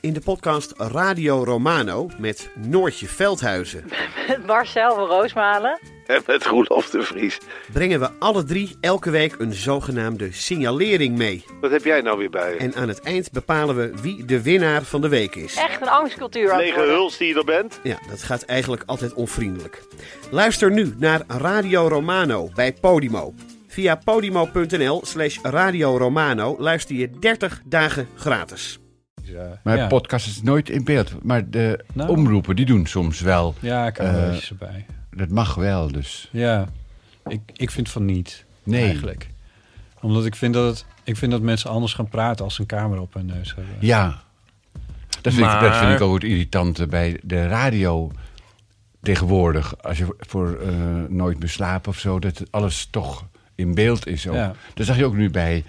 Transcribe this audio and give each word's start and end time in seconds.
In 0.00 0.12
de 0.12 0.20
podcast 0.20 0.72
Radio 0.76 1.44
Romano 1.44 2.10
met 2.18 2.50
Noortje 2.54 3.06
Veldhuizen 3.06 3.84
Met 4.28 4.46
Marcel 4.46 4.94
van 4.94 5.06
Roosmalen. 5.06 5.80
En 6.06 6.22
met 6.26 6.46
Roelof 6.46 6.90
de 6.90 7.02
Vries. 7.02 7.38
brengen 7.72 8.00
we 8.00 8.10
alle 8.18 8.44
drie 8.44 8.76
elke 8.80 9.10
week 9.10 9.34
een 9.38 9.52
zogenaamde 9.52 10.32
signalering 10.32 11.16
mee. 11.16 11.44
Wat 11.60 11.70
heb 11.70 11.84
jij 11.84 12.00
nou 12.00 12.18
weer 12.18 12.30
bij 12.30 12.52
je? 12.52 12.58
En 12.58 12.74
aan 12.74 12.88
het 12.88 13.00
eind 13.00 13.32
bepalen 13.32 13.76
we 13.76 13.92
wie 14.02 14.24
de 14.24 14.42
winnaar 14.42 14.82
van 14.82 15.00
de 15.00 15.08
week 15.08 15.34
is. 15.34 15.54
Echt 15.56 15.80
een 15.80 15.88
angstcultuur 15.88 16.56
Lege 16.56 16.80
huls 16.80 17.16
die 17.16 17.28
je 17.28 17.34
er 17.34 17.44
bent? 17.44 17.80
Ja, 17.82 17.98
dat 18.10 18.22
gaat 18.22 18.42
eigenlijk 18.42 18.82
altijd 18.86 19.14
onvriendelijk. 19.14 19.82
Luister 20.30 20.70
nu 20.70 20.94
naar 20.96 21.22
Radio 21.26 21.88
Romano 21.88 22.50
bij 22.54 22.72
Podimo. 22.72 23.34
Via 23.66 24.00
podimo.nl 24.04 25.02
slash 25.04 25.38
Radio 25.42 25.96
Romano 25.96 26.56
luister 26.58 26.96
je 26.96 27.10
30 27.18 27.60
dagen 27.64 28.08
gratis. 28.14 28.78
Maar 29.62 29.76
Ja. 29.76 29.86
podcast 29.86 30.26
is 30.26 30.42
nooit 30.42 30.70
in 30.70 30.84
beeld. 30.84 31.24
Maar 31.24 31.50
de 31.50 31.84
Nou. 31.92 32.08
omroepen, 32.10 32.56
die 32.56 32.66
doen 32.66 32.86
soms 32.86 33.20
wel. 33.20 33.54
Ja, 33.60 33.86
ik 33.86 33.96
heb 33.96 34.06
Eh, 34.06 34.22
er 34.28 34.32
uh, 34.34 34.50
erbij. 34.50 34.86
Dat 35.10 35.28
mag 35.28 35.54
wel, 35.54 35.92
dus. 35.92 36.28
Ja, 36.32 36.68
ik, 37.26 37.40
ik 37.52 37.70
vind 37.70 37.88
van 37.90 38.04
niet. 38.04 38.44
Nee. 38.62 38.82
Eigenlijk. 38.84 39.28
Omdat 40.00 40.26
ik 40.26 40.34
vind 40.36 40.54
dat, 40.54 40.66
het, 40.76 40.86
ik 41.04 41.16
vind 41.16 41.30
dat 41.32 41.42
mensen 41.42 41.70
anders 41.70 41.94
gaan 41.94 42.08
praten 42.08 42.44
als 42.44 42.54
ze 42.54 42.60
een 42.60 42.66
camera 42.66 43.00
op 43.00 43.14
hun 43.14 43.26
neus 43.26 43.54
hebben. 43.54 43.74
Ja. 43.80 44.22
Dat 45.20 45.32
vind, 45.34 45.46
ik, 45.46 45.52
dat 45.52 45.60
Maar- 45.60 45.78
vind 45.78 45.92
ik 45.92 46.00
ook 46.00 46.14
het 46.14 46.24
irritante 46.24 46.86
bij 46.86 47.20
de 47.22 47.46
radio 47.46 48.10
tegenwoordig. 49.02 49.82
Als 49.82 49.98
je 49.98 50.14
voor 50.18 50.58
eh, 50.60 50.74
Nooit 51.08 51.38
meer 51.38 51.48
slapen 51.48 51.90
of 51.90 51.98
zo, 51.98 52.18
dat 52.18 52.42
alles 52.50 52.88
toch 52.90 53.24
in 53.54 53.74
beeld 53.74 54.06
is. 54.06 54.28
Ook. 54.28 54.34
Ja. 54.34 54.52
Dat 54.74 54.86
zag 54.86 54.96
je 54.96 55.04
ook 55.04 55.16
nu 55.16 55.30
bij, 55.30 55.64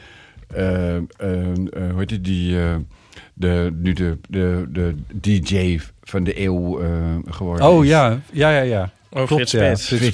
eh, 0.47 0.95
eh, 0.95 1.01
eh, 1.01 1.01
hoe 1.73 1.93
heet 1.97 2.09
het, 2.09 2.23
die, 2.23 2.61
eh, 2.61 2.75
de, 3.39 3.73
nu 3.81 3.93
de, 3.93 4.17
de, 4.29 4.65
de 4.69 4.95
DJ 5.21 5.79
van 6.03 6.23
de 6.23 6.39
eeuw 6.41 6.79
eh, 6.81 6.89
geworden 7.25 7.67
Oh 7.67 7.83
is. 7.83 7.89
ja, 7.89 8.19
ja, 8.31 8.49
ja, 8.51 8.61
ja. 8.61 8.91
Oh, 9.09 9.25
Klopt, 9.27 9.49
Frits 9.49 9.51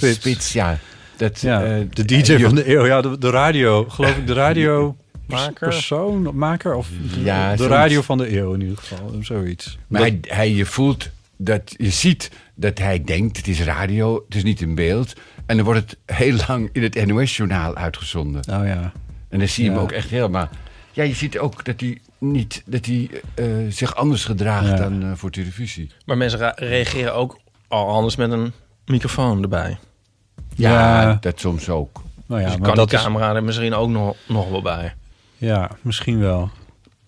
ja. 0.02 0.14
Spits. 0.14 0.54
Ja. 0.54 0.78
Dat, 1.18 1.40
Ja, 1.42 1.64
eh, 1.64 1.76
de 1.90 2.06
DJ 2.06 2.34
eh, 2.34 2.44
van 2.44 2.56
de 2.56 2.70
eeuw. 2.76 2.86
Ja, 2.86 3.02
de, 3.02 3.18
de 3.18 3.30
radio. 3.30 3.86
Geloof 3.90 4.18
ik 4.18 4.28
de 4.28 4.34
radio... 4.34 4.96
Maker. 5.28 5.68
Persoon, 5.70 6.36
maker 6.38 6.74
of 6.76 6.90
Ja, 7.24 7.52
de 7.52 7.58
zoiets. 7.58 7.76
radio 7.76 8.02
van 8.02 8.18
de 8.18 8.38
eeuw 8.38 8.54
in 8.54 8.62
ieder 8.62 8.78
geval. 8.78 9.14
Zoiets. 9.22 9.78
Maar 9.88 10.02
hij, 10.02 10.20
hij, 10.28 10.52
je 10.54 10.66
voelt 10.66 11.10
dat 11.38 11.74
je 11.78 11.90
ziet 11.90 12.32
dat 12.56 12.78
hij 12.78 13.04
denkt: 13.04 13.38
het 13.38 13.48
is 13.48 13.62
radio, 13.64 14.24
het 14.28 14.36
is 14.36 14.44
niet 14.44 14.62
in 14.62 14.76
beeld. 14.76 15.14
En 15.46 15.56
dan 15.56 15.66
wordt 15.66 15.80
het 15.80 16.18
heel 16.18 16.36
lang 16.48 16.70
in 16.72 16.84
het 16.84 17.06
NOS-journaal 17.06 17.76
uitgezonden. 17.76 18.42
Nou 18.48 18.68
ja. 18.68 18.92
En 19.30 19.40
dan 19.40 19.48
zie 19.48 19.64
je 19.64 19.70
Ja. 19.70 19.76
hem 19.76 19.86
ook 19.86 19.92
echt 19.92 20.10
helemaal. 20.10 20.50
Ja, 20.92 21.04
je 21.04 21.14
ziet 21.14 21.38
ook 21.40 21.66
dat 21.66 21.80
hij, 21.80 21.98
niet, 22.18 22.64
dat 22.66 22.86
hij 22.86 23.10
eh, 23.36 23.46
zich 23.70 23.96
anders 23.96 24.26
gedraagt 24.26 24.68
Ja. 24.68 24.76
dan 24.76 25.04
eh, 25.04 25.12
voor 25.16 25.30
televisie. 25.32 25.92
Maar 26.06 26.18
mensen 26.18 26.54
reageren 26.56 27.14
ook 27.16 27.40
al 27.68 27.88
anders 27.90 28.16
met 28.16 28.32
een 28.32 28.52
microfoon 28.86 29.42
erbij. 29.42 29.78
Ja, 30.56 31.02
Ja. 31.02 31.18
dat 31.22 31.40
soms 31.40 31.70
ook. 31.70 32.02
Nou 32.26 32.42
ja, 32.42 32.48
dus 32.48 32.58
maar 32.58 32.68
kan 32.68 32.78
dat 32.78 32.90
de 32.90 32.96
is, 32.96 33.02
camera 33.04 33.36
er 33.36 33.44
misschien 33.44 33.74
ook 33.74 33.90
nog, 33.90 34.16
nog 34.28 34.50
wel 34.50 34.62
bij. 34.62 34.94
Ja, 35.38 35.72
misschien 35.82 36.20
wel. 36.20 36.50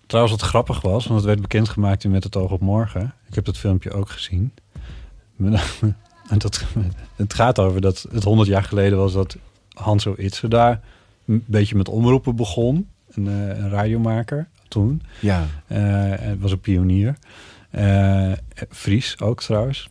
Trouwens, 0.06 0.36
wat 0.40 0.48
grappig 0.48 0.80
was, 0.80 1.04
want 1.06 1.16
het 1.18 1.28
werd 1.28 1.40
bekendgemaakt 1.40 2.04
in 2.04 2.10
Met 2.10 2.24
het 2.24 2.36
oog 2.36 2.50
op 2.50 2.60
morgen. 2.60 3.14
Ik 3.28 3.34
heb 3.34 3.44
dat 3.44 3.56
filmpje 3.56 3.92
ook 3.92 4.10
gezien. 4.10 4.52
En 6.28 6.38
dat, 6.38 6.64
het 7.16 7.34
gaat 7.34 7.58
over 7.58 7.80
dat 7.80 8.06
het 8.12 8.24
100 8.24 8.48
jaar 8.48 8.62
geleden 8.62 8.98
was 8.98 9.12
dat 9.12 9.36
Hanso 9.72 10.14
Itse 10.16 10.48
daar 10.48 10.80
een 11.26 11.44
beetje 11.46 11.76
met 11.76 11.88
omroepen 11.88 12.36
begon. 12.36 12.88
Een, 13.10 13.26
eh, 13.28 13.58
een 13.58 13.70
radiomaker 13.70 14.48
toen. 14.68 15.02
Ja, 15.20 15.46
Eh, 15.66 15.78
Hij 15.78 16.36
was 16.40 16.52
een 16.52 16.60
pionier. 16.60 17.16
Eh, 17.70 18.32
Fries 18.70 19.20
ook 19.20 19.42
trouwens. 19.42 19.88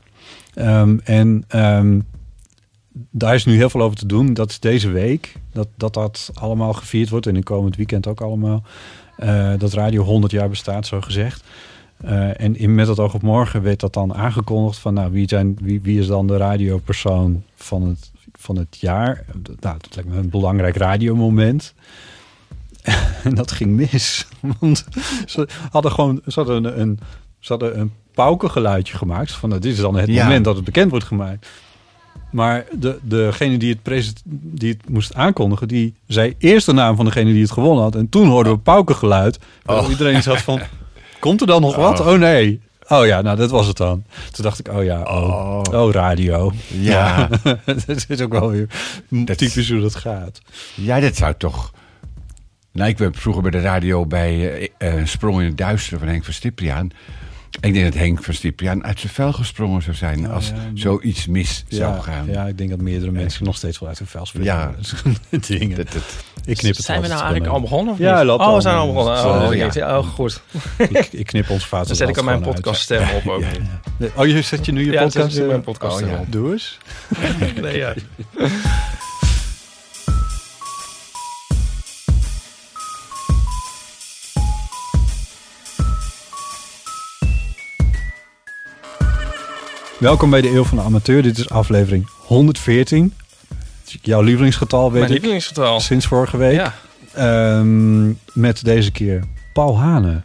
Ehm, 0.54 0.98
en 1.04 1.44
ehm, 1.48 2.00
daar 3.12 3.36
is 3.36 3.46
nu 3.46 3.56
heel 3.56 3.70
veel 3.70 3.82
over 3.82 3.98
te 3.98 4.06
doen. 4.06 4.34
Dat 4.34 4.50
is 4.50 4.60
deze 4.60 4.90
week. 4.90 5.36
Dat 5.52 5.68
dat, 5.76 5.94
dat 5.94 6.32
allemaal 6.34 6.74
gevierd 6.74 7.10
wordt. 7.10 7.28
En 7.28 7.36
in 7.36 7.44
komend 7.44 7.76
weekend 7.76 8.08
ook 8.08 8.22
allemaal. 8.22 8.64
Eh, 9.18 9.54
dat 9.58 9.74
radio 9.74 10.04
100 10.04 10.32
jaar 10.32 10.50
bestaat, 10.50 10.86
zo 10.88 11.02
gezegd. 11.02 11.44
Eh, 11.98 12.42
en 12.42 12.56
in 12.56 12.76
Met 12.76 12.88
het 12.88 13.00
oog 13.00 13.14
op 13.14 13.22
morgen 13.22 13.62
werd 13.62 13.80
dat 13.80 13.94
dan 13.94 14.14
aangekondigd 14.14 14.78
van... 14.80 14.94
nou, 14.94 15.12
wie, 15.12 15.28
zijn, 15.28 15.58
wie, 15.62 15.82
wie 15.82 16.00
is 16.00 16.08
dan 16.08 16.28
de 16.28 16.38
radiopersoon 16.38 17.44
van 17.56 17.82
het, 17.84 18.12
van 18.34 18.56
het 18.58 18.78
jaar? 18.80 19.26
Nou, 19.60 19.78
dat 19.80 19.96
lijkt 19.96 20.10
me 20.10 20.18
een 20.18 20.30
belangrijk 20.30 20.76
radiomoment. 20.76 21.74
En 23.24 23.36
dat 23.36 23.52
ging 23.52 23.72
mis. 23.72 24.28
Want 24.60 24.86
ze 25.26 25.48
hadden 25.72 25.92
gewoon 25.92 26.22
ze 26.28 26.34
hadden 26.40 26.64
een, 26.66 26.80
een, 26.82 27.00
ze 27.40 27.52
hadden 27.52 27.80
een 27.80 27.92
paukengeluidje 28.14 28.98
gemaakt. 28.98 29.32
Van 29.32 29.50
nou, 29.50 29.62
dit 29.62 29.74
is 29.74 29.80
dan 29.80 29.96
het 29.96 30.08
Ja. 30.10 30.24
moment 30.24 30.46
dat 30.46 30.56
het 30.56 30.66
bekend 30.66 30.90
wordt 30.90 31.06
gemaakt. 31.06 31.48
Maar 32.32 32.66
de, 32.80 33.00
degene 33.02 33.58
die 33.58 33.80
het, 33.84 34.14
die 34.32 34.72
het 34.74 34.90
moest 34.90 35.14
aankondigen, 35.16 35.68
die 35.68 35.94
zei 36.08 36.36
eerst 36.38 36.66
de 36.66 36.74
naam 36.74 36.96
van 36.96 37.06
degene 37.06 37.32
die 37.32 37.42
het 37.42 37.52
gewonnen 37.52 37.84
had. 37.84 37.96
En 37.96 38.10
toen 38.10 38.28
hoorden 38.28 38.54
we 38.54 38.60
paukengeluid. 38.60 39.40
Oh. 39.66 39.90
iedereen 39.90 40.24
zat 40.24 40.42
van, 40.42 40.60
komt 41.20 41.42
er 41.42 41.48
dan 41.48 41.62
nog 41.62 41.76
wat? 41.76 42.00
Oh. 42.00 42.08
Oh 42.08 42.20
nee. 42.20 42.62
Oh 42.88 43.06
ja, 43.06 43.22
nou 43.22 43.38
dat 43.38 43.50
was 43.50 43.68
het 43.68 43.78
dan. 43.78 44.04
Toen 44.32 44.44
dacht 44.44 44.60
ik, 44.60 44.68
oh 44.74 44.84
ja, 44.84 45.02
oh, 45.02 45.62
Oh. 45.74 45.82
oh 45.84 45.92
radio. 45.92 46.52
Ja. 46.80 47.30
dat 47.86 48.06
is 48.08 48.22
ook 48.22 48.32
wel 48.32 48.50
weer 48.52 48.68
Dat- 49.10 49.38
typisch 49.38 49.70
hoe 49.72 49.82
dat 49.82 49.96
gaat. 49.96 50.40
ja, 50.76 51.00
dat 51.00 51.16
zou 51.16 51.34
toch. 51.38 51.72
Nou, 52.78 52.90
ik 52.90 52.98
ben 52.98 53.16
vroeger 53.16 53.42
bij 53.42 53.52
de 53.52 53.60
radio 53.60 54.06
bij 54.06 54.60
eh, 54.78 55.00
eh, 55.00 55.06
Sprong 55.06 55.40
in 55.40 55.46
het 55.46 55.58
Duister 55.58 56.00
van 56.00 56.08
Henk 56.08 56.24
van 56.24 56.34
Stipriaan. 56.34 56.90
Ik 57.62 57.74
denk 57.74 57.86
dat 57.86 57.94
Henk 57.94 58.24
van 58.24 58.34
Stipriaan 58.34 58.84
uit 58.84 59.00
zijn 59.00 59.14
vel 59.14 59.34
gesprongen 59.34 59.82
zou 59.82 59.96
zijn 59.96 60.26
Oh, 60.26 60.34
als 60.34 60.48
ja. 60.48 60.56
zoiets 60.74 61.28
mis 61.28 61.64
zou 61.68 62.02
gaan. 62.02 62.28
ja, 62.28 62.46
ik 62.46 62.58
denk 62.58 62.70
dat 62.70 62.82
meerdere 62.82 63.12
mensen 63.12 63.44
nog 63.46 63.56
steeds 63.56 63.80
wel 63.80 63.90
uit 63.90 63.98
hun 63.98 64.08
vel 64.08 64.26
springen. 64.26 64.54
Ja. 64.54 64.74
dingen. 65.48 65.78
Dat, 65.78 65.92
dat, 65.92 66.04
ik 66.46 66.58
knip 66.58 66.76
het 66.76 66.86
Zijn 66.86 67.02
we 67.02 67.08
nou 67.08 67.22
eigenlijk 67.22 67.52
al 67.52 67.62
begonnen? 67.62 67.94
Of 67.94 68.00
Ja, 68.00 68.26
loopt 68.26 68.44
Oh, 68.44 68.56
we 68.56 68.62
zijn 68.62 68.76
al 68.76 68.94
begonnen. 68.94 69.48
Oh, 69.48 69.74
ja. 69.74 69.98
oh 69.98 70.08
goed. 70.08 70.42
ik, 70.78 71.08
ik 71.12 71.26
knip 71.26 71.50
ons 71.50 71.68
vaat. 71.68 71.88
Dan 71.88 71.96
zet 71.96 72.10
ik 72.10 72.18
al 72.18 72.24
mijn 72.24 72.42
podcaststem 72.42 73.10
op 73.16 73.28
ook. 73.28 73.44
Oh, 74.16 74.28
je 74.28 74.42
zet 74.42 74.66
je 74.66 74.72
nu 74.72 74.86
je 74.86 74.92
Ja, 74.92 75.08
dan 75.08 75.32
zet 75.32 75.64
podcast 75.64 76.00
mijn 76.00 76.12
Oh, 76.12 76.18
ja. 76.18 76.24
op. 76.24 76.32
Doe 76.32 76.52
eens. 76.52 76.78
Nee, 77.62 77.78
ja. 77.78 77.94
Welkom 90.00 90.30
bij 90.30 90.42
de 90.42 90.50
Eeuw 90.50 90.64
van 90.64 90.78
de 90.78 90.84
Amateur. 90.84 91.22
Dit 91.22 91.38
is 91.38 91.50
aflevering 91.50 92.10
114. 92.16 93.14
Jouw 94.02 94.22
lievelingsgetal, 94.22 94.84
weet 94.84 94.92
Mijn 94.92 95.06
ik. 95.06 95.12
lievelingsgetal. 95.12 95.80
Sinds 95.80 96.06
vorige 96.06 96.38
week. 96.38 96.54
Ja. 96.54 96.74
Ehm, 97.14 98.08
met 98.34 98.64
deze 98.64 98.92
keer 98.92 99.24
Paul 99.54 99.80
Hane. 99.80 100.22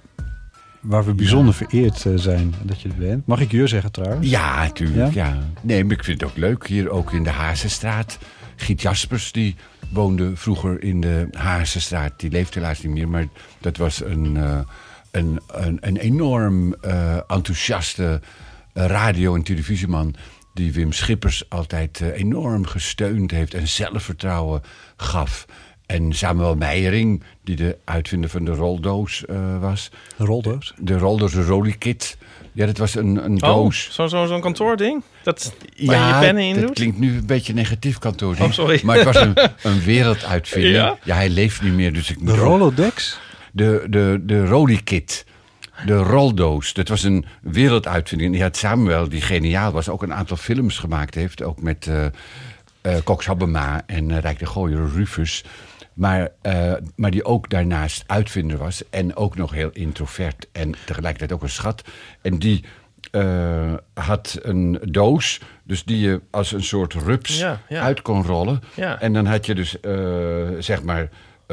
Waar 0.81 1.05
we 1.05 1.13
bijzonder 1.15 1.55
vereerd 1.55 2.07
eh, 2.07 2.13
zijn 2.17 2.55
dat 2.63 2.81
je 2.81 2.89
er 2.89 2.95
bent. 2.95 3.27
Mag 3.27 3.41
ik 3.41 3.51
je 3.51 3.67
zeggen 3.67 3.93
trouwens? 3.93 4.31
Ja, 4.31 4.63
natuurlijk. 4.63 5.15
Ja? 5.15 5.27
Ja? 5.27 5.39
Nee, 5.61 5.85
maar 5.85 5.93
ik 5.97 6.05
vind 6.05 6.21
het 6.21 6.31
ook 6.31 6.37
leuk. 6.37 6.67
Hier 6.67 6.91
ook 6.91 7.13
in 7.13 7.23
de 7.25 7.31
Hazenstraat. 7.31 8.19
Giet 8.57 8.83
Jaspers, 8.83 9.33
die 9.33 9.57
woonde 9.93 10.31
vroeger 10.35 10.83
in 10.83 11.01
de 11.01 11.29
Hazenstraat. 11.31 12.13
Die 12.17 12.31
leeft 12.31 12.55
helaas 12.55 12.83
niet 12.83 12.93
meer, 12.93 13.09
maar 13.09 13.27
dat 13.61 13.77
was 13.77 14.05
een, 14.05 14.37
eh, 14.37 14.59
een, 15.11 15.41
een, 15.47 15.79
een 15.81 15.97
enorm 15.97 16.75
eh, 16.75 17.15
enthousiaste 17.27 18.21
radio- 18.73 19.35
en 19.35 19.43
televisieman... 19.43 20.15
die 20.55 20.73
Wim 20.73 20.93
Schippers 20.93 21.45
altijd 21.51 22.01
eh, 22.01 22.21
enorm 22.21 22.67
gesteund 22.67 23.31
heeft 23.31 23.55
en 23.55 23.69
zelfvertrouwen 23.69 24.63
gaf... 24.97 25.45
En 25.87 26.13
Samuel 26.13 26.55
Meijering, 26.55 27.23
die 27.45 27.57
de 27.57 27.77
uitvinder 27.85 28.31
van 28.31 28.45
de 28.45 28.51
roldoos 28.51 29.25
eh, 29.25 29.61
was. 29.61 29.91
Roldoos. 30.17 30.75
De 30.79 30.99
roldoos, 30.99 31.33
de 31.33 31.43
Rollikit. 31.45 32.17
Ja, 32.53 32.67
dat 32.67 32.79
was 32.79 32.95
een, 32.95 33.25
een 33.25 33.43
Oh, 33.43 33.55
doos. 33.55 33.89
zo'n 33.91 34.09
zo, 34.09 34.27
zo'n 34.27 34.41
kantoording? 34.41 35.03
Dat, 35.23 35.53
waar 35.77 36.09
je 36.09 36.15
je 36.15 36.21
pennen 36.21 36.43
in 36.45 36.55
dat 36.55 36.63
doet? 36.67 36.75
klinkt 36.75 36.99
nu 36.99 37.17
een 37.17 37.27
beetje 37.27 37.55
negatief 37.55 37.99
kantoor. 37.99 38.37
Oh, 38.41 38.53
sorry. 38.53 38.81
Maar 38.85 38.97
het 38.97 39.05
was 39.05 39.17
een, 39.17 39.35
een 39.73 39.81
werelduitvinding. 39.85 40.75
Ja? 40.75 40.99
Ja? 41.05 41.15
hij 41.15 41.29
leeft 41.29 41.63
niet 41.63 41.73
meer, 41.73 41.93
dus 41.93 42.11
ik 42.11 42.27
De 42.27 42.35
Rolodex? 42.35 43.19
De, 43.53 43.87
de, 43.91 44.21
de 44.23 44.47
Rolikit. 44.47 45.25
De 45.87 45.97
roldoos. 45.97 46.73
Dat 46.73 46.89
was 46.89 47.03
een 47.03 47.25
werelduitvinding. 47.43 48.33
Die 48.33 48.43
had 48.43 48.57
Samuel, 48.57 49.09
die 49.09 49.21
geniaal 49.21 49.73
was, 49.73 49.89
ook 49.89 50.03
een 50.03 50.15
aantal 50.15 50.37
films 50.37 50.79
gemaakt 50.79 51.15
heeft. 51.15 51.43
Ook 51.43 51.63
met 51.63 51.87
eh 51.87 52.07
eh 52.81 53.03
Cox 53.05 53.27
Habbema 53.27 53.83
en 53.87 54.11
eh, 54.11 54.19
Rijk 54.19 54.39
de 54.39 54.47
Gooier, 54.47 54.89
Rufus. 54.95 55.45
Maar, 55.95 56.29
maar 56.97 57.11
die 57.11 57.25
ook 57.25 57.51
daarnaast 57.51 58.05
uitvinder 58.07 58.59
was. 58.59 58.83
En 58.91 59.17
ook 59.17 59.37
nog 59.37 59.53
heel 59.53 59.71
introvert. 59.73 60.47
En 60.53 60.75
tegelijkertijd 60.85 61.33
ook 61.33 61.43
een 61.43 61.49
schat. 61.49 61.83
En 62.23 62.39
die 62.39 62.65
had 63.95 64.39
een 64.43 64.79
doos. 64.83 65.41
Dus 65.65 65.85
die 65.85 66.01
je 66.01 66.21
als 66.31 66.53
een 66.53 66.63
soort 66.63 66.95
rups 66.95 67.39
Ja, 67.39 67.61
ja. 67.69 67.83
uit 67.83 68.03
kon 68.03 68.25
rollen. 68.25 68.63
Ja. 68.75 69.01
En 69.01 69.13
dan 69.13 69.27
had 69.27 69.47
je 69.47 69.55
dus 69.55 69.77
zeg 70.59 70.83
maar 70.83 71.09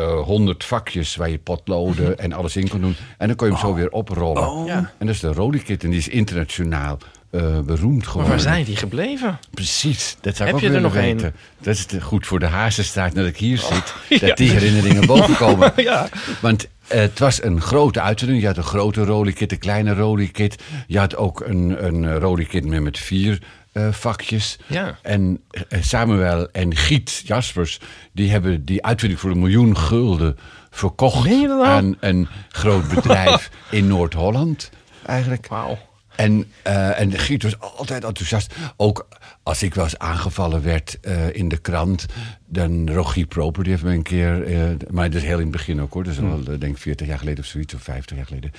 honderd 0.05 0.63
vakjes 0.65 1.15
waar 1.15 1.29
je 1.29 1.37
potloden 1.37 2.17
en 2.19 2.33
alles 2.33 2.55
in 2.55 2.67
kon 2.67 2.81
doen. 2.81 2.95
En 3.17 3.27
dan 3.27 3.35
kon 3.35 3.47
je 3.47 3.53
hem 3.53 3.61
zo 3.61 3.73
weer 3.73 3.89
oprollen. 3.91 4.65
Ja. 4.65 4.91
En 4.97 5.05
dat 5.05 5.15
is 5.15 5.21
de 5.21 5.33
Rollikit. 5.33 5.83
En 5.83 5.89
die 5.89 5.99
is 5.99 6.07
internationaal 6.07 6.97
eh, 7.29 7.59
beroemd 7.59 7.97
Maar 7.97 8.05
geworden. 8.05 8.29
waar 8.29 8.39
zijn 8.39 8.63
die 8.63 8.75
gebleven? 8.75 9.39
Precies, 9.51 10.17
dat 10.21 10.35
zou 10.35 10.47
Heb 10.49 10.57
ik 10.57 10.63
je 10.63 10.69
ook 10.69 10.75
er 10.75 10.81
nog 10.81 10.93
weten. 10.93 11.33
Dat 11.61 11.75
is 11.75 11.85
goed 12.01 12.27
voor 12.27 12.39
de 12.39 12.45
hazenstaart 12.45 13.15
dat 13.15 13.25
ik 13.25 13.37
hier 13.37 13.57
zit. 13.57 13.93
ja. 14.19 14.27
Dat 14.27 14.37
die 14.37 14.49
herinneringen 14.51 15.05
boven 15.05 15.35
komen. 15.35 15.71
Ja. 15.89 16.09
Want 16.41 16.67
het 16.89 17.19
was 17.19 17.43
een 17.43 17.61
grote 17.61 18.01
uitzending. 18.01 18.41
Je 18.41 18.47
had 18.47 18.57
een 18.57 18.63
grote 18.63 19.03
rollikit, 19.03 19.51
een 19.51 19.59
kleine 19.59 19.93
rollikit. 19.93 20.63
Je 20.87 20.97
had 20.99 21.15
ook 21.15 21.39
een, 21.39 21.85
een 21.85 22.19
rollikit 22.19 22.65
met, 22.65 22.81
met 22.81 22.99
vier 22.99 23.41
eh, 23.71 23.91
vakjes. 23.91 24.57
Ja. 24.67 24.97
En 25.01 25.41
eh, 25.49 25.81
Samuel 25.81 26.51
en 26.51 26.75
Giet 26.75 27.21
Jaspers... 27.25 27.79
die 28.11 28.31
hebben 28.31 28.65
die 28.65 28.85
uitvinding 28.85 29.21
voor 29.21 29.31
een 29.31 29.39
miljoen 29.39 29.77
gulden 29.77 30.37
verkocht... 30.69 31.29
Nou? 31.29 31.65
aan 31.65 31.95
een 31.99 32.27
groot 32.49 32.87
bedrijf 32.87 33.49
in 33.69 33.87
Noord-Holland. 33.87 34.69
Eigenlijk. 35.05 35.47
Wauw. 35.47 35.77
En, 36.19 36.45
eh, 36.63 36.99
en 36.99 37.11
Giet 37.11 37.43
was 37.43 37.59
altijd 37.59 38.03
enthousiast. 38.03 38.55
Ook 38.75 39.07
als 39.43 39.63
ik 39.63 39.73
wel 39.73 39.83
eens 39.83 39.97
aangevallen 39.97 40.63
werd 40.63 40.97
eh, 41.01 41.35
in 41.35 41.49
de 41.49 41.57
krant. 41.57 42.05
Dan 42.45 42.89
Rogier 42.89 43.25
Proper, 43.25 43.63
die 43.63 43.71
heeft 43.71 43.83
me 43.83 43.93
een 43.93 44.03
keer... 44.03 44.43
eh, 44.43 44.61
maar 44.89 45.09
dat 45.09 45.21
is 45.21 45.27
heel 45.27 45.37
in 45.37 45.43
het 45.43 45.51
begin 45.51 45.81
ook 45.81 45.93
hoor. 45.93 46.03
Dat 46.03 46.13
is 46.13 46.19
al, 46.19 46.39
eh, 46.39 46.59
denk 46.59 46.75
ik, 46.75 46.77
40 46.77 47.07
jaar 47.07 47.17
geleden 47.17 47.43
of 47.43 47.49
zoiets. 47.49 47.73
Of 47.73 47.81
50 47.81 48.17
jaar 48.17 48.25
geleden. 48.25 48.51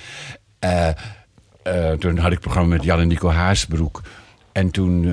Toen 1.99 2.17
had 2.17 2.31
ik 2.31 2.39
programma 2.39 2.69
met 2.69 2.83
Jan 2.83 2.99
en 2.99 3.07
Nico 3.07 3.29
Haasbroek. 3.29 4.01
En 4.51 4.71
toen 4.71 5.05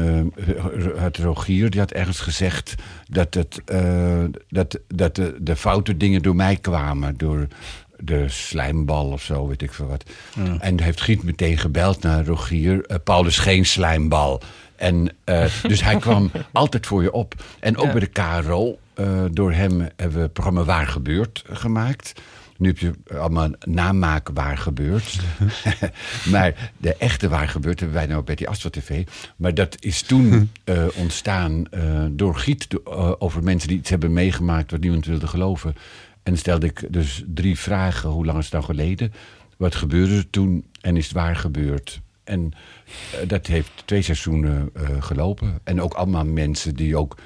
had 0.99 1.17
Rogier, 1.17 1.71
die 1.71 1.81
had 1.81 1.91
ergens 1.93 2.21
gezegd... 2.21 2.75
dat, 3.09 3.35
het, 3.35 3.63
dat, 4.49 4.79
dat 4.89 5.15
de, 5.15 5.37
de 5.41 5.57
foute 5.57 5.97
dingen 5.97 6.23
door 6.23 6.37
mij 6.37 6.57
kwamen. 6.57 7.17
Door 7.17 7.47
de 8.01 8.29
slijmbal 8.29 9.07
of 9.11 9.23
zo, 9.23 9.47
weet 9.49 9.63
ik 9.63 9.73
veel 9.73 9.87
wat. 9.87 10.05
En 10.61 10.81
heeft 10.81 11.01
Giet 11.01 11.23
meteen 11.23 11.59
gebeld 11.59 12.03
naar 12.03 12.25
Rogier. 12.25 12.85
eh, 12.85 12.97
Paulus 13.05 13.39
geen 13.39 13.67
slijmbal. 13.67 14.41
En, 14.77 15.09
eh, 15.25 15.45
dus 15.63 15.83
hij 15.83 15.97
kwam 15.97 16.31
altijd 16.53 16.87
voor 16.87 17.03
je 17.03 17.13
op. 17.13 17.35
En 17.61 17.77
ook 17.77 17.87
Ja. 17.87 17.93
bij 17.93 18.01
de 18.01 18.07
KRO, 18.43 18.79
eh, 18.95 19.25
door 19.33 19.53
hem 19.53 19.81
hebben 19.97 20.17
we 20.17 20.23
het 20.23 20.33
programma 20.33 20.65
Waar 20.65 20.87
Gebeurt 20.87 21.45
gemaakt. 21.51 22.13
Nu 22.57 22.69
heb 22.69 22.79
je 22.79 22.93
allemaal 23.19 23.51
namaak 23.65 24.29
waar 24.35 24.59
gebeurt. 24.59 25.19
maar 26.33 26.71
de 26.77 26.95
echte 26.97 27.29
waar 27.29 27.49
gebeurt 27.49 27.81
hebben 27.81 27.99
wij 27.99 28.07
nou 28.07 28.23
bij 28.23 28.35
die 28.35 28.49
Astro 28.49 28.71
TV. 28.71 29.07
Maar 29.37 29.55
dat 29.55 29.77
is 29.79 30.03
toen 30.03 30.51
ontstaan 30.95 31.65
door 32.11 32.35
Giet. 32.37 32.67
over 33.19 33.43
mensen 33.43 33.69
die 33.69 33.79
iets 33.79 33.91
hebben 33.91 34.13
meegemaakt 34.13 34.71
wat 34.71 34.81
niemand 34.81 35.07
wilde 35.07 35.27
geloven. 35.27 35.75
En 36.29 36.35
dan 36.35 36.43
stelde 36.43 36.67
ik 36.67 36.85
dus 36.93 37.23
drie 37.27 37.59
vragen. 37.59 38.09
Hoe 38.11 38.25
lang 38.25 38.39
is 38.39 38.45
het 38.45 38.53
nou 38.53 38.65
geleden? 38.65 39.13
Wat 39.57 39.75
gebeurde 39.75 40.17
er 40.17 40.31
toen? 40.31 40.65
En 40.81 40.97
is 40.97 41.05
het 41.05 41.13
waar 41.15 41.37
gebeurd? 41.37 42.01
En 42.25 42.53
eh, 43.21 43.29
dat 43.29 43.47
heeft 43.47 43.71
twee 43.85 44.03
seizoenen 44.03 44.71
eh, 44.75 44.83
gelopen. 45.01 45.59
En 45.65 45.81
ook 45.83 45.95
allemaal 45.95 46.25
mensen 46.25 46.75
die 46.75 46.97
ook 46.97 47.17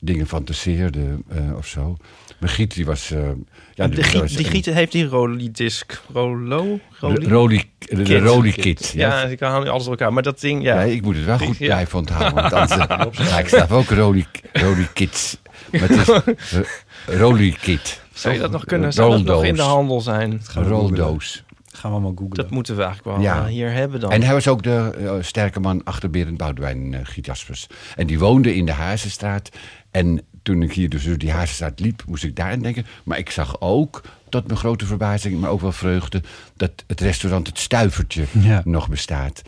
dingen 0.00 0.26
fantaseerden 0.26 1.24
eh, 1.28 1.56
of 1.56 1.66
zo. 1.66 1.96
Maar 2.40 2.48
Giet, 2.48 2.74
die 2.74 2.84
was... 2.86 3.08
ja, 3.08 3.88
de 3.88 3.88
die 3.88 4.20
een- 4.22 4.28
giet 4.44 4.66
heeft 4.66 4.92
die 4.92 5.04
Rolidisc. 5.06 6.02
Rolo? 6.12 6.80
Roli, 7.00 7.62
de, 7.78 7.96
de 7.96 8.02
Kit. 8.02 8.22
Roli 8.22 8.52
Kit. 8.52 8.92
Ja, 8.96 9.22
ik 9.24 9.40
haal 9.40 9.62
nu 9.62 9.68
alles 9.68 9.82
door 9.84 9.92
elkaar. 9.92 10.12
Maar 10.12 10.22
dat 10.22 10.40
ding, 10.40 10.62
ja. 10.62 10.74
Ja, 10.74 10.92
ik 10.92 11.02
moet 11.02 11.16
het 11.16 11.24
wel 11.24 11.38
goed 11.38 11.58
Ja. 11.58 11.66
blijven 11.66 11.98
onthouden. 11.98 12.34
Want 12.34 12.52
anders 12.52 13.28
ga 13.30 13.38
ik 13.38 13.48
zelf 13.48 13.70
ook 13.72 13.88
Roli, 13.90 14.26
Roli 14.52 14.86
Kids. 14.92 15.38
Maar 15.72 15.88
het 15.88 16.08
is 16.38 16.58
Roli 17.20 17.56
Kit. 17.60 18.02
Zou 18.14 18.34
je 18.34 18.40
dat 18.40 18.50
nog 18.50 18.64
kunnen? 18.64 18.92
Zou 18.92 19.10
dat 19.10 19.22
nog 19.22 19.44
in 19.44 19.54
de 19.54 19.62
handel 19.62 20.00
zijn? 20.00 20.40
Een 20.54 20.62
roldoos. 20.64 21.44
Gaan 21.72 21.92
we 21.92 21.98
maar 22.00 22.10
googlen. 22.14 22.30
Dat 22.36 22.50
moeten 22.50 22.76
we 22.76 22.82
eigenlijk 22.82 23.16
wel 23.16 23.26
Ja. 23.26 23.38
eh, 23.38 23.46
hier 23.46 23.72
hebben 23.72 24.00
dan. 24.00 24.10
En 24.12 24.22
hij 24.22 24.32
was 24.34 24.48
ook 24.48 24.62
de 24.62 24.92
eh, 24.98 25.12
sterke 25.20 25.60
man 25.60 25.84
achter 25.84 26.10
Berend 26.10 26.36
Boudewijn, 26.36 27.04
Jaspers. 27.20 27.66
En 27.96 28.06
die 28.06 28.18
woonde 28.18 28.54
in 28.54 28.66
de 28.66 28.72
Hazenstraat. 28.72 29.48
En 29.90 30.20
toen 30.42 30.62
ik 30.62 30.72
hier 30.72 30.88
dus 30.88 31.04
door 31.04 31.18
die 31.18 31.32
Hazenstraat 31.32 31.80
liep, 31.80 32.02
moest 32.06 32.24
ik 32.24 32.36
daarin 32.36 32.62
denken. 32.62 32.86
Maar 33.04 33.18
ik 33.18 33.30
zag 33.30 33.60
ook, 33.60 34.00
tot 34.28 34.46
mijn 34.46 34.58
grote 34.58 34.86
verbazing, 34.86 35.40
maar 35.40 35.50
ook 35.50 35.60
wel 35.60 35.72
vreugde... 35.72 36.22
dat 36.56 36.70
het 36.86 37.00
restaurant 37.00 37.46
Het 37.46 37.58
Stuivertje 37.58 38.24
Ja. 38.32 38.62
nog 38.64 38.88
bestaat. 38.88 39.42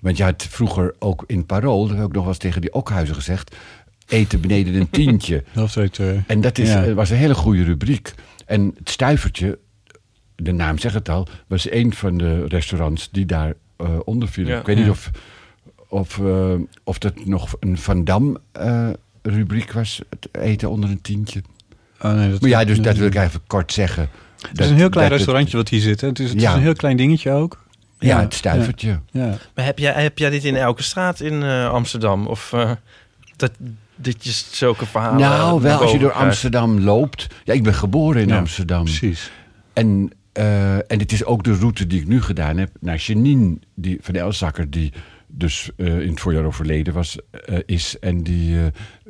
Want 0.00 0.16
je 0.16 0.22
had 0.22 0.46
vroeger 0.50 0.94
ook 0.98 1.24
in 1.26 1.46
Parool, 1.46 1.86
dat 1.88 1.96
heb 1.96 2.06
ik 2.06 2.12
nog 2.12 2.22
wel 2.22 2.28
eens 2.32 2.38
tegen 2.42 2.60
die 2.60 2.72
Okhuizen 2.72 3.14
gezegd... 3.14 3.56
eten 4.10 4.40
beneden 4.40 4.74
een 4.74 4.90
tientje. 4.90 5.44
En 6.26 6.40
dat 6.40 6.58
is, 6.58 6.68
Ja. 6.68 6.84
eh, 6.84 6.92
was 6.94 7.10
een 7.10 7.16
hele 7.16 7.34
goede 7.34 7.64
rubriek. 7.64 8.14
En 8.46 8.74
het 8.78 8.90
stuivertje, 8.90 9.58
de 10.36 10.52
naam 10.52 10.78
zegt 10.78 10.94
het 10.94 11.08
al, 11.08 11.28
was 11.46 11.70
een 11.70 11.94
van 11.94 12.18
de 12.18 12.46
restaurants 12.46 13.08
die 13.12 13.26
daar 13.26 13.52
eh 13.76 13.88
onder 14.04 14.28
vielen. 14.28 14.52
Ja. 14.52 14.60
Ik 14.60 14.66
weet 14.66 14.76
niet 14.76 14.88
of, 14.88 15.10
of, 15.88 16.18
eh, 16.18 16.54
of 16.84 16.98
dat 16.98 17.24
nog 17.26 17.54
een 17.60 17.78
Van 17.78 18.04
Dam 18.04 18.38
eh, 18.52 18.88
rubriek 19.22 19.72
was, 19.72 20.00
het 20.10 20.28
eten 20.32 20.70
onder 20.70 20.90
een 20.90 21.00
tientje. 21.00 21.42
Oh, 22.02 22.12
nee, 22.12 22.30
dat, 22.30 22.40
Maar 22.40 22.50
ja, 22.50 22.64
dus 22.64 22.80
dat 22.80 22.96
wil 22.96 23.06
ik 23.06 23.14
even 23.14 23.40
kort 23.46 23.72
zeggen. 23.72 24.08
Het 24.48 24.60
is 24.60 24.68
een 24.70 24.76
heel 24.76 24.88
klein 24.88 25.08
restaurantje 25.08 25.56
wat 25.56 25.68
hier 25.68 25.80
zit. 25.80 26.00
Hè? 26.00 26.06
Het 26.08 26.18
is, 26.18 26.30
het 26.30 26.40
Ja. 26.40 26.48
is 26.50 26.56
een 26.56 26.62
heel 26.62 26.74
klein 26.74 26.96
dingetje 26.96 27.30
ook. 27.30 27.64
Ja, 27.98 28.20
het 28.20 28.34
stuivertje. 28.34 29.00
Ja. 29.10 29.36
Maar 29.54 29.64
heb 29.64 29.78
jij, 29.78 30.02
heb 30.02 30.18
jij 30.18 30.30
dit 30.30 30.44
in 30.44 30.56
elke 30.56 30.82
straat 30.82 31.20
in 31.20 31.42
eh, 31.42 31.70
Amsterdam? 31.70 32.26
Of 32.26 32.52
eh, 32.52 32.70
dat, 33.36 33.52
dit 34.00 34.24
je 34.24 34.30
zulke 34.30 34.86
verhalen 34.86 35.20
nou, 35.20 35.60
wel 35.60 35.80
als 35.80 35.92
je 35.92 35.98
door 35.98 36.10
krijgt? 36.10 36.26
Amsterdam 36.26 36.80
loopt. 36.80 37.26
Ja, 37.44 37.52
ik 37.52 37.62
ben 37.62 37.74
geboren 37.74 38.22
in 38.22 38.28
Ja, 38.28 38.38
Amsterdam. 38.38 38.84
Precies. 38.84 39.30
En, 39.72 40.10
eh, 40.32 40.74
en 40.74 40.98
het 40.98 41.12
is 41.12 41.24
ook 41.24 41.44
de 41.44 41.54
route 41.54 41.86
die 41.86 42.00
ik 42.00 42.06
nu 42.06 42.22
gedaan 42.22 42.56
heb 42.56 42.70
naar 42.80 42.96
Janine 42.96 43.58
die, 43.74 43.98
van 44.00 44.14
Elzakker, 44.14 44.70
die 44.70 44.92
dus 45.32 45.70
eh, 45.76 46.00
in 46.00 46.08
het 46.08 46.20
voorjaar 46.20 46.44
overleden 46.44 46.94
was, 46.94 47.18
eh, 47.30 47.58
is. 47.66 47.98
En 47.98 48.22
die 48.22 48.58
eh 48.58 48.66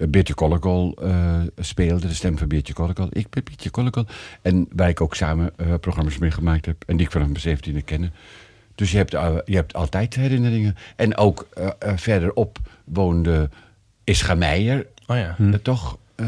Beertje 0.08 0.34
Kollegol 0.34 0.94
eh, 1.02 1.40
speelde, 1.58 2.06
de 2.06 2.14
stem 2.14 2.38
van 2.38 2.48
Beertje 2.48 2.72
Kollegol. 2.72 3.08
Ik 3.10 3.31
ben 3.31 3.44
Beertje 3.44 3.70
Kollegol. 3.70 4.04
En 4.43 4.69
waar 4.72 4.88
ik 4.88 5.00
ook 5.00 5.14
samen 5.14 5.52
eh, 5.56 5.75
programma's 5.81 6.19
mee 6.19 6.31
gemaakt 6.31 6.66
heb. 6.66 6.82
En 6.86 6.96
die 6.96 7.06
ik 7.06 7.12
vanaf 7.12 7.28
mijn 7.28 7.40
zeventiende 7.40 7.82
kennen. 7.82 8.12
Dus 8.75 8.90
je 8.90 8.96
hebt, 8.96 9.10
je 9.44 9.54
hebt 9.54 9.75
altijd 9.75 10.14
herinneringen. 10.14 10.76
En 10.96 11.17
ook 11.17 11.46
verderop 11.96 12.58
woonde 12.84 13.48
Ischa 14.10 14.34
Meijer, 14.34 14.86
Oh 15.06 15.17
ja. 15.17 15.36
eh, 15.38 15.55
toch? 15.62 15.98
eh, 16.17 16.26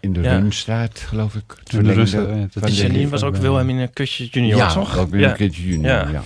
in 0.00 0.12
de 0.12 0.20
Ja. 0.20 0.38
Runstraat, 0.38 0.98
geloof 0.98 1.34
ik. 1.34 1.56
In 1.70 1.82
de 1.84 1.92
Runstraat, 1.92 2.26
van 2.50 2.68
is 2.68 2.76
de- 2.76 2.82
Janine 2.82 3.08
was 3.08 3.22
ook 3.22 3.36
Wilhelmina 3.36 3.86
Kusje 3.86 4.26
junior, 4.26 4.56
ja, 4.56 4.72
toch? 4.72 4.98
ook 4.98 5.10
weer 5.10 5.20
ja. 5.20 5.34
een 5.40 5.48
junior. 5.48 5.84
Ja. 5.92 6.08
Ja. 6.08 6.22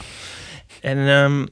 En 0.81 0.99
ehm, 0.99 1.47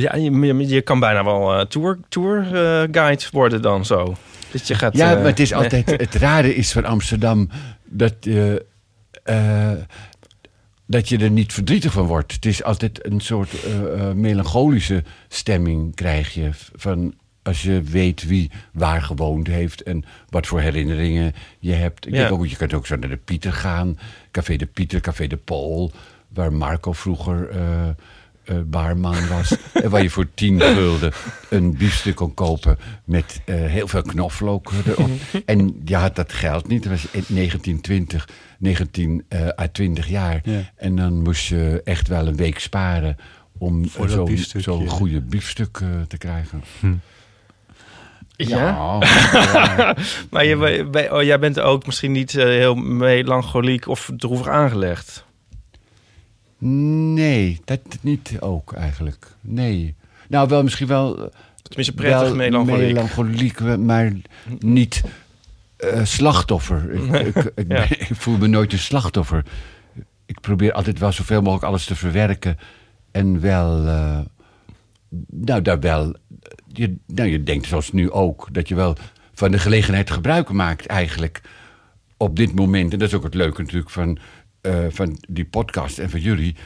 ja, 0.00 0.16
je, 0.16 0.30
je, 0.30 0.66
je 0.68 0.80
kan 0.82 1.00
bijna 1.00 1.24
wel 1.24 1.54
eh, 1.58 1.64
tour, 1.66 1.98
tour 2.08 2.38
eh, 2.46 2.88
guide 2.92 3.22
worden 3.32 3.62
dan 3.62 3.84
zo. 3.84 4.16
Dat 4.50 4.66
je 4.68 4.74
gaat, 4.74 4.96
Ja, 4.96 5.14
maar 5.14 5.24
het 5.24 5.40
is 5.40 5.50
nee. 5.50 5.58
altijd... 5.62 5.90
Het 5.90 6.14
rare 6.14 6.54
is 6.54 6.72
van 6.72 6.84
Amsterdam 6.84 7.48
dat 7.84 8.14
je... 8.20 8.64
eh, 9.24 9.70
dat 10.86 11.08
je 11.08 11.18
er 11.18 11.30
niet 11.30 11.52
verdrietig 11.52 11.92
van 11.92 12.06
wordt. 12.06 12.32
Het 12.32 12.46
is 12.46 12.62
altijd 12.62 13.06
een 13.06 13.20
soort 13.20 13.50
melancholische 14.14 15.02
stemming 15.28 15.94
krijg 15.94 16.34
je. 16.34 16.50
Van 16.74 17.14
als 17.42 17.62
je 17.62 17.82
weet 17.82 18.22
wie 18.26 18.50
waar 18.72 19.02
gewoond 19.02 19.46
heeft 19.46 19.82
en 19.82 20.04
wat 20.28 20.46
voor 20.46 20.60
herinneringen 20.60 21.32
je 21.58 21.72
hebt. 21.72 22.06
Ik 22.06 22.12
Ja. 22.12 22.18
denk 22.18 22.32
ook, 22.32 22.46
je 22.46 22.56
kunt 22.56 22.74
ook 22.74 22.86
zo 22.86 22.96
naar 22.96 23.08
de 23.08 23.16
Pieter 23.16 23.52
gaan. 23.52 23.98
Café 24.30 24.56
de 24.56 24.66
Pieter, 24.66 25.00
Café 25.00 25.26
de 25.26 25.36
Pool. 25.36 25.92
Waar 26.28 26.52
Marco 26.52 26.92
vroeger 26.92 27.48
eh, 27.48 27.88
baarman 28.66 29.28
was. 29.28 29.56
en 29.82 29.90
waar 29.90 30.02
je 30.02 30.10
voor 30.10 30.28
tien 30.34 30.60
gulden 30.60 31.12
een 31.50 31.76
biefstuk 31.76 32.14
kon 32.14 32.34
kopen 32.34 32.78
met 33.04 33.40
eh, 33.44 33.54
heel 33.56 33.88
veel 33.88 34.02
knoflook 34.02 34.72
erop. 34.86 35.10
en 35.46 35.80
je 35.84 35.96
had 35.96 36.16
dat 36.16 36.32
geld 36.32 36.68
niet. 36.68 36.82
Dat 36.82 36.92
was 36.92 37.02
in 37.04 37.24
1920, 37.28 38.28
19 38.58 39.24
eh 39.28 39.48
à 39.58 39.66
20 39.72 40.08
jaar. 40.08 40.40
Ja. 40.44 40.60
En 40.76 40.96
dan 40.96 41.22
moest 41.22 41.46
je 41.46 41.80
echt 41.84 42.08
wel 42.08 42.26
een 42.26 42.36
week 42.36 42.58
sparen 42.58 43.16
om 43.58 43.84
zo'n 44.08 44.38
zo'n 44.56 44.88
goede 44.88 45.20
biefstuk 45.20 45.80
te 46.08 46.18
krijgen. 46.18 46.62
Ja? 48.48 48.98
Ja. 49.02 49.96
Maar 50.30 50.44
je, 50.44 50.86
bij- 50.90 51.10
oh, 51.10 51.22
jij 51.22 51.38
bent 51.38 51.60
ook 51.60 51.86
misschien 51.86 52.12
niet 52.12 52.36
eh, 52.36 52.44
heel 52.44 52.74
melancholiek 52.74 53.88
of 53.88 54.10
droevig 54.16 54.48
aangelegd. 54.48 55.24
Nee, 57.14 57.60
dat 57.64 57.80
niet 58.00 58.36
ook 58.40 58.72
eigenlijk. 58.72 59.26
Nee. 59.40 59.94
Nou, 60.28 60.48
wel 60.48 60.62
misschien 60.62 60.86
wel... 60.86 61.30
Tenminste, 61.62 61.94
prettig 61.94 62.20
wel 62.20 62.34
melancholiek. 62.34 62.86
melancholiek, 62.86 63.60
maar 63.78 64.12
niet 64.58 65.02
eh, 65.76 66.04
slachtoffer. 66.04 66.92
Ik, 66.92 67.34
ik, 67.54 67.68
ik, 68.08 68.08
voel 68.12 68.36
me 68.36 68.46
nooit 68.46 68.72
een 68.72 68.78
slachtoffer. 68.78 69.44
Ik 70.26 70.40
probeer 70.40 70.72
altijd 70.72 70.98
wel 70.98 71.12
zoveel 71.12 71.40
mogelijk 71.42 71.64
alles 71.64 71.84
te 71.84 71.96
verwerken. 71.96 72.58
En 73.10 73.40
wel, 73.40 73.86
eh, 73.86 74.18
nou 75.30 75.62
daar 75.62 75.80
wel, 75.80 76.14
je, 76.66 76.96
nou 77.06 77.28
je 77.28 77.42
denkt 77.42 77.66
zoals 77.66 77.92
nu 77.92 78.10
ook, 78.10 78.48
dat 78.52 78.68
je 78.68 78.74
wel 78.74 78.96
van 79.32 79.50
de 79.50 79.58
gelegenheid 79.58 80.10
gebruik 80.10 80.50
maakt 80.50 80.86
eigenlijk 80.86 81.40
op 82.16 82.36
dit 82.36 82.54
moment. 82.54 82.92
En 82.92 82.98
dat 82.98 83.08
is 83.08 83.14
ook 83.14 83.22
het 83.22 83.34
leuke 83.34 83.60
natuurlijk 83.60 83.90
van, 83.90 84.18
eh, 84.60 84.86
van 84.88 85.18
die 85.28 85.44
podcast 85.44 85.98
en 85.98 86.10
van 86.10 86.20
jullie. 86.20 86.56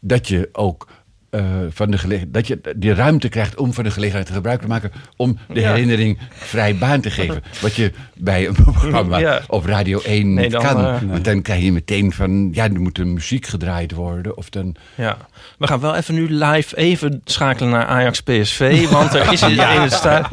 Dat 0.00 0.28
je 0.28 0.48
ook 0.52 0.88
eh, 1.30 1.44
van 1.70 1.90
de 1.90 2.30
dat 2.30 2.46
je 2.46 2.60
die 2.76 2.94
ruimte 2.94 3.28
krijgt 3.28 3.56
om 3.56 3.72
van 3.72 3.84
de 3.84 3.90
gelegenheid 3.90 4.30
gebruik 4.30 4.60
te 4.60 4.66
maken. 4.66 4.92
Om 5.16 5.38
de 5.48 5.60
Ja. 5.60 5.68
herinnering 5.72 6.18
vrij 6.32 6.76
baan 6.76 7.00
te 7.00 7.10
geven. 7.10 7.42
Wat 7.60 7.74
je 7.74 7.92
bij 8.14 8.46
een 8.46 8.54
programma 8.54 9.18
Ja. 9.18 9.40
op 9.46 9.64
Radio 9.64 10.00
1 10.04 10.34
Nee, 10.34 10.42
niet 10.44 10.52
dan, 10.52 10.62
kan. 10.62 10.84
eh, 10.84 10.96
Want 11.10 11.24
dan 11.24 11.42
krijg 11.42 11.62
je 11.62 11.72
meteen 11.72 12.12
van, 12.12 12.48
ja, 12.52 12.64
er 12.64 12.80
moet 12.80 12.98
een 12.98 13.12
muziek 13.12 13.46
gedraaid 13.46 13.92
worden. 13.92 14.36
Of 14.36 14.50
dan, 14.50 14.74
Ja. 14.94 15.16
We 15.58 15.66
gaan 15.66 15.80
wel 15.80 15.94
even 15.96 16.14
nu 16.14 16.30
live 16.34 16.76
even 16.76 17.20
schakelen 17.24 17.70
naar 17.70 17.86
Ajax 17.86 18.20
PSV. 18.20 18.88
Want 18.90 19.14
er 19.14 19.32
is 19.32 19.42
in, 19.50 19.50
in 19.50 19.58
het 19.58 19.92
sta- 19.92 20.28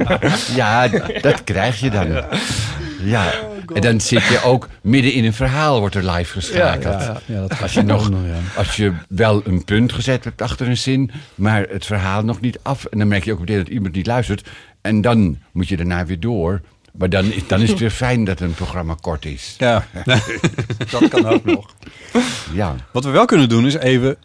ja, 0.56 0.88
dat 1.22 1.44
krijg 1.44 1.80
je 1.80 1.90
dan. 1.90 2.08
Ja, 3.04 3.26
en 3.74 3.82
dan 3.82 4.02
zit 4.02 4.24
je 4.26 4.42
ook 4.44 4.70
midden 4.82 5.14
in 5.14 5.26
een 5.26 5.34
verhaal, 5.34 5.80
wordt 5.80 5.96
er 5.96 6.12
live 6.12 6.32
geschakeld. 6.32 7.02
Ja, 7.04 7.22
ja, 7.26 7.40
dat 7.48 7.62
Als 7.62 7.74
je, 7.74 7.82
nog, 7.82 8.10
ja. 8.10 8.16
als 8.58 8.76
je 8.76 8.94
wel 9.10 9.42
een 9.46 9.64
punt 9.64 9.94
gezet 9.94 10.24
hebt 10.24 10.42
achter 10.42 10.68
een 10.68 10.78
zin, 10.78 11.12
maar 11.36 11.66
het 11.70 11.86
verhaal 11.86 12.24
nog 12.24 12.40
niet 12.42 12.60
af. 12.62 12.86
En 12.86 13.00
dan 13.00 13.08
merk 13.08 13.24
je 13.24 13.32
ook 13.34 13.40
meteen 13.40 13.58
dat 13.58 13.68
iemand 13.68 13.96
niet 13.96 14.08
luistert. 14.08 14.50
En 14.82 15.02
dan 15.02 15.38
moet 15.52 15.68
je 15.68 15.78
daarna 15.78 16.06
weer 16.06 16.20
door. 16.20 16.62
Maar 16.98 17.10
dan, 17.10 17.26
is- 17.32 17.48
dan 17.48 17.62
is 17.62 17.70
het 17.70 17.80
weer 17.80 17.90
fijn 17.90 18.24
dat 18.24 18.40
een 18.40 18.54
programma 18.54 18.96
kort 19.02 19.26
is. 19.26 19.56
Ja, 19.58 19.86
dat 20.92 21.08
kan 21.10 21.26
ook 21.26 21.46
nog. 21.46 21.74
Ja, 22.54 22.76
Wat 22.92 23.04
we 23.04 23.10
wel 23.10 23.26
kunnen 23.26 23.50
doen 23.50 23.66
is 23.66 23.74
even... 23.76 24.16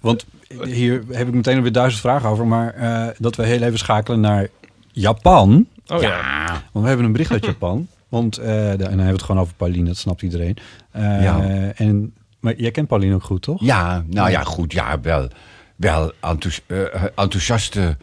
Want 0.00 0.24
hier 0.64 1.02
heb 1.10 1.28
ik 1.28 1.34
meteen 1.34 1.62
weer 1.62 1.72
duizend 1.72 2.00
vragen 2.02 2.28
over. 2.28 2.46
Maar 2.46 2.74
eh, 2.74 3.06
dat 3.18 3.36
we 3.36 3.46
heel 3.46 3.62
even 3.62 3.78
schakelen 3.78 4.20
naar 4.20 4.48
Japan. 4.92 5.66
Oh 5.86 6.00
ja. 6.02 6.46
Want 6.72 6.82
we 6.84 6.86
hebben 6.86 7.06
een 7.06 7.12
bericht 7.12 7.30
uit 7.30 7.44
Japan. 7.44 7.88
Want, 8.08 8.38
eh, 8.38 8.46
de- 8.46 8.52
en 8.60 8.76
dan 8.76 8.88
hebben 8.88 9.06
we 9.06 9.12
het 9.12 9.22
gewoon 9.22 9.40
over 9.40 9.54
Pauline, 9.54 9.86
dat 9.86 9.96
snapt 9.96 10.22
iedereen. 10.22 10.56
Eh, 10.90 11.22
Ja. 11.22 11.40
en, 11.76 12.14
maar 12.40 12.54
jij 12.56 12.70
kent 12.70 12.88
Pauline 12.88 13.14
ook 13.14 13.22
goed, 13.24 13.42
toch? 13.42 13.64
ja 13.64 14.04
nou 14.10 14.30
ja, 14.30 14.42
goed, 14.42 14.72
ja, 14.72 15.00
wel, 15.00 15.28
wel 15.76 16.12
enthousi- 16.20 16.62
eh, 16.66 17.04
enthousiaste, 17.14 17.96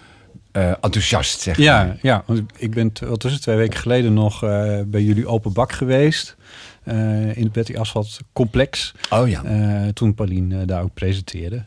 enthousiast, 0.81 1.39
zeg 1.41 1.57
maar. 1.57 1.65
Ja, 1.65 1.95
ja 2.01 2.23
want 2.25 2.41
ik 2.57 2.71
ben 2.71 2.91
t- 2.91 2.99
wat 2.99 3.23
was 3.23 3.31
het, 3.31 3.41
twee 3.41 3.55
weken 3.57 3.79
geleden 3.79 4.13
nog 4.13 4.39
bij 4.87 5.01
jullie 5.03 5.27
open 5.27 5.53
bak 5.53 5.71
geweest. 5.71 6.35
in 7.33 7.43
het 7.43 7.51
Betty 7.51 7.75
Asphalt 7.77 8.19
complex. 8.33 8.93
Oh 9.09 9.29
ja. 9.29 9.41
Toen 9.93 10.13
Pauline 10.13 10.65
daar 10.65 10.81
ook 10.83 10.93
presenteerde. 10.93 11.63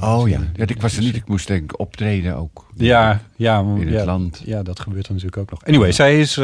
Oh 0.00 0.28
ja. 0.28 0.40
ja, 0.54 0.66
ik 0.66 0.80
was 0.82 0.96
er 0.96 1.02
niet. 1.02 1.16
Ik 1.16 1.28
moest 1.28 1.46
denk 1.46 1.62
ik 1.62 1.78
optreden 1.80 2.36
ook. 2.36 2.66
Ja, 2.76 3.20
ja, 3.36 3.58
In 3.60 3.78
het 3.80 3.88
ja, 3.88 4.04
land. 4.04 4.42
Ja, 4.44 4.62
dat 4.62 4.80
gebeurt 4.80 5.06
dan 5.06 5.16
natuurlijk 5.16 5.42
ook 5.42 5.50
nog. 5.50 5.64
Anyway, 5.68 5.92
zij, 5.92 6.20
is, 6.20 6.36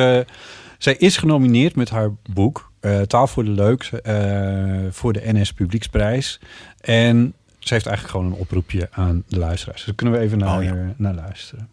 zij 0.82 0.96
is 0.96 1.16
genomineerd 1.16 1.76
met 1.76 1.90
haar 1.90 2.10
boek 2.32 2.72
eh, 2.80 3.00
Taal 3.00 3.26
voor 3.26 3.44
de 3.44 3.50
Leuk 3.50 3.82
eh, 3.82 4.78
voor 4.90 5.12
de 5.12 5.32
NS 5.32 5.52
Publieksprijs. 5.52 6.40
En 6.80 7.34
ze 7.58 7.74
heeft 7.74 7.86
eigenlijk 7.86 8.16
gewoon 8.16 8.32
een 8.32 8.38
oproepje 8.38 8.88
aan 8.90 9.24
de 9.26 9.38
luisteraars. 9.38 9.76
Dus 9.76 9.86
daar 9.86 9.94
kunnen 9.94 10.14
we 10.14 10.20
even 10.20 10.38
naar, 10.38 10.58
Oh 10.58 10.64
ja. 10.64 10.94
naar 10.96 11.14
luisteren. 11.14 11.68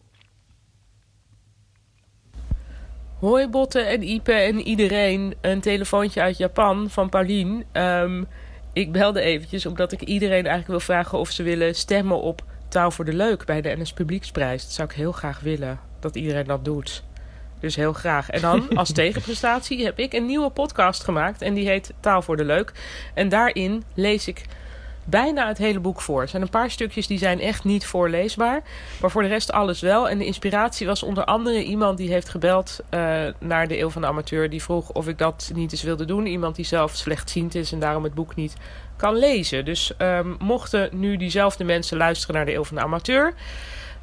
Hoi 3.20 3.48
Botte 3.48 3.80
en 3.80 4.10
Ipe 4.10 4.32
en 4.32 4.60
iedereen. 4.60 5.36
Een 5.42 5.62
telefoontje 5.62 6.22
uit 6.22 6.38
Japan 6.38 6.90
van 6.90 7.10
Paulien. 7.10 7.64
Ehm, 7.72 8.24
ik 8.74 8.92
belde 8.92 9.22
eventjes 9.22 9.66
omdat 9.66 9.92
ik 9.92 10.02
iedereen 10.02 10.46
eigenlijk 10.46 10.68
wil 10.68 10.80
vragen 10.80 11.18
of 11.18 11.32
ze 11.32 11.44
willen 11.44 11.76
stemmen 11.76 12.22
op 12.22 12.46
Taal 12.70 12.92
voor 12.92 13.06
de 13.06 13.14
Leuk 13.14 13.46
bij 13.46 13.62
de 13.62 13.76
NS 13.78 13.94
Publieksprijs. 13.94 14.64
Dat 14.64 14.72
zou 14.72 14.90
ik 14.90 14.96
heel 14.96 15.12
graag 15.12 15.40
willen, 15.40 15.80
dat 16.00 16.16
iedereen 16.16 16.46
dat 16.46 16.66
doet. 16.66 17.04
Dus 17.60 17.76
heel 17.76 17.94
graag. 17.94 18.30
En 18.30 18.42
dan 18.42 18.78
als 18.78 18.92
tegenprestatie 19.02 19.86
heb 19.86 20.00
ik 20.00 20.14
een 20.14 20.26
nieuwe 20.26 20.50
podcast 20.50 21.04
gemaakt 21.04 21.42
en 21.42 21.54
die 21.54 21.68
heet 21.68 21.94
Taal 22.00 22.22
voor 22.22 22.38
de 22.38 22.46
Leuk. 22.46 22.72
En 23.14 23.30
daarin 23.30 23.84
lees 23.94 24.28
ik 24.28 24.46
bijna 25.10 25.48
het 25.48 25.58
hele 25.58 25.80
boek 25.80 26.02
voor. 26.02 26.22
Er 26.22 26.28
zijn 26.28 26.42
een 26.42 26.50
paar 26.50 26.72
stukjes 26.72 27.08
die 27.08 27.18
zijn 27.18 27.40
echt 27.40 27.64
niet 27.64 27.86
voorleesbaar. 27.86 28.64
Maar 29.02 29.12
voor 29.12 29.22
de 29.22 29.28
rest 29.28 29.52
alles 29.52 29.82
wel. 29.82 30.10
En 30.10 30.18
de 30.18 30.26
inspiratie 30.26 30.88
was 30.88 31.04
onder 31.04 31.26
andere 31.26 31.64
iemand 31.64 31.98
die 31.98 32.12
heeft 32.12 32.30
gebeld 32.30 32.80
eh, 32.90 33.00
naar 33.40 33.68
de 33.68 33.80
Eeuw 33.80 33.90
van 33.90 34.02
de 34.02 34.08
Amateur. 34.08 34.50
Die 34.50 34.64
vroeg 34.64 34.92
of 34.92 35.08
ik 35.08 35.18
dat 35.18 35.52
niet 35.54 35.72
eens 35.72 35.84
wilde 35.84 36.06
doen. 36.06 36.26
Iemand 36.26 36.56
die 36.56 36.66
zelf 36.66 36.96
slechtziend 36.96 37.56
is 37.56 37.72
en 37.72 37.80
daarom 37.80 38.04
het 38.04 38.14
boek 38.14 38.36
niet 38.36 38.56
kan 38.96 39.16
lezen. 39.16 39.66
Dus 39.66 39.94
ehm, 39.98 40.34
mochten 40.40 40.90
nu 40.92 41.18
diezelfde 41.18 41.64
mensen 41.64 41.98
luisteren 41.98 42.36
naar 42.36 42.46
de 42.46 42.54
Eeuw 42.54 42.64
van 42.64 42.76
de 42.76 42.82
Amateur. 42.82 43.34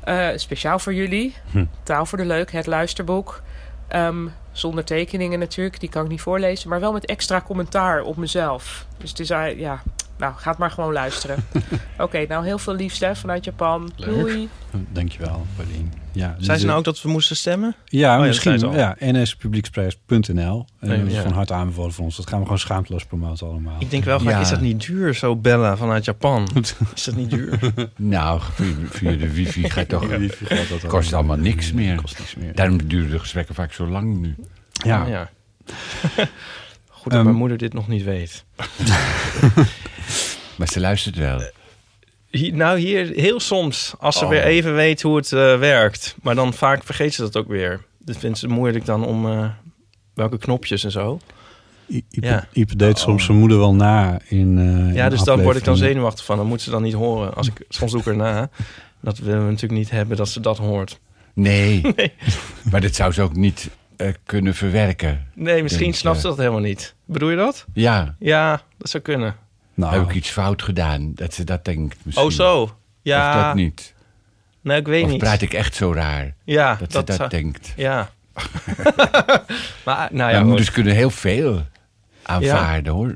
Eh, 0.05 0.29
speciaal 0.37 0.79
voor 0.79 0.95
jullie. 0.95 1.35
Taal 1.83 2.07
voor 2.07 2.19
de 2.19 2.25
Leuk, 2.25 2.53
het 2.53 2.67
luisterboek. 2.67 3.43
Ehm, 3.89 4.27
zonder 4.53 4.85
tekeningen 4.85 5.39
natuurlijk, 5.39 5.81
die 5.81 5.89
kan 5.89 6.05
ik 6.05 6.11
niet 6.11 6.21
voorlezen. 6.21 6.69
Maar 6.69 6.81
wel 6.81 6.93
met 6.93 7.07
extra 7.07 7.41
commentaar 7.41 8.03
op 8.03 8.17
mezelf. 8.17 8.87
Dus 8.99 9.11
het 9.11 9.21
is, 9.21 9.31
eh, 9.31 9.59
ja, 9.59 9.83
nou, 10.19 10.35
gaat 10.37 10.59
maar 10.59 10.71
gewoon 10.71 10.93
luisteren. 10.93 11.45
Oké, 11.99 12.27
nou 12.29 12.45
heel 12.45 12.59
veel 12.59 12.75
liefst 12.75 13.01
hè, 13.01 13.17
vanuit 13.17 13.45
Japan. 13.45 13.91
Doei. 13.97 14.49
Dankjewel, 14.93 15.47
Pauline. 15.57 15.89
Ja, 16.13 16.29
Zei 16.29 16.43
ze 16.45 16.51
dus, 16.53 16.63
nou 16.63 16.79
ook 16.79 16.85
dat 16.85 17.03
we 17.03 17.09
moesten 17.09 17.37
stemmen? 17.37 17.75
Ja, 17.85 18.15
Oh 18.15 18.21
ja, 18.21 18.27
misschien. 18.27 18.73
Ja, 18.73 18.97
nspublieksprijs.nl. 19.01 20.67
En 20.81 20.89
Nee, 20.89 20.99
dat 20.99 21.07
is 21.07 21.15
ja. 21.15 21.23
van 21.23 21.33
harte 21.33 21.53
aanbevolen 21.55 21.93
voor 21.93 22.05
ons. 22.05 22.17
Dat 22.17 22.27
gaan 22.29 22.39
we 22.39 22.45
gewoon 22.45 22.59
schaamteloos 22.59 23.05
promoten 23.05 23.47
allemaal. 23.47 23.77
Ik 23.79 23.91
denk 23.91 24.05
wel 24.05 24.21
vaak, 24.21 24.33
Ja. 24.33 24.41
is 24.41 24.49
dat 24.51 24.61
niet 24.61 24.87
duur, 24.87 25.15
zo 25.15 25.37
bellen 25.37 25.79
vanuit 25.79 26.05
Japan? 26.05 26.49
Is 26.95 27.05
dat 27.05 27.15
niet 27.17 27.31
duur? 27.31 27.59
Nou, 27.97 28.41
via, 28.53 28.67
via 28.91 29.11
de 29.13 29.33
wifi 29.33 29.71
gaat 29.71 29.89
toch... 29.89 30.07
Wifi 30.07 30.47
gaat 30.47 30.69
dat 30.69 30.87
kost 30.87 31.13
allemaal 31.13 31.37
niks 31.37 31.73
meer. 31.73 31.97
Kost 31.97 32.19
niks 32.19 32.35
meer. 32.35 32.55
Daarom 32.55 32.89
duren 32.89 33.11
de 33.11 33.19
gesprekken 33.19 33.55
vaak 33.55 33.73
zo 33.73 33.87
lang 33.87 34.17
nu. 34.21 34.35
Ja. 34.73 35.07
Ja. 35.07 35.31
Goed 36.89 37.13
dat 37.13 37.13
Ehm, 37.13 37.25
mijn 37.25 37.37
moeder 37.37 37.59
dit 37.59 37.73
nog 37.73 37.89
niet 37.89 38.05
weet. 38.05 38.45
Maar 40.57 40.69
ze 40.69 40.81
luistert 40.81 41.17
wel. 41.17 41.43
Hier, 42.31 42.55
nou, 42.55 42.79
hier 42.79 43.13
heel 43.15 43.41
soms, 43.41 43.95
als 43.99 44.19
ze 44.19 44.25
Oh. 44.25 44.31
weer 44.31 44.43
even 44.43 44.75
weet 44.75 45.03
hoe 45.03 45.17
het 45.17 45.33
eh, 45.33 45.59
werkt. 45.59 46.17
Maar 46.23 46.35
dan 46.35 46.55
vaak 46.55 46.85
vergeet 46.85 47.15
ze 47.15 47.21
dat 47.23 47.37
ook 47.37 47.49
weer. 47.49 47.85
Dat 47.99 48.17
vindt 48.17 48.39
ze 48.39 48.49
moeilijk 48.49 48.85
dan 48.85 49.07
om 49.07 49.27
eh, 49.27 49.49
welke 50.15 50.39
knopjes 50.39 50.85
en 50.85 50.91
zo. 50.91 51.21
I- 51.91 52.05
Ipe, 52.11 52.27
Ja. 52.27 52.47
Ipe 52.53 52.77
deed 52.77 52.99
soms 52.99 53.25
zijn 53.25 53.39
moeder 53.39 53.59
wel 53.59 53.75
na 53.75 54.19
in 54.29 54.59
eh, 54.59 54.95
Ja, 54.95 55.05
in 55.05 55.11
dus 55.11 55.23
dan 55.23 55.43
word 55.43 55.57
ik 55.57 55.65
dan 55.65 55.77
zenuwachtig 55.77 56.25
van. 56.25 56.37
Dan 56.37 56.47
moet 56.47 56.63
ze 56.63 56.71
dan 56.71 56.83
niet 56.83 56.95
horen. 56.95 57.35
Als 57.35 57.47
ik, 57.47 57.65
soms 57.69 57.91
doe 57.93 58.01
ik 58.01 58.07
erna. 58.07 58.51
Dat 59.01 59.19
willen 59.19 59.45
we 59.45 59.51
natuurlijk 59.51 59.81
niet 59.81 59.91
hebben 59.91 60.17
dat 60.17 60.29
ze 60.29 60.41
dat 60.41 60.59
hoort. 60.59 61.01
Nee. 61.35 61.83
Maar 62.71 62.81
dat 62.81 62.95
zou 62.95 63.13
ze 63.13 63.23
ook 63.23 63.37
niet 63.37 63.69
eh, 63.97 64.09
kunnen 64.25 64.55
verwerken. 64.55 65.27
Nee, 65.35 65.63
misschien 65.63 65.95
snapt 65.95 66.17
eh, 66.17 66.23
ze 66.23 66.29
dat 66.29 66.37
helemaal 66.39 66.61
niet. 66.61 66.95
Bedoel 67.05 67.31
je 67.31 67.37
dat? 67.37 67.65
Ja, 67.73 68.17
Ja, 68.19 68.63
dat 68.79 68.91
zou 68.91 69.03
kunnen. 69.03 69.37
Nou, 69.75 69.93
heb 69.93 70.03
ik 70.09 70.15
iets 70.15 70.31
fout 70.31 70.63
gedaan? 70.63 71.13
Dat 71.15 71.35
ze 71.35 71.45
dat 71.45 71.65
denkt 71.65 71.97
misschien. 72.03 72.27
Oh, 72.27 72.33
zo. 72.33 72.77
Ja. 73.03 73.39
Of 73.39 73.45
dat 73.45 73.55
niet. 73.55 73.95
Nee, 74.61 74.79
ik 74.79 74.87
weet 74.87 75.05
Of 75.05 75.11
niet. 75.11 75.19
praat 75.19 75.41
ik 75.43 75.53
echt 75.53 75.75
zo 75.75 75.93
raar? 75.93 76.35
Ja, 76.45 76.75
Dat, 76.75 76.93
ze 76.93 77.05
dat 77.05 77.17
zou- 77.17 77.29
denkt. 77.29 77.73
Ja. 77.77 78.11
maar, 79.85 80.09
nou 80.13 80.33
ja, 80.33 80.43
moeders 80.43 80.71
kunnen 80.71 80.95
heel 80.95 81.11
veel 81.11 81.63
aanvaarden 82.23 82.93
hoor. 82.93 83.15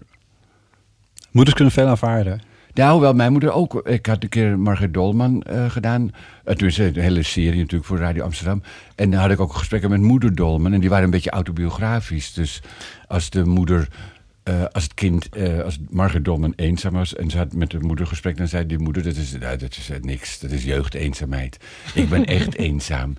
Moeders 1.30 1.56
kunnen 1.56 1.74
veel 1.74 1.86
aanvaarden. 1.86 2.40
Nou, 2.74 3.00
wel, 3.00 3.12
mijn 3.12 3.32
moeder 3.32 3.52
ook. 3.52 3.86
Ik 3.88 4.06
had 4.06 4.22
een 4.22 4.28
keer 4.28 4.58
Margaret 4.58 4.94
Dolman 4.94 5.42
eh, 5.42 5.70
gedaan. 5.70 6.10
Uh, 6.44 6.54
toen 6.54 6.68
is 6.68 6.78
een 6.78 6.98
hele 6.98 7.22
serie 7.22 7.58
natuurlijk 7.60 7.84
voor 7.84 7.98
Radio 7.98 8.24
Amsterdam. 8.24 8.62
En 8.94 9.10
dan 9.10 9.20
had 9.20 9.30
ik 9.30 9.40
ook 9.40 9.52
gesprekken 9.54 9.90
met 9.90 10.00
moeder 10.00 10.34
Dolman. 10.34 10.72
En 10.72 10.80
die 10.80 10.88
waren 10.88 11.04
een 11.04 11.10
beetje 11.10 11.30
autobiografisch. 11.30 12.32
Dus 12.32 12.62
als 13.06 13.30
de 13.30 13.44
moeder, 13.44 13.88
eh, 14.48 14.64
als 14.72 14.82
het 14.82 14.94
kind, 14.94 15.28
eh, 15.28 15.60
als 15.64 15.78
Margaret 15.90 16.24
Dolman 16.24 16.52
eenzaam 16.56 16.92
was... 16.92 17.14
en 17.14 17.30
ze 17.30 17.36
had 17.36 17.52
met 17.52 17.70
de 17.70 17.78
moeder 17.80 18.06
gesprek, 18.06 18.36
dan 18.36 18.48
zei 18.48 18.66
die 18.66 18.78
moeder... 18.78 19.02
dat 19.02 19.16
is, 19.16 19.32
nou, 19.40 19.56
dat 19.56 19.76
is 19.76 19.90
eh, 19.90 19.96
niks, 20.00 20.38
dat 20.38 20.50
is 20.50 20.64
jeugdeenzaamheid. 20.64 21.56
Ik 21.94 22.08
ben 22.08 22.24
echt 22.24 22.54
eenzaam. 22.68 23.16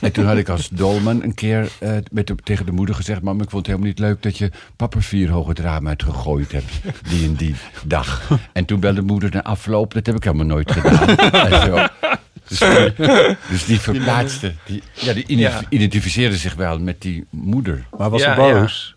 En 0.00 0.12
toen 0.12 0.24
had 0.26 0.36
ik 0.36 0.48
als 0.48 0.68
Dolman 0.68 1.22
een 1.22 1.34
keer 1.34 1.68
eh, 1.78 1.96
met 2.10 2.26
de- 2.26 2.34
tegen 2.44 2.66
de 2.66 2.72
moeder 2.72 2.94
gezegd... 2.94 3.22
mam, 3.22 3.40
ik 3.42 3.50
vond 3.50 3.66
het 3.66 3.66
helemaal 3.66 3.86
niet 3.88 3.98
leuk 3.98 4.22
dat 4.22 4.38
je 4.38 4.50
papa 4.76 5.00
vier 5.00 5.30
hoog 5.30 5.48
het 5.48 5.58
raam 5.58 5.88
uitgegooid 5.88 6.52
hebt. 6.52 6.72
Die 7.08 7.24
en 7.26 7.34
die 7.34 7.54
dag. 7.84 8.30
En 8.52 8.64
toen 8.64 8.80
belde 8.80 9.02
moeder 9.02 9.30
na 9.32 9.42
afloop, 9.42 9.94
dat 9.94 10.06
heb 10.06 10.16
ik 10.16 10.24
helemaal 10.24 10.46
nooit 10.46 10.72
gedaan. 10.72 11.16
En 11.50 11.60
zo. 11.66 11.86
Dus 12.48 12.58
die, 12.58 12.94
dus 13.50 13.64
die 13.64 13.80
verplaatste, 13.80 14.54
die, 14.66 14.82
ja, 14.92 15.12
die 15.12 15.66
identificeerde 15.68 16.36
zich 16.36 16.54
wel 16.54 16.78
met 16.78 17.00
die 17.00 17.24
moeder. 17.30 17.86
Maar 17.98 18.10
was 18.10 18.22
Ja, 18.22 18.34
ze 18.34 18.40
boos? 18.40 18.96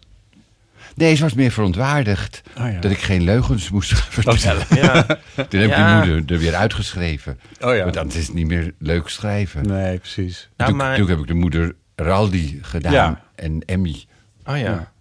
Nee, 0.95 1.15
ze 1.15 1.23
was 1.23 1.33
meer 1.33 1.51
verontwaardigd 1.51 2.41
Oh 2.57 2.71
ja. 2.71 2.79
dat 2.79 2.91
ik 2.91 2.99
geen 3.01 3.21
leugens 3.23 3.69
moest 3.69 3.93
vertellen. 4.19 4.65
Ja. 4.81 5.03
Toen 5.03 5.15
heb 5.35 5.53
ik 5.53 5.75
Ja. 5.77 6.01
die 6.01 6.11
moeder 6.13 6.35
er 6.35 6.41
weer 6.41 6.55
uitgeschreven. 6.55 7.39
Oh 7.59 7.75
ja. 7.75 7.81
Want 7.83 7.93
dan 7.93 8.07
is 8.07 8.15
het 8.27 8.33
niet 8.33 8.47
meer 8.47 8.73
leuk 8.79 9.09
schrijven. 9.09 9.67
Nee, 9.67 9.97
precies. 9.97 10.49
Ja, 10.57 10.65
toen, 10.65 10.75
maar- 10.75 10.95
toen 10.97 11.09
heb 11.09 11.19
ik 11.19 11.27
de 11.27 11.33
moeder 11.33 11.75
Raldi 11.95 12.59
gedaan 12.61 12.91
Ja. 12.93 13.21
en 13.35 13.63
Emmy. 13.65 14.05
Oh 14.45 14.57
ja. 14.57 14.63
Ja. 14.63 14.91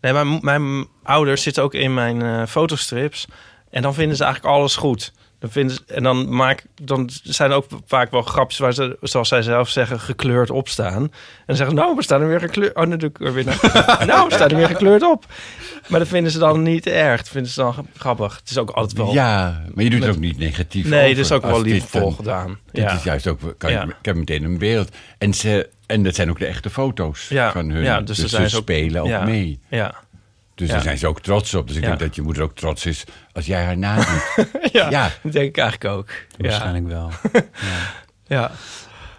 Nee, 0.00 0.12
mijn, 0.12 0.38
mijn 0.42 0.86
ouders 1.02 1.42
zitten 1.42 1.62
ook 1.62 1.74
in 1.74 1.94
mijn 1.94 2.22
eh, 2.22 2.46
fotostrips. 2.46 3.26
En 3.70 3.82
dan 3.82 3.94
vinden 3.94 4.16
ze 4.16 4.24
eigenlijk 4.24 4.54
alles 4.54 4.76
goed. 4.76 5.12
Dan 5.38 5.50
vinden 5.50 5.76
ze, 5.76 5.94
en 5.94 6.02
dan, 6.02 6.34
maak, 6.34 6.64
dan 6.82 7.10
zijn 7.22 7.50
er 7.50 7.56
ook 7.56 7.66
vaak 7.86 8.10
wel 8.10 8.22
grapjes 8.22 8.58
waar 8.58 8.72
ze, 8.72 8.96
zoals 9.00 9.28
zij 9.28 9.42
zelf 9.42 9.68
zeggen, 9.68 10.00
gekleurd 10.00 10.50
op 10.50 10.68
staan. 10.68 11.02
En 11.02 11.10
dan 11.46 11.56
zeggen 11.56 11.76
ze, 11.76 11.82
nou, 11.82 11.96
we 11.96 12.02
staan 12.02 12.20
er 12.20 12.28
weer 12.28 12.40
gekleurd. 12.40 12.74
Oh, 12.74 12.84
natuurlijk 12.86 13.18
weer 13.18 13.44
naar. 13.44 13.58
nou, 14.06 14.28
we 14.28 14.34
staan 14.34 14.48
er 14.48 14.56
weer 14.56 14.66
gekleurd 14.66 15.02
op. 15.02 15.24
Maar 15.88 15.98
dat 15.98 16.08
vinden 16.08 16.32
ze 16.32 16.38
dan 16.38 16.62
niet 16.62 16.86
erg. 16.86 17.16
Dat 17.16 17.28
vinden 17.28 17.50
ze 17.52 17.60
dan 17.60 17.74
grappig. 17.96 18.36
Het 18.40 18.50
is 18.50 18.58
ook 18.58 18.70
altijd 18.70 18.96
wel... 18.98 19.12
Ja, 19.12 19.62
maar 19.74 19.84
je 19.84 19.90
doet 19.90 19.98
Met- 19.98 20.08
het 20.08 20.16
ook 20.16 20.22
niet 20.22 20.38
negatief 20.38 20.88
nee, 20.88 21.02
over. 21.02 21.14
dat 21.16 21.24
is 21.24 21.32
ook 21.32 21.42
Als 21.42 21.62
wel 21.62 22.02
dan- 22.02 22.12
gedaan. 22.12 22.58
Dit 22.72 22.84
Ja. 22.84 22.92
is 22.94 23.02
juist 23.02 23.26
ook... 23.26 23.38
Kan 23.58 23.72
je-. 23.72 23.78
Ik 23.78 23.94
heb 24.04 24.16
meteen 24.16 24.44
een 24.44 24.58
beeld. 24.58 24.88
En, 25.18 25.34
ze, 25.34 25.68
en 25.86 26.02
dat 26.02 26.14
zijn 26.14 26.30
ook 26.30 26.38
de 26.38 26.46
echte 26.46 26.70
foto's 26.70 27.28
Ja, 27.28 27.52
van 27.52 27.70
hun. 27.70 27.82
ja, 27.82 27.98
dus 28.00 28.06
dus 28.06 28.18
ze 28.18 28.28
zijn 28.36 28.50
ze 28.50 28.56
ook- 28.56 28.62
spelen 28.62 29.02
ook 29.02 29.08
ja. 29.08 29.24
mee. 29.24 29.60
Ja. 29.68 29.94
Dus 30.56 30.66
Ja. 30.68 30.74
daar 30.74 30.82
zijn 30.82 30.98
ze 30.98 31.06
ook 31.06 31.20
trots 31.20 31.54
op. 31.54 31.66
Dus 31.66 31.76
ik 31.76 31.82
Ja. 31.82 31.88
denk 31.88 32.00
dat 32.00 32.14
je 32.14 32.22
moeder 32.22 32.42
ook 32.42 32.54
trots 32.54 32.86
is 32.86 33.04
als 33.32 33.46
jij 33.46 33.64
haar 33.64 33.78
nadoet. 33.78 34.22
Ja, 34.72 34.90
Ja. 34.90 35.10
dat 35.22 35.32
denk 35.32 35.48
ik 35.48 35.56
eigenlijk 35.56 35.94
ook. 35.96 36.08
Ja. 36.08 36.48
Waarschijnlijk 36.48 36.86
wel. 36.86 37.10
Ja. 38.26 38.50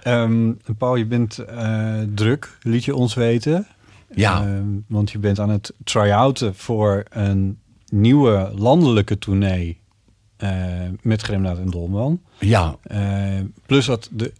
Ehm, 0.04 0.52
Paul, 0.78 0.96
je 0.96 1.06
bent 1.06 1.38
eh, 1.38 2.00
druk, 2.16 2.58
liet 2.62 2.86
je 2.86 2.96
ons 2.96 3.14
weten. 3.14 3.68
Ja. 4.16 4.42
Ehm, 4.42 4.66
want 4.88 5.12
je 5.12 5.18
bent 5.20 5.40
aan 5.40 5.50
het 5.50 5.74
try-outen 5.84 6.56
voor 6.56 7.04
een 7.10 7.60
nieuwe 7.88 8.52
landelijke 8.56 9.18
tournee 9.20 9.80
eh, 10.38 10.52
met 11.02 11.22
Gremnaat 11.22 11.58
en 11.58 11.70
Dolman. 11.70 12.22
ja. 12.40 12.76
Eh, 12.84 13.00
plus 13.66 13.86
dat 13.86 14.10
de 14.12 14.34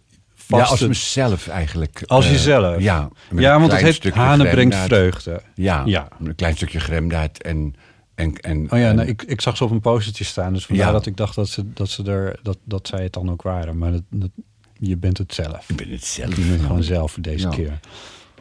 ja, 0.48 0.62
als 0.62 0.86
mezelf 0.86 1.48
eigenlijk. 1.48 2.02
Als 2.06 2.24
eh, 2.24 2.30
jezelf? 2.30 2.80
Ja. 2.82 3.08
ja, 3.36 3.60
want 3.60 3.72
het 3.80 3.94
stukje 3.94 4.20
Hanen 4.20 4.50
brengt 4.50 4.76
vreugde. 4.76 5.42
Ja, 5.54 5.82
Ja. 5.86 6.08
een 6.24 6.34
klein 6.34 6.56
stukje 6.56 6.80
gremdaad 6.80 7.38
en... 7.38 7.74
en, 8.14 8.36
en 8.40 8.72
Oh 8.72 8.78
ja, 8.78 8.88
en- 8.88 8.96
nou, 8.96 9.08
ik, 9.08 9.22
ik 9.22 9.40
zag 9.40 9.56
ze 9.56 9.64
op 9.64 9.70
een 9.70 9.80
postertje 9.80 10.24
staan. 10.24 10.52
Dus 10.52 10.66
vandaar 10.66 10.86
Ja. 10.86 10.92
dat 10.92 11.06
ik 11.06 11.16
dacht 11.16 11.34
dat, 11.34 11.48
ze, 11.48 11.72
dat, 11.72 11.88
ze 11.88 12.02
er, 12.04 12.38
dat, 12.42 12.58
dat 12.64 12.88
zij 12.88 13.02
het 13.02 13.12
dan 13.12 13.30
ook 13.30 13.42
waren. 13.42 13.78
Maar 13.78 13.92
dat, 13.92 14.02
dat, 14.10 14.30
je 14.78 14.96
bent 14.96 15.18
het 15.18 15.34
zelf. 15.34 15.68
Ik 15.70 15.76
ben 15.76 15.90
het 15.90 16.04
zelf. 16.04 16.36
Je 16.36 16.44
bent 16.44 16.60
Ja. 16.60 16.66
gewoon 16.66 16.82
zelf 16.82 17.16
deze 17.20 17.48
Ja. 17.48 17.54
keer. 17.54 17.80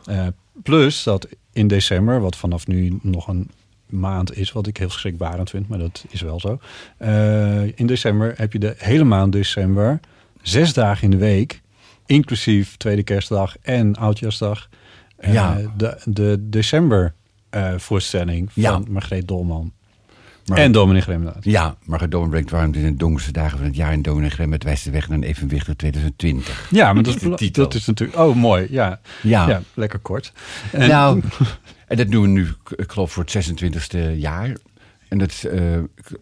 Eh, 0.05 0.27
plus 0.63 1.03
dat 1.03 1.27
in 1.53 1.67
december, 1.67 2.19
wat 2.21 2.35
vanaf 2.35 2.67
nu 2.67 2.99
nog 3.01 3.27
een 3.27 3.49
maand 3.85 4.35
is, 4.37 4.51
wat 4.51 4.67
ik 4.67 4.77
heel 4.77 4.89
schrikbarend 4.89 5.49
vind, 5.49 5.67
maar 5.67 5.79
dat 5.79 6.05
is 6.09 6.21
wel 6.21 6.39
zo. 6.39 6.59
Eh, 6.97 7.63
in 7.79 7.87
december 7.87 8.33
heb 8.37 8.53
je 8.53 8.59
de 8.59 8.73
hele 8.77 9.03
maand 9.03 9.31
december, 9.31 9.99
zes 10.41 10.73
dagen 10.73 11.03
in 11.03 11.11
de 11.11 11.17
week, 11.17 11.61
inclusief 12.07 12.77
tweede 12.77 13.03
kerstdag 13.03 13.55
en 13.61 13.95
oudjaarsdag, 13.95 14.69
eh, 15.17 15.33
Ja. 15.33 15.57
de, 15.77 15.97
de 16.05 16.37
december 16.49 17.13
eh, 17.49 17.73
voorstelling 17.77 18.51
van 18.53 18.63
Ja. 18.63 18.81
Margreet 18.89 19.27
Dolman 19.27 19.71
en 20.55 20.71
Dominic 20.71 21.03
Remdaad. 21.03 21.43
Ja, 21.43 21.75
maar 21.85 22.09
Doorn 22.09 22.29
brengt 22.29 22.49
warmte 22.49 22.79
in 22.79 22.85
de 22.85 22.95
donkerste 22.95 23.31
dagen 23.31 23.57
van 23.57 23.67
het 23.67 23.75
jaar... 23.75 23.91
en 23.91 24.01
en 24.43 24.49
met 24.49 24.63
wijst 24.63 24.83
de 24.83 24.91
weg 24.91 25.07
naar 25.07 25.17
een 25.17 25.23
evenwichtig 25.23 25.75
2020. 25.75 26.67
Ja, 26.71 26.93
maar 26.93 27.03
dat 27.03 27.15
is 27.15 27.21
is, 27.21 27.29
de 27.29 27.35
titel. 27.35 27.63
dat 27.63 27.73
is 27.73 27.85
natuurlijk... 27.85 28.19
Oh, 28.19 28.35
mooi. 28.35 28.67
Ja, 28.69 28.99
Ja, 29.21 29.47
ja 29.49 29.61
lekker 29.73 29.99
kort. 29.99 30.31
En- 30.71 30.89
nou, 30.89 31.21
en 31.87 31.97
dat 31.97 32.09
doen 32.11 32.21
we 32.21 32.27
nu, 32.27 32.47
ik 32.75 32.91
geloof, 32.91 33.11
voor 33.11 33.25
het 33.27 33.49
26e 33.51 34.17
jaar. 34.17 34.55
En 35.07 35.17
dat, 35.17 35.29
is, 35.29 35.45
eh, 35.45 35.61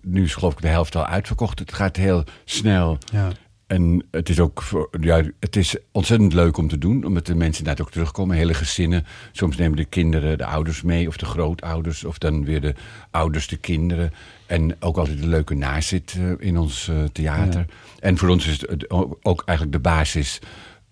nu 0.02 0.24
is 0.24 0.34
geloof 0.36 0.54
ik 0.54 0.62
de 0.62 0.68
helft 0.68 0.96
al 0.96 1.06
uitverkocht. 1.06 1.60
Het 1.60 1.74
gaat 1.74 1.96
heel 1.96 2.24
snel. 2.46 2.98
ja. 3.12 3.30
En 3.68 4.06
het 4.12 4.30
is 4.30 4.40
ook 4.40 4.62
voor, 4.62 4.90
ja, 5.00 5.24
het 5.40 5.56
is 5.56 5.78
ontzettend 5.92 6.34
leuk 6.34 6.58
om 6.58 6.68
te 6.68 6.78
doen, 6.78 7.04
omdat 7.06 7.26
de 7.26 7.36
mensen 7.36 7.60
inderdaad 7.64 7.86
ook 7.86 7.92
terugkomen, 7.92 8.38
hele 8.38 8.54
gezinnen. 8.54 9.06
Soms 9.32 9.58
nemen 9.58 9.78
de 9.78 9.86
kinderen 9.86 10.38
de 10.38 10.46
ouders 10.46 10.82
mee, 10.82 11.08
of 11.08 11.18
de 11.18 11.26
grootouders, 11.26 12.04
of 12.04 12.18
dan 12.18 12.46
weer 12.46 12.62
de 12.62 12.74
ouders 13.12 13.48
de 13.48 13.58
kinderen. 13.58 14.12
En 14.46 14.76
ook 14.80 14.98
altijd 14.98 15.22
een 15.22 15.30
leuke 15.30 15.54
nazit 15.54 16.16
eh, 16.18 16.48
in 16.48 16.58
ons 16.58 16.88
eh, 16.88 17.04
theater. 17.04 17.66
En 18.00 18.18
voor 18.18 18.30
ons 18.30 18.48
is 18.48 18.62
het 18.62 18.90
ook 19.22 19.44
eigenlijk 19.46 19.78
de 19.78 19.90
basis 19.90 20.40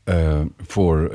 eh, 0.04 0.42
voor, 0.58 1.10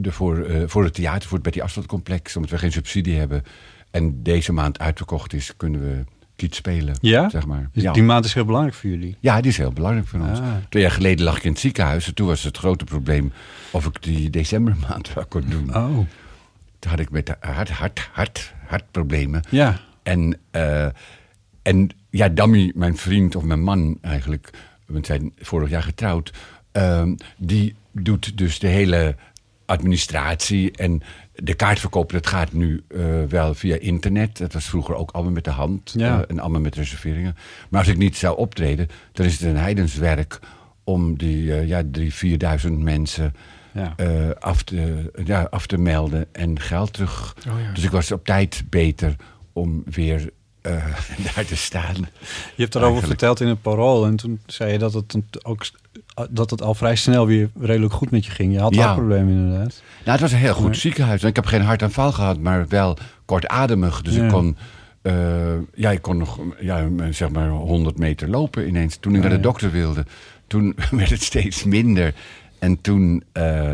de, 0.00 0.12
voor, 0.12 0.46
voor 0.66 0.84
het 0.84 0.94
theater, 0.94 1.28
voor 1.28 1.38
het 1.38 1.42
Betty 1.42 1.60
Asphalt 1.60 1.86
complex, 1.86 2.36
omdat 2.36 2.50
we 2.50 2.58
geen 2.58 2.72
subsidie 2.72 3.18
hebben. 3.18 3.42
En 3.90 4.22
deze 4.22 4.52
maand 4.52 4.78
uitverkocht 4.78 5.32
is, 5.32 5.56
kunnen 5.56 5.80
we 5.80 6.04
spelen. 6.50 6.94
Ja? 7.00 7.28
Zeg 7.28 7.46
maar. 7.46 7.68
Dus 7.72 7.82
ja. 7.82 7.92
die 7.92 8.02
maand 8.02 8.24
is 8.24 8.34
heel 8.34 8.44
belangrijk 8.44 8.76
voor 8.76 8.90
jullie. 8.90 9.16
Ja, 9.20 9.40
die 9.40 9.50
is 9.50 9.56
heel 9.56 9.72
belangrijk 9.72 10.08
voor 10.08 10.20
ons. 10.20 10.38
Ah. 10.38 10.46
Twee 10.68 10.82
jaar 10.82 10.92
geleden 10.92 11.24
lag 11.24 11.36
ik 11.36 11.44
in 11.44 11.50
het 11.50 11.60
ziekenhuis. 11.60 12.06
En 12.06 12.14
toen 12.14 12.26
was 12.26 12.42
het 12.42 12.58
grote 12.58 12.84
probleem 12.84 13.32
of 13.70 13.86
ik 13.86 14.02
die 14.02 14.30
decembermaand 14.30 15.14
wel 15.14 15.26
kon 15.26 15.44
doen. 15.48 15.76
Oh. 15.76 15.98
Toen 16.78 16.90
had 16.90 17.00
ik 17.00 17.10
met 17.10 17.26
de 17.26 17.36
hart, 17.40 17.70
hart, 17.70 18.08
hart, 18.12 18.52
hartproblemen. 18.66 19.42
Ja. 19.48 19.80
En, 20.02 20.38
eh, 20.50 20.86
en 21.62 21.88
ja, 22.10 22.28
Dammy, 22.28 22.72
mijn 22.74 22.96
vriend 22.96 23.36
of 23.36 23.42
mijn 23.42 23.62
man 23.62 23.98
eigenlijk, 24.00 24.50
we 24.86 24.98
zijn 25.02 25.32
vorig 25.38 25.70
jaar 25.70 25.82
getrouwd, 25.82 26.32
ehm, 26.72 27.14
die 27.36 27.74
doet 27.92 28.38
dus 28.38 28.58
de 28.58 28.66
hele 28.66 29.16
administratie 29.72 30.70
en 30.70 31.02
de 31.34 31.54
kaartverkoop, 31.54 32.12
dat 32.12 32.26
gaat 32.26 32.52
nu 32.52 32.82
eh, 32.88 33.22
wel 33.28 33.54
via 33.54 33.76
internet. 33.76 34.38
Dat 34.38 34.52
was 34.52 34.64
vroeger 34.64 34.94
ook 34.94 35.10
allemaal 35.10 35.32
met 35.32 35.44
de 35.44 35.50
hand 35.50 35.94
Ja. 35.96 36.18
eh, 36.18 36.24
en 36.28 36.38
allemaal 36.38 36.60
met 36.60 36.74
reserveringen. 36.74 37.36
Maar 37.70 37.80
als 37.80 37.88
ik 37.88 37.96
niet 37.96 38.16
zou 38.16 38.36
optreden, 38.36 38.88
dan 39.12 39.26
is 39.26 39.32
het 39.32 39.42
een 39.42 39.56
heidenswerk 39.56 40.38
om 40.84 41.16
die 41.18 41.54
eh, 41.54 41.68
ja, 41.68 41.82
drie, 41.90 42.14
vierduizend 42.14 42.78
mensen 42.78 43.34
Ja. 43.74 43.94
af, 44.38 44.62
te, 44.62 45.10
ja, 45.24 45.46
af 45.50 45.66
te 45.66 45.78
melden 45.78 46.26
en 46.32 46.60
geld 46.60 46.92
terug. 46.92 47.36
Oh 47.48 47.60
ja. 47.60 47.72
Dus 47.72 47.84
ik 47.84 47.90
was 47.90 48.12
op 48.12 48.24
tijd 48.24 48.62
beter 48.68 49.16
om 49.52 49.82
weer 49.90 50.30
daar 51.34 51.44
te 51.46 51.56
staan. 51.56 51.94
Je 52.54 52.62
hebt 52.62 52.74
erover 52.74 53.06
verteld 53.06 53.40
in 53.40 53.48
het 53.48 53.62
parool. 53.62 54.06
En 54.06 54.16
toen 54.16 54.40
zei 54.46 54.72
je 54.72 54.78
dat 54.78 54.92
het, 54.92 55.16
ook, 55.44 55.66
dat 56.30 56.50
het 56.50 56.62
al 56.62 56.74
vrij 56.74 56.96
snel 56.96 57.26
weer 57.26 57.50
redelijk 57.60 57.92
goed 57.94 58.10
met 58.10 58.24
je 58.24 58.30
ging. 58.30 58.52
Je 58.52 58.58
had 58.60 58.74
Ja. 58.74 58.82
hartproblemen 58.84 59.32
inderdaad. 59.34 59.82
Nou, 59.98 60.10
het 60.10 60.20
was 60.20 60.32
een 60.32 60.38
heel 60.38 60.54
goed 60.54 60.64
Maar- 60.64 60.74
ziekenhuis. 60.74 61.22
En 61.22 61.28
ik 61.28 61.36
heb 61.36 61.46
geen 61.46 61.62
hartaanval 61.62 62.12
gehad, 62.12 62.38
maar 62.38 62.68
wel 62.68 62.96
kortademig. 63.24 64.02
Dus 64.02 64.14
Ja. 64.14 64.24
ik 64.24 64.30
kon, 64.30 64.56
eh, 65.02 65.14
ja, 65.74 65.90
ik 65.90 66.02
kon 66.02 66.16
nog 66.16 66.40
ja, 66.60 66.88
zeg 67.10 67.30
maar 67.30 67.48
100 67.50 67.98
meter 67.98 68.28
lopen 68.28 68.68
ineens. 68.68 68.96
Toen 68.96 69.12
ik 69.12 69.16
Ja, 69.16 69.22
naar 69.22 69.30
de 69.36 69.42
ja. 69.42 69.48
dokter 69.50 69.70
wilde, 69.70 70.04
toen 70.46 70.74
werd 70.90 71.10
het 71.10 71.22
steeds 71.22 71.64
minder. 71.64 72.14
En 72.58 72.80
toen, 72.80 73.22
eh, 73.32 73.72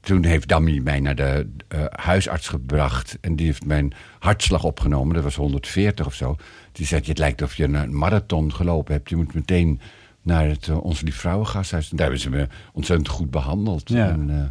toen 0.00 0.24
heeft 0.24 0.48
Dammy 0.48 0.78
mij 0.78 1.00
naar 1.00 1.14
de 1.16 1.46
eh, 1.68 1.80
huisarts 1.90 2.48
gebracht. 2.48 3.18
En 3.20 3.36
die 3.36 3.46
heeft 3.46 3.64
mijn 3.64 3.92
hartslag 4.18 4.64
opgenomen. 4.64 5.14
Dat 5.14 5.24
was 5.24 5.36
140 5.36 6.06
of 6.06 6.14
zo. 6.14 6.36
Die 6.72 6.86
zei, 6.86 7.02
het 7.04 7.18
lijkt 7.18 7.42
of 7.42 7.54
je 7.54 7.64
een 7.64 7.96
marathon 7.98 8.52
gelopen 8.52 8.94
hebt. 8.94 9.08
Je 9.08 9.16
moet 9.16 9.34
meteen 9.34 9.80
naar 10.22 10.48
het 10.48 10.66
uh, 10.66 10.84
Onze 10.84 11.04
Lief 11.04 11.16
Vrouwengasthuis. 11.16 11.90
En 11.90 11.96
daar 11.96 12.06
hebben 12.06 12.22
ze 12.22 12.30
me 12.30 12.48
ontzettend 12.72 13.08
goed 13.08 13.30
behandeld. 13.30 13.88
Ja. 13.88 14.08
En, 14.08 14.30
eh, 14.30 14.46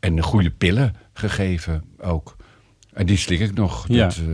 en 0.00 0.22
goede 0.22 0.50
pillen 0.50 0.94
gegeven 1.12 1.84
ook. 1.98 2.36
En 2.92 3.06
die 3.06 3.16
slik 3.16 3.40
ik 3.40 3.54
nog. 3.54 3.84
Ja. 3.88 4.06
Dat, 4.06 4.16
eh, 4.16 4.24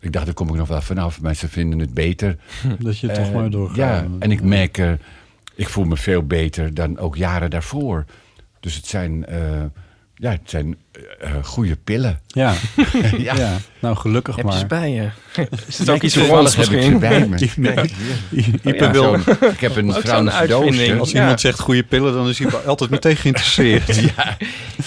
ik 0.00 0.12
dacht, 0.12 0.24
daar 0.24 0.34
kom 0.34 0.48
ik 0.48 0.54
nog 0.54 0.68
wel 0.68 0.80
vanaf. 0.80 1.18
Ze 1.34 1.48
vinden 1.48 1.78
het 1.78 1.94
beter. 1.94 2.36
Dat 2.78 2.98
je 2.98 3.06
toch 3.06 3.26
Eh, 3.26 3.34
maar 3.34 3.50
doorgaat. 3.50 3.76
Ja, 3.76 4.06
en 4.18 4.30
ik 4.30 4.42
merk, 4.42 4.78
er, 4.78 4.98
ik 5.54 5.68
voel 5.68 5.84
me 5.84 5.96
veel 5.96 6.26
beter 6.26 6.74
dan 6.74 6.98
ook 6.98 7.16
jaren 7.16 7.50
daarvoor. 7.50 8.04
Dus 8.60 8.74
het 8.74 8.86
zijn, 8.86 9.26
eh, 9.26 9.64
ja, 10.14 10.30
het 10.30 10.40
zijn 10.44 10.76
eh, 10.92 11.30
eh, 11.30 11.44
goede 11.44 11.76
pillen. 11.76 12.20
Ja. 12.26 12.54
ja. 13.18 13.34
ja. 13.36 13.56
nou 13.78 13.96
gelukkig 13.96 14.36
Heb 14.36 14.44
je 14.44 14.52
ze 14.52 14.58
maar. 14.58 14.66
bij 14.66 14.90
je? 14.90 15.08
Is 15.68 15.78
het 15.78 15.88
ook 15.90 16.02
iets 16.02 16.14
voor 16.14 16.22
toevallig 16.22 16.56
ons 16.58 16.68
heb 16.68 16.76
ik 16.78 16.82
ze 16.82 16.90
misschien? 16.90 16.98
bij 16.98 17.28
me. 17.28 17.88
Ipe 18.70 18.84
Ja, 18.84 18.90
wil, 18.90 19.14
ik 19.50 19.60
heb 19.60 19.76
een 19.76 19.86
Ook 19.88 19.92
zo'n 19.94 20.02
Frans 20.02 20.30
uitvinding. 20.30 20.76
doosje. 20.76 20.98
als 20.98 21.14
iemand 21.14 21.40
zegt 21.40 21.58
goede 21.60 21.82
pillen, 21.84 22.12
dan 22.12 22.28
is 22.28 22.38
hij 22.38 22.50
altijd 22.66 22.90
meteen 22.90 23.16
geïnteresseerd. 23.16 23.94
Ja, 23.96 24.36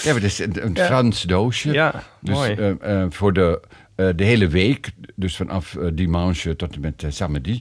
ja 0.03 0.11
maar 0.11 0.13
dat 0.13 0.23
is 0.23 0.39
een. 0.39 0.77
Frans 0.77 1.21
doosje. 1.21 1.71
Ja, 1.71 2.03
Dus 2.21 2.35
mooi. 2.35 2.53
eh, 2.53 2.69
eh, 3.01 3.05
voor 3.09 3.33
de, 3.33 3.61
eh, 3.95 4.07
de 4.15 4.23
hele 4.23 4.47
week, 4.47 4.91
dus 5.15 5.35
vanaf 5.35 5.75
eh, 5.75 5.87
dimanche 5.93 6.55
tot 6.55 6.73
en 6.75 6.79
met 6.81 7.03
eh, 7.03 7.11
samedi. 7.11 7.59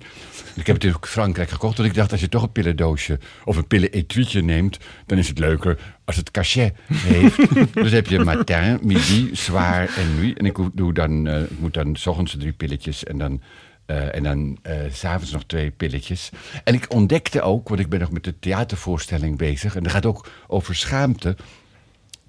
Ik 0.54 0.66
heb 0.66 0.74
het 0.76 0.84
in 0.84 0.94
Frankrijk 1.00 1.50
gekocht, 1.50 1.76
want 1.76 1.88
ik 1.88 1.94
dacht 1.94 2.12
als 2.12 2.20
je 2.20 2.28
toch 2.28 2.42
een 2.42 2.52
pillendoosje 2.52 3.18
of 3.44 3.56
een 3.56 3.66
pillenetuietje 3.66 4.42
neemt, 4.42 4.78
dan 5.06 5.18
is 5.18 5.28
het 5.28 5.38
leuker 5.38 5.78
als 6.04 6.16
het 6.16 6.30
cachet 6.30 6.74
heeft. 6.92 7.36
dus 7.74 7.92
heb 7.92 8.06
je 8.06 8.18
matin, 8.18 8.78
midi, 8.82 9.30
zwaar 9.32 9.96
en 9.96 10.14
nuit. 10.20 10.38
En 10.38 10.46
ik 10.46 10.56
doe 10.72 10.92
dan, 10.92 11.26
eh, 11.26 11.42
ik 11.42 11.58
moet 11.58 11.74
dan 11.74 11.96
s 11.96 12.06
ochtends 12.06 12.36
drie 12.38 12.52
pilletjes 12.52 13.04
en 13.04 13.18
dan 13.18 13.40
eh, 13.86 14.14
en 14.14 14.22
dan 14.22 14.58
eh, 14.62 14.76
s 14.92 14.98
s'avonds 14.98 15.30
nog 15.32 15.44
twee 15.46 15.70
pilletjes. 15.70 16.30
En 16.64 16.74
ik 16.74 16.92
ontdekte 16.92 17.42
ook, 17.42 17.68
want 17.68 17.80
ik 17.80 17.88
ben 17.88 18.00
nog 18.00 18.10
met 18.10 18.24
de 18.24 18.38
theatervoorstelling 18.38 19.38
bezig. 19.38 19.76
En 19.76 19.82
dat 19.82 19.92
gaat 19.92 20.06
ook 20.06 20.28
over 20.46 20.74
schaamte 20.74 21.36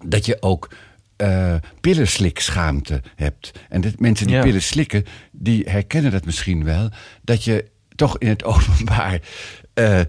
dat 0.04 0.26
je 0.26 0.42
ook 0.42 0.70
eh 1.16 1.56
pillenslikschaamte 1.82 3.02
hebt. 3.16 3.52
En 3.70 3.82
dat 3.82 4.00
mensen 4.00 4.28
die 4.28 4.36
Ja. 4.36 4.42
pillen 4.42 4.62
slikken, 4.62 5.06
die 5.32 5.64
herkennen 5.70 6.12
dat 6.12 6.26
misschien 6.26 6.64
wel. 6.64 6.90
Dat 7.22 7.44
je 7.44 7.66
toch 7.96 8.18
in 8.18 8.28
het 8.28 8.44
openbaar 8.54 9.20
eh, 9.76 10.00
eh, 10.00 10.08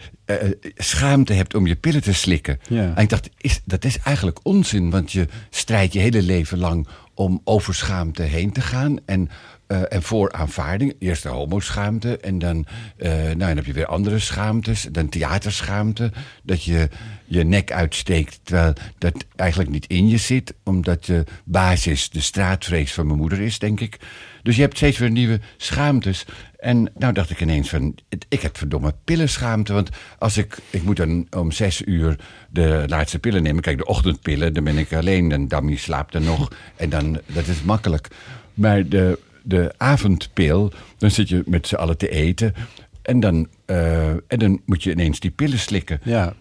schaamte 0.77 1.33
hebt 1.33 1.55
om 1.55 1.67
je 1.67 1.77
pillen 1.77 2.03
te 2.03 2.15
slikken. 2.15 2.61
Ja. 2.69 2.93
En 2.95 3.03
ik 3.03 3.09
dacht, 3.09 3.31
is, 3.37 3.61
dat 3.65 3.85
is 3.85 3.99
eigenlijk 3.99 4.39
onzin, 4.43 4.91
want 4.91 5.13
je 5.13 5.27
strijdt 5.51 5.93
je 5.93 5.99
hele 5.99 6.23
leven 6.23 6.59
lang 6.59 6.87
om 7.15 7.41
over 7.45 7.75
schaamte 7.75 8.23
heen 8.23 8.53
te 8.53 8.61
gaan. 8.61 8.99
En, 9.07 9.29
eh, 9.67 9.83
en 9.89 10.03
voor 10.03 10.33
aanvaarding. 10.33 10.95
Eerst 10.99 11.23
de 11.23 11.29
homoschaamte. 11.29 12.19
En 12.19 12.39
dan, 12.39 12.67
nou, 12.99 13.37
dan 13.37 13.57
heb 13.57 13.67
je 13.67 13.73
weer 13.73 13.87
andere 13.87 14.19
schaamtes. 14.19 14.87
Dan 14.91 15.09
theaterschaamte. 15.09 16.13
Dat 16.43 16.65
je 16.65 16.89
je 17.25 17.45
nek 17.45 17.73
uitsteekt 17.73 18.41
terwijl 18.43 18.73
dat 18.99 19.25
eigenlijk 19.37 19.71
niet 19.71 19.87
in 19.87 20.09
je 20.09 20.19
zit. 20.19 20.55
Omdat 20.65 21.07
je 21.07 21.25
basis 21.45 22.11
de 22.11 22.21
straatvrees 22.21 22.93
van 22.93 23.07
mijn 23.07 23.19
moeder 23.19 23.41
is, 23.41 23.59
denk 23.59 23.81
ik. 23.81 23.99
Dus 24.43 24.57
je 24.57 24.63
hebt 24.63 24.77
steeds 24.77 24.99
weer 24.99 25.11
nieuwe 25.11 25.41
schaamtes. 25.57 26.25
En 26.67 26.91
nou 26.95 27.13
dacht 27.13 27.31
ik 27.31 27.41
ineens 27.41 27.69
van, 27.69 27.95
ik 28.29 28.43
heb 28.43 28.59
verdomme 28.59 28.95
pillenschaamte. 29.05 29.73
Want 29.73 29.91
als 30.19 30.37
ik, 30.37 30.59
ik 30.71 30.83
moet 30.83 30.97
dan 30.97 31.27
om 31.31 31.51
zes 31.51 31.83
uur 31.85 32.19
de 32.51 32.85
laatste 32.87 33.19
pillen 33.19 33.43
nemen. 33.43 33.63
Kijk, 33.63 33.79
de 33.79 33.87
ochtendpillen, 33.87 34.55
dan 34.55 34.65
ben 34.65 34.79
ik 34.79 34.93
alleen. 34.93 35.29
Dan 35.29 35.49
Dammy 35.49 35.77
slaapt 35.77 36.13
dan 36.13 36.25
nog. 36.25 36.53
En 36.77 36.89
dan, 36.91 37.21
dat 37.27 37.47
is 37.47 37.63
makkelijk. 37.63 38.09
Maar 38.55 38.89
de, 38.89 39.19
de 39.43 39.75
avondpil, 39.77 40.73
dan 40.99 41.11
zit 41.11 41.29
je 41.29 41.43
met 41.47 41.67
z'n 41.67 41.75
allen 41.75 41.97
te 41.99 42.09
eten. 42.09 42.55
En 43.03 43.21
dan, 43.21 43.49
eh, 43.65 44.09
en 44.09 44.39
dan 44.39 44.61
moet 44.65 44.83
je 44.83 44.91
ineens 44.91 45.21
die 45.21 45.31
pillen 45.31 45.59
slikken. 45.59 46.01
Ja. 46.03 46.35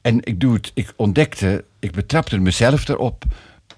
En 0.00 0.18
ik, 0.20 0.40
doe 0.40 0.54
het, 0.54 0.70
ik 0.74 0.92
ontdekte, 0.96 1.64
ik 1.78 1.92
betrapte 1.92 2.38
mezelf 2.38 2.88
erop... 2.88 3.24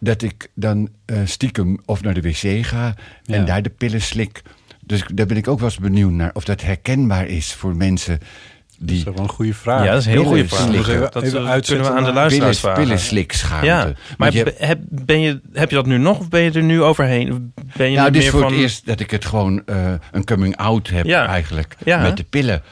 dat 0.00 0.22
ik 0.22 0.50
dan 0.54 0.88
eh, 1.04 1.20
stiekem 1.24 1.78
of 1.84 2.02
naar 2.02 2.14
de 2.14 2.20
wc 2.20 2.66
ga 2.66 2.94
en 3.24 3.40
Ja. 3.40 3.44
daar 3.44 3.62
de 3.62 3.70
pillen 3.70 4.02
slik. 4.02 4.42
Dus 4.86 5.02
daar 5.14 5.26
ben 5.26 5.36
ik 5.36 5.48
ook 5.48 5.58
wel 5.58 5.68
eens 5.68 5.78
benieuwd 5.78 6.10
naar... 6.12 6.30
of 6.34 6.44
dat 6.44 6.62
herkenbaar 6.62 7.26
is 7.26 7.52
voor 7.54 7.76
mensen 7.76 8.18
Dat 8.18 8.88
die 8.88 8.96
is 8.96 9.02
wel 9.04 9.18
een 9.18 9.28
goede 9.28 9.54
vraag. 9.54 9.84
Ja, 9.84 9.90
dat 9.90 10.00
is 10.00 10.06
een 10.06 10.12
heel 10.12 10.24
goede 10.24 10.48
vraag. 10.48 10.68
slikken. 10.68 11.00
Dat, 11.00 11.12
dat 11.12 11.22
Even 11.24 11.62
kunnen 11.62 11.84
we 11.92 11.98
aan 11.98 12.04
de 12.04 12.12
luisteraars 12.12 12.58
vragen. 12.60 12.82
pillenslikschaamte. 12.82 13.66
Ja, 13.66 13.92
maar 14.18 14.32
je 14.32 14.54
heb, 14.58 14.78
ben 14.88 15.20
je, 15.20 15.40
heb 15.52 15.70
je 15.70 15.76
dat 15.76 15.86
nu 15.86 15.98
nog 15.98 16.18
of 16.18 16.28
ben 16.28 16.40
je 16.40 16.50
er 16.50 16.62
nu 16.62 16.82
overheen? 16.82 17.52
Ben 17.76 17.90
je 17.90 17.96
nou, 17.96 18.10
dit 18.10 18.22
is 18.22 18.28
voor 18.28 18.40
van... 18.40 18.52
het 18.52 18.60
eerst 18.60 18.86
dat 18.86 19.00
ik 19.00 19.10
het 19.10 19.24
gewoon 19.24 19.62
eh, 19.66 19.92
een 20.12 20.24
coming-out 20.24 20.88
heb 20.90 21.06
Ja. 21.06 21.26
eigenlijk. 21.26 21.76
Ja. 21.84 22.02
Met 22.02 22.16
de 22.16 22.24
pillen. 22.24 22.62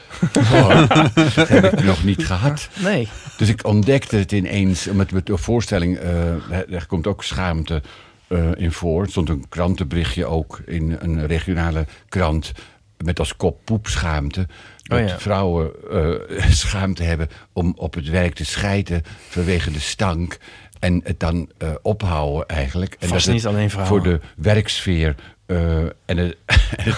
Dat 1.35 1.47
heb 1.47 1.73
ik 1.73 1.83
nog 1.83 2.03
niet 2.03 2.25
gehad. 2.25 2.69
Nee. 2.83 3.07
Dus 3.37 3.49
ik 3.49 3.65
ontdekte 3.67 4.15
het 4.15 4.31
ineens, 4.31 4.85
met, 4.93 5.11
met 5.11 5.25
de 5.25 5.37
voorstelling, 5.37 5.97
eh, 5.97 6.73
er 6.73 6.85
komt 6.87 7.07
ook 7.07 7.23
schaamte 7.23 7.81
eh, 8.27 8.51
in 8.55 8.71
voor. 8.71 9.01
Er 9.01 9.09
stond 9.09 9.29
een 9.29 9.49
krantenberichtje 9.49 10.25
ook 10.25 10.61
in 10.65 10.97
een 10.99 11.27
regionale 11.27 11.85
krant 12.09 12.51
met 12.97 13.19
als 13.19 13.35
kop 13.35 13.59
poepschaamte. 13.63 14.47
Dat 14.83 14.99
Oh 14.99 15.07
ja. 15.07 15.19
vrouwen 15.19 15.71
eh, 15.91 16.49
schaamte 16.63 17.03
hebben 17.03 17.29
om 17.53 17.73
op 17.77 17.93
het 17.93 18.09
werk 18.09 18.35
te 18.35 18.45
scheiden 18.45 19.01
vanwege 19.29 19.71
de 19.71 19.79
stank. 19.79 20.37
En 20.79 21.01
het 21.03 21.19
dan 21.19 21.49
eh, 21.57 21.69
ophouden 21.81 22.47
eigenlijk. 22.47 22.95
En 22.99 23.07
Vast 23.07 23.25
dat 23.25 23.33
niet 23.33 23.45
alleen 23.45 23.69
vrouwen. 23.69 24.01
Voor 24.01 24.11
de 24.11 24.19
werksfeer 24.35 25.15
eh, 25.45 25.77
en, 26.11 26.17
het, 26.17 26.35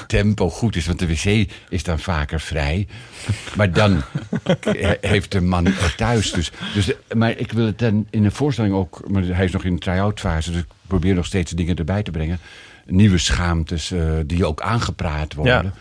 tempo 0.07 0.49
goed 0.49 0.75
is. 0.75 0.85
Want 0.85 0.99
de 0.99 1.07
wc 1.07 1.51
is 1.69 1.83
dan 1.83 1.99
vaker 1.99 2.39
vrij. 2.39 2.87
Maar 3.55 3.71
dan 3.71 4.01
he- 4.61 4.97
heeft 5.01 5.31
de 5.31 5.41
man 5.41 5.67
thuis. 5.97 6.31
Dus, 6.31 6.51
dus, 6.73 6.91
maar 7.15 7.37
ik 7.37 7.51
wil 7.51 7.65
het 7.65 7.79
dan 7.79 8.07
in 8.09 8.23
de 8.23 8.31
voorstelling 8.31 8.73
ook... 8.73 9.01
Maar 9.09 9.23
hij 9.23 9.45
is 9.45 9.51
nog 9.51 9.63
in 9.63 9.73
de 9.73 9.79
try-out 9.79 10.19
fase. 10.19 10.51
Dus 10.51 10.59
ik 10.59 10.67
probeer 10.87 11.13
nog 11.15 11.25
steeds 11.25 11.51
dingen 11.51 11.75
erbij 11.75 12.03
te 12.03 12.11
brengen. 12.11 12.39
Nieuwe 12.85 13.17
schaamtes 13.17 13.91
eh, 13.91 14.01
die 14.25 14.45
ook 14.45 14.61
aangepraat 14.61 15.33
worden. 15.33 15.63
Ja. 15.63 15.73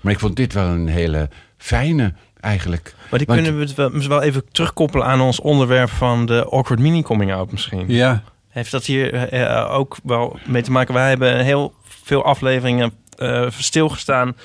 Maar 0.00 0.12
ik 0.12 0.18
vond 0.18 0.36
dit 0.36 0.52
wel 0.52 0.66
een 0.66 0.88
hele 0.88 1.28
fijne 1.56 2.12
eigenlijk. 2.40 2.94
Maar 3.10 3.18
die 3.18 3.28
Want- 3.28 3.40
kunnen 3.40 3.58
we 3.60 3.64
het 3.66 3.74
wel, 3.74 4.08
wel 4.08 4.22
even 4.22 4.42
terugkoppelen 4.52 5.06
aan 5.06 5.20
ons 5.20 5.40
onderwerp 5.40 5.90
van 5.90 6.26
de 6.26 6.44
awkward 6.44 6.80
mini 6.80 7.02
coming 7.02 7.32
out 7.32 7.52
misschien. 7.52 7.84
Ja, 7.88 8.22
Heeft 8.48 8.70
dat 8.70 8.84
hier 8.84 9.14
eh, 9.14 9.74
ook 9.74 9.96
wel 10.02 10.38
mee 10.46 10.62
te 10.62 10.70
maken? 10.70 10.94
Wij 10.94 11.08
hebben 11.08 11.44
heel 11.44 11.74
veel 12.08 12.24
afleveringen 12.24 12.92
eh, 13.16 13.46
stilgestaan 13.50 14.36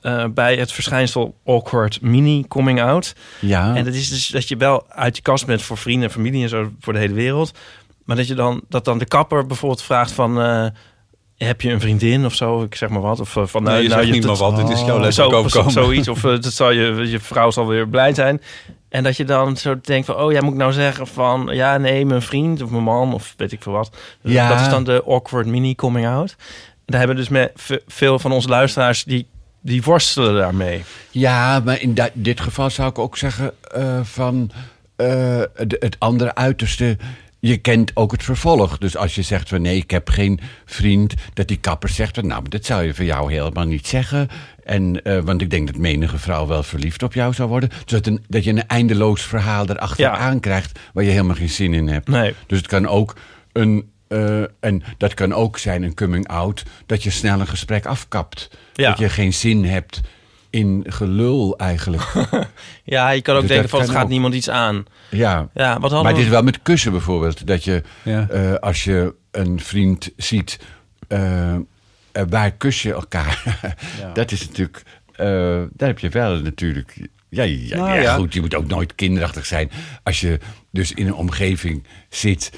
eh, 0.00 0.24
bij 0.34 0.56
het 0.56 0.72
verschijnsel 0.72 1.34
awkward 1.44 2.00
mini 2.00 2.44
coming 2.48 2.80
out. 2.82 3.14
Ja, 3.40 3.74
En 3.76 3.84
dat 3.84 3.94
is 3.94 4.08
dus 4.08 4.26
dat 4.28 4.48
je 4.48 4.56
wel 4.56 4.84
uit 4.88 5.16
je 5.16 5.22
kast 5.22 5.46
bent 5.46 5.62
voor 5.62 5.76
vrienden 5.76 6.08
en 6.08 6.14
familie 6.14 6.42
en 6.42 6.48
zo 6.48 6.70
voor 6.80 6.92
de 6.92 6.98
hele 6.98 7.14
wereld. 7.14 7.52
Maar 8.04 8.16
dat 8.16 8.26
je 8.26 8.34
dan 8.34 8.60
dat 8.68 8.84
dan 8.84 8.98
de 8.98 9.04
kapper 9.04 9.46
bijvoorbeeld 9.46 9.82
vraagt 9.82 10.12
van 10.12 10.40
eh, 10.42 10.66
heb 11.36 11.60
je 11.60 11.70
een 11.70 11.80
vriendin 11.80 12.24
of 12.24 12.34
zo, 12.34 12.62
ik 12.62 12.74
zeg 12.74 12.88
maar 12.88 13.00
wat, 13.00 13.20
of 13.20 13.36
van 13.42 13.62
nee, 13.62 13.82
je 13.82 13.88
zegt 13.88 14.10
niet 14.10 14.22
dat- 14.22 14.38
maar 14.40 14.50
wat. 14.50 14.60
Dit 14.60 14.68
is 14.76 14.80
jou 14.80 14.92
Oh, 14.92 15.00
letterlijk 15.00 15.50
zo, 15.50 15.68
zoiets. 15.68 16.08
Of 16.08 16.20
dat 16.20 16.44
zal 16.44 16.70
je, 16.70 17.08
je 17.10 17.20
vrouw 17.20 17.50
zal 17.50 17.66
weer 17.66 17.88
blij 17.88 18.14
zijn. 18.14 18.40
En 18.88 19.02
dat 19.02 19.16
je 19.16 19.24
dan 19.24 19.56
zo 19.56 19.80
denkt 19.82 20.06
van, 20.06 20.16
oh 20.16 20.32
ja, 20.32 20.40
moet 20.40 20.52
ik 20.52 20.58
nou 20.58 20.72
zeggen 20.72 21.06
van, 21.06 21.48
ja, 21.52 21.78
nee, 21.78 22.06
mijn 22.06 22.22
vriend 22.22 22.62
of 22.62 22.70
mijn 22.70 22.82
man 22.82 23.14
of 23.14 23.34
weet 23.36 23.52
ik 23.52 23.62
veel 23.62 23.72
wat. 23.72 23.96
Ja. 24.22 24.48
Dat 24.48 24.60
is 24.60 24.68
dan 24.68 24.84
de 24.84 25.02
awkward 25.06 25.46
mini 25.46 25.74
coming 25.74 26.06
out. 26.06 26.36
Daar 26.92 27.00
hebben 27.00 27.16
dus 27.16 27.28
met 27.28 27.52
ve- 27.54 27.82
veel 27.86 28.18
van 28.18 28.32
onze 28.32 28.48
luisteraars 28.48 29.04
die, 29.04 29.26
die 29.60 29.82
worstelen 29.82 30.34
daarmee. 30.34 30.82
Ja, 31.10 31.60
maar 31.64 31.80
in 31.80 31.96
dit 32.12 32.40
geval 32.40 32.70
zou 32.70 32.88
ik 32.90 32.98
ook 32.98 33.16
zeggen 33.16 33.52
eh, 33.74 34.00
van 34.02 34.50
eh, 34.96 35.06
de- 35.66 35.76
het 35.80 35.96
andere 35.98 36.34
uiterste. 36.34 36.96
Je 37.40 37.56
kent 37.56 37.90
ook 37.94 38.12
het 38.12 38.22
vervolg. 38.22 38.78
Dus 38.78 38.96
als 38.96 39.14
je 39.14 39.22
zegt 39.22 39.48
van 39.48 39.62
nee, 39.62 39.76
ik 39.76 39.90
heb 39.90 40.08
geen 40.08 40.40
vriend, 40.64 41.14
dat 41.34 41.48
die 41.48 41.56
kapper 41.56 41.88
zegt 41.88 42.14
van 42.14 42.26
nou, 42.26 42.48
dat 42.48 42.64
zou 42.64 42.82
je 42.82 42.94
voor 42.94 43.04
jou 43.04 43.32
helemaal 43.32 43.64
niet 43.66 43.86
zeggen. 43.86 44.28
En, 44.64 45.02
eh, 45.04 45.18
want 45.18 45.40
ik 45.40 45.50
denk 45.50 45.66
dat 45.66 45.76
menige 45.76 46.18
vrouw 46.18 46.46
wel 46.46 46.62
verliefd 46.62 47.02
op 47.02 47.14
jou 47.14 47.32
zou 47.32 47.48
worden. 47.48 47.68
Dus 47.68 47.78
dat, 47.84 48.06
een, 48.06 48.24
dat 48.28 48.44
je 48.44 48.50
een 48.50 48.66
eindeloos 48.66 49.22
verhaal 49.22 49.68
erachteraan 49.68 50.32
Ja. 50.34 50.38
krijgt 50.40 50.78
waar 50.92 51.04
je 51.04 51.10
helemaal 51.10 51.36
geen 51.36 51.48
zin 51.48 51.74
in 51.74 51.88
hebt. 51.88 52.08
Nee. 52.08 52.34
Dus 52.46 52.58
het 52.58 52.66
kan 52.66 52.86
ook 52.88 53.16
een. 53.52 53.90
Eh, 54.12 54.42
en 54.60 54.82
dat 54.98 55.14
kan 55.14 55.32
ook 55.34 55.58
zijn 55.58 55.82
een 55.82 55.94
coming 55.94 56.28
out, 56.28 56.62
dat 56.86 57.02
je 57.02 57.10
snel 57.10 57.40
een 57.40 57.46
gesprek 57.46 57.86
afkapt. 57.86 58.50
Ja. 58.74 58.88
Dat 58.88 58.98
je 58.98 59.08
geen 59.08 59.32
zin 59.34 59.64
hebt 59.64 60.00
in 60.50 60.84
gelul 60.88 61.58
eigenlijk. 61.58 62.12
Ja, 62.84 63.10
je 63.10 63.22
kan 63.22 63.34
ook 63.34 63.40
Dus 63.40 63.50
denken 63.50 63.68
van, 63.68 63.80
het 63.80 63.90
gaat 63.90 64.02
ook. 64.02 64.08
niemand 64.08 64.34
iets 64.34 64.50
aan. 64.50 64.84
ja. 65.10 65.48
Ja, 65.54 65.72
wat 65.72 65.80
hadden 65.90 66.02
Maar 66.02 66.12
we... 66.12 66.18
het 66.18 66.26
is 66.26 66.32
wel 66.32 66.42
met 66.42 66.62
kussen 66.62 66.92
bijvoorbeeld. 66.92 67.46
Dat 67.46 67.64
je, 67.64 67.82
Ja. 68.02 68.28
eh, 68.28 68.54
als 68.54 68.84
je 68.84 69.14
een 69.30 69.60
vriend 69.60 70.10
ziet, 70.16 70.58
waar 72.28 72.50
kus 72.50 72.82
je 72.82 72.92
elkaar? 72.92 73.42
Dat 74.14 74.30
is 74.32 74.46
natuurlijk, 74.48 74.82
eh, 75.14 75.26
daar 75.72 75.88
heb 75.88 75.98
je 75.98 76.08
wel 76.08 76.36
natuurlijk... 76.40 77.08
Ja, 77.28 77.42
ja, 77.42 77.76
Nou, 77.76 77.88
ja, 77.88 78.00
ja. 78.00 78.14
goed, 78.14 78.34
je 78.34 78.40
moet 78.40 78.54
ook 78.54 78.66
nooit 78.66 78.94
kinderachtig 78.94 79.46
zijn. 79.46 79.70
Als 80.02 80.20
je 80.20 80.38
dus 80.70 80.92
in 80.92 81.06
een 81.06 81.14
omgeving 81.14 81.84
zit... 82.08 82.50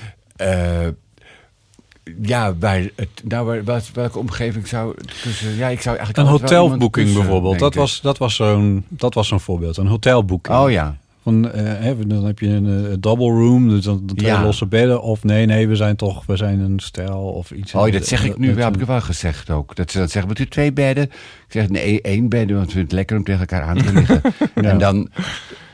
ja, 2.23 2.55
waar 2.59 2.81
het, 2.97 3.09
nou, 3.25 3.63
wat- 3.63 3.91
welke 3.95 4.19
omgeving 4.19 4.67
zou 4.67 4.95
kussen? 5.23 5.57
Ja, 5.57 5.69
ik 5.69 5.81
zou 5.81 5.97
eigenlijk 5.97 6.29
Een 6.29 6.35
hotelboeking 6.41 7.13
bijvoorbeeld. 7.15 7.59
Dat 7.59 7.75
was, 7.75 8.01
dat, 8.01 8.19
was 8.19 8.35
zo'n, 8.35 8.85
dat 8.89 9.15
was 9.15 9.29
zo'n 9.29 9.41
voorbeeld. 9.41 9.77
Een 9.77 9.87
hotelboeking. 9.87 10.59
Oh 10.59 10.71
ja. 10.71 10.97
Van, 11.23 11.51
eh, 11.53 11.91
dan 12.07 12.25
heb 12.25 12.39
je 12.39 12.49
een 12.49 12.87
eh, 12.91 12.95
double 13.01 13.27
room, 13.31 13.69
dus 13.69 13.85
dan 13.85 14.03
twee 14.17 14.31
Ja. 14.31 14.43
losse 14.43 14.67
bedden. 14.67 15.03
Of 15.03 15.25
nee, 15.25 15.47
nee, 15.47 15.69
we 15.69 15.77
zijn 15.77 15.97
toch, 15.97 16.27
we 16.27 16.37
zijn 16.37 16.61
een 16.61 16.79
stel 16.81 17.19
of 17.23 17.51
iets. 17.51 17.75
Oh, 17.75 17.93
dat 17.93 18.07
zeg 18.07 18.25
ik 18.25 18.39
nu, 18.39 18.55
Dat- 18.55 18.65
heb 18.65 18.77
ik 18.81 18.87
wel 18.87 19.01
gezegd 19.01 19.51
ook. 19.51 19.77
Dat 19.77 19.91
ze 19.91 19.99
dat 19.99 20.11
zeggen, 20.11 20.31
moet 20.31 20.39
u 20.41 20.47
twee 20.49 20.73
bedden? 20.73 21.05
Ik 21.05 21.13
zeg, 21.49 21.69
nee, 21.69 22.01
één 22.03 22.29
bed, 22.29 22.51
want 22.51 22.59
we 22.65 22.71
vinden 22.71 22.83
het 22.83 22.93
lekker 22.93 23.17
om 23.17 23.25
tegen 23.25 23.41
elkaar 23.41 23.63
aan 23.63 23.77
te 23.83 23.93
liggen. 23.93 24.21
En 24.55 24.79
dan, 24.79 25.09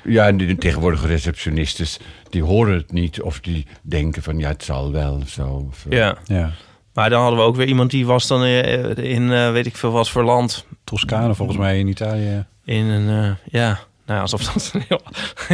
ja, 0.04 0.26
en 0.26 0.36
de 0.36 0.56
tegenwoordige 0.56 1.06
receptionistes, 1.06 1.98
die 2.30 2.42
horen 2.42 2.74
het 2.74 2.92
niet. 2.92 3.22
Of 3.22 3.40
die 3.40 3.66
denken 3.82 4.22
van, 4.22 4.38
ja, 4.38 4.48
het 4.48 4.64
zal 4.64 4.92
wel, 4.92 5.22
zo. 5.26 5.66
Of, 5.68 5.86
eh. 5.88 5.98
Ja, 5.98 6.18
Ja, 6.24 6.52
maar 6.94 7.10
dan 7.10 7.20
hadden 7.20 7.38
we 7.38 7.44
ook 7.44 7.56
weer 7.56 7.66
iemand 7.66 7.90
die 7.90 8.06
was 8.06 8.26
dan 8.26 8.42
eh, 8.42 8.96
in, 8.96 9.32
eh, 9.32 9.52
weet 9.52 9.66
ik 9.66 9.76
veel 9.76 9.90
wat 9.90 10.10
voor 10.10 10.24
land. 10.24 10.66
Toscane 10.84 11.34
volgens 11.34 11.58
mij 11.58 11.78
in 11.78 11.86
Italië. 11.86 12.46
In 12.64 12.84
een, 12.84 13.24
eh, 13.24 13.52
ja, 13.52 13.78
nou 14.10 14.14
ja, 14.14 14.20
alsof 14.20 14.42
dat 14.52 14.70
een 14.74 14.84
heel, 14.88 15.00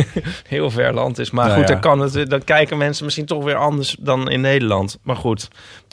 heel 0.49 0.71
ver 0.71 0.95
land 0.95 1.19
is. 1.19 1.31
Maar 1.31 1.45
Nou 1.47 1.59
goed, 1.59 1.69
ja. 1.69 1.73
dan, 1.75 1.83
kan 1.83 2.01
het, 2.01 2.31
dan 2.31 2.45
kijken 2.45 2.79
mensen 2.79 3.05
misschien 3.05 3.27
toch 3.27 3.45
weer 3.45 3.57
anders 3.57 3.97
dan 4.01 4.31
in 4.31 4.41
Nederland. 4.41 4.99
Maar 5.03 5.17
goed, 5.17 5.49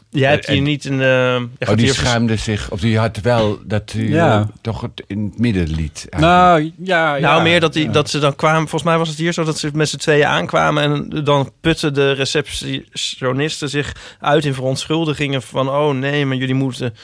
jij 0.10 0.30
hebt 0.30 0.48
hier 0.48 0.58
En- 0.58 0.64
niet 0.64 0.86
een... 0.86 1.02
eh, 1.02 1.08
jij 1.08 1.40
Oh, 1.60 1.68
die 1.68 1.76
hier 1.86 1.94
vers- 1.94 1.98
schaamde 2.08 2.36
zich, 2.36 2.72
of 2.72 2.80
die 2.80 2.98
had 2.98 3.18
wel 3.18 3.60
dat 3.66 3.92
hij 3.92 4.04
Ja. 4.04 4.40
eh, 4.40 4.46
toch 4.62 4.82
het 4.82 5.04
in 5.08 5.24
het 5.26 5.40
midden 5.40 5.68
liet. 5.68 6.08
eigenlijk. 6.10 6.20
Nou, 6.44 6.72
ja, 6.78 7.16
ja. 7.16 7.22
Nou, 7.30 7.44
meer 7.44 7.60
dat, 7.60 7.74
die, 7.74 7.86
ja. 7.86 7.92
dat 7.92 8.10
ze 8.10 8.20
dan 8.20 8.36
kwamen. 8.36 8.60
Volgens 8.60 8.84
mij 8.84 8.98
was 8.98 9.10
het 9.10 9.18
hier 9.18 9.34
zo 9.34 9.44
dat 9.44 9.58
ze 9.60 9.70
met 9.74 9.90
z'n 9.90 9.98
tweeën 9.98 10.26
aankwamen. 10.28 10.84
En 10.84 11.24
dan 11.24 11.52
putten 11.62 11.94
de 11.94 12.12
receptionisten 12.12 13.70
zich 13.70 14.16
uit 14.20 14.46
in 14.46 14.54
verontschuldigingen. 14.54 15.42
Van: 15.42 15.70
oh 15.70 15.94
nee, 15.96 16.26
maar 16.26 16.38
jullie 16.38 16.56
moeten. 16.56 16.96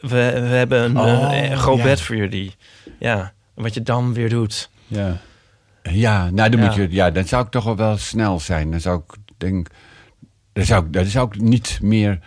We, 0.00 0.08
we 0.08 0.18
hebben 0.56 0.82
een, 0.82 0.98
Oh, 0.98 1.32
eh, 1.34 1.50
een 1.50 1.56
groot 1.58 1.76
ja. 1.78 1.82
bed 1.84 2.00
voor 2.00 2.16
jullie. 2.16 2.54
Ja, 2.98 3.32
wat 3.54 3.74
je 3.74 3.82
dan 3.82 4.14
weer 4.14 4.28
doet. 4.28 4.70
Ja. 4.92 5.20
Ja, 5.82 6.30
nou, 6.30 6.50
dan, 6.50 6.60
Ja. 6.60 6.66
Moet 6.66 6.74
je, 6.74 6.86
ja, 6.90 7.10
dan 7.10 7.24
zou 7.24 7.44
ik 7.44 7.50
toch 7.50 7.64
wel 7.64 7.76
wel 7.76 7.96
snel 7.96 8.40
zijn. 8.40 8.70
Dan 8.70 8.80
zou 8.80 8.98
ik 9.08 9.14
denk, 9.36 9.68
dan 10.52 10.64
zou 10.64 10.84
ik, 10.86 10.92
dan 10.92 11.04
zou 11.04 11.28
ik 11.34 11.40
niet 11.40 11.78
meer 11.82 12.18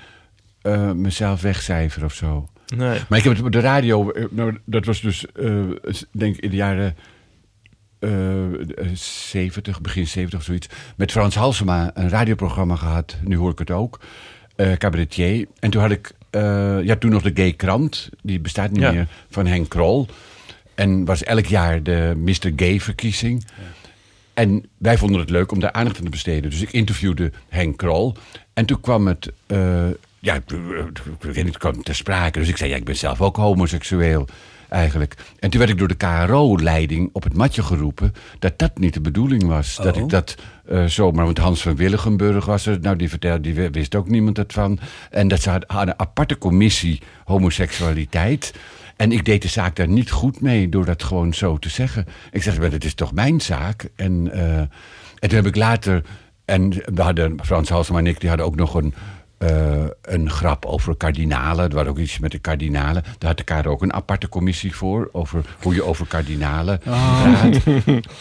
eh, 0.61 0.91
mezelf 0.91 1.41
wegcijferen 1.41 2.07
of 2.07 2.13
zo. 2.13 2.49
Nee. 2.75 2.99
Maar 3.09 3.17
ik 3.17 3.23
heb 3.23 3.35
het 3.35 3.45
op 3.45 3.51
de 3.51 3.59
radio, 3.59 4.11
eh, 4.11 4.25
nou, 4.31 4.57
dat 4.65 4.85
was 4.85 5.01
dus, 5.01 5.25
eh, 5.31 5.63
denk 6.11 6.35
ik 6.35 6.43
in 6.43 6.49
de 6.49 6.55
jaren 6.55 6.95
eh 7.99 8.09
70, 8.93 9.81
begin 9.81 10.07
70 10.07 10.39
of 10.39 10.45
zoiets, 10.45 10.67
met 10.95 11.11
Frans 11.11 11.35
Halsema 11.35 11.91
een 11.93 12.09
radioprogramma 12.09 12.75
gehad. 12.75 13.15
Nu 13.23 13.37
hoor 13.37 13.51
ik 13.51 13.59
het 13.59 13.71
ook. 13.71 13.99
cabaretier. 14.77 15.47
En 15.59 15.69
toen 15.69 15.81
had 15.81 15.91
ik, 15.91 16.11
ja, 16.85 16.95
toen 16.95 17.11
nog 17.11 17.21
de 17.21 17.31
Gay 17.33 17.53
Krant, 17.53 18.09
die 18.21 18.39
bestaat 18.39 18.71
niet 18.71 18.81
Ja. 18.81 18.91
meer, 18.91 19.07
van 19.29 19.45
Henk 19.45 19.69
Krol. 19.69 20.07
En 20.75 21.05
was 21.05 21.23
elk 21.23 21.45
jaar 21.45 21.83
de 21.83 22.13
Mr. 22.17 22.51
Gay-verkiezing. 22.55 23.45
En 24.33 24.65
wij 24.77 24.97
vonden 24.97 25.19
het 25.19 25.29
leuk 25.29 25.51
om 25.51 25.59
daar 25.59 25.71
aandacht 25.71 25.97
aan 25.97 26.03
te 26.03 26.09
besteden. 26.09 26.49
Dus 26.49 26.61
ik 26.61 26.71
interviewde 26.71 27.31
Henk 27.49 27.77
Krol. 27.77 28.15
En 28.53 28.65
toen 28.65 28.81
kwam 28.81 29.07
het, 29.07 29.31
eh, 29.47 29.87
ja, 30.19 30.35
ik 30.35 30.41
weet 31.19 31.35
niet, 31.35 31.45
het 31.45 31.57
kwam 31.57 31.83
ter 31.83 31.95
sprake. 31.95 32.39
Dus 32.39 32.47
ik 32.49 32.57
zei, 32.57 32.69
ja, 32.69 32.75
ik 32.75 32.85
ben 32.85 32.95
zelf 32.97 33.21
ook 33.21 33.35
homoseksueel 33.35 34.27
eigenlijk. 34.69 35.15
En 35.39 35.49
toen 35.49 35.59
werd 35.59 35.71
ik 35.71 35.77
door 35.77 35.87
de 35.87 35.95
KRO-leiding 35.95 37.09
op 37.13 37.23
het 37.23 37.33
matje 37.33 37.63
geroepen... 37.63 38.13
dat 38.39 38.59
dat 38.59 38.77
niet 38.77 38.93
de 38.93 39.01
bedoeling 39.01 39.43
was. 39.43 39.75
Dat 39.75 39.95
Oh. 39.95 40.03
ik 40.03 40.09
dat 40.09 40.35
eh, 40.67 40.85
zomaar... 40.85 41.25
Want 41.25 41.37
Hans 41.37 41.61
van 41.61 41.75
Willigenburg 41.75 42.45
was 42.45 42.65
er. 42.65 42.79
Nou, 42.79 42.95
die 42.95 43.09
vertelde, 43.09 43.41
die 43.41 43.69
wist 43.69 43.95
ook 43.95 44.09
niemand 44.09 44.37
het 44.37 44.53
van. 44.53 44.79
En 45.09 45.27
dat 45.27 45.41
ze 45.41 45.49
hadden 45.49 45.65
een 45.89 45.99
aparte 45.99 46.37
commissie 46.37 47.01
homoseksualiteit... 47.25 48.53
En 48.95 49.11
ik 49.11 49.25
deed 49.25 49.41
de 49.41 49.47
zaak 49.47 49.75
daar 49.75 49.87
niet 49.87 50.11
goed 50.11 50.41
mee 50.41 50.69
door 50.69 50.85
dat 50.85 51.03
gewoon 51.03 51.33
zo 51.33 51.57
te 51.57 51.69
zeggen. 51.69 52.05
Ik 52.31 52.43
zeg, 52.43 52.59
maar 52.59 52.71
het 52.71 52.85
is 52.85 52.93
toch 52.93 53.13
mijn 53.13 53.41
zaak? 53.41 53.89
En, 53.95 54.31
eh, 54.31 54.57
en 54.59 54.69
toen 55.19 55.35
heb 55.35 55.45
ik 55.45 55.55
later... 55.55 56.03
En 56.45 56.69
we 56.69 57.01
hadden, 57.01 57.37
Frans 57.43 57.69
Halsema 57.69 57.99
en 57.99 58.07
ik, 58.07 58.19
die 58.19 58.29
hadden 58.29 58.47
ook 58.47 58.55
nog 58.55 58.73
een, 58.73 58.93
eh, 59.37 59.83
een 60.01 60.29
grap 60.29 60.65
over 60.65 60.95
kardinalen. 60.95 61.69
Er 61.69 61.75
was 61.75 61.87
ook 61.87 61.97
iets 61.97 62.19
met 62.19 62.31
de 62.31 62.39
kardinalen. 62.39 63.03
Daar 63.17 63.29
had 63.29 63.37
de 63.37 63.43
KRO 63.43 63.71
ook 63.71 63.81
een 63.81 63.93
aparte 63.93 64.29
commissie 64.29 64.75
voor. 64.75 65.09
Over 65.11 65.45
hoe 65.61 65.73
je 65.73 65.83
over 65.83 66.05
kardinalen 66.05 66.79
praat. 66.79 67.57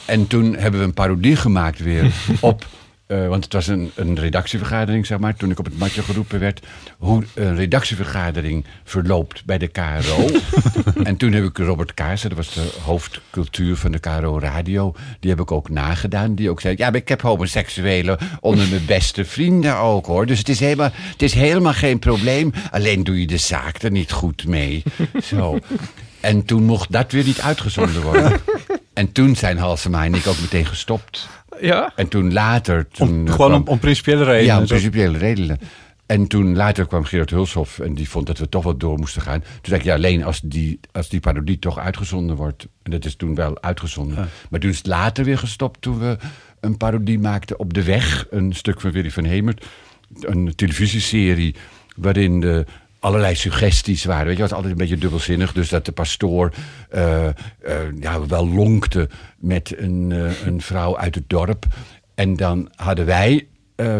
En 0.07 0.27
toen 0.27 0.57
hebben 0.57 0.81
we 0.81 0.87
een 0.87 0.95
parodie 0.95 1.37
gemaakt 1.37 1.79
weer 1.79 2.13
op... 2.41 2.67
eh, 3.07 3.29
want 3.29 3.45
het 3.45 3.53
was 3.53 3.67
een, 3.67 3.91
een 3.95 4.19
redactievergadering, 4.19 5.07
zeg 5.07 5.19
maar, 5.19 5.37
toen 5.37 5.51
ik 5.51 5.59
op 5.59 5.65
het 5.65 5.79
matje 5.79 6.03
geroepen 6.03 6.41
werd. 6.41 6.67
Hoe 6.99 7.25
een 7.35 7.57
redactievergadering 7.57 8.65
verloopt 8.85 9.45
bij 9.45 9.59
de 9.59 9.67
KRO. 9.67 10.29
en 11.03 11.17
toen 11.17 11.33
heb 11.33 11.45
ik 11.45 11.59
Robert 11.59 11.95
Kaarsen, 11.95 12.29
dat 12.29 12.39
was 12.39 12.55
de 12.55 12.71
hoofdcultuur 12.85 13.77
van 13.77 13.93
de 13.93 13.99
KRO 13.99 14.39
Radio. 14.39 14.95
Die 15.21 15.31
heb 15.31 15.41
ik 15.41 15.53
ook 15.53 15.69
nagedaan. 15.69 16.35
Die 16.35 16.51
ook 16.51 16.61
zei: 16.61 16.75
Ja, 16.79 16.91
maar 16.91 17.01
ik 17.01 17.09
heb 17.09 17.23
homoseksuelen 17.23 18.19
onder 18.41 18.69
mijn 18.69 18.87
beste 18.87 19.25
vrienden 19.25 19.77
ook 19.77 20.07
hoor. 20.07 20.27
Dus 20.27 20.39
het 20.39 20.49
is 20.49 20.61
helemaal, 20.61 20.91
het 20.95 21.23
is 21.23 21.35
helemaal 21.35 21.73
geen 21.73 21.99
probleem. 21.99 22.53
Alleen 22.71 23.05
doe 23.05 23.21
je 23.21 23.27
de 23.27 23.37
zaak 23.37 23.83
er 23.83 23.91
niet 23.91 24.13
goed 24.13 24.47
mee. 24.47 24.83
Zo. 25.23 25.59
En 26.21 26.45
toen 26.45 26.65
mocht 26.65 26.93
dat 26.93 27.13
weer 27.13 27.25
niet 27.25 27.41
uitgezonden 27.41 28.03
worden. 28.03 28.33
En 28.95 29.13
toen 29.13 29.37
zijn 29.37 29.59
Halsema 29.59 30.05
en 30.05 30.15
ik 30.15 30.27
ook 30.27 30.41
meteen 30.41 30.67
gestopt. 30.67 31.29
Ja? 31.61 31.93
En 31.97 32.09
toen 32.09 32.33
later... 32.33 32.89
Toen 32.89 33.09
Om, 33.09 33.15
gewoon 33.15 33.35
kwam- 33.35 33.53
om, 33.53 33.69
om 33.69 33.79
principiële 33.79 34.25
redenen. 34.25 34.45
Ja, 34.45 34.59
om 34.59 34.67
principiële 34.67 35.19
redenen. 35.19 35.59
En 36.07 36.27
toen 36.27 36.57
later 36.57 36.87
kwam 36.87 37.05
Gerard 37.05 37.31
Hulshoff 37.31 37.79
en 37.79 37.95
die 37.95 38.09
vond 38.09 38.27
dat 38.27 38.39
we 38.39 38.49
toch 38.49 38.65
wel 38.65 38.77
door 38.77 38.99
moesten 38.99 39.23
gaan. 39.23 39.41
Toen 39.41 39.51
zei 39.63 39.81
ik, 39.81 39.87
ja, 39.87 39.95
alleen 39.95 40.25
als 40.25 40.41
die, 40.41 40.81
als 40.93 41.09
die 41.09 41.21
parodie 41.21 41.59
toch 41.59 41.79
uitgezonden 41.79 42.37
wordt. 42.37 42.67
En 42.83 42.91
dat 42.91 43.05
is 43.05 43.17
toen 43.17 43.35
wel 43.35 43.63
uitgezonden. 43.63 44.29
Maar 44.51 44.61
toen 44.61 44.71
is 44.71 44.77
het 44.77 44.87
later 44.87 45.25
weer 45.25 45.39
gestopt 45.39 45.81
toen 45.81 45.99
we 45.99 46.17
een 46.61 46.77
parodie 46.77 47.19
maakten 47.19 47.59
op 47.59 47.75
De 47.75 47.83
Weg. 47.83 48.27
Een 48.31 48.53
stuk 48.53 48.81
van 48.81 48.91
Willy 48.91 49.11
van 49.11 49.25
Hemert. 49.25 49.65
Een 50.21 50.53
televisieserie 50.55 51.55
waarin 51.97 52.41
de 52.41 52.65
allerlei 53.05 53.35
suggesties 53.35 54.05
waren. 54.05 54.27
Weet 54.27 54.37
je, 54.37 54.43
het 54.43 54.51
was 54.51 54.59
altijd 54.59 54.73
een 54.73 54.87
beetje 54.87 55.01
dubbelzinnig. 55.01 55.53
Dus 55.53 55.69
dat 55.69 55.85
de 55.85 55.93
pastoor 55.93 56.53
eh, 56.91 57.27
eh, 57.27 57.33
ja, 58.01 58.27
wel 58.27 58.49
lonkte 58.49 59.09
met 59.39 59.75
een, 59.77 60.13
eh, 60.13 60.47
een 60.47 60.61
vrouw 60.61 60.99
uit 60.99 61.15
het 61.15 61.25
dorp. 61.27 61.67
En 62.15 62.37
dan 62.37 62.69
hadden 62.75 63.07
wij, 63.07 63.47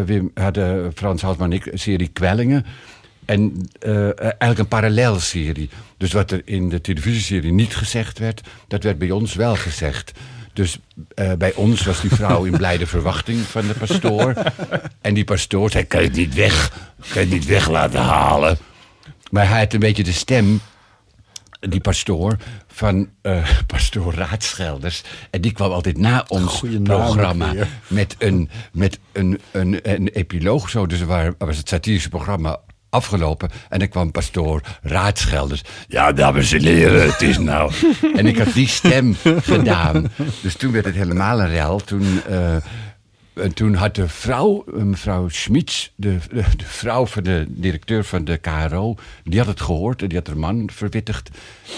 Wim, 0.05 0.31
hadden 0.33 0.91
Frans 0.95 1.21
Halsman 1.21 1.51
en 1.51 1.57
ik, 1.57 1.65
een 1.65 1.79
serie 1.79 2.07
kwellingen. 2.07 2.65
En 3.25 3.69
eigenlijk 3.79 4.57
een 4.57 4.67
parallelserie. 4.67 5.69
Dus 5.97 6.11
wat 6.11 6.31
er 6.31 6.41
in 6.45 6.69
de 6.69 6.81
televisieserie 6.81 7.53
niet 7.53 7.75
gezegd 7.75 8.19
werd, 8.19 8.41
dat 8.67 8.83
werd 8.83 8.97
bij 8.97 9.11
ons 9.11 9.33
wel 9.35 9.55
gezegd. 9.55 10.11
Dus 10.53 10.79
bij 11.37 11.53
ons 11.53 11.85
was 11.85 12.01
die 12.01 12.15
vrouw 12.15 12.43
in 12.43 12.57
blijde 12.57 12.87
verwachting 12.87 13.39
van 13.39 13.67
de 13.67 13.73
pastoor. 13.73 14.33
En 15.01 15.13
die 15.13 15.23
pastoor 15.23 15.69
zei, 15.71 15.83
kan 15.83 16.01
je 16.01 16.07
het 16.07 16.17
niet 16.17 16.33
weg, 16.33 16.71
kan 16.97 17.13
je 17.13 17.19
het 17.19 17.29
niet 17.29 17.45
weg 17.45 17.69
laten 17.69 18.01
halen? 18.01 18.57
Maar 19.35 19.49
hij 19.49 19.59
had 19.59 19.73
een 19.73 19.79
beetje 19.79 20.03
de 20.03 20.11
stem, 20.11 20.61
die 21.59 21.79
pastoor, 21.79 22.37
van 22.67 23.09
eh, 23.21 23.49
pastoor 23.67 24.13
Raadschelders. 24.13 25.03
En 25.29 25.41
die 25.41 25.51
kwam 25.51 25.71
altijd 25.71 25.97
na 25.97 26.25
ons 26.27 26.53
Goeie 26.53 26.81
programma 26.81 27.53
met 27.87 28.15
een, 28.17 28.49
met 28.71 28.99
een, 29.11 29.39
een, 29.51 29.79
een 29.83 30.07
epiloog 30.07 30.69
zo. 30.69 30.85
Dus 30.85 31.01
waar 31.01 31.33
was 31.37 31.57
het 31.57 31.69
satirische 31.69 32.09
programma 32.09 32.59
afgelopen. 32.89 33.49
En 33.69 33.79
dan 33.79 33.87
kwam 33.87 34.11
pastoor 34.11 34.61
Raadschelders. 34.81 35.61
Ja, 35.87 36.11
dames 36.11 36.51
en 36.51 36.63
heren, 36.63 37.11
het 37.11 37.21
is 37.21 37.37
nou... 37.37 37.71
en 38.17 38.25
ik 38.25 38.37
had 38.37 38.53
die 38.53 38.67
stem 38.67 39.15
gedaan. 39.23 40.11
Dus 40.41 40.55
toen 40.55 40.71
werd 40.71 40.85
het 40.85 40.95
helemaal 40.95 41.39
een 41.39 41.49
rel. 41.49 41.79
Toen... 41.79 42.21
eh, 42.27 42.55
en 43.35 43.53
toen 43.53 43.73
had 43.73 43.95
de 43.95 44.07
vrouw, 44.07 44.63
eh, 44.75 44.83
mevrouw 44.83 45.27
Schmitz, 45.29 45.89
de, 45.95 46.17
de, 46.29 46.43
de 46.57 46.65
vrouw 46.65 47.05
van 47.05 47.23
de 47.23 47.45
directeur 47.49 48.03
van 48.03 48.25
de 48.25 48.37
KRO, 48.37 48.95
die 49.23 49.39
had 49.39 49.47
het 49.47 49.61
gehoord 49.61 50.01
en 50.01 50.07
die 50.07 50.17
had 50.17 50.27
haar 50.27 50.37
man 50.37 50.69
verwittigd. 50.73 51.29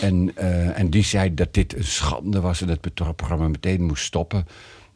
En, 0.01 0.31
eh, 0.35 0.79
en 0.79 0.89
die 0.89 1.03
zei 1.03 1.33
dat 1.33 1.53
dit 1.53 1.77
een 1.77 1.83
schande 1.83 2.39
was 2.41 2.61
en 2.61 2.67
dat 2.67 2.77
het 2.81 3.15
programma 3.15 3.47
meteen 3.47 3.83
moest 3.83 4.03
stoppen. 4.03 4.47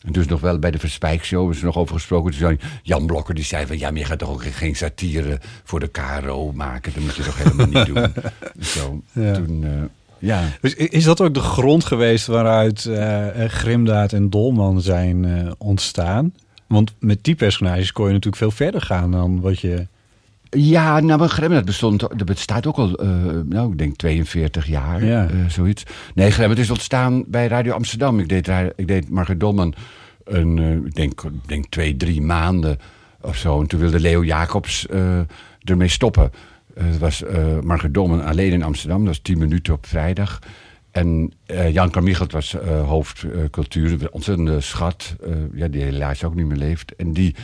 En 0.05 0.11
dus 0.11 0.25
nog 0.27 0.41
wel 0.41 0.59
bij 0.59 0.71
de 0.71 0.79
Verspijkshow 0.79 1.51
is 1.51 1.59
er 1.59 1.65
nog 1.65 1.77
over 1.77 1.95
gesproken. 1.95 2.31
Toen 2.31 2.39
zei 2.39 2.57
Jan 2.83 3.05
Blokker 3.05 3.35
die 3.35 3.43
zei 3.43 3.65
van 3.65 3.77
ja, 3.79 3.89
maar 3.89 3.99
je 3.99 4.05
gaat 4.05 4.19
toch 4.19 4.29
ook 4.29 4.43
geen 4.45 4.75
satire 4.75 5.39
voor 5.63 5.79
de 5.79 5.87
KRO 5.87 6.51
maken. 6.51 6.93
Dat 6.93 7.03
moet 7.03 7.15
je 7.15 7.23
toch 7.23 7.37
helemaal 7.37 7.67
niet 7.67 7.85
doen. 7.85 8.13
Zo, 8.59 9.01
Ja. 9.11 9.33
toen, 9.33 9.63
eh, 9.63 9.83
ja. 10.19 10.43
Dus 10.61 10.73
is 10.75 11.03
dat 11.03 11.21
ook 11.21 11.33
de 11.33 11.39
grond 11.39 11.85
geweest 11.85 12.25
waaruit 12.25 12.85
eh, 12.85 13.27
Grimdaad 13.47 14.13
en 14.13 14.29
Dolman 14.29 14.81
zijn 14.81 15.53
ontstaan? 15.57 16.33
Want 16.71 16.93
met 16.99 17.23
die 17.23 17.35
personages 17.35 17.91
kon 17.91 18.05
je 18.05 18.11
natuurlijk 18.11 18.41
veel 18.41 18.51
verder 18.51 18.81
gaan 18.81 19.11
dan 19.11 19.41
wat 19.41 19.59
je... 19.59 19.87
Ja, 20.49 20.99
nou, 20.99 21.19
maar 21.19 21.29
Gremmet 21.29 21.65
bestond, 21.65 21.99
dat 21.99 22.25
bestaat 22.25 22.67
ook 22.67 22.77
al, 22.77 22.95
eh, 22.95 23.09
nou, 23.45 23.71
ik 23.71 23.77
denk 23.77 23.95
42 23.95 24.67
jaar, 24.67 25.05
Ja. 25.05 25.27
eh, 25.29 25.35
zoiets. 25.47 25.83
Nee, 26.15 26.31
Gremmet 26.31 26.57
is 26.59 26.69
ontstaan 26.69 27.23
bij 27.27 27.47
Radio 27.47 27.73
Amsterdam. 27.73 28.19
Ik 28.19 28.29
deed, 28.29 28.49
ik 28.75 28.87
deed 28.87 29.09
Margaret 29.09 29.39
Dolman 29.39 29.73
een, 30.23 30.59
eh, 30.59 30.71
ik 30.71 30.95
denk, 30.95 31.21
denk 31.45 31.65
twee, 31.69 31.97
drie 31.97 32.21
maanden 32.21 32.77
of 33.21 33.35
zo. 33.37 33.61
En 33.61 33.67
toen 33.67 33.79
wilde 33.79 33.99
Leo 33.99 34.23
Jacobs 34.23 34.85
ermee 35.63 35.87
stoppen. 35.87 36.31
Het 36.73 36.97
was 36.97 37.23
Margaret 37.63 37.93
Dolman 37.93 38.23
alleen 38.23 38.51
in 38.51 38.63
Amsterdam. 38.63 38.97
Dat 38.99 39.07
was 39.07 39.19
10 39.19 39.37
minuten 39.37 39.73
op 39.73 39.85
vrijdag. 39.85 40.39
En 40.91 41.31
eh, 41.45 41.73
Jan 41.73 41.89
Carmichelt 41.89 42.31
was 42.31 42.53
eh, 42.53 42.87
hoofd 42.87 43.23
eh, 43.23 43.43
cultuur, 43.51 43.91
een 43.91 44.11
ontzettende 44.11 44.61
schat, 44.61 45.15
ja, 45.53 45.67
die 45.67 45.83
helaas 45.83 46.23
ook 46.23 46.35
niet 46.35 46.45
meer 46.45 46.57
leeft. 46.57 46.95
En, 46.95 47.13
die, 47.13 47.35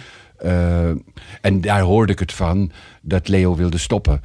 en 1.42 1.62
daar 1.62 1.82
hoorde 1.82 2.12
ik 2.12 2.20
het 2.20 2.34
van 2.34 2.72
dat 3.02 3.28
Leo 3.28 3.56
wilde 3.56 3.78
stoppen. 3.78 4.22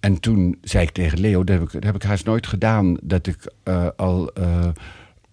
En 0.00 0.20
toen 0.20 0.58
zei 0.62 0.84
ik 0.84 0.90
tegen 0.90 1.20
Leo, 1.20 1.44
dat 1.44 1.58
heb 1.58 1.72
ik, 1.72 1.82
heb 1.84 1.94
ik 1.94 2.02
haast 2.02 2.24
nooit 2.24 2.46
gedaan, 2.46 2.96
dat 3.02 3.26
ik 3.26 3.52
al, 3.96 4.32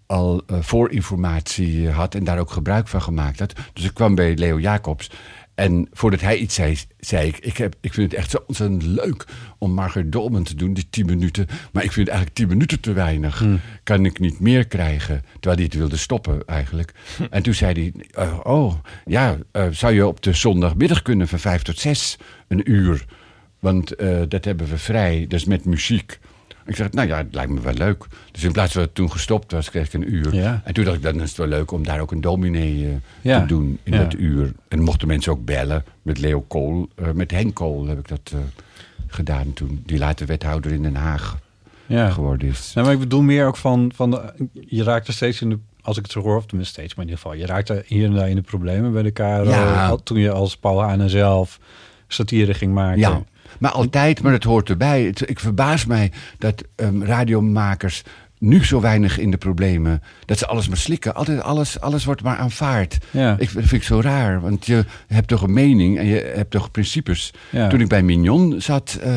al 0.06 0.42
voorinformatie 0.48 1.90
had 1.90 2.16
en 2.16 2.24
daar 2.24 2.40
ook 2.40 2.52
gebruik 2.52 2.88
van 2.88 3.02
gemaakt 3.02 3.40
had. 3.40 3.54
Dus 3.74 3.84
ik 3.84 3.94
kwam 3.94 4.16
bij 4.16 4.36
Leo 4.36 4.60
Jacobs. 4.60 5.12
En 5.56 5.88
voordat 5.92 6.22
hij 6.22 6.38
iets 6.38 6.56
zei, 6.56 6.78
zei 7.00 7.28
ik, 7.28 7.38
ik, 7.38 7.58
heb, 7.58 7.76
ik 7.82 7.94
vind 7.94 8.12
het 8.12 8.20
echt 8.20 8.32
zo 8.32 8.44
ontzettend 8.48 8.84
leuk 8.84 9.26
om 9.58 9.72
Margaret 9.72 10.12
Dolman 10.12 10.44
te 10.44 10.56
doen, 10.56 10.74
die 10.74 10.88
tien 10.90 11.06
minuten. 11.06 11.48
Maar 11.72 11.84
ik 11.84 11.92
vind 11.92 12.08
eigenlijk 12.08 12.38
tien 12.38 12.48
minuten 12.48 12.80
te 12.80 12.94
weinig. 12.94 13.46
Kan 13.84 14.06
ik 14.06 14.20
niet 14.20 14.40
meer 14.40 14.68
krijgen? 14.68 15.24
Terwijl 15.34 15.56
hij 15.56 15.64
het 15.64 15.74
wilde 15.74 15.98
stoppen 15.98 16.46
eigenlijk. 16.46 16.94
En 17.30 17.44
toen 17.44 17.54
zei 17.54 17.74
hij, 17.74 17.94
eh, 18.26 18.40
oh 18.44 18.74
ja, 19.06 19.38
eh, 19.52 19.68
zou 19.72 19.94
je 19.94 20.08
op 20.08 20.22
de 20.22 20.34
zondagmiddag 20.34 21.02
kunnen 21.02 21.28
van 21.28 21.40
vijf 21.40 21.62
tot 21.62 21.80
zes, 21.80 22.18
een 22.48 22.72
uur? 22.72 23.06
Want 23.60 23.96
eh, 23.96 24.22
dat 24.28 24.46
hebben 24.46 24.68
we 24.68 24.78
vrij, 24.78 25.26
dus 25.28 25.46
met 25.46 25.66
muziek. 25.66 26.20
Ik 26.66 26.76
zeg, 26.76 26.92
nou 26.92 27.08
ja, 27.08 27.18
het 27.18 27.34
lijkt 27.34 27.52
me 27.52 27.62
wel 27.62 27.74
leuk. 27.74 28.06
Dus 28.32 28.44
in 28.44 28.52
plaats 28.52 28.72
van 28.72 28.80
dat 28.82 28.90
het 28.90 28.98
toen 28.98 29.12
gestopt 29.12 29.52
was, 29.52 29.70
kreeg 29.70 29.86
ik 29.88 29.94
een 29.94 30.14
uur. 30.14 30.34
Ja. 30.36 30.62
En 30.64 30.74
toen 30.74 30.84
dacht 30.84 30.98
ik, 30.98 31.04
dan 31.04 31.22
is 31.22 31.30
het 31.30 31.38
wel 31.38 31.48
leuk 31.48 31.72
om 31.72 31.84
daar 31.84 32.00
ook 32.00 32.12
een 32.12 32.22
dominee 32.22 32.86
eh, 32.88 32.92
Ja. 33.22 33.40
te 33.42 33.46
doen 33.46 33.80
in 33.84 33.94
Ja. 33.94 34.00
dat 34.04 34.14
uur. 34.14 34.52
En 34.68 34.82
mochten 34.82 35.08
mensen 35.08 35.32
ook 35.32 35.46
bellen 35.46 35.84
met 36.02 36.20
Leo 36.20 36.42
Kool. 36.42 36.90
eh, 36.96 37.12
met 37.12 37.32
Henk 37.32 37.54
Kool 37.54 37.88
heb 37.88 38.00
ik 38.00 38.08
dat 38.08 38.32
eh, 38.34 38.40
gedaan 39.08 39.54
toen. 39.54 39.84
Die 39.86 39.98
later 39.98 40.28
wethouder 40.28 40.72
in 40.72 40.82
Den 40.82 40.96
Haag 40.96 41.38
Ja. 41.86 42.10
geworden 42.10 42.48
is. 42.48 42.72
Nou, 42.74 42.86
maar 42.86 42.96
ik 42.96 43.02
bedoel 43.02 43.22
meer 43.22 43.46
ook 43.48 43.58
van, 43.58 43.92
van 43.96 44.12
de, 44.12 44.34
je 44.68 44.84
raakt 44.84 45.08
er 45.08 45.14
steeds 45.14 45.42
in 45.42 45.50
de, 45.50 45.58
als 45.82 45.98
ik 45.98 46.04
het 46.04 46.12
zo 46.12 46.22
hoor, 46.22 46.38
of 46.38 46.46
tenminste 46.46 46.74
steeds, 46.74 46.96
maar 46.96 47.06
in 47.06 47.12
ieder 47.12 47.24
geval, 47.24 47.40
je 47.40 47.46
raakt 47.46 47.70
er 47.70 47.84
hier 47.88 48.06
en 48.06 48.14
daar 48.14 48.30
in 48.30 48.36
de 48.36 48.42
problemen 48.42 48.92
bij 48.94 49.04
de 49.04 49.12
KRO. 49.12 49.44
Ja. 49.50 49.96
Toen 50.04 50.18
je 50.20 50.32
als 50.32 50.58
Paul 50.58 50.82
Hane 50.82 51.10
zelf 51.10 51.60
satire 52.08 52.54
ging 52.54 52.74
maken. 52.74 53.00
Ja, 53.00 53.24
maar 53.60 53.72
altijd, 53.72 54.22
maar 54.22 54.32
dat 54.32 54.44
hoort 54.44 54.70
erbij. 54.70 55.04
Het- 55.04 55.30
ik 55.30 55.40
verbaas 55.40 55.86
mij 55.86 56.12
dat 56.38 56.64
ehm, 56.76 57.04
radiomakers 57.04 58.04
nu 58.40 58.66
zo 58.66 58.82
weinig 58.82 59.18
in 59.20 59.32
de 59.32 59.38
problemen. 59.38 60.02
Dat 60.26 60.38
ze 60.38 60.48
alles 60.48 60.68
maar 60.68 60.78
slikken. 60.78 61.16
Altijd 61.16 61.42
alles, 61.42 61.80
alles 61.80 62.06
wordt 62.06 62.24
maar 62.24 62.38
aanvaard. 62.38 62.98
Ja. 63.12 63.32
Ik, 63.40 63.54
dat 63.54 63.64
vind 63.64 63.72
ik 63.82 63.84
zo 63.84 64.00
raar. 64.02 64.42
Want 64.42 64.66
je 64.66 64.86
hebt 65.08 65.28
toch 65.28 65.42
een 65.42 65.54
mening 65.54 65.98
en 65.98 66.06
je 66.06 66.32
hebt 66.36 66.52
toch 66.52 66.72
principes. 66.72 67.34
Ja. 67.50 67.68
Toen 67.68 67.82
ik 67.82 67.88
bij 67.88 68.04
Mignon 68.04 68.62
zat, 68.62 68.98
eh, 69.02 69.12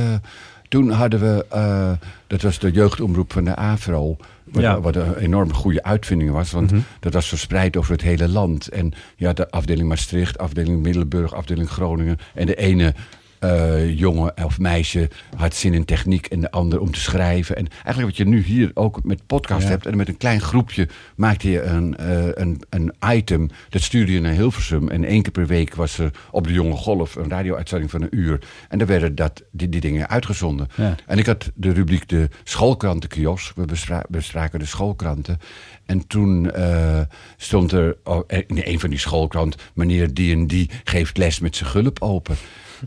toen 0.68 0.90
hadden 0.90 1.20
we... 1.20 1.46
eh, 1.48 1.90
dat 2.26 2.42
was 2.42 2.58
de 2.58 2.70
jeugdomroep 2.70 3.32
van 3.32 3.44
de 3.44 3.56
AVRO. 3.56 4.16
Wat, 4.44 4.62
Ja. 4.62 4.80
wat 4.80 4.96
een 4.96 5.16
enorm 5.16 5.52
goede 5.54 5.82
uitvinding 5.82 6.30
was. 6.30 6.50
Want 6.50 6.70
Mhm. 6.70 6.80
dat 7.00 7.12
was 7.12 7.28
verspreid 7.28 7.76
over 7.76 7.92
het 7.92 8.02
hele 8.02 8.28
land. 8.28 8.68
En 8.68 8.92
ja, 9.16 9.32
de 9.32 9.50
afdeling 9.50 9.88
Maastricht, 9.88 10.38
afdeling 10.38 10.82
Middelburg, 10.82 11.34
afdeling 11.34 11.68
Groningen. 11.70 12.18
En 12.34 12.46
de 12.46 12.54
ene 12.54 12.94
eh, 13.38 13.98
jongen 13.98 14.44
of 14.44 14.58
meisje 14.58 15.10
had 15.36 15.54
zin 15.54 15.74
in 15.74 15.84
techniek 15.84 16.26
en 16.26 16.40
de 16.40 16.50
ander 16.50 16.80
om 16.80 16.90
te 16.92 17.00
schrijven. 17.00 17.56
En 17.56 17.68
eigenlijk 17.68 18.06
wat 18.06 18.16
je 18.16 18.24
nu 18.32 18.42
hier 18.42 18.70
ook 18.74 19.04
met 19.04 19.26
podcast 19.26 19.62
Ja. 19.62 19.68
hebt. 19.68 19.86
En 19.86 19.96
met 19.96 20.08
een 20.08 20.16
klein 20.16 20.40
groepje 20.40 20.88
maakte 21.16 21.50
je 21.50 21.62
een, 21.62 21.96
eh, 21.96 22.26
een, 22.34 22.62
een 22.70 22.92
item. 23.12 23.48
Dat 23.68 23.82
stuurde 23.82 24.12
je 24.12 24.20
naar 24.20 24.32
Hilversum. 24.32 24.88
En 24.88 25.04
één 25.04 25.22
keer 25.22 25.32
per 25.32 25.46
week 25.46 25.74
was 25.74 25.98
er 25.98 26.10
op 26.30 26.46
de 26.46 26.52
Jonge 26.52 26.74
Golf 26.76 27.14
een 27.16 27.30
radio-uitzending 27.30 27.90
van 27.90 28.02
een 28.02 28.16
uur. 28.18 28.38
En 28.68 28.78
daar 28.78 28.86
werden 28.86 29.14
dat, 29.14 29.42
die, 29.50 29.68
die 29.68 29.80
dingen 29.80 30.08
uitgezonden. 30.08 30.68
Ja. 30.74 30.94
En 31.06 31.18
ik 31.18 31.26
had 31.26 31.50
de 31.54 31.72
rubriek 31.72 32.08
de 32.08 32.28
schoolkrantenkiosk. 32.44 33.56
We 33.56 33.64
bestra- 33.64 34.04
bestraken 34.08 34.58
de 34.58 34.64
schoolkranten. 34.64 35.38
En 35.86 36.06
toen 36.06 36.50
eh, 36.50 37.00
stond 37.36 37.72
er 37.72 37.96
oh, 38.04 38.22
in 38.26 38.60
een 38.64 38.80
van 38.80 38.90
die 38.90 38.98
schoolkranten... 38.98 39.60
meneer 39.74 40.14
die 40.14 40.32
en 40.34 40.46
die 40.46 40.70
geeft 40.84 41.16
les 41.16 41.38
met 41.40 41.56
zijn 41.56 41.70
gulp 41.70 42.02
open. 42.02 42.36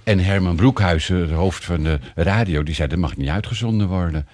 En 0.04 0.19
Herman 0.19 0.56
Broekhuizen, 0.56 1.17
het 1.17 1.32
hoofd 1.32 1.65
van 1.65 1.84
de 1.84 1.99
radio... 2.15 2.63
die 2.63 2.75
zei, 2.75 2.88
dat 2.88 2.97
mag 2.97 3.17
niet 3.17 3.30
uitgezonden 3.30 3.88
worden. 3.88 4.27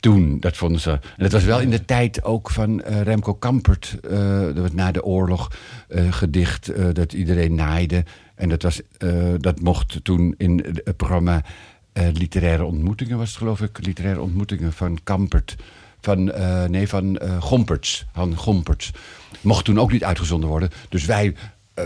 Toen, 0.00 0.40
dat 0.40 0.56
vonden 0.56 0.80
ze... 0.80 0.90
En 0.90 1.00
dat 1.16 1.32
was 1.32 1.44
wel 1.44 1.60
in 1.60 1.70
de 1.70 1.84
tijd 1.84 2.24
ook 2.24 2.50
van 2.50 2.82
eh, 2.82 3.02
Remco 3.02 3.34
Kampert. 3.34 3.96
was 4.54 4.72
na 4.72 4.92
de 4.92 5.04
oorlog 5.04 5.52
eh, 5.88 6.12
gedicht 6.12 6.94
dat 6.94 7.12
iedereen 7.12 7.54
naaide. 7.54 8.04
En 8.34 8.48
dat, 8.48 8.62
was, 8.62 8.80
dat 9.38 9.60
mocht 9.60 10.04
toen 10.04 10.34
in 10.38 10.64
het 10.82 10.96
programma 10.96 11.42
Literaire 11.92 12.64
Ontmoetingen... 12.64 13.18
was 13.18 13.28
het 13.28 13.38
geloof 13.38 13.60
ik, 13.60 13.84
Literaire 13.86 14.20
Ontmoetingen 14.20 14.72
van 14.72 14.98
Kampert... 15.02 15.56
Van, 16.00 16.32
nee, 16.70 16.88
van 16.88 17.18
eh, 17.18 17.42
Gomperts, 17.42 18.06
Han 18.12 18.36
Gomperts. 18.36 18.90
Mocht 19.40 19.64
toen 19.64 19.80
ook 19.80 19.92
niet 19.92 20.04
uitgezonden 20.04 20.48
worden. 20.48 20.70
Dus 20.88 21.04
wij 21.04 21.34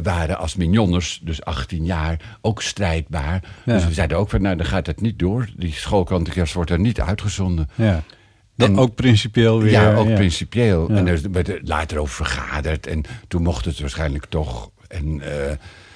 waren 0.03 0.39
als 0.39 0.57
mignonners, 0.57 1.21
dus 1.23 1.45
18 1.45 1.85
jaar, 1.85 2.21
ook 2.41 2.63
strijdbaar. 2.63 3.43
Ja. 3.65 3.75
Dus 3.75 3.87
we 3.87 3.93
zeiden 3.93 4.17
ook 4.19 4.31
van, 4.31 4.43
nou, 4.43 4.57
dan 4.57 4.67
gaat 4.67 4.87
het 4.87 5.01
niet 5.01 5.19
door. 5.19 5.49
Die 5.57 5.73
schoolkrantenkast 5.73 6.55
wordt 6.55 6.71
er 6.71 6.79
niet 6.81 7.01
uitgezonden. 7.01 7.69
Ja. 7.75 8.03
Dat 8.57 8.69
En- 8.69 8.79
ook 8.79 8.95
principieel 8.95 9.61
weer. 9.63 9.71
ja, 9.73 9.95
ook 9.95 10.15
principieel. 10.15 10.91
Ja. 10.93 10.97
En 10.97 11.07
er 11.07 11.21
werd 11.33 11.49
er 11.49 11.61
later 11.65 11.99
over 11.99 12.15
vergaderd. 12.15 12.87
En 12.87 13.03
toen 13.29 13.43
mocht 13.43 13.65
het 13.65 13.81
waarschijnlijk 13.81 14.27
toch. 14.29 14.71
En, 14.89 15.21
eh, 15.21 15.29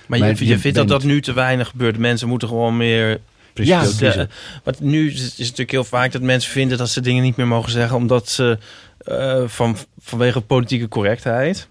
Maar 0.06 0.18
je, 0.18 0.24
Maar 0.24 0.34
je, 0.38 0.46
je 0.46 0.58
vindt 0.58 0.76
dat 0.76 0.86
bent- 0.86 0.88
dat 0.88 1.02
nu 1.10 1.20
te 1.20 1.32
weinig 1.32 1.68
gebeurt. 1.68 1.98
Mensen 1.98 2.28
moeten 2.28 2.48
gewoon 2.48 2.76
meer... 2.76 3.20
Ja, 3.54 3.84
eh, 4.00 4.24
want 4.64 4.80
nu 4.80 5.06
is 5.10 5.12
het, 5.12 5.22
is 5.22 5.28
het 5.30 5.38
natuurlijk 5.38 5.70
heel 5.70 5.84
vaak 5.84 6.12
dat 6.12 6.22
mensen 6.22 6.50
vinden 6.50 6.78
dat 6.78 6.88
ze 6.88 7.00
dingen 7.00 7.22
niet 7.22 7.36
meer 7.36 7.46
mogen 7.46 7.72
zeggen... 7.72 7.96
omdat 7.96 8.28
ze 8.28 8.58
eh, 8.98 9.42
van, 9.46 9.76
vanwege 10.00 10.40
politieke 10.40 10.88
correctheid... 10.88 11.68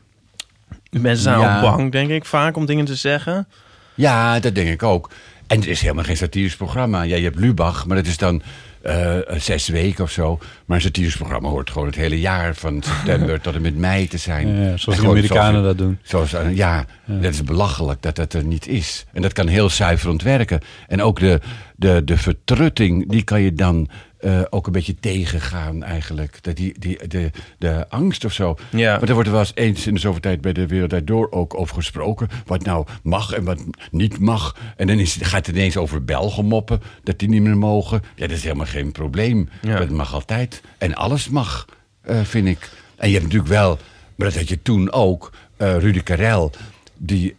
Mensen 0.92 1.24
zijn 1.24 1.40
Ja. 1.40 1.56
ook 1.56 1.62
bang, 1.62 1.92
denk 1.92 2.10
ik, 2.10 2.26
vaak 2.26 2.56
om 2.58 2.66
dingen 2.66 2.86
te 2.86 2.96
zeggen. 2.96 3.48
ja, 3.96 4.40
dat 4.40 4.56
denk 4.56 4.70
ik 4.70 4.84
ook. 4.84 5.10
En 5.48 5.62
er 5.62 5.68
is 5.68 5.82
helemaal 5.82 6.04
geen 6.04 6.18
satirisch 6.18 6.56
programma. 6.56 7.02
Ja, 7.02 7.16
je 7.16 7.24
hebt 7.24 7.40
Lubach, 7.40 7.86
maar 7.86 7.98
dat 7.98 8.06
is 8.06 8.18
dan 8.18 8.42
eh, 8.82 9.16
zes 9.38 9.68
weken 9.68 10.04
of 10.04 10.12
zo. 10.12 10.40
Maar 10.66 10.78
een 10.78 10.84
satirisch 10.84 11.16
programma 11.18 11.50
hoort 11.50 11.70
gewoon 11.70 11.88
het 11.88 11.96
hele 11.96 12.20
jaar... 12.20 12.56
van 12.56 12.82
september 12.96 13.42
tot 13.42 13.56
en 13.56 13.62
met 13.62 13.78
mei 13.78 14.08
te 14.08 14.18
zijn. 14.18 14.48
Ja, 14.48 14.70
ja, 14.70 14.78
zoals 14.78 15.00
de 15.00 15.08
Amerikanen 15.08 15.52
zoals- 15.52 15.66
dat 15.66 15.78
doen. 15.78 16.00
Zoals, 16.04 16.34
eh, 16.34 16.56
ja, 16.56 16.86
dat 17.06 17.34
is 17.34 17.44
belachelijk 17.44 18.02
dat 18.02 18.16
dat 18.16 18.34
er 18.34 18.44
niet 18.44 18.68
is. 18.68 19.06
En 19.14 19.22
dat 19.22 19.34
kan 19.34 19.48
heel 19.48 19.70
zuiver 19.70 20.10
ontwerken. 20.10 20.60
En 20.88 21.02
ook 21.02 21.20
de, 21.20 21.40
de, 21.76 22.02
de 22.06 22.18
vertrutting, 22.18 23.10
die 23.12 23.24
kan 23.24 23.42
je 23.42 23.54
dan 23.54 23.90
eh, 24.18 24.42
ook 24.50 24.66
een 24.66 24.72
beetje 24.72 24.96
tegengaan 24.96 25.84
eigenlijk. 25.84 26.44
Dat 26.44 26.56
die, 26.56 26.80
die, 26.80 27.08
de, 27.08 27.32
de 27.58 27.90
angst 27.90 28.26
of 28.26 28.34
zo. 28.34 28.56
Ja. 28.70 28.96
Want 28.96 29.08
er 29.08 29.14
wordt 29.14 29.28
er 29.28 29.36
wel 29.36 29.44
eens 29.44 29.56
eens 29.56 29.88
in 29.88 29.94
de 29.94 30.00
zoveel 30.00 30.22
tijd 30.22 30.42
bij 30.42 30.54
de 30.54 30.68
Wereld 30.68 30.90
Draait 30.90 31.08
Door 31.08 31.28
ook 31.32 31.60
over 31.60 31.76
gesproken. 31.76 32.28
Wat 32.46 32.64
nou 32.64 32.86
mag 33.04 33.32
en 33.32 33.44
wat 33.44 33.64
niet 33.92 34.20
mag. 34.20 34.58
En 34.76 34.88
dan 34.88 35.00
is, 35.00 35.18
gaat 35.22 35.46
het 35.46 35.56
ineens 35.56 35.78
over 35.78 36.06
Belgen 36.06 36.46
moppen, 36.46 36.82
dat 37.04 37.20
die 37.20 37.30
niet 37.30 37.42
meer 37.42 37.58
mogen. 37.58 38.02
Ja, 38.16 38.28
dat 38.28 38.38
is 38.38 38.44
helemaal 38.44 38.66
geen 38.66 38.92
probleem. 38.92 39.50
Ja. 39.62 39.78
Dat 39.78 39.90
mag 39.90 40.14
altijd. 40.14 40.62
En 40.78 40.96
alles 40.96 41.30
mag, 41.30 41.66
eh, 42.02 42.22
vind 42.22 42.48
ik. 42.48 42.70
En 42.96 43.08
je 43.08 43.14
hebt 43.14 43.26
natuurlijk 43.26 43.54
wel, 43.54 43.78
maar 44.16 44.28
dat 44.28 44.38
had 44.38 44.50
je 44.50 44.62
toen 44.62 44.92
ook, 44.92 45.32
eh 45.58 45.78
Rudy 45.78 46.02
Karel. 46.04 46.52
Die, 47.00 47.36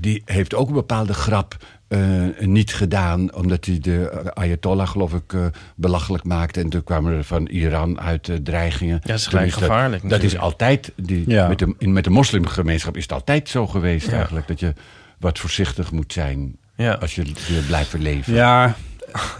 die 0.00 0.22
heeft 0.24 0.54
ook 0.54 0.68
een 0.68 0.74
bepaalde 0.74 1.14
grap 1.14 1.56
eh, 1.88 2.00
niet 2.40 2.74
gedaan. 2.74 3.34
Omdat 3.34 3.64
hij 3.64 3.78
de 3.78 4.30
Ayatollah, 4.34 4.88
geloof 4.88 5.12
ik, 5.14 5.32
eh, 5.32 5.46
belachelijk 5.74 6.24
maakte. 6.24 6.60
En 6.60 6.68
toen 6.68 6.84
kwamen 6.84 7.12
er 7.16 7.24
van 7.24 7.46
Iran 7.46 8.00
uit 8.00 8.28
eh, 8.28 8.36
dreigingen. 8.36 8.94
Ja, 8.94 9.06
dat 9.08 9.18
is 9.18 9.26
gelijk 9.26 9.50
dat- 9.50 9.58
gevaarlijk 9.58 10.08
Dat, 10.08 10.22
is 10.22 10.38
altijd, 10.38 10.92
die, 10.96 11.24
Ja. 11.26 11.48
met, 11.48 11.58
de, 11.58 11.74
in, 11.78 11.92
met 11.92 12.04
de 12.04 12.10
moslimgemeenschap 12.10 12.96
is 12.96 13.02
het 13.02 13.12
altijd 13.12 13.48
zo 13.48 13.66
geweest 13.66 14.06
Ja. 14.06 14.12
eigenlijk. 14.12 14.48
Dat 14.48 14.60
je 14.60 14.72
wat 15.18 15.38
voorzichtig 15.38 15.92
moet 15.92 16.12
zijn 16.12 16.56
Ja. 16.76 16.92
als 16.92 17.14
je, 17.14 17.24
je 17.24 17.62
blijft 17.66 17.92
leven. 17.92 18.34
Ja, 18.34 18.76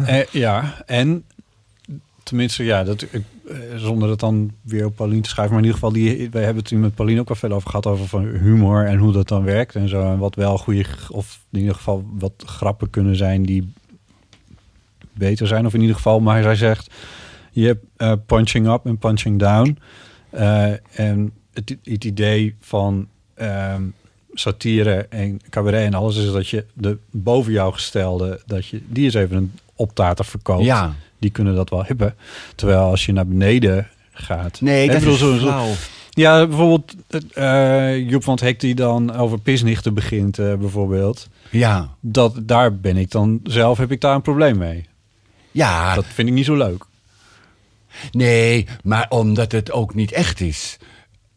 eh, 0.06 0.24
ja, 0.30 0.74
en 0.86 1.24
tenminste, 2.22 2.64
ja, 2.64 2.84
dat, 2.84 3.02
ik, 3.10 3.22
zonder 3.76 4.10
het 4.10 4.20
dan 4.20 4.50
weer 4.60 4.86
op 4.86 4.96
Paulien 4.96 5.22
te 5.22 5.28
schrijven, 5.28 5.54
maar 5.54 5.64
in 5.64 5.70
ieder 5.70 5.80
geval, 5.80 6.02
die, 6.02 6.30
wij 6.30 6.42
hebben 6.42 6.62
het 6.62 6.70
hier 6.70 6.78
met 6.78 6.94
Paulien 6.94 7.20
ook 7.20 7.28
wel 7.28 7.36
veel 7.36 7.52
over 7.52 7.70
gehad, 7.70 7.86
over 7.86 8.08
van 8.08 8.24
humor 8.26 8.86
en 8.86 8.98
hoe 8.98 9.12
dat 9.12 9.28
dan 9.28 9.44
werkt 9.44 9.74
en 9.74 9.88
zo. 9.88 10.12
En 10.12 10.18
wat 10.18 10.34
wel 10.34 10.58
goede, 10.58 10.84
of 11.10 11.40
in 11.50 11.58
ieder 11.58 11.74
geval 11.74 12.04
wat 12.12 12.32
grappen 12.46 12.90
kunnen 12.90 13.16
zijn 13.16 13.42
die 13.42 13.72
beter 15.12 15.46
zijn. 15.46 15.66
Of 15.66 15.74
in 15.74 15.80
ieder 15.80 15.96
geval, 15.96 16.20
maar 16.20 16.42
zij 16.42 16.56
zegt, 16.56 16.94
je 17.52 17.66
hebt 17.66 17.84
eh, 17.96 18.12
punching 18.26 18.68
up 18.68 18.86
en 18.86 18.98
punching 18.98 19.38
down. 19.38 19.78
Eh, 20.30 20.98
en 21.00 21.32
het, 21.52 21.76
het 21.84 22.04
idee 22.04 22.56
van 22.60 23.08
ehm, 23.34 23.82
satire 24.32 25.06
en 25.08 25.40
cabaret 25.50 25.84
en 25.86 25.94
alles 25.94 26.16
is 26.16 26.32
dat 26.32 26.48
je 26.48 26.64
de 26.72 26.98
boven 27.10 27.52
jou 27.52 27.72
gestelde, 27.72 28.40
dat 28.46 28.66
je 28.66 28.82
die 28.88 29.06
is 29.06 29.14
even 29.14 29.36
een 29.36 29.52
optater 29.78 30.24
verkoopt. 30.24 30.64
Ja. 30.64 30.94
Die 31.18 31.30
kunnen 31.30 31.54
dat 31.54 31.70
wel 31.70 31.84
hebben. 31.84 32.14
Terwijl 32.54 32.80
als 32.80 33.06
je 33.06 33.12
naar 33.12 33.26
beneden 33.26 33.88
gaat. 34.12 34.60
Nee, 34.60 34.88
Ik 34.88 34.98
bedoel, 34.98 35.14
zo-. 35.38 35.64
Ja, 36.10 36.46
bijvoorbeeld 36.46 36.94
eh 37.34 38.08
Joep 38.10 38.24
van 38.24 38.32
het 38.34 38.42
Hek 38.42 38.60
die 38.60 38.74
dan 38.74 39.16
over 39.16 39.40
pisnichten 39.40 39.94
begint, 39.94 40.38
eh, 40.38 40.54
bijvoorbeeld. 40.54 41.28
Ja, 41.50 41.88
Dat, 42.00 42.34
daar 42.42 42.76
ben 42.76 42.96
ik 42.96 43.10
dan 43.10 43.40
zelf, 43.42 43.78
heb 43.78 43.90
ik 43.92 44.00
daar 44.00 44.14
een 44.14 44.22
probleem 44.22 44.58
mee. 44.58 44.86
ja. 45.50 45.94
Dat 45.94 46.04
vind 46.04 46.28
ik 46.28 46.34
niet 46.34 46.44
zo 46.44 46.56
leuk. 46.56 46.84
Nee, 48.10 48.66
maar 48.82 49.06
omdat 49.08 49.52
het 49.52 49.72
ook 49.72 49.94
niet 49.94 50.12
echt 50.12 50.40
is. 50.40 50.76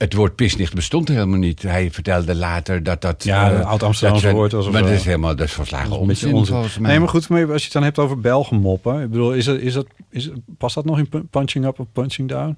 Het 0.02 0.14
woord 0.14 0.36
pisnicht 0.36 0.74
bestond 0.74 1.08
helemaal 1.08 1.38
niet. 1.40 1.62
Hij 1.62 1.92
vertelde 1.92 2.36
later 2.36 2.84
dat 2.84 3.02
dat... 3.02 3.24
Ja, 3.24 3.52
eh, 3.52 3.66
oud-Amsterdamse 3.66 4.32
woord 4.32 4.52
was 4.52 4.70
Maar 4.70 4.82
dat 4.82 4.92
is 4.92 5.04
helemaal 5.06 5.36
dat 5.36 5.48
is 5.48 5.54
volslagen 5.54 5.90
Dat 5.90 5.96
is 5.98 6.02
een 6.02 6.08
beetje 6.08 6.36
onzin, 6.36 6.56
onzin. 6.56 6.82
Nee, 6.82 7.00
maar 7.00 7.10
goed, 7.10 7.30
maar 7.30 7.52
als 7.52 7.58
je 7.58 7.64
het 7.64 7.74
dan 7.74 7.84
hebt 7.84 8.00
over 8.00 8.20
Belgen 8.20 8.58
moppen. 8.58 9.02
Ik 9.02 9.10
bedoel, 9.10 9.34
is 9.34 9.46
dat, 9.46 9.60
is 9.60 9.74
dat, 9.74 9.86
is, 10.10 10.30
past 10.58 10.76
dat 10.76 10.86
nog 10.86 10.98
in 10.98 11.10
pu- 11.10 11.24
punching 11.24 11.66
up 11.66 11.80
of 11.80 11.86
punching 11.94 12.30
down? 12.30 12.58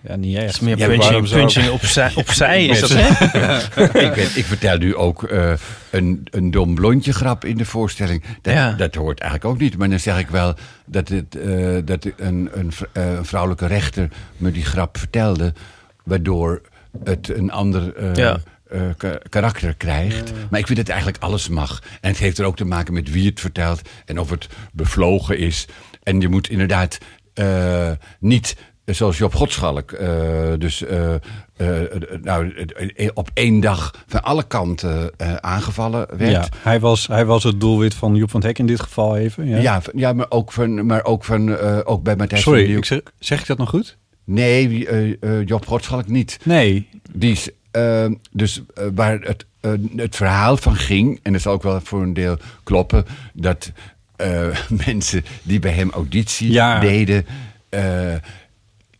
Ja, 0.00 0.16
niet 0.16 0.34
Het 0.34 0.44
echt. 0.44 0.54
is 0.54 0.60
meer 0.60 0.78
Ja, 0.78 0.86
punching, 0.86 1.70
opzij, 1.70 2.12
opzij 2.24 2.64
is 2.66 2.80
dat, 2.80 2.90
hè? 2.92 3.08
ik, 4.08 4.14
weet, 4.14 4.36
ik 4.36 4.44
vertel 4.44 4.78
nu 4.78 4.94
ook 4.96 5.22
eh, 5.22 5.52
een, 5.90 6.26
een 6.30 6.50
dom 6.50 6.74
blondje 6.74 7.12
grap 7.12 7.44
in 7.44 7.56
de 7.56 7.64
voorstelling. 7.64 8.22
Dat, 8.42 8.54
Ja. 8.54 8.72
dat 8.72 8.94
hoort 8.94 9.20
eigenlijk 9.20 9.50
ook 9.54 9.60
niet. 9.60 9.78
Maar 9.78 9.88
dan 9.90 10.00
zeg 10.00 10.18
ik 10.18 10.28
wel 10.28 10.54
dat, 10.86 11.08
het, 11.08 11.36
eh, 11.36 11.76
dat 11.84 12.06
een, 12.16 12.50
eh, 12.92 13.12
een 13.14 13.24
vrouwelijke 13.24 13.66
rechter 13.66 14.08
me 14.36 14.50
die 14.50 14.64
grap 14.64 14.98
vertelde. 14.98 15.52
Waardoor 16.06 16.60
het 17.04 17.28
een 17.36 17.50
ander 17.50 17.94
eh, 17.96 18.14
Ja. 18.14 18.38
eh, 18.70 18.80
ka- 18.96 19.18
karakter 19.28 19.74
krijgt. 19.74 20.32
Maar 20.50 20.60
ik 20.60 20.66
vind 20.66 20.78
dat 20.78 20.88
eigenlijk 20.88 21.22
alles 21.22 21.48
mag. 21.48 21.82
En 22.00 22.10
het 22.10 22.18
heeft 22.18 22.38
er 22.38 22.44
ook 22.44 22.56
te 22.56 22.64
maken 22.64 22.94
met 22.94 23.10
wie 23.10 23.28
het 23.28 23.40
vertelt. 23.40 23.80
En 24.04 24.18
of 24.20 24.30
het 24.30 24.46
bevlogen 24.72 25.38
is. 25.38 25.66
En 26.02 26.20
je 26.20 26.28
moet 26.28 26.48
inderdaad 26.50 26.98
eh, 27.34 27.90
niet... 28.20 28.56
Zoals 28.86 29.18
Job 29.18 29.34
Godschalk, 29.34 29.92
eh, 29.92 30.52
dus 30.58 30.84
eh, 30.84 31.14
eh, 31.14 31.82
eh, 31.82 31.88
nou, 32.22 32.54
op 33.14 33.30
één 33.34 33.60
dag 33.60 34.04
van 34.06 34.22
alle 34.22 34.42
kanten 34.46 35.10
eh, 35.16 35.34
aangevallen 35.34 36.06
werd. 36.16 36.30
Ja, 36.30 36.46
hij 36.62 36.80
was, 36.80 37.06
hij 37.06 37.24
was 37.24 37.42
het 37.44 37.60
doelwit 37.60 37.94
van 37.94 38.14
Joep 38.14 38.30
van 38.30 38.40
het 38.40 38.48
Hek 38.48 38.58
in 38.58 38.66
dit 38.66 38.80
geval 38.80 39.16
even. 39.16 39.48
Ja. 39.48 39.56
Ja, 39.56 39.80
van- 39.82 39.92
ja, 39.96 40.12
maar 40.12 40.26
ook, 40.28 40.52
van, 40.52 40.86
maar 40.86 41.04
ook, 41.04 41.24
van, 41.24 41.56
eh, 41.58 41.78
ook 41.84 42.02
bij 42.02 42.16
Matthijs 42.16 42.42
van 42.42 42.52
Sorry, 42.52 42.68
Nieuw- 42.68 42.78
ik 42.78 42.84
zeg, 42.84 43.00
zeg 43.18 43.40
ik 43.40 43.46
dat 43.46 43.58
nog 43.58 43.68
goed? 43.68 43.96
Nee, 44.26 44.86
eh, 44.88 45.12
eh, 45.22 45.46
Job 45.46 45.66
Godschalk 45.66 46.08
niet. 46.08 46.38
Nee. 46.44 46.88
Die 47.12 47.32
is, 47.32 47.48
eh, 47.70 48.06
dus 48.30 48.62
eh, 48.74 48.84
waar 48.94 49.20
het, 49.20 49.46
het 49.96 50.16
verhaal 50.16 50.56
van 50.56 50.76
ging, 50.76 51.20
en 51.22 51.32
dat 51.32 51.40
zal 51.42 51.52
ook 51.52 51.62
wel 51.62 51.80
voor 51.80 52.02
een 52.02 52.14
deel 52.14 52.38
kloppen, 52.64 53.04
dat 53.32 53.72
eh, 54.16 54.48
mensen 54.86 55.24
die 55.42 55.58
bij 55.58 55.72
hem 55.72 55.90
auditie 55.90 56.52
Ja. 56.52 56.80
deden, 56.80 57.26
eh, 57.68 58.14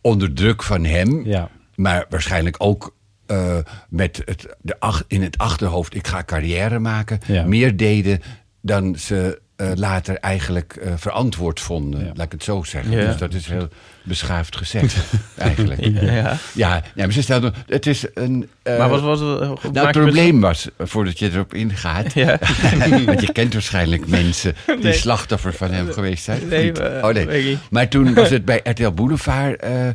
onder 0.01 0.33
druk 0.33 0.63
van 0.63 0.83
hem. 0.85 1.25
Ja. 1.25 1.49
Maar 1.75 2.05
waarschijnlijk 2.09 2.55
ook 2.59 2.95
eh, 3.25 3.57
met 3.89 4.21
het, 4.25 4.55
de 4.61 4.79
ach- 4.79 5.03
in 5.07 5.21
het 5.21 5.37
achterhoofd, 5.37 5.95
ik 5.95 6.07
ga 6.07 6.23
carrière 6.23 6.79
maken. 6.79 7.19
Ja. 7.25 7.45
Meer 7.45 7.77
deden 7.77 8.21
dan 8.61 8.95
ze 8.95 9.41
eh, 9.55 9.71
later 9.75 10.15
eigenlijk 10.17 10.75
eh, 10.75 10.93
verantwoord 10.95 11.59
vonden. 11.59 11.99
Ja. 12.05 12.11
Laat 12.13 12.25
ik 12.25 12.31
het 12.31 12.43
zo 12.43 12.63
zeggen. 12.63 12.91
Ja. 12.91 13.05
Dus 13.05 13.17
dat 13.17 13.33
is 13.33 13.47
heel 13.47 13.67
beschaafd 14.07 14.57
gezegd, 14.57 14.95
eigenlijk. 15.37 15.79
Ja. 15.85 16.01
Ja, 16.01 16.37
ja, 16.53 16.83
maar 16.95 17.11
ze 17.11 17.21
stelden, 17.21 17.53
het 17.67 17.85
is 17.85 18.05
een... 18.13 18.47
eh, 18.63 18.77
Maar 18.77 18.89
wat, 18.89 19.01
wat, 19.01 19.19
wat 19.19 19.37
nou, 19.39 19.57
het 19.63 19.73
met- 19.73 19.91
probleem 19.91 20.39
was, 20.41 20.67
voordat 20.79 21.19
je 21.19 21.31
erop 21.31 21.53
ingaat... 21.53 22.13
Ja. 22.13 22.37
want 23.05 23.21
je 23.21 23.31
kent 23.31 23.53
waarschijnlijk 23.53 24.07
mensen 24.07 24.55
die 24.65 24.77
Nee. 24.77 24.93
slachtoffer 24.93 25.53
van 25.53 25.71
hem 25.71 25.91
geweest 25.91 26.23
zijn. 26.23 26.47
Nee, 26.47 26.63
niet? 26.65 26.79
eh, 26.79 27.03
oh, 27.03 27.13
nee. 27.13 27.57
Maar 27.69 27.87
toen 27.87 28.13
was 28.13 28.29
het 28.29 28.45
bij 28.51 28.59
RTL 28.63 28.89
Boulevard 28.91 29.59
eh, 29.61 29.87
eh, 29.87 29.93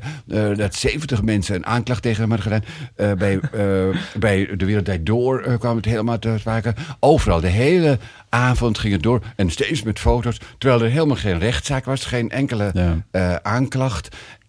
dat 0.57 0.75
70 0.75 1.23
mensen 1.23 1.55
een 1.55 1.67
aanklacht 1.67 2.03
tegen 2.03 2.21
hem 2.21 2.31
hadden 2.31 2.53
gedaan. 2.53 2.65
Eh, 2.97 3.13
bij, 3.17 3.41
eh, 3.53 3.97
bij 4.19 4.49
De 4.57 4.65
Wereld 4.65 5.07
Door 5.07 5.59
kwam 5.59 5.77
het 5.77 5.85
helemaal 5.85 6.19
te 6.19 6.35
sprake. 6.39 6.75
Overal, 7.01 7.41
de 7.41 7.49
hele 7.49 7.99
avond 8.29 8.79
ging 8.79 8.93
het 8.93 9.03
door. 9.03 9.21
En 9.37 9.51
steeds 9.51 9.83
met 9.83 9.99
foto's. 9.99 10.37
Terwijl 10.59 10.83
er 10.83 10.91
helemaal 10.91 11.17
geen 11.17 11.39
rechtszaak 11.39 11.85
was, 11.85 12.05
geen 12.05 12.31
enkele 12.31 12.71
Ja. 12.75 12.97
eh, 13.11 13.35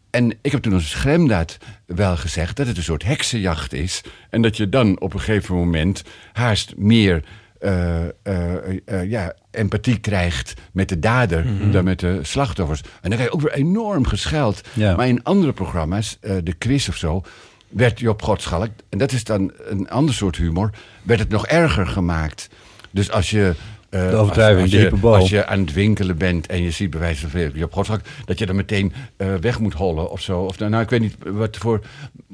En 0.10 0.38
ik 0.42 0.52
heb 0.52 0.62
toen 0.62 0.74
als 0.74 0.90
Schremdaad 0.90 1.58
wel 1.86 2.18
gezegd 2.18 2.56
dat 2.56 2.68
het 2.68 2.78
een 2.78 2.84
soort 2.84 3.04
heksenjacht 3.04 3.74
is. 3.74 4.02
En 4.30 4.42
dat 4.42 4.58
je 4.58 4.70
dan 4.70 5.00
op 5.00 5.14
een 5.14 5.20
gegeven 5.20 5.56
moment 5.56 6.04
haast 6.32 6.74
meer 6.78 7.24
eh, 7.64 8.04
eh, 8.24 8.78
eh, 8.86 9.10
ja, 9.10 9.34
empathie 9.52 10.00
krijgt 10.00 10.54
met 10.72 10.90
de 10.90 11.00
dader 11.00 11.72
dan 11.72 11.84
met 11.84 12.00
de 12.00 12.20
slachtoffers. 12.22 12.82
En 12.82 13.10
dan 13.10 13.12
krijg 13.12 13.24
je 13.24 13.32
ook 13.32 13.42
weer 13.42 13.54
enorm 13.54 14.08
gescheld. 14.08 14.62
Ja. 14.74 14.96
Maar 14.96 15.08
in 15.08 15.24
andere 15.24 15.54
programma's, 15.54 16.18
de 16.20 16.54
quiz 16.58 16.88
of 16.90 16.96
zo, 16.96 17.24
werd 17.70 18.00
Job 18.00 18.22
Godschalk, 18.22 18.70
en 18.90 18.98
dat 18.98 19.12
is 19.12 19.24
dan 19.24 19.52
een 19.58 19.90
ander 19.90 20.16
soort 20.16 20.36
humor, 20.36 20.70
werd 21.04 21.20
het 21.20 21.30
nog 21.30 21.48
erger 21.48 21.88
gemaakt. 21.88 22.50
Dus 22.92 23.12
als 23.12 23.30
je. 23.30 23.54
Eh, 23.94 24.10
De 24.10 24.16
overdrijving, 24.16 24.62
als, 24.62 24.72
de 24.72 24.78
als 24.78 24.84
je, 24.86 24.90
hyperbool. 24.90 25.16
als 25.16 25.30
je 25.30 25.46
aan 25.46 25.60
het 25.60 25.74
winkelen 25.74 26.18
bent 26.18 26.48
en 26.48 26.62
je 26.64 26.72
ziet 26.72 26.90
bij 26.90 27.00
wijze 27.00 27.20
van 27.20 27.30
spreken 27.30 27.60
Job 27.60 27.74
Godschalk, 27.74 28.02
dat 28.26 28.40
je 28.40 28.46
dan 28.46 28.56
meteen 28.56 28.94
eh, 29.18 29.36
weg 29.36 29.60
moet 29.60 29.74
hollen 29.74 30.12
of 30.12 30.22
zo. 30.22 30.40
Of, 30.40 30.60
nou, 30.60 30.82
ik 30.84 30.90
weet 30.90 31.00
niet 31.02 31.16
wat 31.26 31.58
voor. 31.58 31.82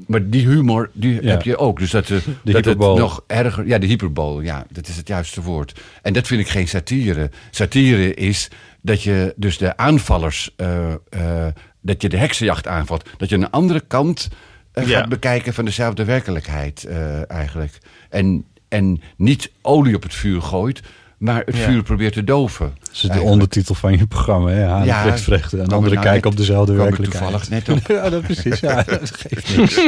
Maar 0.06 0.28
die 0.28 0.46
humor, 0.46 0.90
die 0.92 1.22
Ja. 1.22 1.30
heb 1.30 1.42
je 1.42 1.56
ook. 1.58 1.78
Dus 1.78 1.90
dat, 1.90 2.10
eh, 2.10 2.16
dat 2.44 2.64
het 2.64 2.78
nog 2.78 3.24
erger. 3.26 3.66
Ja, 3.66 3.78
de 3.78 3.86
hyperbool, 3.86 4.40
ja, 4.40 4.66
dat 4.70 4.88
is 4.88 4.96
het 4.96 5.08
juiste 5.08 5.42
woord. 5.42 5.80
En 6.02 6.12
dat 6.12 6.26
vind 6.26 6.40
ik 6.40 6.48
geen 6.48 6.68
satire. 6.68 7.30
Satire 7.50 8.14
is 8.14 8.48
dat 8.80 9.02
je 9.02 9.32
dus 9.36 9.58
de 9.58 9.76
aanvallers. 9.76 10.50
eh, 10.56 10.92
eh, 11.08 11.46
dat 11.82 12.02
je 12.02 12.08
de 12.08 12.16
heksenjacht 12.16 12.66
aanvalt. 12.66 13.08
Dat 13.16 13.28
je 13.28 13.34
een 13.36 13.50
andere 13.50 13.80
kant 13.80 14.28
Ja. 14.74 14.82
gaat 14.82 15.08
bekijken 15.08 15.54
van 15.54 15.64
dezelfde 15.64 16.04
werkelijkheid 16.04 16.84
eh, 16.84 17.30
eigenlijk. 17.30 17.78
En, 18.10 18.44
en 18.68 19.00
niet 19.16 19.50
olie 19.62 19.94
op 19.94 20.02
het 20.02 20.14
vuur 20.14 20.42
gooit, 20.42 20.80
maar 21.20 21.42
het 21.44 21.56
Ja. 21.56 21.64
vuur 21.64 21.82
probeert 21.82 22.12
te 22.12 22.24
doven. 22.24 22.72
Dat 22.78 22.88
is 22.92 23.00
de 23.00 23.08
eigenlijk. 23.08 23.32
ondertitel 23.32 23.74
van 23.74 23.96
je 23.98 24.06
programma. 24.06 24.48
hè? 24.50 24.84
Ja, 24.84 25.18
vrechten. 25.18 25.58
En 25.58 25.64
anderen 25.68 25.82
nou 25.82 25.94
kijken 26.06 26.12
net- 26.12 26.26
op 26.26 26.36
dezelfde 26.36 26.72
er 26.72 26.78
werkelijkheid. 26.78 27.22
toevallig 27.22 27.48
net 27.48 27.68
op. 27.68 27.86
ja, 27.96 28.10
dat 28.10 28.22
precies. 28.22 28.60
Ja, 28.60 28.82
dat 29.00 29.10
geeft 29.16 29.56
niks. 29.56 29.80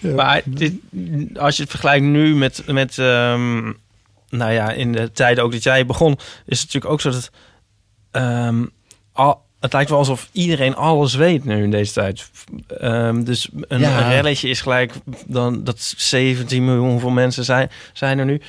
Maar 0.16 0.42
dit, 0.44 0.74
als 1.38 1.56
je 1.56 1.62
het 1.62 1.70
vergelijkt 1.70 2.04
nu 2.04 2.34
met, 2.34 2.62
met 2.66 2.98
ehm, 2.98 3.62
nou 4.30 4.52
ja, 4.52 4.70
in 4.72 4.92
de 4.92 5.12
tijden 5.12 5.44
ook 5.44 5.52
dat 5.52 5.62
jij 5.62 5.86
begon, 5.86 6.12
is 6.46 6.60
het 6.60 6.66
natuurlijk 6.72 6.92
ook 6.92 7.00
zo 7.00 7.10
dat 7.10 7.30
ehm, 8.10 8.64
al, 9.12 9.42
het 9.60 9.72
lijkt 9.72 9.90
wel 9.90 9.98
alsof 9.98 10.28
iedereen 10.32 10.76
alles 10.76 11.14
weet 11.14 11.44
nu 11.44 11.62
in 11.62 11.70
deze 11.70 11.92
tijd. 11.92 12.30
Ehm, 12.78 13.22
dus 13.24 13.48
een, 13.60 13.80
Ja. 13.80 14.00
een 14.02 14.08
relletje 14.10 14.48
is 14.48 14.60
gelijk 14.60 14.92
dan 15.26 15.64
dat 15.64 15.94
17 15.96 16.64
miljoen 16.64 16.90
hoeveel 16.90 17.10
mensen 17.10 17.44
zijn, 17.44 17.70
zijn 17.92 18.18
er 18.18 18.24
nu. 18.24 18.40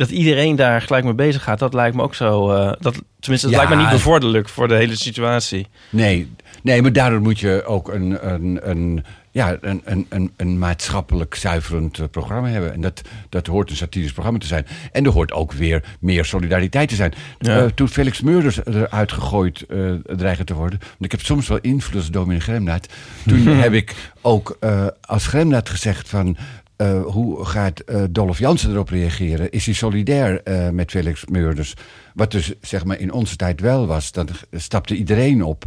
Dat 0.00 0.10
iedereen 0.10 0.56
daar 0.56 0.82
gelijk 0.82 1.04
mee 1.04 1.14
bezig 1.14 1.42
gaat, 1.42 1.58
dat 1.58 1.74
lijkt 1.74 1.96
me 1.96 2.02
ook 2.02 2.14
zo. 2.14 2.50
eh, 2.50 2.72
dat, 2.80 3.02
tenminste, 3.20 3.46
dat 3.50 3.50
Ja. 3.50 3.56
lijkt 3.56 3.70
me 3.74 3.82
niet 3.82 3.90
bevorderlijk 3.92 4.48
voor 4.48 4.68
de 4.68 4.74
hele 4.74 4.96
situatie. 4.96 5.66
Nee, 5.90 6.32
nee, 6.62 6.82
maar 6.82 6.92
daardoor 6.92 7.20
moet 7.20 7.38
je 7.38 7.62
ook 7.64 7.88
een, 7.92 8.32
een, 8.32 8.70
een, 8.70 9.04
ja, 9.30 9.56
een, 9.60 9.82
een, 9.84 10.06
een, 10.08 10.32
een 10.36 10.58
maatschappelijk 10.58 11.34
zuiverend 11.34 11.98
eh, 11.98 12.04
programma 12.10 12.48
hebben. 12.48 12.72
En 12.72 12.80
dat, 12.80 13.00
dat 13.28 13.46
hoort 13.46 13.70
een 13.70 13.76
satirisch 13.76 14.12
programma 14.12 14.38
te 14.38 14.46
zijn. 14.46 14.66
En 14.92 15.04
er 15.04 15.12
hoort 15.12 15.32
ook 15.32 15.52
weer 15.52 15.84
meer 16.00 16.24
solidariteit 16.24 16.88
te 16.88 16.94
zijn. 16.94 17.12
Ja. 17.38 17.58
Eh, 17.58 17.66
toen 17.74 17.88
Felix 17.88 18.20
Meurders 18.20 18.64
eruit 18.64 19.12
gegooid 19.12 19.62
eh 19.68 19.90
dreigde 20.16 20.44
te 20.44 20.54
worden... 20.54 20.78
want 20.78 21.04
ik 21.04 21.10
heb 21.10 21.20
soms 21.20 21.48
wel 21.48 21.58
invloed 21.60 21.94
als 21.96 22.10
dominee 22.10 22.40
Gremnaat... 22.40 22.86
toen 23.26 23.46
heb 23.64 23.72
ik 23.72 23.94
ook 24.20 24.58
als 25.00 25.26
Gremnaat 25.26 25.68
gezegd 25.68 26.08
van... 26.08 26.36
eh, 26.80 27.02
hoe 27.02 27.44
gaat 27.44 27.80
eh 27.80 28.02
Dolph 28.10 28.38
Jansen 28.38 28.70
erop 28.70 28.88
reageren? 28.88 29.50
Is 29.50 29.64
hij 29.64 29.74
solidair 29.74 30.42
eh, 30.42 30.68
met 30.68 30.90
Felix 30.90 31.24
Meurders? 31.26 31.74
Wat 32.14 32.30
dus 32.30 32.52
zeg 32.60 32.84
maar 32.84 32.98
in 32.98 33.12
onze 33.12 33.36
tijd 33.36 33.60
wel 33.60 33.86
was. 33.86 34.12
Dan 34.12 34.28
stapte 34.52 34.94
iedereen 34.96 35.44
op. 35.44 35.64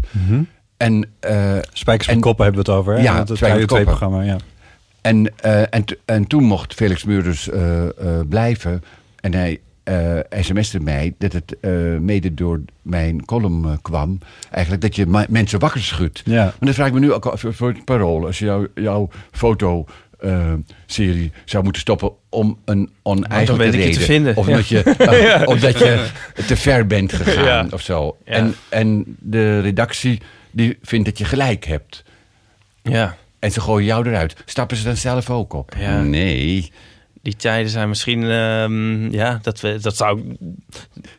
En, 0.77 1.09
eh, 1.19 1.57
Spijkers 1.73 2.07
met 2.07 2.15
En- 2.15 2.21
koppen 2.21 2.45
hebben 2.45 2.63
we 2.65 2.71
het 2.71 2.79
over. 2.79 2.93
Hè? 2.93 3.01
Ja, 3.01 3.17
het 3.17 3.27
Spijkers 3.27 3.39
met 3.39 3.49
Radio 3.49 3.65
Koppen. 3.65 3.85
2-programma. 3.85 4.21
Ja. 4.21 4.37
en, 5.01 5.39
en, 5.71 5.83
en 6.05 6.27
toen 6.27 6.43
mocht 6.43 6.73
Felix 6.73 7.03
Meurders 7.03 7.49
blijven. 8.29 8.83
En 9.19 9.33
hij 9.33 9.59
eh 9.83 10.19
sms'te 10.41 10.79
mij 10.79 11.13
dat 11.17 11.33
het 11.33 11.57
mede 12.01 12.33
door 12.33 12.61
mijn 12.81 13.25
column 13.25 13.81
kwam. 13.81 14.19
Eigenlijk 14.51 14.81
dat 14.83 14.95
je 14.95 15.25
mensen 15.29 15.59
wakker 15.59 15.81
schudt. 15.81 16.21
Ja. 16.25 16.43
Maar 16.43 16.53
dan 16.59 16.73
vraag 16.73 16.87
ik 16.87 16.93
me 16.93 16.99
nu 16.99 17.13
ook 17.13 17.25
al 17.25 17.37
voor, 17.37 17.53
voor 17.53 17.67
het 17.67 17.85
parool. 17.85 18.25
Als 18.25 18.39
je 18.39 18.45
jou, 18.45 18.67
jouw 18.75 19.09
foto... 19.31 19.85
serie 20.85 21.31
zou 21.45 21.63
moeten 21.63 21.81
stoppen 21.81 22.11
om 22.29 22.57
een 22.65 22.89
oneigenlijke 23.01 23.77
je 23.77 23.83
reden. 23.83 23.99
te 23.99 24.05
vinden, 24.05 24.35
Of 24.37 24.45
ja. 24.47 24.51
omdat, 24.51 24.67
je, 24.67 24.81
eh, 24.83 25.47
omdat 25.47 25.79
je 25.79 26.05
te 26.47 26.55
ver 26.57 26.87
bent 26.87 27.13
gegaan 27.23 27.43
Ja. 27.65 27.67
of 27.71 27.81
zo. 27.81 28.17
En, 28.25 28.55
en 28.69 29.03
de 29.19 29.59
redactie 29.59 30.21
die 30.51 30.77
vindt 30.81 31.05
dat 31.05 31.17
je 31.17 31.25
gelijk 31.25 31.65
hebt. 31.65 32.03
Ja. 32.81 33.17
En 33.39 33.51
ze 33.51 33.61
gooien 33.61 33.85
jou 33.85 34.07
eruit. 34.09 34.35
Stappen 34.45 34.77
ze 34.77 34.83
dan 34.83 34.97
zelf 34.97 35.29
ook 35.29 35.53
op? 35.53 35.75
Nee. 36.03 36.71
Die 37.23 37.35
tijden 37.35 37.71
zijn 37.71 37.89
misschien, 37.89 38.23
ehm, 38.23 39.11
ja, 39.11 39.39
dat, 39.41 39.59
we, 39.59 39.77
dat 39.81 39.95
zou 39.97 40.35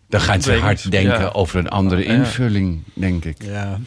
Dan 0.08 0.20
gaan 0.20 0.42
ze 0.42 0.52
hard 0.52 0.90
denken 0.90 1.20
Ja. 1.20 1.28
over 1.32 1.58
een 1.58 1.68
andere 1.68 2.02
Ja. 2.04 2.12
invulling, 2.12 2.82
denk 2.94 3.24
ik. 3.24 3.42
Ja. 3.42 3.78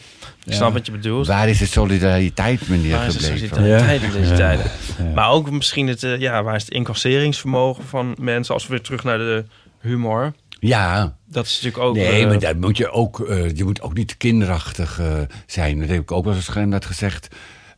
Ik 0.44 0.52
snap 0.52 0.72
wat 0.72 0.86
je 0.86 0.92
bedoelt. 0.92 1.26
Waar 1.26 1.48
is 1.48 1.58
de 1.58 1.66
solidariteit, 1.66 2.68
meneer, 2.68 2.90
Waar 2.96 3.06
is 3.06 3.16
de 3.16 3.20
gebleven? 3.22 3.48
solidariteit 3.56 4.02
in 4.02 4.10
deze 4.20 4.34
tijden? 4.34 4.64
Ja. 4.98 5.04
Maar 5.14 5.30
ook 5.30 5.50
misschien 5.50 5.86
het, 5.86 6.02
eh, 6.02 6.18
ja, 6.18 6.42
waar 6.42 6.54
is 6.54 6.62
het 6.62 6.70
incasseringsvermogen 6.72 7.84
van 7.84 8.16
mensen 8.20 8.54
als 8.54 8.62
we 8.66 8.70
weer 8.70 8.82
terug 8.82 9.04
naar 9.04 9.18
de 9.18 9.44
humor? 9.80 10.32
Ja, 10.60 11.16
Dat 11.26 11.46
is 11.46 11.52
natuurlijk 11.54 11.84
ook. 11.84 11.94
nee, 11.96 12.20
eh, 12.22 12.26
maar 12.28 12.38
daar 12.38 12.56
moet 12.56 12.76
je 12.76 12.90
ook, 12.90 13.20
eh, 13.20 13.50
je 13.56 13.64
moet 13.64 13.80
ook 13.82 13.94
niet 13.94 14.16
kinderachtig 14.16 14.98
eh, 15.00 15.12
zijn. 15.46 15.78
Dat 15.80 15.88
heb 15.88 16.00
ik 16.00 16.12
ook 16.12 16.24
wel 16.24 16.34
eens 16.34 16.50
net 16.54 16.84
gezegd. 16.84 17.28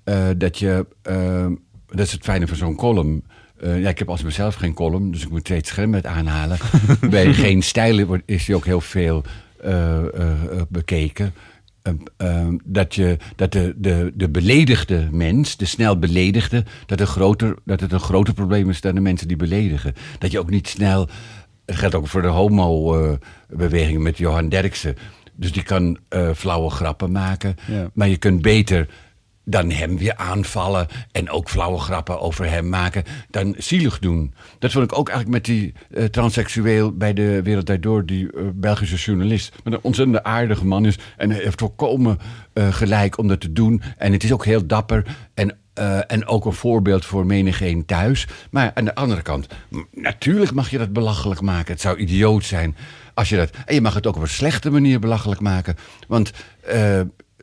eh, 0.05 0.28
dat 0.36 0.59
je, 0.59 0.86
eh, 1.03 1.47
dat 1.86 2.07
is 2.07 2.12
het 2.12 2.22
fijne 2.24 2.47
van 2.47 2.57
zo'n 2.57 2.76
column. 2.76 3.24
Eh, 3.61 3.80
ja, 3.80 3.88
ik 3.88 3.98
heb 3.98 4.08
als 4.08 4.22
mezelf 4.22 4.54
geen 4.54 4.74
column, 4.74 5.11
dus 5.11 5.22
ik 5.22 5.30
moet 5.30 5.40
steeds 5.40 5.68
scherm 5.68 5.94
aanhalen. 5.94 6.58
Bij 7.11 7.34
Geen 7.34 7.62
Stijlen 7.62 8.22
is 8.24 8.44
die 8.44 8.54
ook 8.54 8.64
heel 8.64 8.80
veel 8.80 9.24
eh, 9.61 10.20
eh, 10.20 10.62
bekeken. 10.68 11.34
Eh, 11.82 11.92
eh, 12.16 12.48
dat, 12.64 12.94
je, 12.94 13.16
dat 13.36 13.52
de, 13.52 13.74
de, 13.76 14.12
de 14.14 14.28
beledigde 14.28 15.08
mens, 15.11 15.56
de 15.56 15.64
snel 15.64 15.98
beledigde, 15.98 16.64
dat, 16.86 17.00
een 17.00 17.06
groter, 17.06 17.56
dat 17.64 17.80
het 17.80 17.92
een 17.92 18.00
groter 18.00 18.34
probleem 18.34 18.70
is 18.70 18.80
dan 18.80 18.94
de 18.94 19.00
mensen 19.00 19.28
die 19.28 19.36
beledigen. 19.36 19.94
Dat 20.18 20.30
je 20.30 20.38
ook 20.38 20.50
niet 20.50 20.68
snel. 20.68 21.08
Het 21.66 21.76
geldt 21.76 21.94
ook 21.94 22.08
voor 22.08 22.22
de 22.22 22.28
homo-beweging 22.28 24.02
met 24.02 24.18
Johan 24.18 24.48
Derksen. 24.48 24.96
Dus 25.34 25.52
die 25.52 25.62
kan 25.62 25.98
flauwe 26.34 26.70
grappen 26.70 27.12
maken. 27.12 27.56
Ja. 27.66 27.90
Maar 27.94 28.08
je 28.08 28.16
kunt 28.16 28.42
beter 28.42 28.88
dan 29.45 29.70
hem 29.70 29.99
weer 29.99 30.16
aanvallen 30.16 30.86
en 31.12 31.30
ook 31.30 31.49
flauwe 31.49 31.78
grappen 31.78 32.20
over 32.20 32.51
hem 32.51 32.68
maken, 32.68 33.05
dan 33.30 33.55
zielig 33.59 33.99
doen. 33.99 34.34
Dat 34.59 34.72
vond 34.72 34.84
ik 34.84 34.99
ook 34.99 35.09
eigenlijk 35.09 35.47
met 35.47 35.57
die 35.57 35.74
eh, 35.91 36.05
transseksueel 36.05 36.97
bij 36.97 37.12
de 37.12 37.43
Wereld 37.43 37.66
Draait 37.66 37.82
Door, 37.82 38.07
die 38.07 38.32
eh, 38.32 38.43
Belgische 38.55 38.97
journalist, 38.97 39.55
met 39.64 39.72
een 39.72 39.82
ontzettend 39.82 40.22
aardige 40.22 40.66
man 40.66 40.86
is 40.86 40.99
en 41.16 41.30
hij 41.30 41.43
heeft 41.43 41.61
volkomen 41.61 42.18
eh, 42.53 42.72
gelijk 42.72 43.18
om 43.18 43.28
dat 43.28 43.41
te 43.41 43.53
doen. 43.53 43.82
En 43.97 44.12
het 44.12 44.24
is 44.24 44.32
ook 44.32 44.45
heel 44.45 44.66
dapper 44.66 45.16
en 45.34 45.59
en 46.07 46.26
ook 46.26 46.45
een 46.45 46.53
voorbeeld 46.53 47.05
voor 47.05 47.26
menigeen 47.26 47.86
thuis. 47.86 48.26
Maar 48.51 48.70
aan 48.74 48.84
de 48.84 48.95
andere 48.95 49.22
kant, 49.22 49.47
natuurlijk 49.93 50.53
mag 50.53 50.70
je 50.70 50.78
dat 50.78 50.93
belachelijk 50.93 51.41
maken. 51.41 51.72
Het 51.72 51.80
zou 51.80 51.99
idioot 51.99 52.45
zijn 52.45 52.76
als 53.14 53.28
je 53.28 53.36
dat. 53.36 53.51
En 53.66 53.74
je 53.74 53.80
mag 53.80 53.95
het 53.95 54.07
ook 54.07 54.16
op 54.16 54.22
een 54.22 54.28
slechte 54.28 54.70
manier 54.70 54.99
belachelijk 54.99 55.41
maken. 55.41 55.76
Want 56.09 56.32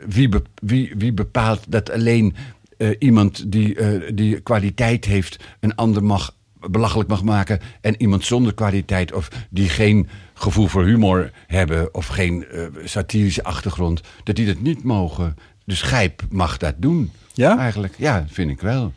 wie, 0.07 0.29
be- 0.29 0.41
wie, 0.61 0.93
wie 0.97 1.13
bepaalt 1.13 1.63
dat 1.67 1.91
alleen 1.91 2.35
eh, 2.77 2.89
iemand 2.99 3.51
die, 3.51 3.75
eh, 3.75 4.11
die 4.15 4.39
kwaliteit 4.39 5.05
heeft 5.05 5.37
een 5.59 5.75
ander 5.75 6.03
mag 6.03 6.35
belachelijk 6.69 7.09
mag 7.09 7.23
maken. 7.23 7.59
En 7.81 8.01
iemand 8.01 8.25
zonder 8.25 8.53
kwaliteit 8.53 9.13
of 9.13 9.27
die 9.49 9.69
geen 9.69 10.07
gevoel 10.33 10.67
voor 10.67 10.85
humor 10.85 11.31
hebben 11.47 11.93
of 11.93 12.07
geen 12.07 12.45
eh, 12.45 12.65
satirische 12.83 13.43
achtergrond, 13.43 14.01
dat 14.23 14.35
die 14.35 14.45
dat 14.45 14.59
niet 14.59 14.83
mogen. 14.83 15.35
Dus 15.65 15.81
Gijp 15.81 16.21
mag 16.29 16.57
dat 16.57 16.73
doen. 16.77 17.11
Ja? 17.33 17.57
Eigenlijk, 17.57 17.95
ja, 17.97 18.25
vind 18.29 18.51
ik 18.51 18.61
wel. 18.61 18.93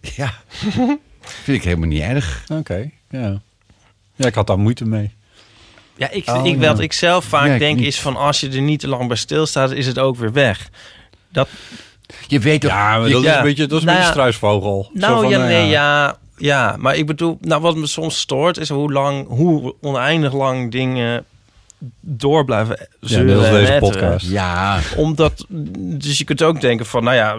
Ja, 0.00 0.34
vind 1.44 1.58
ik 1.58 1.62
helemaal 1.64 1.88
niet 1.88 2.02
erg. 2.02 2.44
Oké, 2.52 2.90
ja. 3.10 3.40
Ja, 4.14 4.26
ik 4.26 4.34
had 4.34 4.46
daar 4.46 4.58
moeite 4.58 4.84
mee. 4.84 5.10
Ja, 5.98 6.10
ik, 6.10 6.28
Oh, 6.28 6.46
ik, 6.46 6.60
ja. 6.60 6.68
wat 6.68 6.80
ik 6.80 6.92
zelf 6.92 7.24
vaak 7.24 7.46
Ja, 7.46 7.52
ik 7.52 7.58
denk 7.58 7.76
niet. 7.78 7.86
is 7.86 8.00
van 8.00 8.16
als 8.16 8.40
je 8.40 8.48
er 8.48 8.60
niet 8.60 8.80
te 8.80 8.88
lang 8.88 9.08
bij 9.08 9.16
stilstaat, 9.16 9.70
is 9.70 9.86
het 9.86 9.98
ook 9.98 10.16
weer 10.16 10.32
weg. 10.32 10.68
Dat, 11.32 11.48
Je 12.28 12.38
weet 12.40 12.60
toch... 12.60 12.70
Ja, 12.70 12.98
maar 12.98 13.06
je- 13.06 13.12
dat 13.12 13.22
is 13.22 13.28
ja. 13.28 13.36
een 13.38 13.42
beetje, 13.42 13.66
dat 13.66 13.78
is 13.78 13.86
een 13.86 13.92
Nou 13.92 13.98
beetje 13.98 14.20
ja. 14.20 14.26
struisvogel. 14.28 14.82
Zo 14.94 14.98
nou 15.00 15.20
van, 15.22 15.28
ja, 15.30 15.38
eh, 15.38 15.44
nee, 15.46 15.68
ja, 15.68 16.16
ja. 16.36 16.76
Maar 16.78 16.96
ik 16.96 17.06
bedoel, 17.06 17.38
nou, 17.40 17.60
wat 17.62 17.76
me 17.76 17.86
soms 17.86 18.18
stoort 18.20 18.56
is 18.58 18.68
hoe 18.68 18.92
lang, 18.92 19.28
hoe 19.28 19.74
oneindig 19.80 20.32
lang 20.32 20.70
dingen 20.70 21.24
door 22.00 22.44
blijven 22.44 22.76
Ja, 23.00 23.08
zeuren 23.08 23.26
net 23.26 23.36
als 23.38 23.46
en 23.48 23.64
deze 23.64 23.78
podcast. 23.78 24.30
ja, 24.30 24.80
Omdat, 24.96 25.44
dus 25.78 26.18
je 26.18 26.24
kunt 26.24 26.42
ook 26.42 26.60
denken 26.60 26.86
van, 26.86 27.04
nou 27.04 27.16
ja, 27.16 27.36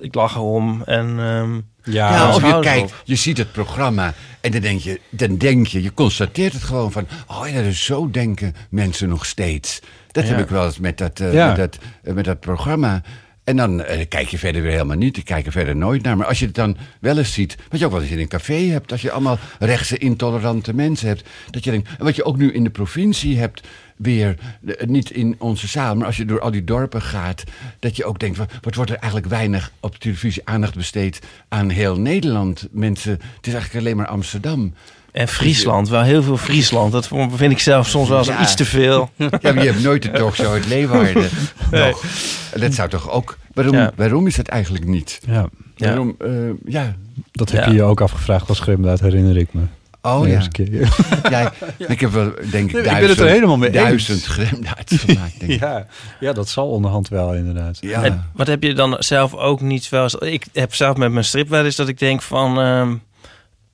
ik, 0.00 0.14
lach 0.14 0.34
erom 0.34 0.82
en... 0.84 1.06
ehm, 1.18 1.60
Ja, 1.92 2.12
Ja, 2.12 2.34
of 2.34 2.46
je 2.46 2.60
kijkt, 2.60 2.82
op. 2.90 3.02
je 3.04 3.14
ziet 3.14 3.38
het 3.38 3.52
programma 3.52 4.14
en 4.40 4.50
dan 4.50 4.60
denk 4.60 4.80
je, 4.80 5.00
dan 5.10 5.36
denk 5.36 5.66
je, 5.66 5.82
je 5.82 5.94
constateert 5.94 6.52
het 6.52 6.62
gewoon 6.62 6.92
van, 6.92 7.06
oh 7.26 7.48
ja, 7.48 7.62
dus 7.62 7.84
zo 7.84 8.10
denken 8.10 8.54
mensen 8.70 9.08
nog 9.08 9.26
steeds. 9.26 9.80
Dat 10.10 10.24
Ja. 10.24 10.30
heb 10.30 10.38
ik 10.38 10.48
wel 10.48 10.64
eens 10.64 10.78
met 10.78 10.98
dat, 10.98 11.20
eh, 11.20 11.32
Ja. 11.32 11.46
met 11.46 11.56
dat, 11.56 11.78
eh, 12.02 12.12
met 12.14 12.24
dat 12.24 12.40
programma. 12.40 13.02
En 13.44 13.56
dan 13.56 13.82
eh, 13.82 14.08
kijk 14.08 14.28
je 14.28 14.38
verder 14.38 14.62
weer 14.62 14.70
helemaal 14.70 14.96
niet. 14.96 15.16
Ik 15.16 15.24
kijk 15.24 15.46
er 15.46 15.52
verder 15.52 15.76
nooit 15.76 16.02
naar. 16.02 16.16
Maar 16.16 16.26
als 16.26 16.38
je 16.38 16.46
het 16.46 16.54
dan 16.54 16.76
wel 17.00 17.18
eens 17.18 17.32
ziet, 17.32 17.56
wat 17.68 17.80
je 17.80 17.86
ook 17.86 17.92
wel 17.92 18.02
eens 18.02 18.10
in 18.10 18.18
een 18.18 18.28
café 18.28 18.54
hebt, 18.54 18.92
als 18.92 19.02
je 19.02 19.10
allemaal 19.10 19.38
rechtse 19.58 19.98
intolerante 19.98 20.74
mensen 20.74 21.08
hebt, 21.08 21.28
dat 21.50 21.64
je 21.64 21.70
denkt, 21.70 21.88
en 21.98 22.04
wat 22.04 22.16
je 22.16 22.24
ook 22.24 22.36
nu 22.36 22.52
in 22.52 22.64
de 22.64 22.70
provincie 22.70 23.38
hebt, 23.38 23.66
weer, 23.98 24.36
eh, 24.66 24.86
niet 24.86 25.10
in 25.10 25.34
onze 25.38 25.66
zaal, 25.66 25.96
maar 25.96 26.06
als 26.06 26.16
je 26.16 26.24
door 26.24 26.40
al 26.40 26.50
die 26.50 26.64
dorpen 26.64 27.02
gaat, 27.02 27.44
dat 27.78 27.96
je 27.96 28.04
ook 28.04 28.18
denkt, 28.18 28.36
wat, 28.38 28.52
wat 28.62 28.74
wordt 28.74 28.90
er 28.90 28.96
eigenlijk 28.96 29.30
weinig 29.32 29.72
op 29.80 29.96
televisie 29.96 30.42
aandacht 30.44 30.74
besteed 30.74 31.18
aan 31.48 31.68
heel 31.68 31.98
Nederland? 32.00 32.68
Mensen, 32.70 33.12
het 33.12 33.46
is 33.46 33.52
eigenlijk 33.52 33.84
alleen 33.84 33.96
maar 33.96 34.06
Amsterdam. 34.06 34.74
en 35.12 35.28
Friesland, 35.28 35.88
wel 35.88 36.02
heel 36.02 36.22
veel 36.22 36.36
Friesland. 36.36 36.92
Dat 36.92 37.08
vind 37.34 37.52
ik 37.52 37.58
zelf 37.58 37.88
soms 37.88 38.08
wel 38.08 38.18
eens 38.18 38.26
Ja. 38.26 38.40
iets 38.42 38.54
te 38.54 38.64
veel. 38.64 39.10
Ja, 39.16 39.28
maar 39.42 39.58
je 39.64 39.70
hebt 39.70 39.82
nooit 39.82 40.02
de 40.02 40.10
talkshow 40.10 40.52
uit 40.52 40.66
Leeuwarden. 40.66 41.28
Dat 42.60 42.74
zou 42.74 42.88
toch 42.88 43.10
ook... 43.10 43.38
Waarom, 43.54 43.74
Ja. 43.74 43.92
waarom 43.96 44.26
is 44.26 44.36
dat 44.36 44.46
eigenlijk 44.48 44.84
niet? 44.84 45.20
ja. 45.26 45.48
Waarom, 45.76 46.14
eh, 46.18 46.30
ja. 46.66 46.96
dat 47.32 47.50
heb 47.50 47.60
Ja. 47.64 47.68
je 47.70 47.74
je 47.74 47.82
ook 47.82 48.00
afgevraagd 48.00 48.48
als 48.48 48.60
Grimdaad, 48.60 49.00
herinner 49.00 49.36
ik 49.36 49.48
me. 49.52 49.62
Oh 50.02 50.28
ja. 50.28 50.42
ja. 51.30 51.52
Ik 51.78 52.00
heb 52.00 52.10
wel, 52.10 52.32
denk 52.34 52.44
ik, 52.44 52.52
Nee, 52.52 52.62
ik 52.64 52.72
ben 52.72 52.84
duizend, 52.84 53.10
het 53.10 53.18
er 53.18 53.26
helemaal 53.26 53.56
mee 53.56 53.70
eens. 53.70 53.78
duizend 53.78 54.24
gremdaad 54.24 54.92
gemaakt. 54.94 55.40
Denk 55.40 55.52
ik. 55.52 55.60
ja. 55.66 55.86
ja, 56.20 56.32
dat 56.32 56.48
zal 56.48 56.68
onderhand 56.68 57.08
wel 57.08 57.34
inderdaad. 57.34 57.78
Ja. 57.80 58.02
En 58.02 58.30
wat 58.32 58.46
heb 58.46 58.62
je 58.62 58.74
dan 58.74 58.96
zelf 58.98 59.34
ook 59.34 59.60
niet 59.60 59.88
wel 59.88 60.02
eens... 60.02 60.14
Ik 60.14 60.46
heb 60.52 60.74
zelf 60.74 60.96
met 60.96 61.12
mijn 61.12 61.24
strip 61.24 61.48
wel 61.48 61.64
eens 61.64 61.76
dat 61.76 61.88
ik 61.88 61.98
denk 61.98 62.22
van... 62.22 62.60
ehm, 62.60 62.94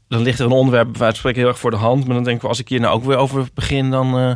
dan 0.08 0.22
ligt 0.22 0.38
er 0.38 0.44
een 0.44 0.50
onderwerp 0.52 0.88
bij 0.90 1.00
wijze 1.00 1.12
van 1.12 1.18
spreken 1.18 1.40
heel 1.40 1.48
erg 1.48 1.58
voor 1.58 1.70
de 1.70 1.76
hand. 1.76 2.06
Maar 2.06 2.14
dan 2.14 2.24
denk 2.24 2.42
ik, 2.42 2.48
als 2.48 2.58
ik 2.58 2.68
hier 2.68 2.80
nou 2.80 2.94
ook 2.94 3.04
weer 3.04 3.16
over 3.16 3.48
begin... 3.54 3.90
dan 3.90 4.18
eh, 4.18 4.32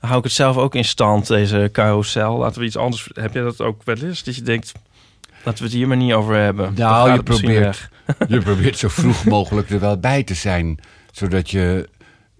hou 0.00 0.18
ik 0.18 0.24
het 0.24 0.32
zelf 0.32 0.56
ook 0.56 0.74
in 0.74 0.84
stand, 0.84 1.26
deze 1.26 1.68
carousel. 1.72 2.36
Laten 2.36 2.60
we 2.60 2.66
iets 2.66 2.76
anders... 2.76 3.10
Heb 3.12 3.34
jij 3.34 3.42
dat 3.42 3.60
ook 3.60 3.82
wel 3.84 3.96
eens? 3.96 4.22
Dat 4.22 4.36
je 4.36 4.42
denkt, 4.42 4.72
laten 5.44 5.58
we 5.58 5.64
het 5.64 5.78
hier 5.78 5.88
maar 5.88 5.96
niet 5.96 6.12
over 6.12 6.34
hebben. 6.34 6.74
Nou, 6.76 7.10
je 7.10 7.16
het 7.16 7.24
probeert, 7.24 7.88
je 8.28 8.38
probeert 8.48 8.78
zo 8.78 8.88
vroeg 8.88 9.24
mogelijk 9.24 9.70
er 9.70 9.80
wel 9.80 9.98
bij 9.98 10.22
te 10.22 10.34
zijn. 10.34 10.78
Zodat 11.12 11.50
je... 11.50 11.88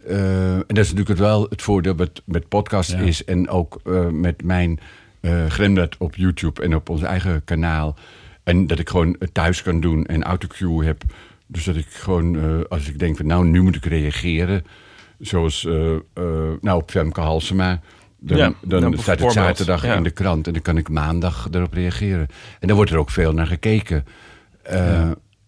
eh, 0.07 0.55
en 0.55 0.64
dat 0.66 0.79
is 0.85 0.91
natuurlijk 0.91 1.18
wel 1.18 1.47
het 1.51 1.62
voordeel 1.62 1.95
met, 1.95 2.23
met 2.25 2.49
podcast 2.49 2.91
Ja. 2.91 2.99
is. 2.99 3.25
En 3.25 3.49
ook 3.49 3.81
eh, 3.85 4.07
met 4.09 4.43
mijn 4.45 4.79
Gremdat 5.49 5.97
op 5.99 6.14
YouTube 6.14 6.62
en 6.62 6.75
op 6.75 6.89
ons 6.89 7.03
eigen 7.03 7.45
kanaal. 7.45 7.97
En 8.43 8.66
dat 8.66 8.79
ik 8.79 8.89
gewoon 8.89 9.16
het 9.18 9.35
thuis 9.35 9.62
kan 9.62 9.81
doen 9.81 10.07
en 10.07 10.23
autocue 10.23 10.85
heb. 10.85 11.03
Dus 11.47 11.64
dat 11.64 11.77
ik 11.77 11.87
gewoon, 11.89 12.68
als 12.68 12.89
ik 12.89 12.99
denk 12.99 13.16
van 13.16 13.27
nou, 13.27 13.47
nu 13.47 13.62
moet 13.62 13.77
ik 13.77 13.85
reageren. 13.85 14.64
Zoals 15.18 15.62
nou 16.61 16.81
op 16.81 16.91
Femke 16.91 17.21
Halsema. 17.21 17.81
Dan, 18.18 18.37
Ja, 18.39 18.53
dan 18.61 18.99
staat 18.99 19.21
het 19.21 19.33
zaterdag 19.33 19.85
ja. 19.85 19.95
in 19.95 20.03
de 20.03 20.11
krant. 20.11 20.47
En 20.47 20.53
dan 20.53 20.62
kan 20.62 20.77
ik 20.77 20.89
maandag 20.89 21.49
erop 21.51 21.73
reageren. 21.73 22.27
En 22.61 22.66
dan 22.68 22.77
wordt 22.77 22.91
er 22.91 22.99
ook 22.99 23.11
veel 23.11 23.33
naar 23.33 23.47
gekeken. 23.47 24.05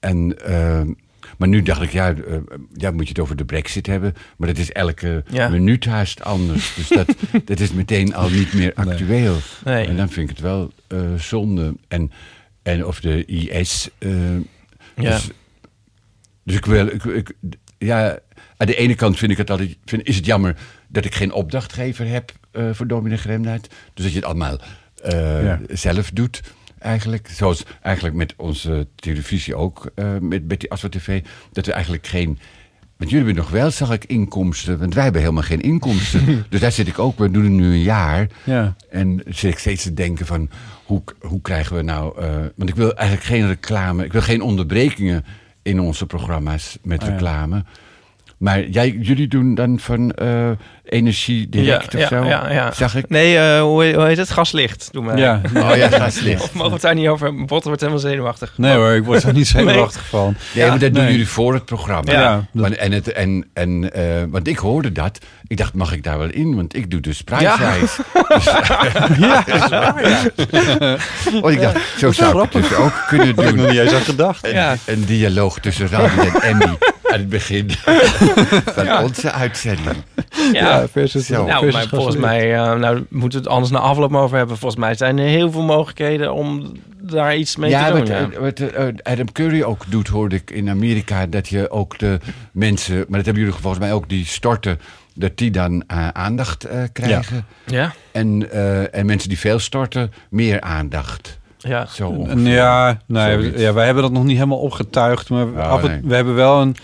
En, 0.01 0.37
maar 1.39 1.49
nu 1.49 1.62
dacht 1.62 1.83
ik, 1.83 1.93
ja, 1.93 2.14
eh, 2.14 2.37
ja, 2.72 2.91
moet 2.91 3.03
je 3.03 3.09
het 3.09 3.18
over 3.18 3.37
de 3.37 3.45
brexit 3.45 3.87
hebben. 3.87 4.14
Maar 4.37 4.49
dat 4.49 4.59
is 4.59 4.72
elke 4.72 5.24
Ja. 5.30 5.49
minuut 5.49 5.85
haast 5.85 6.22
anders. 6.22 6.74
Dus 6.74 6.89
dat, 6.89 7.14
dat 7.45 7.61
is 7.61 7.72
meteen 7.72 8.14
al 8.14 8.30
niet 8.30 8.53
meer 8.53 8.72
actueel. 8.74 9.37
Nee. 9.64 9.87
En 9.87 9.97
dan 9.97 10.09
vind 10.11 10.30
ik 10.30 10.37
het 10.37 10.45
wel 10.45 10.72
eh, 10.87 10.99
zonde. 11.16 11.74
En, 11.89 12.11
en 12.62 12.87
of 12.87 13.01
de 13.01 13.24
IS... 13.24 13.89
eh, 13.99 14.11
Ja. 14.35 14.41
dus, 14.97 15.28
dus 16.45 16.57
ik 16.57 16.66
wil... 16.66 16.87
Ik, 16.87 17.05
ik, 17.05 17.33
ja, 17.78 18.18
aan 18.57 18.66
de 18.66 18.76
ene 18.76 18.95
kant 18.95 19.18
vind 19.18 19.30
ik 19.33 19.37
het 19.39 19.51
altijd, 19.51 19.76
vind, 19.85 20.07
is 20.07 20.16
het 20.16 20.26
jammer 20.26 20.57
dat 20.89 21.05
ik 21.05 21.14
geen 21.14 21.33
opdrachtgever 21.33 22.07
heb 22.09 22.33
voor 22.72 22.87
Dominee 22.87 23.18
Gremnaert. 23.18 23.68
Dus 23.95 24.05
dat 24.05 24.12
je 24.12 24.18
het 24.18 24.24
allemaal 24.26 24.59
Ja. 25.43 25.61
zelf 25.68 26.11
doet, 26.11 26.41
eigenlijk. 26.83 27.28
Zoals 27.28 27.64
eigenlijk 27.83 28.16
met 28.16 28.35
onze 28.37 28.87
televisie 28.95 29.55
ook, 29.55 29.91
eh, 29.95 30.16
met, 30.20 30.49
met 30.49 30.61
die 30.61 30.70
Aswa 30.70 30.89
TV. 30.89 31.22
Dat 31.53 31.66
we 31.66 31.72
eigenlijk 31.72 32.07
geen... 32.07 32.39
Want 32.97 33.14
jullie 33.14 33.26
hebben 33.26 33.45
nog 33.45 33.53
wel, 33.53 33.70
zag 33.70 33.93
ik, 33.93 34.05
inkomsten. 34.05 34.78
Want 34.78 34.95
wij 34.95 35.03
hebben 35.03 35.20
helemaal 35.20 35.43
geen 35.43 35.61
inkomsten. 35.61 36.45
dus 36.51 36.61
daar 36.61 36.72
zit 36.72 36.89
ik 36.89 36.99
ook, 36.99 37.18
we 37.18 37.30
doen 37.30 37.43
het 37.43 37.53
nu 37.53 37.64
een 37.64 37.83
jaar. 37.83 38.26
Ja. 38.45 38.76
En 38.91 39.22
zit 39.26 39.53
ik 39.53 39.59
steeds 39.59 39.83
te 39.83 39.95
denken 39.95 40.26
van, 40.26 40.51
hoe, 40.85 41.03
hoe 41.20 41.41
krijgen 41.41 41.76
we 41.76 41.83
nou... 41.83 42.20
eh, 42.20 42.30
want 42.57 42.70
ik 42.70 42.76
wil 42.76 42.95
eigenlijk 42.95 43.26
geen 43.26 43.47
reclame, 43.47 44.05
ik 44.05 44.12
wil 44.12 44.22
geen 44.22 44.43
onderbrekingen 44.43 45.24
in 45.62 45.80
onze 45.80 46.07
programma's 46.07 46.78
met 46.83 47.03
Ah, 47.03 47.09
ja. 47.09 47.64
Maar 48.43 48.66
jij, 48.68 48.97
jullie 49.01 49.28
doen 49.28 49.55
dan 49.55 49.78
van 49.80 50.11
eh, 50.12 50.51
energie 50.84 51.49
direct 51.49 51.93
ja, 51.93 51.99
of 52.03 52.09
zo? 52.09 52.24
ja, 52.24 52.53
ja. 52.53 52.72
Zag 52.72 52.95
ik? 52.97 53.09
Nee, 53.09 53.38
eh, 53.38 53.61
hoe, 53.61 53.82
heet- 53.84 53.95
hoe 53.95 54.05
heet 54.05 54.16
het? 54.16 54.30
Gaslicht, 54.30 54.88
doen 54.93 55.07
wij. 55.07 55.16
Ja. 55.16 55.40
Oh 55.57 55.76
ja, 55.76 55.88
gaslicht. 55.88 56.43
Of 56.43 56.53
mogen 56.53 56.68
we 56.68 56.72
het 56.74 56.82
daar 56.82 56.95
niet 56.95 57.09
over? 57.09 57.34
Botten 57.34 57.62
wordt 57.66 57.80
helemaal 57.80 58.01
zenuwachtig. 58.03 58.53
Nee 58.57 58.74
hoor, 58.74 58.93
ik 58.93 59.05
word 59.05 59.22
er 59.22 59.32
niet 59.32 59.47
zenuwachtig 59.57 60.05
van. 60.09 60.34
Nee, 60.55 60.68
maar 60.68 60.78
dat 60.78 60.95
doen 60.95 61.05
jullie 61.11 61.28
voor 61.28 61.55
het 61.55 61.64
programma. 61.64 62.12
Ja, 62.12 62.34
dat- 62.34 62.45
Want, 62.62 62.76
en 62.76 62.93
het, 62.93 63.12
en, 63.12 63.47
en, 63.53 63.93
eh, 63.93 64.03
want 64.30 64.49
ik 64.49 64.59
hoorde 64.59 64.93
dat. 64.93 65.18
Ik 65.47 65.57
dacht, 65.57 65.74
mag 65.74 65.93
ik 65.93 66.03
daar 66.05 66.18
wel 66.18 66.30
in? 66.30 66.55
Want 66.57 66.76
ik 66.76 66.90
doe 66.90 67.01
dus 67.01 67.22
prijsreis. 67.22 67.99
Ja, 69.18 69.43
dat 69.47 69.55
is 69.57 69.68
waar, 69.68 70.09
ja. 70.09 70.22
Want 71.40 71.55
ik 71.55 71.61
dacht, 71.61 71.78
zo 71.99 72.12
zou 72.12 72.36
ik 72.45 72.53
het 72.53 72.62
dus 72.62 72.74
ook 72.74 72.93
kunnen 73.09 73.26
Had 73.34 73.45
ik 73.45 73.51
nog 73.51 73.55
doen. 73.57 73.66
niet 73.70 73.78
eens 73.78 73.93
aan 73.93 74.01
gedacht. 74.01 74.47
Een, 74.47 74.53
Ja. 74.53 74.76
een 74.86 75.05
dialoog 75.05 75.59
tussen 75.59 75.88
Randy 75.88 76.20
en 76.20 76.40
Emmy 76.43 76.76
aan 77.03 77.18
het 77.18 77.28
begin 77.28 77.70
van 78.76 78.98
onze 78.98 79.32
uitzending. 79.32 79.96
Ja, 80.53 80.88
versus, 80.88 81.26
Zo. 81.26 81.46
Nou, 81.46 81.59
versus 81.59 81.74
maar 81.74 81.88
volgens 81.88 82.16
mij 82.16 82.53
uh, 82.53 82.74
nou, 82.74 83.07
moeten 83.09 83.38
we 83.38 83.44
het 83.44 83.55
anders 83.55 83.70
na 83.70 83.78
afloop 83.78 84.11
maar 84.11 84.22
over 84.22 84.36
hebben. 84.36 84.59
Volgens 84.59 84.80
mij 84.80 84.94
zijn 84.94 85.18
er 85.18 85.26
heel 85.26 85.50
veel 85.50 85.62
mogelijkheden 85.62 86.32
om 86.32 86.72
daar 87.00 87.36
iets 87.36 87.57
mee 87.57 87.70
ja, 87.70 87.86
te 87.86 87.90
doen. 87.90 87.98
wat, 88.00 88.09
ja. 88.09 88.30
eh, 88.30 88.38
wat 88.38 88.61
eh, 88.61 89.12
Adam 89.12 89.32
Curry 89.32 89.62
ook 89.62 89.84
doet, 89.88 90.09
hoorde 90.09 90.36
ik 90.36 90.50
in 90.50 90.68
Amerika, 90.68 91.26
dat 91.26 91.48
je 91.48 91.70
ook 91.70 91.98
de 91.98 92.18
mensen, 92.53 92.96
maar 92.96 93.16
dat 93.16 93.24
hebben 93.24 93.42
jullie 93.42 93.59
volgens 93.59 93.82
mij 93.82 93.92
ook, 93.92 94.09
die 94.09 94.26
storten, 94.26 94.78
dat 95.14 95.36
die 95.36 95.50
dan 95.50 95.84
eh, 95.86 96.09
aandacht 96.09 96.64
eh, 96.64 96.82
krijgen. 96.92 97.46
ja, 97.66 97.94
En, 98.12 98.50
eh, 98.50 98.94
en 98.94 99.07
mensen 99.07 99.28
die 99.28 99.38
veel 99.38 99.59
storten, 99.59 100.12
meer 100.30 100.61
aandacht. 100.61 101.40
Ja. 101.63 101.87
Zo 101.87 102.09
ongeveer. 102.09 102.49
Ja, 102.53 103.01
nee, 103.07 103.33
Zoiets. 103.33 103.61
ja, 103.61 103.73
wij 103.73 103.85
hebben 103.85 104.03
dat 104.03 104.13
nog 104.13 104.25
niet 104.25 104.37
helemaal 104.37 104.59
opgetuigd. 104.59 105.29
Maar 105.29 105.47
Oh, 105.47 105.59
af 105.59 105.83
en, 105.83 105.91
nee. 105.91 106.01
we 106.05 106.15
hebben 106.15 106.35
wel 106.35 106.61
een... 106.61 106.77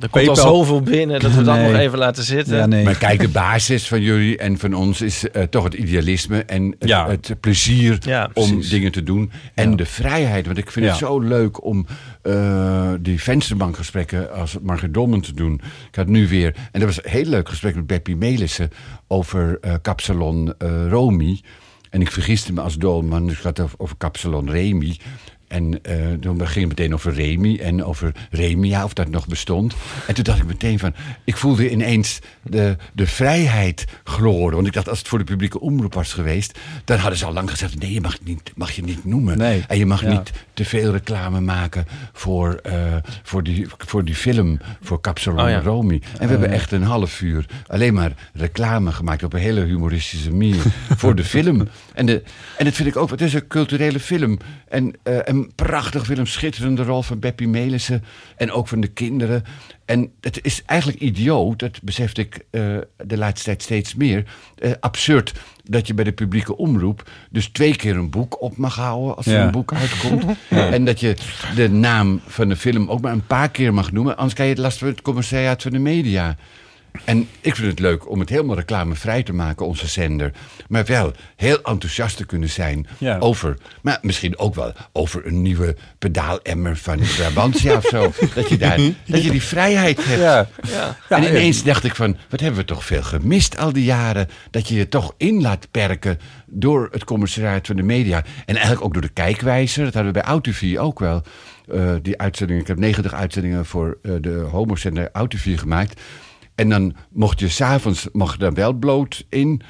Er 0.00 0.08
komt 0.08 0.28
al 0.28 0.36
zoveel 0.36 0.80
binnen 0.82 1.20
dat 1.20 1.34
we 1.34 1.42
dat 1.42 1.56
Nee. 1.58 1.70
nog 1.72 1.80
even 1.80 1.98
laten 1.98 2.22
zitten. 2.24 2.56
Ja, 2.56 2.66
nee. 2.66 2.84
Maar 2.84 2.96
kijk, 2.98 3.20
de 3.20 3.28
basis 3.28 3.88
van 3.88 4.00
jullie 4.02 4.36
en 4.38 4.58
van 4.58 4.74
ons 4.74 5.00
is 5.00 5.30
eh, 5.30 5.42
toch 5.42 5.64
het 5.64 5.74
idealisme 5.74 6.42
en 6.44 6.74
het, 6.78 6.88
Ja. 6.88 7.08
het 7.08 7.34
plezier 7.40 7.98
Ja, 8.00 8.30
om 8.34 8.60
dingen 8.70 8.92
te 8.92 9.02
doen. 9.02 9.30
En 9.54 9.70
Ja. 9.70 9.76
de 9.76 9.86
vrijheid, 9.86 10.46
want 10.46 10.58
ik 10.58 10.70
vind 10.70 10.84
Ja. 10.84 10.90
het 10.90 11.00
zo 11.00 11.20
leuk 11.20 11.64
om 11.64 11.86
eh, 12.22 12.90
die 13.00 13.22
vensterbankgesprekken 13.22 14.32
als 14.32 14.56
Margaret 14.62 14.94
Dolman 14.94 15.20
te 15.20 15.34
doen. 15.34 15.60
Ik 15.88 15.94
had 15.96 16.06
nu 16.06 16.28
weer, 16.28 16.54
en 16.72 16.80
dat 16.80 16.88
was 16.94 17.04
een 17.04 17.10
heel 17.10 17.24
leuk 17.24 17.48
gesprek 17.48 17.74
met 17.74 17.86
Beppie 17.86 18.16
Melissen 18.16 18.70
over 19.06 19.58
eh 19.60 19.74
kapsalon 19.82 20.54
eh, 20.58 20.68
Romy. 20.88 21.40
En 21.90 22.00
ik 22.00 22.10
vergiste 22.10 22.52
me 22.52 22.60
als 22.60 22.76
ik 23.30 23.36
had 23.36 23.56
het 23.56 23.60
over, 23.60 23.78
over 23.78 23.96
kapsalon 23.96 24.50
Remy. 24.50 24.96
En 25.48 25.82
eh, 25.82 25.96
toen 26.20 26.46
ging 26.46 26.68
het 26.68 26.78
meteen 26.78 26.94
over 26.94 27.12
Remy 27.14 27.58
en 27.62 27.84
over 27.84 28.12
Remia, 28.30 28.84
of 28.84 28.92
dat 28.92 29.08
nog 29.08 29.26
bestond. 29.26 29.74
En 30.06 30.14
toen 30.14 30.24
dacht 30.24 30.38
ik 30.38 30.46
meteen 30.46 30.78
van, 30.78 30.94
ik 31.24 31.36
voelde 31.36 31.70
ineens 31.70 32.18
de, 32.42 32.76
de 32.92 33.06
vrijheid 33.06 33.84
gloren. 34.04 34.54
Want 34.54 34.66
ik 34.66 34.72
dacht, 34.72 34.88
als 34.88 34.98
het 34.98 35.08
voor 35.08 35.18
de 35.18 35.24
publieke 35.24 35.60
omroep 35.60 35.94
was 35.94 36.12
geweest, 36.12 36.58
dan 36.84 36.98
hadden 36.98 37.18
ze 37.18 37.24
al 37.24 37.32
lang 37.32 37.50
gezegd, 37.50 37.78
nee, 37.80 37.92
je 37.92 38.00
mag, 38.00 38.16
niet, 38.24 38.52
mag 38.54 38.70
je 38.70 38.82
niet 38.82 39.04
noemen. 39.04 39.38
Nee. 39.38 39.64
En 39.68 39.78
je 39.78 39.86
mag 39.86 40.02
Ja. 40.02 40.08
niet 40.08 40.32
te 40.54 40.64
veel 40.64 40.92
reclame 40.92 41.40
maken 41.40 41.86
voor, 42.12 42.54
eh, 42.54 42.74
voor, 43.22 43.42
die, 43.42 43.66
voor 43.78 44.04
die 44.04 44.14
film, 44.14 44.58
voor 44.82 45.00
Capsalon 45.00 45.40
Oh 45.44 45.48
ja. 45.50 45.60
Romy. 45.60 46.02
En 46.18 46.24
we 46.26 46.30
hebben 46.32 46.50
echt 46.50 46.72
een 46.72 46.82
half 46.82 47.20
uur 47.20 47.46
alleen 47.66 47.94
maar 47.94 48.12
reclame 48.32 48.92
gemaakt 48.92 49.22
op 49.22 49.32
een 49.32 49.40
hele 49.40 49.64
humoristische 49.64 50.30
manier 50.30 50.62
voor 50.96 51.14
de 51.14 51.24
film. 51.34 51.68
En, 51.94 52.06
de, 52.06 52.22
en 52.56 52.64
dat 52.64 52.74
vind 52.74 52.88
ik 52.88 52.96
ook, 52.96 53.10
het 53.10 53.20
is 53.20 53.34
een 53.34 53.46
culturele 53.46 54.00
film. 54.00 54.38
En 54.68 54.94
eh, 55.02 55.28
een 55.38 55.52
prachtig 55.54 56.04
film, 56.04 56.26
schitterende 56.26 56.82
rol 56.82 57.02
van 57.02 57.18
Beppie 57.18 57.48
Melissen 57.48 58.04
en 58.36 58.52
ook 58.52 58.68
van 58.68 58.80
de 58.80 58.86
kinderen. 58.88 59.44
En 59.84 60.10
het 60.20 60.44
is 60.44 60.62
eigenlijk 60.66 61.00
idioot, 61.00 61.58
dat 61.58 61.82
besefte 61.82 62.20
ik 62.20 62.44
eh, 62.50 62.62
de 63.06 63.16
laatste 63.16 63.44
tijd 63.44 63.62
steeds 63.62 63.94
meer, 63.94 64.24
eh, 64.58 64.70
absurd 64.80 65.32
dat 65.64 65.86
je 65.86 65.94
bij 65.94 66.04
de 66.04 66.12
publieke 66.12 66.56
omroep 66.56 67.10
dus 67.30 67.46
twee 67.48 67.76
keer 67.76 67.96
een 67.96 68.10
boek 68.10 68.42
op 68.42 68.56
mag 68.56 68.74
houden 68.74 69.16
als 69.16 69.26
er 69.26 69.32
Ja. 69.32 69.44
een 69.44 69.50
boek 69.50 69.72
uitkomt. 69.74 70.24
En 70.50 70.84
dat 70.84 71.00
je 71.00 71.16
de 71.54 71.68
naam 71.70 72.20
van 72.26 72.48
de 72.48 72.56
film 72.56 72.88
ook 72.90 73.00
maar 73.00 73.12
een 73.12 73.26
paar 73.26 73.50
keer 73.50 73.74
mag 73.74 73.92
noemen, 73.92 74.16
anders 74.16 74.34
krijg 74.34 74.48
je 74.50 74.54
het 74.54 74.64
last 74.64 74.78
van 74.78 74.88
het 74.88 75.02
commissariaat 75.02 75.62
van 75.62 75.72
de 75.72 75.78
media. 75.78 76.36
En 77.04 77.28
ik 77.40 77.56
vind 77.56 77.70
het 77.70 77.78
leuk 77.78 78.10
om 78.10 78.20
het 78.20 78.28
helemaal 78.28 78.56
reclamevrij 78.56 79.22
te 79.22 79.32
maken, 79.32 79.66
onze 79.66 79.86
zender. 79.86 80.32
Maar 80.68 80.84
wel 80.84 81.12
heel 81.36 81.62
enthousiast 81.62 82.16
te 82.16 82.26
kunnen 82.26 82.48
zijn 82.48 82.86
Ja. 82.98 83.18
over... 83.18 83.56
maar 83.82 83.98
misschien 84.02 84.38
ook 84.38 84.54
wel 84.54 84.72
over 84.92 85.26
een 85.26 85.42
nieuwe 85.42 85.76
pedaalemmer 85.98 86.76
van 86.76 86.98
Brabantia 87.16 87.76
of 87.76 87.84
zo. 87.84 88.12
Dat 88.34 88.48
je, 88.48 88.56
daar, 88.56 88.80
dat 89.06 89.24
je 89.24 89.30
die 89.30 89.42
vrijheid 89.42 90.04
hebt. 90.04 90.48
Ja. 90.68 90.96
en 91.08 91.22
ineens 91.24 91.62
dacht 91.62 91.84
ik 91.84 91.94
van, 91.94 92.16
wat 92.28 92.40
hebben 92.40 92.60
we 92.60 92.66
toch 92.66 92.84
veel 92.84 93.02
gemist 93.02 93.58
al 93.58 93.72
die 93.72 93.84
jaren... 93.84 94.28
dat 94.50 94.68
je 94.68 94.74
je 94.74 94.88
toch 94.88 95.14
in 95.16 95.40
laat 95.40 95.70
perken 95.70 96.18
door 96.46 96.88
het 96.92 97.04
commissariaat 97.04 97.66
van 97.66 97.76
de 97.76 97.82
media. 97.82 98.24
En 98.46 98.54
eigenlijk 98.54 98.84
ook 98.84 98.92
door 98.92 99.02
de 99.02 99.08
kijkwijzer. 99.08 99.84
Dat 99.84 99.94
hadden 99.94 100.12
we 100.12 100.20
bij 100.20 100.28
AutoV 100.28 100.76
ook 100.78 100.98
wel. 100.98 101.22
Eh, 101.72 101.94
die 102.02 102.18
uitzendingen, 102.18 102.62
ik 102.62 102.68
heb 102.68 102.78
90 102.78 103.14
uitzendingen 103.14 103.66
voor 103.66 103.98
eh, 104.02 104.12
de 104.20 104.46
homozender 104.50 105.08
AutoV 105.12 105.58
gemaakt... 105.58 106.00
En 106.58 106.68
dan 106.68 106.94
mocht 107.10 107.40
je 107.40 107.48
s'avonds 107.48 108.08
mocht 108.12 108.42
er 108.42 108.52
wel 108.52 108.72
bloot 108.72 109.24
in. 109.28 109.60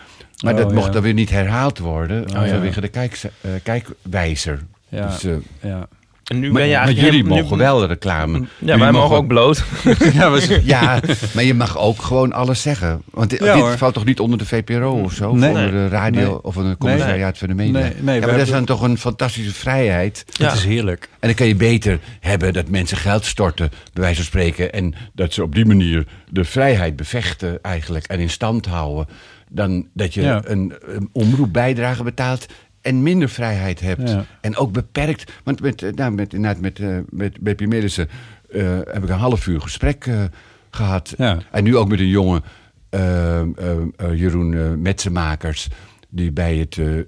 Maar 0.44 0.52
Oh, 0.54 0.58
dat 0.60 0.72
mocht 0.72 0.86
ja. 0.86 0.92
dan 0.92 1.02
weer 1.02 1.12
niet 1.14 1.30
herhaald 1.30 1.78
worden. 1.78 2.24
ja. 2.46 2.48
vanwege 2.48 2.80
de 2.80 2.88
kijk, 2.88 3.20
eh, 3.40 3.50
kijkwijzer. 3.62 4.62
Ja. 4.88 5.06
Dus, 5.06 5.24
eh, 5.24 5.34
Ja. 5.62 5.88
En 6.28 6.38
nu 6.38 6.50
maar, 6.52 6.60
ben 6.60 6.70
je 6.70 6.76
maar 6.76 6.92
jullie 6.92 7.24
mogen 7.24 7.56
wel 7.58 7.86
reclame. 7.86 8.38
Ja, 8.38 8.46
Jullie 8.58 8.80
wij 8.80 8.92
mogen 8.92 9.16
ook 9.16 9.26
bloot. 9.26 9.64
ja, 10.64 11.00
maar 11.34 11.44
je 11.44 11.54
mag 11.54 11.78
ook 11.78 12.02
gewoon 12.02 12.32
alles 12.32 12.62
zeggen. 12.62 13.02
Want 13.10 13.30
dit, 13.30 13.38
Ja, 13.44 13.52
dit 13.54 13.62
hoor. 13.62 13.78
valt 13.78 13.94
toch 13.94 14.04
niet 14.04 14.20
onder 14.20 14.38
de 14.38 14.46
VPRO 14.46 15.00
of 15.02 15.12
zo? 15.12 15.34
Nee. 15.34 15.48
Onder 15.48 15.70
de 15.70 15.88
radio 15.88 16.20
Nee. 16.20 16.42
of 16.42 16.56
een 16.56 16.76
commissariaat 16.76 17.38
van 17.38 17.48
de 17.48 17.54
media? 17.54 17.72
Nee, 17.72 17.92
nee, 18.00 18.14
ja, 18.14 18.20
we 18.20 18.26
maar 18.26 18.36
dat 18.36 18.46
is 18.46 18.52
dan 18.52 18.64
toch 18.64 18.82
een 18.82 18.98
fantastische 18.98 19.54
vrijheid. 19.54 20.24
Ja. 20.26 20.46
Het 20.48 20.56
is 20.56 20.64
heerlijk. 20.64 21.08
En 21.20 21.28
dan 21.28 21.34
kan 21.36 21.46
je 21.46 21.56
beter 21.56 21.98
hebben 22.20 22.52
dat 22.52 22.68
mensen 22.68 22.96
geld 22.96 23.24
storten, 23.24 23.68
bij 23.92 24.02
wijze 24.02 24.16
van 24.16 24.24
spreken. 24.24 24.72
En 24.72 24.94
dat 25.14 25.32
ze 25.32 25.42
op 25.42 25.54
die 25.54 25.66
manier 25.66 26.06
de 26.30 26.44
vrijheid 26.44 26.96
bevechten 26.96 27.58
eigenlijk 27.62 28.06
en 28.06 28.18
in 28.20 28.30
stand 28.30 28.66
houden. 28.66 29.06
Dan 29.50 29.86
dat 29.94 30.14
je 30.14 30.22
Ja. 30.22 30.40
een, 30.44 30.74
een 30.86 31.08
omroepbijdrage 31.12 32.02
betaalt 32.02 32.46
en 32.88 33.02
minder 33.02 33.28
vrijheid 33.28 33.80
hebt. 33.80 34.10
Ja. 34.10 34.24
En 34.40 34.56
ook 34.56 34.72
beperkt. 34.72 35.32
Want 35.44 35.60
met, 35.60 35.82
eh, 35.82 35.92
nou, 35.92 36.12
met, 36.12 36.34
inderdaad 36.34 36.60
met, 36.60 36.78
eh 36.80 36.98
met 37.10 37.40
Beppie 37.40 37.68
Melissen 37.68 38.08
eh, 38.50 38.78
heb 38.84 39.02
ik 39.02 39.08
een 39.08 39.18
half 39.18 39.46
uur 39.46 39.60
gesprek 39.60 40.06
eh, 40.06 40.24
gehad. 40.70 41.14
Ja. 41.16 41.38
En 41.50 41.64
nu 41.64 41.76
ook 41.76 41.88
met 41.88 42.00
een 42.00 42.08
jongen, 42.08 42.42
eh, 42.88 43.40
eh, 43.40 43.46
eh, 43.96 44.14
Jeroen 44.14 44.54
eh 44.54 44.70
Metsenmakers... 44.70 45.68
die 46.08 46.32
bij 46.32 46.56
het 46.56 46.78
eh, 46.78 46.98
eh, 46.98 47.04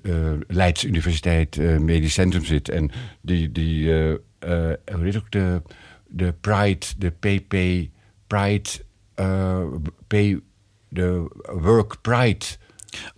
Leids 0.48 0.84
Universiteit 0.84 1.56
eh, 1.56 1.78
Medisch 1.78 2.12
Centrum 2.12 2.44
zit. 2.44 2.68
En 2.68 2.90
die, 3.20 3.52
die 3.52 3.92
eh, 3.92 4.10
eh, 4.10 4.76
hoe 4.94 5.04
heet 5.04 5.16
ook 5.16 5.30
de, 5.30 5.62
de 6.06 6.34
Pride, 6.40 6.86
de 6.98 7.10
PP 7.10 7.54
Pride, 8.26 8.68
eh, 9.14 9.60
P, 10.06 10.14
de 10.88 11.30
Work 11.60 11.96
Pride 12.00 12.46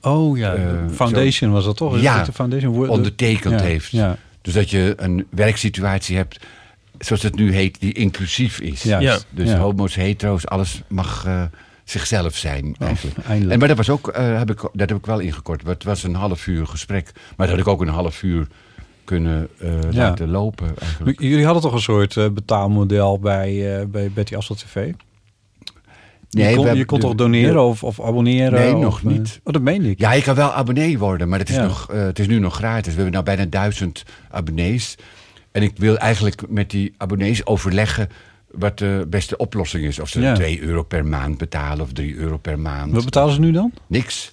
Oh 0.00 0.38
ja, 0.38 0.54
Eh, 0.54 0.86
de 0.88 0.94
Foundation 0.94 1.50
was 1.52 1.64
dat 1.64 1.76
toch? 1.76 2.00
Ja, 2.00 2.24
de 2.24 2.32
Foundation 2.32 2.88
ondertekend 2.88 3.60
Ja, 3.60 3.66
heeft. 3.66 3.90
Ja, 3.90 4.16
Dus 4.42 4.54
dat 4.54 4.70
je 4.70 4.94
een 4.96 5.26
werksituatie 5.30 6.16
hebt, 6.16 6.38
zoals 6.98 7.22
het 7.22 7.34
nu 7.34 7.52
heet, 7.54 7.80
die 7.80 7.92
inclusief 7.92 8.60
is. 8.60 8.82
Ja. 8.82 9.18
Dus 9.30 9.48
ja. 9.50 9.58
homo's, 9.58 9.94
hetero's, 9.94 10.46
alles 10.46 10.82
mag 10.88 11.24
eh, 11.26 11.42
zichzelf 11.84 12.36
zijn 12.36 12.74
eigenlijk. 12.78 13.16
eindelijk. 13.26 13.52
En, 13.52 13.58
maar 13.58 13.68
dat 13.68 13.76
was 13.76 13.90
ook, 13.90 14.08
eh, 14.08 14.38
heb 14.38 14.50
ik, 14.50 14.60
dat 14.72 14.88
heb 14.88 14.98
ik 14.98 15.06
wel 15.06 15.18
ingekort. 15.18 15.66
Het 15.66 15.84
was 15.84 16.02
een 16.02 16.14
half 16.14 16.46
uur 16.46 16.66
gesprek. 16.66 17.10
Maar 17.14 17.46
dat 17.46 17.56
had 17.56 17.66
ik 17.66 17.72
ook 17.72 17.80
een 17.80 17.88
half 17.88 18.22
uur 18.22 18.46
kunnen 19.04 19.48
eh, 19.58 19.68
Ja. 19.90 19.98
laten 19.98 20.30
lopen 20.30 20.74
eigenlijk. 20.80 21.20
Jullie 21.20 21.44
hadden 21.44 21.62
toch 21.62 21.72
een 21.72 21.80
soort 21.80 22.16
eh, 22.16 22.28
betaalmodel 22.28 23.18
bij, 23.18 23.78
eh, 23.80 23.86
bij 23.86 24.10
Betty 24.14 24.36
Asselt 24.36 24.58
TV? 24.58 24.92
Nee, 26.36 26.48
je 26.50 26.56
kon, 26.56 26.76
je 26.76 26.84
kon 26.84 27.00
de- 27.00 27.06
toch 27.06 27.14
doneren 27.14 27.52
de- 27.52 27.60
of, 27.60 27.84
of 27.84 28.00
abonneren? 28.00 28.52
Nee, 28.60 28.74
of, 28.74 28.82
nog 28.82 28.98
eh, 28.98 29.04
niet. 29.04 29.40
Oh, 29.44 29.52
dat 29.52 29.62
meen 29.62 29.84
ik. 29.84 29.98
Ja, 30.00 30.12
je 30.12 30.22
kan 30.22 30.34
wel 30.34 30.52
abonnee 30.52 30.98
worden, 30.98 31.28
maar 31.28 31.38
het 31.38 31.48
is, 31.48 31.54
Ja. 31.54 31.62
nog, 31.66 31.88
eh, 31.92 32.02
het 32.02 32.18
is 32.18 32.26
nu 32.26 32.38
nog 32.38 32.54
gratis. 32.54 32.86
We 32.94 33.02
hebben 33.02 33.12
nou 33.12 33.24
bijna 33.24 33.44
duizend 33.50 34.02
abonnees. 34.30 34.94
En 35.52 35.62
ik 35.62 35.72
wil 35.76 35.98
eigenlijk 35.98 36.42
met 36.48 36.70
die 36.70 36.94
abonnees 36.96 37.46
overleggen 37.46 38.08
wat 38.50 38.78
de 38.78 39.06
beste 39.10 39.36
oplossing 39.36 39.84
is. 39.84 39.98
Of 39.98 40.08
ze 40.08 40.20
Ja. 40.20 40.34
2 40.34 40.60
euro 40.62 40.82
per 40.82 41.04
maand 41.06 41.38
betalen 41.38 41.80
of 41.84 41.92
3 41.92 42.14
euro 42.16 42.36
per 42.36 42.58
maand. 42.58 42.92
Wat 42.92 43.04
betalen 43.04 43.34
ze 43.34 43.40
nu 43.40 43.52
dan? 43.52 43.72
Niks. 43.86 44.32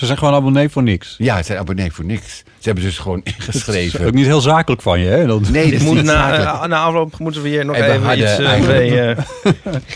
Ze 0.00 0.06
zijn 0.06 0.18
gewoon 0.18 0.34
abonnee 0.34 0.68
voor 0.68 0.82
niks. 0.82 1.14
Ja, 1.18 1.36
het 1.36 1.46
zijn 1.46 1.58
abonnee 1.58 1.92
voor 1.92 2.04
niks. 2.04 2.36
Ze 2.36 2.44
hebben 2.66 2.84
dus 2.84 2.98
gewoon 2.98 3.20
Dat 3.24 3.34
is 3.38 3.46
ingeschreven. 3.46 4.06
ook 4.06 4.12
niet 4.14 4.26
heel 4.26 4.40
zakelijk 4.40 4.82
van 4.82 5.00
je, 5.00 5.06
hè? 5.08 5.26
Dat, 5.26 5.48
Nee, 5.48 5.64
dat 5.70 5.72
is 5.80 5.82
Moet 5.82 5.94
niet 5.94 6.04
na, 6.04 6.12
zakelijk. 6.12 6.62
eh, 6.62 6.68
na 6.68 6.82
afloop 6.82 7.18
moeten 7.18 7.42
we 7.42 7.48
hier 7.48 7.64
nog 7.64 7.76
even 7.76 8.02
hadden 8.02 8.18
iets 8.30 8.38
eh, 8.38 8.46
eigenlijk- 8.48 8.78
mee... 8.78 9.00
eh, 9.02 9.16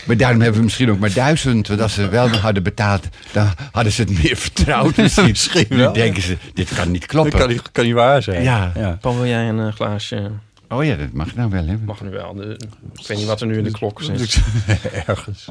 Maar 0.07 0.17
daarom 0.17 0.41
hebben 0.41 0.59
we 0.59 0.65
misschien 0.65 0.91
ook 0.91 0.99
maar 0.99 1.13
duizend. 1.13 1.69
Want 1.69 1.81
als 1.81 1.95
ze 1.95 2.09
wel 2.09 2.29
nog 2.29 2.41
hadden 2.41 2.63
betaald, 2.63 3.09
dan 3.33 3.49
hadden 3.73 3.93
ze 3.93 4.03
het 4.03 4.23
meer 4.23 4.37
vertrouwd 4.37 4.97
misschien. 4.97 5.27
Misschien 5.29 5.67
nu 5.69 5.77
wel, 5.77 5.93
denken 5.93 6.23
ze, 6.23 6.37
dit 6.55 6.75
kan 6.75 6.91
niet 6.91 7.01
dat 7.01 7.11
kloppen. 7.11 7.39
kan, 7.39 7.49
niet, 7.49 7.73
kan 7.73 7.85
niet 7.85 7.95
waar 7.95 8.23
zijn. 8.23 8.43
Ja. 8.43 8.73
ja. 8.77 8.99
Paul, 9.01 9.17
wil 9.17 9.27
jij 9.27 9.49
een 9.49 9.73
glaasje? 9.73 10.31
Oh 10.75 10.85
ja, 10.85 10.97
dat 10.97 11.13
mag 11.13 11.35
nou 11.35 11.51
wel. 11.51 11.67
Hè? 11.67 11.77
Mag 11.85 12.03
nu 12.03 12.11
wel. 12.11 12.35
De, 12.35 12.59
ik 12.99 13.07
weet 13.07 13.19
niet 13.19 13.27
wat 13.27 13.41
er 13.41 13.47
nu 13.47 13.59
in 13.59 13.65
de 13.65 13.71
klok 13.71 14.03
zit. 14.03 14.43
Ergens. 15.07 15.49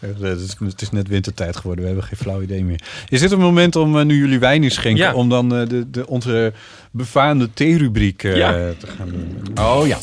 Ergens. 0.00 0.20
Het 0.20 0.40
is, 0.40 0.56
het 0.58 0.82
is 0.82 0.90
net 0.90 1.08
wintertijd 1.08 1.56
geworden. 1.56 1.80
We 1.84 1.90
hebben 1.90 2.08
geen 2.08 2.18
flauw 2.18 2.42
idee 2.42 2.64
meer. 2.64 2.80
Is 3.08 3.20
dit 3.20 3.30
een 3.30 3.38
moment 3.38 3.76
om, 3.76 3.98
eh, 3.98 4.04
nu 4.04 4.18
jullie 4.18 4.38
wijn 4.38 4.62
in 4.62 4.70
schenken... 4.70 5.04
Ja. 5.04 5.14
om 5.14 5.28
dan 5.28 5.54
eh, 5.56 5.68
de, 5.68 5.90
de, 5.90 6.06
onze 6.06 6.52
befaamde 6.90 7.48
theerubriek 7.54 8.24
eh 8.24 8.36
Ja. 8.36 8.52
te 8.78 8.86
gaan 8.86 9.08
doen? 9.08 9.42
Oh 9.58 9.86
ja. 9.86 9.98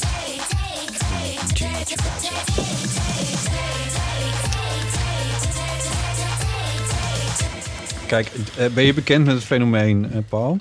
Kijk, 8.07 8.31
eh, 8.57 8.65
ben 8.73 8.83
je 8.83 8.93
bekend 8.93 9.25
met 9.25 9.35
het 9.35 9.43
fenomeen, 9.43 10.11
eh, 10.11 10.19
Paul? 10.29 10.57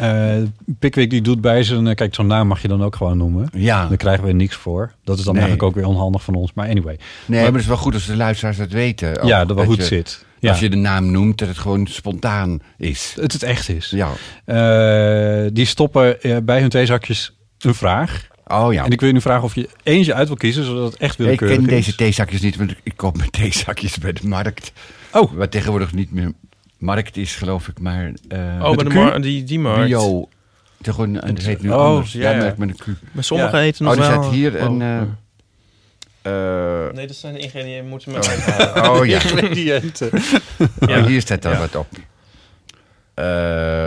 Eh 0.00 0.42
Pickwick 0.78 1.10
die 1.10 1.20
doet 1.22 1.40
bij 1.40 1.62
zijn... 1.62 1.86
eh, 1.86 1.94
kijk, 1.94 2.14
zo'n 2.14 2.26
naam 2.26 2.46
mag 2.46 2.62
je 2.62 2.68
dan 2.68 2.82
ook 2.84 2.96
gewoon 2.96 3.16
noemen. 3.16 3.48
Ja. 3.52 3.86
Daar 3.88 3.96
krijgen 3.96 4.24
we 4.24 4.32
niks 4.32 4.54
voor. 4.56 4.92
Dat 5.04 5.18
is 5.18 5.24
dan 5.24 5.34
Nee. 5.34 5.42
eigenlijk 5.42 5.70
ook 5.70 5.82
weer 5.82 5.90
onhandig 5.92 6.22
van 6.22 6.34
ons. 6.34 6.52
Maar 6.54 6.68
anyway. 6.68 6.98
Nee, 7.26 7.40
maar 7.42 7.52
het 7.52 7.60
is 7.60 7.66
wel 7.66 7.76
goed 7.76 7.94
als 7.94 8.06
de 8.06 8.16
luisteraars 8.16 8.56
dat 8.56 8.70
weten. 8.70 9.20
Ook 9.22 9.28
ja, 9.28 9.44
dat 9.44 9.56
wel 9.56 9.64
goed 9.66 9.76
je- 9.76 9.82
zit. 9.84 10.24
Ja. 10.38 10.50
Als 10.50 10.60
je 10.60 10.70
de 10.70 10.76
naam 10.76 11.10
noemt, 11.10 11.38
dat 11.38 11.48
het 11.48 11.58
gewoon 11.58 11.86
spontaan 11.86 12.60
is. 12.78 13.16
Het 13.20 13.32
het 13.32 13.42
echt 13.42 13.68
is. 13.68 13.90
Ja. 13.90 14.08
Eh, 14.44 15.50
die 15.52 15.64
stoppen 15.66 16.18
bij 16.44 16.60
hun 16.60 16.68
theezakjes 16.68 17.36
een 17.58 17.74
vraag. 17.74 18.28
Oh 18.46 18.72
ja. 18.72 18.84
En 18.84 18.90
ik 18.90 18.98
wil 19.00 19.08
je 19.08 19.14
nu 19.14 19.20
vragen 19.20 19.42
of 19.44 19.54
je 19.54 19.68
eentje 19.82 20.14
uit 20.14 20.26
wil 20.26 20.36
kiezen, 20.36 20.64
zodat 20.64 20.92
het 20.92 21.00
echt 21.00 21.12
ik 21.12 21.18
willekeurig 21.18 21.56
ken 21.56 21.64
is. 21.68 21.70
deze 21.84 21.94
theezakjes 21.96 22.40
niet, 22.40 22.56
want 22.56 22.74
ik 22.82 22.92
koop 22.96 23.16
mijn 23.16 23.30
theezakjes 23.30 23.98
bij 23.98 24.12
de 24.12 24.26
markt. 24.28 24.72
Oh. 25.12 25.32
Wat 25.32 25.50
tegenwoordig 25.50 25.92
niet 25.94 26.12
meer 26.12 26.32
markt 26.80 27.16
is, 27.16 27.34
geloof 27.36 27.68
ik, 27.68 27.78
maar... 27.80 28.12
eh, 28.28 28.38
Oh, 28.62 28.74
bij 28.76 28.84
de 28.84 28.94
mar- 28.94 29.20
die, 29.20 29.44
die 29.44 29.58
markt. 29.58 29.84
Bio. 29.86 30.28
Toch 30.82 30.94
gewoon, 30.94 31.14
het 31.14 31.42
heet 31.42 31.62
nu 31.62 31.70
Oh, 31.70 31.76
anders. 31.76 32.12
ja, 32.12 32.20
Ja, 32.20 32.30
ja. 32.30 32.36
merk 32.36 32.56
met 32.58 32.68
een 32.68 32.76
Q. 32.76 32.98
Maar 33.12 33.24
sommige 33.24 33.56
Ja. 33.56 33.62
heten 33.62 33.86
Oh, 33.86 33.94
nog 33.96 34.04
er 34.04 34.10
wel... 34.10 34.22
staat 34.22 34.32
hier 34.34 34.54
oh, 34.54 34.60
een... 34.60 34.82
eh, 34.82 35.00
oh. 36.32 36.86
eh, 36.86 36.92
Nee, 36.94 37.06
dat 37.06 37.16
zijn 37.16 37.34
de 37.34 37.38
ingrediënten. 37.40 37.88
Moeten 37.88 38.12
we 38.12 38.28
uithalen. 38.28 38.90
oh 38.90 39.06
ja. 39.06 39.22
Ingrediënten. 39.30 40.10
Oh, 40.80 41.04
hier 41.06 41.20
staat 41.20 41.42
dan 41.42 41.52
Ja. 41.52 41.58
wat 41.58 41.76
op. 41.76 41.86
Eh, 43.14 43.24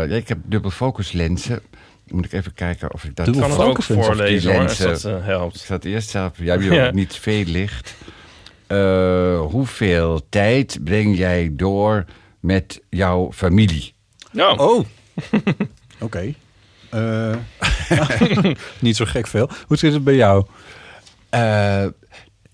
ja, 0.10 0.16
ik 0.16 0.28
heb 0.28 0.38
dubbel 0.46 0.72
focus 0.72 1.12
lenzen. 1.12 1.60
Moet 2.08 2.26
ik 2.26 2.34
even 2.34 2.54
kijken 2.54 2.94
of 2.94 3.04
ik 3.04 3.16
dat... 3.16 3.28
Ik 3.28 3.34
Dubbel 3.34 3.50
kan 3.50 3.60
het 3.60 3.68
ook 3.70 3.84
focus 3.84 3.88
die 3.96 4.04
voorlezen 4.04 4.52
hoor, 4.54 4.62
als 4.64 4.78
lenzen- 4.80 5.12
dat 5.12 5.12
eh, 5.14 5.18
Ik 5.20 5.26
helpt. 5.26 5.58
zat 5.60 5.84
eerst 5.86 6.10
zelf... 6.10 6.32
Jij 6.38 6.48
hebt 6.58 6.64
Ja. 6.64 6.88
ook 6.88 6.94
niet 6.94 7.16
veel 7.16 7.44
licht. 7.44 7.96
Eh, 8.68 9.40
hoeveel 9.42 10.22
tijd 10.30 10.80
breng 10.84 11.18
jij 11.18 11.50
door 11.54 12.06
met 12.44 12.82
jouw 12.90 13.32
familie? 13.34 13.94
Oh, 14.34 14.60
Oh. 14.60 14.86
Oké. 16.00 16.34
Eh, 16.90 17.36
niet 18.80 18.96
zo 18.96 19.06
gek 19.06 19.28
veel. 19.28 19.50
Hoe 19.68 19.78
zit 19.78 19.94
het 19.94 20.04
bij 20.04 20.16
jou? 20.16 20.46
Eh, 21.30 21.86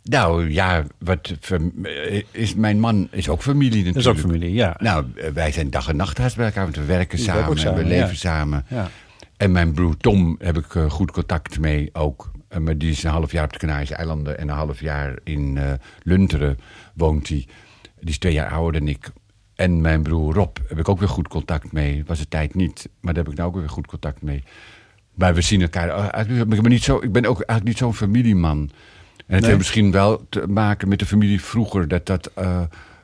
nou 0.04 0.52
ja, 0.52 0.84
wat 0.98 1.34
eh, 1.50 2.22
is, 2.32 2.56
mijn 2.56 2.80
man 2.80 3.08
is 3.12 3.30
ook 3.30 3.42
familie 3.42 3.70
natuurlijk. 3.70 3.96
Dat 4.06 4.16
is 4.16 4.22
ook 4.22 4.30
familie, 4.30 4.54
ja. 4.54 4.76
Nou, 4.80 5.06
wij 5.34 5.52
zijn 5.52 5.70
dag 5.70 5.88
en 5.88 5.96
nacht 5.96 6.18
haast 6.18 6.36
bij 6.36 6.46
elkaar. 6.46 6.64
Want 6.64 6.76
we 6.76 6.86
werken 6.86 7.18
Die 7.18 7.26
samen, 7.26 7.76
we 7.76 7.84
leven 7.84 8.08
ja. 8.08 8.14
samen. 8.14 8.66
ja. 8.68 8.90
En 9.38 9.52
mijn 9.52 9.72
broer 9.72 9.98
Tom 9.98 10.36
heb 10.40 10.58
ik 10.58 10.66
goed 10.88 11.12
contact 11.12 11.60
mee 11.60 11.90
ook. 11.94 12.32
Maar 12.58 12.78
die 12.78 12.92
is 12.92 13.04
een 13.04 13.12
half 13.12 13.32
jaar 13.32 13.44
op 13.44 13.54
de 13.54 13.60
Canarische 13.60 13.96
eilanden 13.96 14.38
en 14.38 14.50
een 14.50 14.56
half 14.56 14.80
jaar 14.80 15.20
in 15.24 15.58
eh, 15.58 15.72
Lunteren 16.04 16.58
woont 16.94 17.28
hij. 17.28 17.46
Die 18.00 18.10
is 18.10 18.18
twee 18.18 18.34
jaar 18.34 18.50
ouder 18.50 18.80
dan 18.80 18.90
ik. 18.90 19.10
En 19.60 19.82
mijn 19.82 20.02
broer 20.04 20.34
Rob 20.34 20.58
heb 20.68 20.80
ik 20.80 20.90
ook 20.90 21.00
weer 21.00 21.08
goed 21.10 21.28
contact 21.28 21.72
mee. 21.72 22.04
Was 22.08 22.20
de 22.20 22.28
tijd 22.28 22.56
niet, 22.56 22.90
maar 23.02 23.14
daar 23.14 23.24
heb 23.24 23.32
ik 23.32 23.38
nou 23.38 23.50
ook 23.50 23.56
weer 23.56 23.70
goed 23.70 23.88
contact 23.88 24.22
mee. 24.22 24.44
Maar 25.14 25.34
we 25.34 25.42
zien 25.42 25.62
elkaar. 25.62 25.90
eh, 25.90 26.30
Ik 26.30 26.48
ben, 26.62 26.70
niet 26.72 26.84
zo, 26.84 26.98
ik 26.98 27.12
ben 27.12 27.26
ook 27.26 27.36
eigenlijk 27.36 27.64
niet 27.68 27.78
zo'n 27.78 27.94
familieman. 27.94 28.58
En 28.60 28.70
het 29.18 29.28
Nee. 29.28 29.42
heeft 29.44 29.58
misschien 29.58 29.92
wel 29.92 30.26
te 30.30 30.48
maken 30.48 30.88
met 30.88 31.00
de 31.00 31.06
familie 31.06 31.42
vroeger, 31.44 31.88
dat 31.88 32.06
dat 32.06 32.32
eh, 32.36 32.62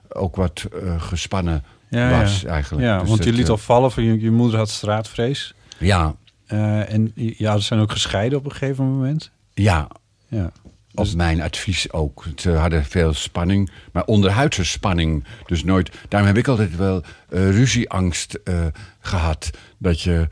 ook 0.09 0.35
wat 0.35 0.65
eh, 0.83 1.01
gespannen 1.01 1.63
Ja, 1.89 2.19
was 2.19 2.41
ja. 2.41 2.49
eigenlijk. 2.49 2.85
Ja, 2.85 2.99
Dus 2.99 3.09
want 3.09 3.23
je 3.23 3.31
liet 3.33 3.49
al 3.49 3.57
vallen 3.57 3.91
van 3.91 4.03
je, 4.03 4.19
je 4.21 4.31
moeder 4.31 4.57
had 4.57 4.69
straatvrees. 4.69 5.53
Ja, 5.77 6.15
en 6.47 7.11
ja, 7.15 7.57
ze 7.57 7.63
zijn 7.63 7.79
ook 7.79 7.91
gescheiden 7.91 8.37
op 8.37 8.45
een 8.45 8.51
gegeven 8.51 8.85
moment. 8.85 9.31
ja, 9.53 9.87
Ja. 10.27 10.51
Op 10.95 11.03
Dus- 11.05 11.15
mijn 11.15 11.41
advies 11.41 11.91
ook. 11.91 12.25
Ze 12.35 12.51
hadden 12.51 12.85
veel 12.85 13.13
spanning, 13.13 13.71
maar 13.91 14.05
onderhuidse 14.05 14.65
spanning. 14.65 15.23
Dus 15.45 15.63
nooit. 15.63 15.91
Daarom 16.09 16.27
heb 16.29 16.37
ik 16.37 16.47
altijd 16.47 16.75
wel 16.75 17.03
eh, 17.29 17.49
ruzieangst 17.49 18.33
eh, 18.43 18.65
gehad. 18.99 19.49
Dat 19.77 20.01
je 20.01 20.27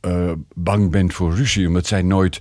eh, 0.00 0.32
bang 0.54 0.90
bent 0.90 1.14
voor 1.14 1.34
ruzie, 1.34 1.66
omdat 1.66 1.86
zij 1.86 2.02
nooit. 2.02 2.40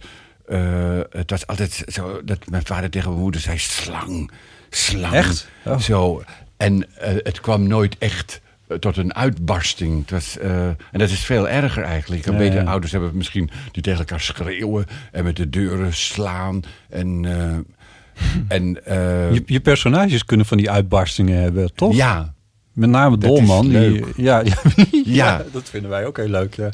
het 1.09 1.29
was 1.29 1.47
altijd 1.47 1.83
zo 1.87 2.23
dat 2.23 2.49
mijn 2.49 2.65
vader 2.65 2.89
tegen 2.89 3.09
mijn 3.09 3.21
moeder 3.21 3.41
zei: 3.41 3.57
slang, 3.57 4.31
slang. 4.69 5.13
Echt? 5.13 5.49
Oh. 5.65 5.79
Zo. 5.79 6.23
En 6.57 6.87
het 7.23 7.41
kwam 7.41 7.67
nooit 7.67 7.97
echt 7.97 8.41
tot 8.79 8.97
een 8.97 9.15
uitbarsting. 9.15 9.99
Het 10.01 10.11
was, 10.11 10.37
eh, 10.37 10.67
en 10.67 10.77
dat 10.99 11.09
is 11.09 11.25
veel 11.25 11.49
erger 11.49 11.83
eigenlijk. 11.83 12.25
Ja, 12.25 12.37
beter 12.37 12.61
ja. 12.61 12.69
ouders 12.69 12.91
hebben 12.91 13.11
misschien 13.17 13.49
die 13.71 13.83
tegen 13.83 13.99
elkaar 13.99 14.19
schreeuwen 14.21 14.85
en 15.11 15.23
met 15.23 15.35
de 15.35 15.49
deuren 15.49 15.93
slaan. 15.93 16.61
En, 16.89 17.25
eh, 17.25 18.57
en 18.57 18.85
eh, 18.85 19.33
Je, 19.33 19.43
je 19.45 19.59
personages 19.59 20.25
kunnen 20.25 20.45
van 20.45 20.57
die 20.57 20.69
uitbarstingen 20.71 21.41
hebben, 21.41 21.73
toch? 21.75 21.95
ja, 21.95 22.33
Met 22.73 22.89
name 22.89 23.17
Dolman. 23.17 23.67
Die, 23.69 24.03
ja, 24.15 24.39
ja, 24.39 24.43
ja, 24.91 25.01
Ja. 25.03 25.43
dat 25.51 25.69
vinden 25.69 25.89
wij 25.89 26.05
ook 26.05 26.17
heel 26.17 26.27
leuk. 26.29 26.53
Ja. 26.55 26.69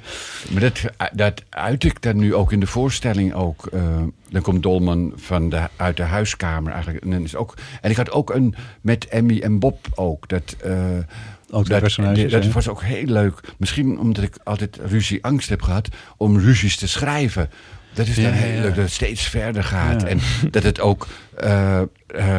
maar 0.52 0.62
dat, 0.62 0.82
dat 1.14 1.44
uit 1.50 1.84
ik 1.84 2.02
dan 2.02 2.18
nu 2.18 2.36
ook 2.36 2.52
in 2.52 2.60
de 2.60 2.68
voorstelling 2.68 3.34
ook. 3.34 3.66
eh, 3.74 3.82
dan 4.30 4.42
komt 4.42 4.64
Dolman 4.64 5.14
van 5.16 5.50
de, 5.50 5.62
uit 5.76 5.98
de 5.98 6.04
huiskamer 6.04 6.72
eigenlijk. 6.74 7.04
En, 7.04 7.10
dan 7.12 7.24
is 7.24 7.36
ook, 7.36 7.54
en 7.82 7.90
ik 7.90 7.98
had 7.98 8.12
ook 8.12 8.34
een 8.34 8.56
met 8.82 9.08
Emmy 9.08 9.40
en 9.40 9.60
Bob 9.60 9.88
ook. 9.96 10.30
Dat, 10.30 10.56
Ook 11.50 11.70
dat, 11.70 11.82
dat 12.30 12.52
was 12.52 12.68
ook 12.68 12.82
heel 12.82 13.06
leuk. 13.06 13.40
Misschien 13.58 14.00
omdat 14.00 14.24
ik 14.24 14.38
altijd 14.44 14.80
ruzieangst 14.86 15.50
heb 15.50 15.62
gehad 15.62 15.88
om 16.18 16.40
ruzies 16.40 16.78
te 16.78 16.88
schrijven. 16.88 17.50
Dat 17.94 18.08
is 18.08 18.16
dan 18.16 18.24
Ja, 18.24 18.32
heel 18.32 18.62
leuk, 18.62 18.76
dat 18.76 18.84
het 18.84 18.94
steeds 18.94 19.28
verder 19.28 19.64
gaat. 19.64 20.04
En 20.04 20.20
dat 20.52 20.64
het 20.64 20.80
ook, 20.80 21.08
eh, 21.38 21.82
eh, 21.82 21.88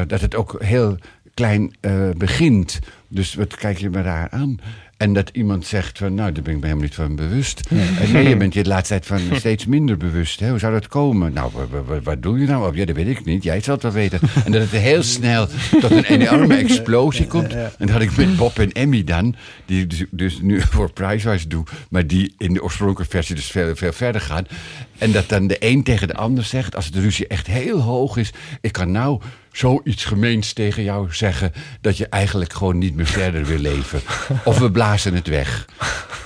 dat 0.07 0.21
het 0.21 0.35
ook 0.35 0.63
heel 0.63 0.99
klein 1.35 1.77
eh, 1.81 2.11
begint. 2.17 2.79
Dus 3.09 3.35
wat 3.35 3.57
kijk 3.57 3.79
je 3.79 3.91
me 3.91 4.03
daar 4.03 4.29
aan? 4.31 4.59
En 4.97 5.13
dat 5.13 5.31
iemand 5.33 5.67
zegt 5.67 5.99
van, 5.99 6.15
nou, 6.15 6.33
daar 6.33 6.43
ben 6.43 6.53
ik 6.55 6.59
me 6.61 6.65
helemaal 6.67 6.85
niet 6.85 6.95
van 6.95 7.17
bewust. 7.17 7.61
En 8.01 8.13
nee, 8.13 8.29
je 8.29 8.37
bent 8.43 8.55
je 8.55 8.63
de 8.63 8.69
laatste 8.69 8.89
tijd 9.01 9.07
van 9.07 9.37
steeds 9.39 9.67
minder 9.67 9.97
bewust. 9.97 10.41
Hè? 10.41 10.49
Hoe 10.51 10.59
zou 10.59 10.73
dat 10.73 10.89
komen? 10.89 11.33
Nou, 11.33 11.51
wa- 11.55 11.67
wa- 11.71 11.83
wa- 11.85 12.01
wat 12.01 12.23
doe 12.23 12.39
je 12.39 12.47
nou? 12.47 12.69
Oh, 12.71 12.77
ja, 12.77 12.85
dat 12.85 12.97
weet 12.97 13.07
ik 13.09 13.25
niet. 13.25 13.43
Jij 13.43 13.61
zal 13.61 13.75
het 13.75 13.83
wel 13.83 13.93
weten. 13.93 14.21
En 14.45 14.53
dat 14.53 14.61
het 14.61 14.71
heel 14.71 15.03
snel 15.03 15.49
tot 15.81 15.91
een 15.91 16.05
enorme 16.05 16.55
explosie 16.57 17.27
komt. 17.27 17.53
En 17.55 17.71
dat 17.79 17.91
had 17.91 18.01
ik 18.01 18.17
met 18.17 18.37
Bob 18.37 18.59
en 18.59 18.73
Emmy 18.73 19.05
dan, 19.05 19.35
die 19.65 19.83
ik 19.83 19.91
dus, 19.91 20.05
dus 20.11 20.41
nu 20.41 20.61
voor 20.73 20.93
Prizewise 20.93 21.49
doe, 21.49 21.65
maar 21.91 22.07
die 22.07 22.35
in 22.39 22.53
de 22.53 22.63
oorspronkelijke 22.63 23.11
versie 23.17 23.35
dus 23.35 23.47
veel, 23.51 23.77
veel 23.77 23.93
verder 23.93 24.21
gaan. 24.21 24.47
En 24.99 25.13
dat 25.13 25.29
dan 25.29 25.47
de 25.47 25.57
een 25.59 25.83
tegen 25.83 26.09
de 26.09 26.15
ander 26.15 26.45
zegt, 26.45 26.77
als 26.77 26.91
de 26.91 27.01
ruzie 27.01 27.27
echt 27.27 27.47
heel 27.47 27.81
hoog 27.81 28.17
is, 28.17 28.33
ik 28.61 28.73
kan 28.73 28.91
nou 28.91 29.21
zoiets 29.57 30.05
gemeens 30.05 30.53
tegen 30.53 30.83
jou 30.83 31.15
zeggen 31.15 31.53
dat 31.81 31.97
je 31.97 32.07
eigenlijk 32.09 32.53
gewoon 32.53 32.79
niet 32.79 32.95
meer 32.95 33.07
verder 33.07 33.45
wil 33.45 33.59
leven. 33.59 34.01
Of 34.45 34.59
we 34.59 34.71
blazen 34.71 35.15
het 35.15 35.27
weg. 35.29 35.65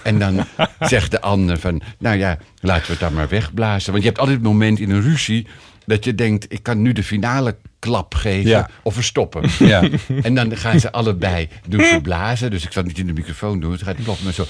En 0.03 0.19
dan 0.19 0.47
zegt 0.81 1.11
de 1.11 1.21
ander 1.21 1.59
van, 1.59 1.83
nou 1.99 2.17
ja, 2.19 2.39
laten 2.61 2.85
we 2.87 2.91
het 2.91 3.01
dan 3.01 3.15
maar 3.15 3.29
wegblazen. 3.29 3.91
Want 3.93 4.03
je 4.03 4.09
hebt 4.09 4.21
altijd 4.21 4.39
het 4.39 4.47
moment 4.47 4.79
in 4.79 4.91
een 4.91 5.03
ruzie 5.03 5.47
dat 5.87 6.05
je 6.05 6.15
denkt, 6.15 6.53
ik 6.53 6.63
kan 6.63 6.83
nu 6.83 6.93
de 6.93 7.03
finale 7.05 7.57
klap 7.79 8.15
geven 8.15 8.51
Ja. 8.51 8.69
of 8.83 8.95
verstoppen. 8.95 9.43
Ja. 9.59 9.89
En 10.23 10.35
dan 10.35 10.57
gaan 10.57 10.81
ze 10.81 10.93
allebei 10.93 11.49
doen 11.69 11.85
ze 11.85 11.99
blazen. 12.03 12.51
Dus 12.51 12.65
ik 12.65 12.73
zal 12.73 12.83
het 12.83 12.91
niet 12.91 13.01
in 13.01 13.07
de 13.07 13.21
microfoon 13.21 13.61
doen. 13.61 13.73
Het 13.73 13.83
gaat 13.83 13.97
kloppen 14.05 14.25
maar 14.25 14.33
zo. 14.33 14.47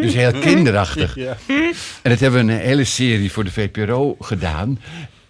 dus 0.00 0.14
heel 0.14 0.32
kinderachtig. 0.32 1.14
Ja. 1.14 1.36
En 2.02 2.10
dat 2.10 2.20
hebben 2.20 2.46
we 2.46 2.52
een 2.52 2.58
hele 2.58 2.84
serie 2.84 3.32
voor 3.32 3.44
de 3.44 3.50
VPRO 3.52 4.16
gedaan. 4.20 4.78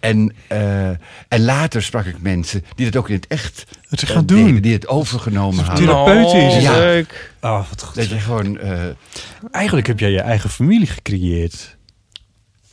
En, 0.05 0.33
eh, 0.47 0.87
en 1.27 1.43
later 1.45 1.83
sprak 1.83 2.05
ik 2.05 2.21
mensen 2.21 2.63
die 2.75 2.85
dat 2.85 2.95
ook 2.95 3.09
in 3.09 3.15
het 3.15 3.27
echt 3.27 3.65
Het 3.89 3.99
ze 3.99 4.05
eh, 4.05 4.11
gaan 4.11 4.25
deden, 4.25 4.45
doen. 4.45 4.61
Die 4.61 4.73
het 4.73 4.87
overgenomen 4.87 5.63
hadden. 5.65 5.85
Therapeutisch. 5.85 6.61
Ja. 6.61 6.77
leuk. 6.77 7.31
Oh, 7.41 7.69
wat 7.69 7.81
goed. 7.83 7.95
Dat 7.95 8.09
je 8.09 8.19
gewoon... 8.19 8.57
eh, 8.59 8.79
Eigenlijk 9.51 9.87
heb 9.87 9.99
jij 9.99 10.11
je 10.11 10.21
eigen 10.21 10.49
familie 10.49 10.87
gecreëerd. 10.87 11.77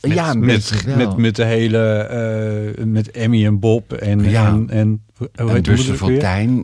Met, 0.01 0.13
ja, 0.13 0.33
met, 0.33 0.83
met, 0.97 1.17
met, 1.17 1.35
de 1.35 1.43
hele... 1.45 1.79
eh, 2.77 2.83
met 2.85 3.11
Emmy 3.11 3.45
en 3.45 3.59
Bob 3.59 3.93
en... 3.93 4.29
Ja. 4.29 4.47
En, 4.47 4.65
en, 4.69 5.01
hoe 5.17 5.51
heet 5.51 5.63
Buster 5.63 5.93
ook. 5.93 6.09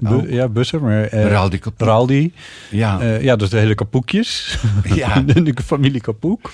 Bu- 0.01 0.33
ja, 0.33 0.47
Busser, 0.47 0.81
maar... 0.81 1.03
eh, 1.03 1.25
Raldi 1.27 1.57
Kapoek. 1.59 1.87
Raldi. 1.87 2.33
Ja, 2.69 2.99
Eh, 3.01 3.21
ja, 3.21 3.35
dus 3.35 3.49
de 3.49 3.57
hele 3.57 3.75
kapoekjes. 3.75 4.57
Ja. 4.95 5.19
de 5.25 5.53
familie 5.65 6.01
Kapoek. 6.01 6.51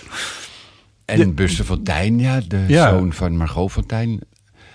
En 1.05 1.35
Buster 1.35 1.65
Fontijn, 1.65 2.19
ja, 2.19 2.39
de 2.47 2.63
Ja. 2.67 2.89
zoon 2.89 3.13
van 3.13 3.37
Margot 3.37 3.71
Fontijn. 3.71 4.19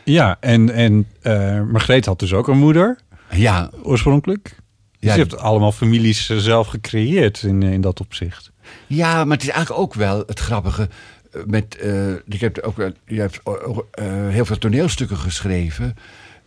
Ja, 0.05 0.37
en, 0.41 0.71
en 0.71 1.07
eh 1.23 1.63
Margreet 1.63 2.07
had 2.07 2.19
dus 2.19 2.33
ook 2.33 2.49
een 2.49 2.59
moeder, 2.59 2.99
Ja, 3.31 3.71
oorspronkelijk. 3.83 4.43
Dus 4.43 5.09
Ja, 5.09 5.13
je 5.15 5.21
hebt 5.21 5.39
allemaal 5.39 5.73
families 5.73 6.31
eh, 6.31 6.37
zelf 6.37 6.67
gecreëerd 6.67 7.43
in, 7.43 7.63
in 7.63 7.81
dat 7.81 8.01
opzicht. 8.01 8.51
Ja, 8.87 9.25
maar 9.25 9.37
het 9.37 9.43
is 9.47 9.53
eigenlijk 9.53 9.83
ook 9.83 9.95
wel 9.95 10.23
het 10.27 10.39
grappige. 10.41 10.89
eh, 11.33 11.41
Met, 11.47 11.77
eh, 11.77 12.13
ik 12.13 12.41
heb 12.41 12.59
ook, 12.59 12.77
je 13.07 13.21
hebt 13.21 13.41
eh, 13.45 13.53
eh, 13.93 14.29
heel 14.29 14.45
veel 14.45 14.59
toneelstukken 14.59 15.17
geschreven. 15.17 15.97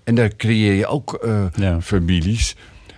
En 0.03 0.15
daar 0.15 0.35
creëer 0.35 0.73
je 0.73 0.87
ook 0.87 1.13
eh, 1.13 1.45
Ja. 1.55 1.81
families. 1.81 2.55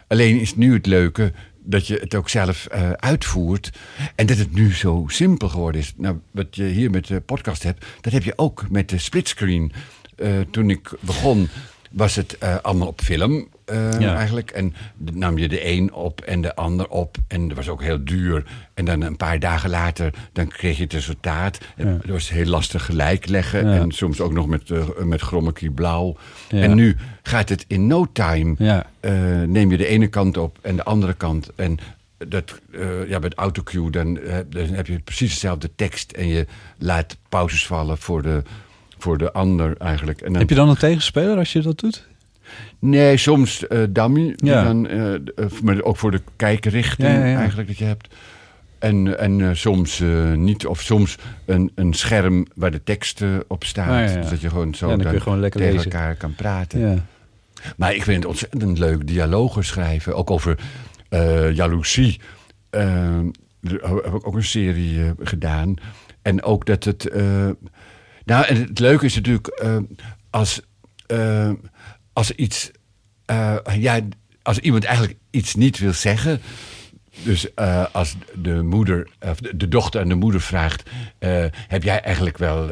Alleen 0.07 0.39
is 0.39 0.55
nu 0.55 0.73
het 0.73 0.86
leuke 0.86 1.33
dat 1.66 1.88
je 1.88 1.97
het 1.97 2.16
ook 2.16 2.30
zelf 2.30 2.66
eh, 2.66 2.91
uitvoert. 2.91 3.70
En 4.16 4.26
dat 4.26 4.38
het 4.38 4.53
nu 4.53 4.74
zo 4.74 5.03
simpel 5.07 5.49
geworden 5.49 5.82
is. 5.82 5.93
Nou, 5.97 6.20
wat 6.32 6.55
je 6.55 6.63
hier 6.63 6.89
met 6.89 7.07
de 7.07 7.22
podcast 7.22 7.63
hebt, 7.63 7.86
dat 8.01 8.13
heb 8.13 8.24
je 8.24 8.38
ook 8.38 8.70
met 8.70 8.89
de 8.89 8.97
splitscreen. 8.97 9.72
Eh, 10.16 10.39
toen 10.51 10.70
ik 10.70 10.91
begon, 10.99 11.49
was 11.91 12.16
het 12.16 12.38
eh, 12.38 12.55
allemaal 12.61 12.88
op 12.88 13.01
film. 13.01 13.47
Eh, 13.66 13.99
Ja. 13.99 14.16
eigenlijk. 14.16 14.51
En 14.51 14.74
dan 14.97 15.18
nam 15.18 15.38
je 15.38 15.47
de 15.47 15.68
een 15.68 15.93
op 15.93 16.22
en 16.22 16.41
de 16.41 16.55
ander 16.55 16.88
op. 16.89 17.18
En 17.28 17.47
dat 17.47 17.57
was 17.57 17.70
ook 17.70 17.82
heel 17.84 18.05
duur. 18.05 18.43
En 18.74 18.86
dan 18.86 19.01
een 19.01 19.18
paar 19.18 19.39
dagen 19.39 19.70
later, 19.70 20.13
dan 20.34 20.47
kreeg 20.47 20.78
je 20.78 20.84
het 20.84 20.93
resultaat. 20.93 21.57
En 21.76 21.88
Ja. 21.88 21.93
Dat 21.93 22.05
was 22.05 22.30
heel 22.30 22.45
lastig 22.45 22.86
gelijk 22.86 23.28
leggen. 23.28 23.68
Ja. 23.68 23.74
En 23.80 23.91
soms 23.91 24.22
ook 24.22 24.34
nog 24.34 24.47
met, 24.47 24.72
eh 24.72 24.88
met 25.03 25.22
grommekie 25.22 25.72
blauw. 25.72 26.18
En 26.49 26.76
nu 26.76 26.95
gaat 27.24 27.49
het 27.49 27.66
in 27.68 27.88
no 27.88 28.05
time. 28.13 28.55
Eh, 28.99 29.11
neem 29.41 29.72
je 29.72 29.78
de 29.78 29.88
ene 29.88 30.07
kant 30.07 30.38
op 30.38 30.57
en 30.61 30.76
de 30.76 30.84
andere 30.84 31.13
kant. 31.13 31.49
En 31.55 31.78
dat, 32.28 32.59
ja, 33.07 33.20
met 33.20 33.34
autocue 33.34 33.89
dan, 33.91 34.20
dan 34.49 34.66
heb 34.68 34.88
je 34.88 34.99
precies 34.99 35.30
dezelfde 35.34 35.70
tekst. 35.76 36.11
En 36.11 36.28
je 36.28 36.45
laat 36.78 37.18
pauzes 37.30 37.66
vallen 37.68 37.97
voor 37.97 38.22
de, 38.22 38.43
voor 38.97 39.18
de 39.18 39.32
ander 39.34 39.78
eigenlijk. 39.78 40.22
En 40.22 40.32
dan, 40.32 40.41
Heb 40.41 40.49
je 40.49 40.55
dan 40.55 40.70
een 40.70 40.78
tegenspeler 40.78 41.38
als 41.38 41.53
je 41.53 41.61
dat 41.61 41.80
doet? 41.80 42.07
Nee, 42.79 43.17
soms 43.17 43.63
dummy. 43.89 44.33
die 44.35 44.49
Ja. 44.49 44.63
Dan, 44.63 44.83
d- 44.83 45.33
eh, 45.39 45.45
maar 45.63 45.81
ook 45.81 45.97
voor 45.97 46.11
de 46.11 46.21
kijkrichting 46.35 47.09
Ja, 47.09 47.17
ja, 47.17 47.25
ja. 47.25 47.37
eigenlijk 47.37 47.67
dat 47.67 47.77
je 47.77 47.85
hebt. 47.85 48.15
En, 48.79 49.19
en 49.19 49.57
soms 49.57 50.01
niet. 50.35 50.65
Of 50.65 50.81
soms 50.81 51.17
een, 51.45 51.71
een 51.75 51.93
scherm 51.93 52.45
waar 52.55 52.71
de 52.71 52.83
tekst 52.83 53.21
eh, 53.21 53.29
op 53.47 53.63
ja. 54.13 54.21
Dus 54.21 54.29
dat 54.29 54.41
je 54.41 54.49
gewoon 54.49 54.75
zo 54.75 54.85
Ja, 54.89 54.91
dan 54.91 54.99
kun 54.99 55.07
je 55.07 55.13
dan 55.13 55.21
gewoon 55.23 55.39
lekker 55.39 55.59
tegen 55.59 55.75
lezen. 55.75 55.91
elkaar 55.91 56.15
kan 56.15 56.35
praten. 56.35 56.79
Ja. 56.79 56.95
Maar 57.77 57.93
ik 57.95 58.03
vind 58.03 58.17
het 58.17 58.25
ontzettend 58.25 58.77
leuk 58.77 59.07
dialogen 59.07 59.63
schrijven. 59.63 60.15
Ook 60.15 60.31
over 60.31 60.57
jaloezie. 61.53 62.19
Daar 62.69 63.89
heb 64.03 64.13
ik 64.13 64.27
ook 64.27 64.35
een 64.35 64.43
serie 64.43 65.13
gedaan. 65.19 65.73
En 66.21 66.43
ook 66.43 66.65
dat 66.65 66.83
het... 66.83 67.09
nou, 68.25 68.45
en 68.45 68.55
het 68.61 68.79
leuke 68.79 69.05
is 69.05 69.15
natuurlijk... 69.15 69.61
als, 70.29 70.61
als 72.16 72.32
iets... 72.32 72.72
ja, 73.78 73.99
als 74.41 74.59
iemand 74.59 74.84
eigenlijk 74.84 75.18
iets 75.32 75.55
niet 75.55 75.80
wil 75.80 75.93
zeggen... 75.93 76.41
Dus 77.24 77.53
eh, 77.53 77.86
als 77.91 78.16
de 78.34 78.61
moeder, 78.61 79.07
of 79.20 79.38
de, 79.38 79.68
dochter 79.68 80.01
aan 80.01 80.07
de 80.07 80.16
moeder 80.16 80.41
vraagt: 80.41 80.89
eh, 81.20 81.45
Heb 81.51 81.84
jij 81.84 82.01
eigenlijk 82.01 82.38
wel 82.38 82.68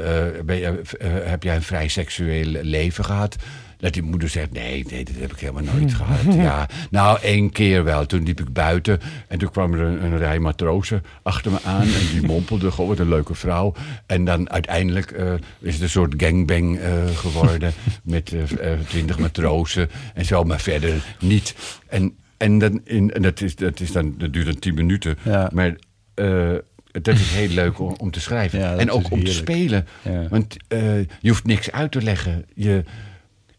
ben 0.45 0.55
je, 0.55 0.81
heb 1.23 1.43
jij 1.43 1.55
een 1.55 1.61
vrij 1.61 1.87
seksueel 1.87 2.45
leven 2.61 3.05
gehad? 3.05 3.35
Dat 3.83 3.93
die 3.93 4.03
moeder 4.03 4.29
zegt: 4.29 4.51
Nee, 4.51 4.85
nee, 4.89 5.03
dat 5.03 5.15
heb 5.19 5.31
ik 5.31 5.39
helemaal 5.39 5.73
nooit 5.73 5.93
gehad. 5.93 6.35
Ja, 6.43 6.69
nou, 6.89 7.19
één 7.21 7.51
keer 7.51 7.83
wel. 7.83 8.05
Toen 8.05 8.23
liep 8.23 8.39
ik 8.39 8.53
buiten 8.53 8.99
en 9.27 9.39
toen 9.39 9.51
kwam 9.51 9.73
er 9.73 9.79
een, 9.79 10.03
een 10.03 10.17
rij 10.17 10.39
matrozen 10.39 11.03
achter 11.23 11.51
me 11.51 11.57
aan. 11.63 11.81
En 11.81 12.07
die 12.11 12.21
mompelde: 12.21 12.71
Goh, 12.71 12.87
wat 12.87 12.99
een 12.99 13.09
leuke 13.09 13.35
vrouw. 13.35 13.73
En 14.05 14.25
dan 14.25 14.49
uiteindelijk 14.49 15.11
eh, 15.11 15.33
is 15.59 15.73
het 15.73 15.81
een 15.81 15.89
soort 15.89 16.13
gangbang 16.17 16.79
eh, 16.79 16.91
geworden. 17.15 17.73
met 18.03 18.35
twintig 18.87 19.19
matrozen 19.19 19.89
en 20.13 20.25
zo, 20.25 20.43
maar 20.43 20.59
verder 20.59 21.15
niet. 21.19 21.55
En 21.87 22.17
en, 22.37 22.57
dan 22.57 22.81
in, 22.83 23.11
en 23.11 23.21
dat, 23.21 23.41
is, 23.41 23.55
dat, 23.55 23.79
is 23.79 23.91
dan, 23.91 24.15
dat 24.17 24.33
duurt 24.33 24.45
dan 24.45 24.59
tien 24.59 24.73
minuten. 24.73 25.17
Ja. 25.23 25.49
Maar 25.53 25.75
eh, 26.13 26.51
dat 26.91 27.15
is 27.15 27.33
heel 27.33 27.49
leuk 27.49 27.79
om, 27.79 27.95
om 27.97 28.11
te 28.11 28.19
schrijven. 28.19 28.59
Ja, 28.59 28.75
en 28.75 28.91
ook 28.91 29.11
om 29.11 29.23
te 29.23 29.33
spelen. 29.33 29.87
Ja. 30.01 30.27
Want 30.29 30.57
eh, 30.67 30.99
je 30.99 31.29
hoeft 31.29 31.45
niks 31.45 31.71
uit 31.71 31.91
te 31.91 32.01
leggen. 32.01 32.45
Je, 32.53 32.83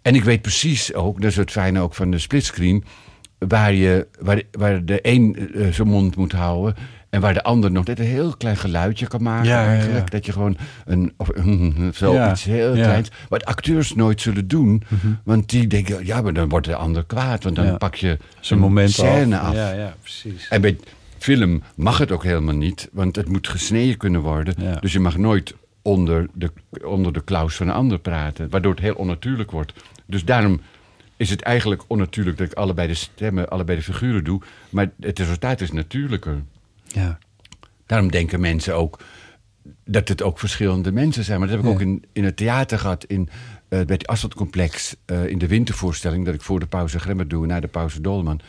en 0.05 0.15
ik 0.15 0.25
weet 0.25 0.43
precies 0.43 0.95
ook, 0.95 1.21
dat 1.21 1.31
is 1.31 1.37
het 1.37 1.51
fijne 1.51 1.81
ook 1.81 1.95
van 1.95 2.11
de 2.11 2.19
splitscreen... 2.19 2.85
waar, 3.39 3.73
je, 3.73 4.07
waar, 4.21 4.43
waar 4.51 4.85
de 4.85 4.99
een 5.03 5.51
eh, 5.55 5.73
zijn 5.73 5.89
mond 5.89 6.17
moet 6.17 6.33
houden... 6.33 6.75
en 7.11 7.21
waar 7.21 7.35
de 7.35 7.43
ander 7.43 7.71
nog 7.71 7.85
net 7.85 7.99
een 7.99 8.05
heel 8.05 8.37
klein 8.37 8.57
geluidje 8.57 9.07
kan 9.07 9.23
maken 9.23 9.49
Ja, 9.49 9.67
eigenlijk. 9.67 10.11
Dat 10.11 10.27
je 10.27 10.33
gewoon 10.33 10.57
een, 10.85 11.15
of, 11.17 11.31
zo 11.97 12.13
Ja, 12.13 12.31
iets 12.31 12.45
heel. 12.45 12.75
Mhm. 12.75 12.83
kleins... 12.83 13.09
wat 13.29 13.45
acteurs 13.45 13.95
nooit 13.95 14.21
zullen 14.21 14.49
doen. 14.49 14.83
Want 15.25 15.49
die 15.51 15.67
denken, 15.67 16.07
ja, 16.07 16.23
maar 16.23 16.33
dan 16.33 16.49
wordt 16.49 16.67
de 16.67 16.77
ander 16.77 17.05
kwaad. 17.05 17.45
Want 17.45 17.57
dan 17.57 17.79
pak 17.79 17.95
je 17.95 18.19
Zijn 18.41 18.61
moment 18.61 18.91
scène 18.91 19.39
af. 19.39 19.55
Ja, 19.55 19.73
ja, 19.73 19.95
precies. 20.01 20.49
En 20.49 20.61
bij 20.61 20.77
film 21.19 21.63
mag 21.77 21.99
het 21.99 22.13
ook 22.13 22.25
helemaal 22.25 22.55
niet, 22.55 22.89
want 22.93 23.17
het 23.17 23.29
moet 23.29 23.49
gesneden 23.49 23.97
kunnen 23.97 24.21
worden. 24.21 24.55
Dus 24.81 24.93
je 24.93 25.01
mag 25.01 25.17
nooit 25.17 25.55
onder 25.85 26.29
de, 26.35 26.51
onder 26.85 27.13
de 27.13 27.25
klaus 27.25 27.55
van 27.55 27.69
een 27.69 27.75
ander 27.75 27.99
praten, 27.99 28.51
waardoor 28.51 28.73
het 28.73 28.81
heel 28.81 28.95
onnatuurlijk 28.95 29.51
wordt. 29.51 29.73
Dus 30.07 30.25
daarom 30.25 30.61
is 31.17 31.31
het 31.31 31.43
eigenlijk 31.43 31.83
onnatuurlijk 31.87 32.39
dat 32.39 32.47
ik 32.47 32.53
allebei 32.53 32.89
de 32.89 32.95
stemmen, 32.95 33.49
allebei 33.49 33.79
de 33.79 33.85
figuren 33.85 34.25
doe, 34.25 34.41
maar 34.71 34.91
het 35.01 35.19
resultaat 35.19 35.61
is 35.61 35.73
natuurlijker. 35.73 36.43
Ja. 36.87 37.19
Daarom 37.87 38.11
denken 38.11 38.41
mensen 38.41 38.77
ook 38.77 38.99
dat 39.85 40.09
het 40.09 40.23
ook 40.23 40.39
verschillende 40.39 40.93
mensen 40.93 41.25
zijn. 41.25 41.39
Maar 41.39 41.49
dat 41.49 41.57
heb 41.57 41.67
ik 41.67 41.71
Ja. 41.73 41.77
ook 41.77 41.87
in, 41.89 42.05
in 42.13 42.25
het 42.25 42.37
theater 42.37 42.79
gehad, 42.79 43.05
in, 43.05 43.29
eh, 43.69 43.69
bij 43.69 43.95
het 43.97 44.07
Asfaltcomplex, 44.07 44.97
eh 45.05 45.27
in 45.27 45.39
de 45.39 45.47
wintervoorstelling, 45.47 46.25
dat 46.25 46.35
ik 46.35 46.43
voor 46.43 46.61
de 46.61 46.67
pauze 46.67 46.99
Gremmer 46.99 47.29
doe 47.29 47.43
en 47.43 47.49
na 47.49 47.61
de 47.61 47.67
pauze 47.69 48.01
Dolman. 48.01 48.41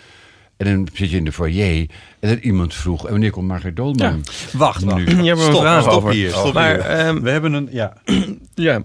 En 0.57 0.65
dan 0.65 0.87
zit 0.93 1.09
je 1.09 1.17
in 1.17 1.25
de 1.25 1.31
foyer 1.31 1.89
en 2.19 2.29
dat 2.29 2.39
iemand 2.39 2.73
vroeg, 2.73 3.05
en 3.05 3.11
wanneer 3.11 3.31
komt 3.31 3.47
Margaret 3.47 3.75
Dolman? 3.75 4.23
Wacht, 4.53 4.83
wacht. 4.83 4.95
Nu. 4.97 5.05
Je 5.05 5.13
hebt 5.13 5.25
er 5.25 5.29
een 5.31 5.39
Stop, 5.39 5.61
vraag 5.61 5.81
stop 5.81 5.93
over. 5.93 6.11
hier, 6.11 6.29
stop 6.29 6.53
maar, 6.53 6.71
hier. 6.73 6.79
ehm, 6.85 7.21
We 7.21 7.29
hebben 7.29 7.53
een... 7.53 7.67
Ja, 7.71 7.93
ja, 8.53 8.83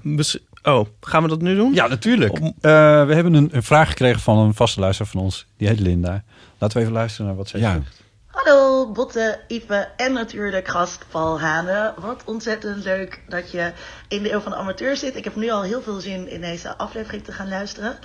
oh, 0.63 0.87
gaan 1.01 1.23
we 1.23 1.29
dat 1.29 1.41
nu 1.43 1.55
doen? 1.57 1.75
ja 1.75 1.87
natuurlijk. 1.87 2.41
Om- 2.41 2.55
Eh, 2.61 2.71
we 3.07 3.15
hebben 3.15 3.35
een, 3.35 3.49
een 3.53 3.63
vraag 3.63 3.89
gekregen 3.89 4.21
van 4.21 4.39
een 4.39 4.55
vaste 4.55 4.81
luisteraar 4.81 5.11
van 5.11 5.21
ons. 5.21 5.47
Die 5.57 5.69
heet 5.69 5.81
Linda. 5.81 6.23
Laten 6.59 6.77
we 6.77 6.83
even 6.83 6.95
luisteren 6.95 7.27
naar 7.27 7.37
wat 7.37 7.49
zij 7.49 7.61
Ja. 7.61 7.73
zegt. 7.73 7.99
Hallo 8.27 8.93
Botte, 8.93 9.41
Ipe 9.49 9.89
en 9.97 10.13
natuurlijk 10.13 10.69
gast 10.69 11.05
Paul 11.11 11.41
Hane. 11.41 11.95
Wat 11.99 12.23
ontzettend 12.25 12.85
leuk 12.85 13.21
dat 13.29 13.51
je 13.51 13.73
in 14.09 14.23
de 14.23 14.33
Eeuw 14.33 14.41
van 14.41 14.53
de 14.53 14.59
Amateur 14.59 14.97
zit. 14.97 15.17
Ik 15.17 15.25
heb 15.25 15.37
nu 15.37 15.51
al 15.51 15.63
heel 15.63 15.83
veel 15.83 16.01
zin 16.01 16.29
in 16.31 16.41
deze 16.41 16.77
aflevering 16.77 17.25
te 17.25 17.33
gaan 17.33 17.49
luisteren. 17.49 17.99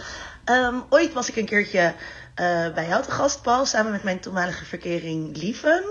Ehm, 0.46 0.76
ooit 0.90 1.14
was 1.14 1.30
ik 1.30 1.36
een 1.36 1.46
keertje 1.46 1.94
eh, 2.36 2.46
bij 2.74 2.88
jou 2.88 3.04
te 3.04 3.12
gast, 3.12 3.42
Paul, 3.42 3.66
samen 3.66 3.92
met 3.92 4.04
mijn 4.04 4.20
toenmalige 4.20 4.66
verkering 4.66 5.38
Lieven. 5.38 5.84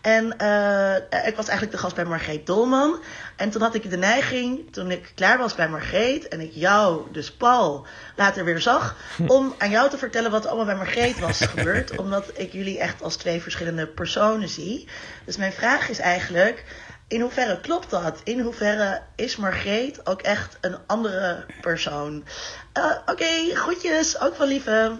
En 0.00 0.36
eh, 0.38 1.26
ik 1.26 1.36
was 1.36 1.48
eigenlijk 1.48 1.70
de 1.72 1.78
gast 1.78 1.94
bij 1.94 2.04
Margreet 2.04 2.46
Dolman. 2.46 2.98
En 3.40 3.50
toen 3.50 3.62
had 3.62 3.74
ik 3.74 3.90
de 3.90 3.96
neiging, 3.96 4.72
toen 4.72 4.90
ik 4.90 5.12
klaar 5.14 5.38
was 5.38 5.54
bij 5.54 5.68
Margreet 5.68 6.28
en 6.28 6.40
ik 6.40 6.50
jou, 6.54 7.02
dus 7.12 7.32
Paul, 7.32 7.86
later 8.16 8.44
weer 8.44 8.60
zag, 8.60 8.96
om 9.26 9.54
aan 9.58 9.70
jou 9.70 9.90
te 9.90 9.98
vertellen 9.98 10.30
wat 10.30 10.42
er 10.44 10.48
allemaal 10.48 10.66
bij 10.66 10.76
Margreet 10.84 11.18
was 11.18 11.40
gebeurd. 11.54 11.96
omdat 11.96 12.30
ik 12.34 12.52
jullie 12.52 12.78
echt 12.78 13.02
als 13.02 13.16
twee 13.16 13.40
verschillende 13.40 13.86
personen 13.86 14.48
zie. 14.48 14.88
Dus 15.24 15.36
mijn 15.36 15.52
vraag 15.52 15.88
is 15.88 15.98
eigenlijk, 15.98 16.64
in 17.08 17.20
hoeverre 17.20 17.60
klopt 17.60 17.90
dat? 17.90 18.20
In 18.24 18.40
hoeverre 18.40 19.00
is 19.16 19.36
Margreet 19.36 20.06
ook 20.06 20.20
echt 20.22 20.58
een 20.60 20.76
andere 20.86 21.44
persoon? 21.60 22.24
Eh, 22.72 22.84
Oké, 23.06 23.54
groetjes, 23.54 24.20
ook 24.20 24.34
van 24.34 24.48
lieve. 24.48 24.92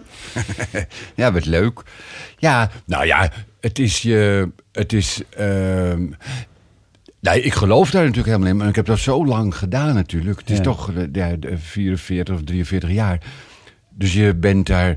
Ja, 1.14 1.32
wat 1.32 1.44
leuk. 1.46 1.80
Ja, 2.36 2.70
nou 2.86 3.06
ja, 3.06 3.30
het 3.60 3.78
is 3.78 4.02
je. 4.02 4.50
Het 4.72 4.92
is. 4.92 5.22
ehm, 5.30 6.06
nee, 7.20 7.42
ik 7.42 7.52
geloof 7.54 7.90
daar 7.90 8.00
natuurlijk 8.02 8.28
helemaal 8.28 8.48
in, 8.48 8.56
maar 8.56 8.68
ik 8.68 8.76
heb 8.76 8.86
dat 8.86 8.98
zo 8.98 9.26
lang 9.26 9.56
gedaan 9.56 9.94
natuurlijk. 9.94 10.38
Het 10.38 10.50
is 10.50 10.56
Ja. 10.56 10.62
toch 10.62 10.92
eh, 10.92 11.02
ja, 11.12 11.36
de 11.36 11.58
44 11.58 12.34
of 12.34 12.42
43 12.44 12.90
jaar. 12.90 13.20
Dus 13.90 14.12
je 14.12 14.34
bent 14.34 14.66
daar. 14.66 14.96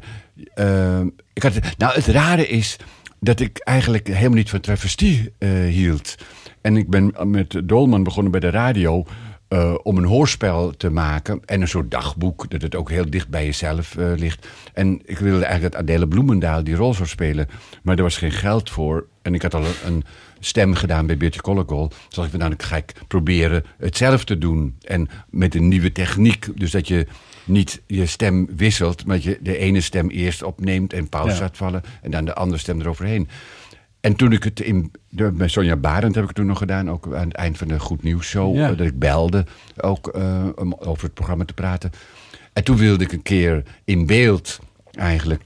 ehm, 0.53 1.07
ik 1.33 1.43
had, 1.43 1.53
nou, 1.77 1.93
het 1.93 2.05
rare 2.07 2.47
is 2.47 2.77
dat 3.19 3.39
ik 3.39 3.57
eigenlijk 3.59 4.07
helemaal 4.07 4.37
niet 4.37 4.49
van 4.49 4.59
travestie 4.59 5.33
eh, 5.37 5.49
hield. 5.49 6.15
En 6.61 6.77
ik 6.77 6.89
ben 6.89 7.13
met 7.23 7.61
Dolman 7.63 8.03
begonnen 8.03 8.31
bij 8.31 8.39
de 8.41 8.49
radio. 8.49 9.05
eh, 9.47 9.73
om 9.83 9.97
een 9.97 10.03
hoorspel 10.05 10.71
te 10.77 10.89
maken 10.89 11.39
en 11.45 11.61
een 11.61 11.67
soort 11.67 11.91
dagboek, 11.91 12.49
dat 12.49 12.61
het 12.61 12.75
ook 12.75 12.89
heel 12.89 13.09
dicht 13.09 13.29
bij 13.29 13.45
jezelf 13.45 13.95
ligt. 14.15 14.47
En 14.73 15.01
ik 15.05 15.17
wilde 15.17 15.43
eigenlijk 15.43 15.73
dat 15.73 15.81
Adele 15.81 16.07
Bloemendaal 16.07 16.63
die 16.63 16.75
rol 16.75 16.93
zou 16.93 17.07
spelen, 17.07 17.47
maar 17.83 17.95
er 17.97 18.03
was 18.03 18.17
geen 18.17 18.31
geld 18.31 18.69
voor. 18.69 19.07
En 19.21 19.33
ik 19.33 19.41
had 19.41 19.53
al 19.53 19.61
een, 19.63 19.75
een 19.85 20.03
stem 20.45 20.73
gedaan 20.73 21.05
bij 21.05 21.17
Beertje 21.17 21.41
Collegol. 21.41 21.87
Dus 21.87 21.97
dacht 22.09 22.33
ik, 22.33 22.39
nou, 22.39 22.55
dan 22.57 22.67
ga 22.67 22.75
ik 22.75 22.93
proberen 23.07 23.63
het 23.77 23.97
zelf 23.97 24.23
te 24.23 24.37
doen. 24.37 24.77
En 24.81 25.09
met 25.29 25.55
een 25.55 25.67
nieuwe 25.67 25.91
techniek, 25.91 26.47
dus 26.55 26.71
dat 26.71 26.87
je 26.87 27.07
niet 27.45 27.81
je 27.87 28.05
stem 28.05 28.47
wisselt, 28.55 29.05
maar 29.05 29.15
dat 29.15 29.23
je 29.25 29.39
de 29.41 29.57
ene 29.57 29.81
stem 29.81 30.09
eerst 30.09 30.43
opneemt 30.43 30.93
en 30.93 31.09
pauze 31.09 31.33
Ja. 31.35 31.39
laat 31.41 31.57
vallen 31.57 31.81
en 32.01 32.11
dan 32.11 32.25
de 32.25 32.33
andere 32.33 32.59
stem 32.59 32.79
eroverheen. 32.81 33.29
En 34.01 34.15
toen 34.15 34.31
ik 34.31 34.43
het 34.43 34.59
in, 34.59 34.91
de, 35.09 35.31
bij 35.31 35.47
Sonja 35.47 35.75
Barend 35.75 36.13
heb 36.15 36.23
ik 36.23 36.29
het 36.29 36.37
toen 36.37 36.45
nog 36.47 36.57
gedaan, 36.57 36.89
ook 36.89 37.05
aan 37.13 37.27
het 37.27 37.33
eind 37.35 37.57
van 37.57 37.67
de 37.67 37.79
Goed 37.79 38.03
Nieuws 38.03 38.27
Show, 38.27 38.55
Ja. 38.55 38.71
dat 38.73 38.87
ik 38.87 38.99
belde 38.99 39.45
ook 39.77 40.07
eh, 40.07 40.47
om 40.55 40.73
over 40.79 41.03
het 41.03 41.13
programma 41.13 41.45
te 41.45 41.53
praten. 41.53 41.91
En 42.53 42.63
toen 42.63 42.77
wilde 42.77 43.03
ik 43.03 43.11
een 43.11 43.21
keer 43.21 43.63
in 43.83 44.05
beeld 44.05 44.59
eigenlijk, 44.91 45.41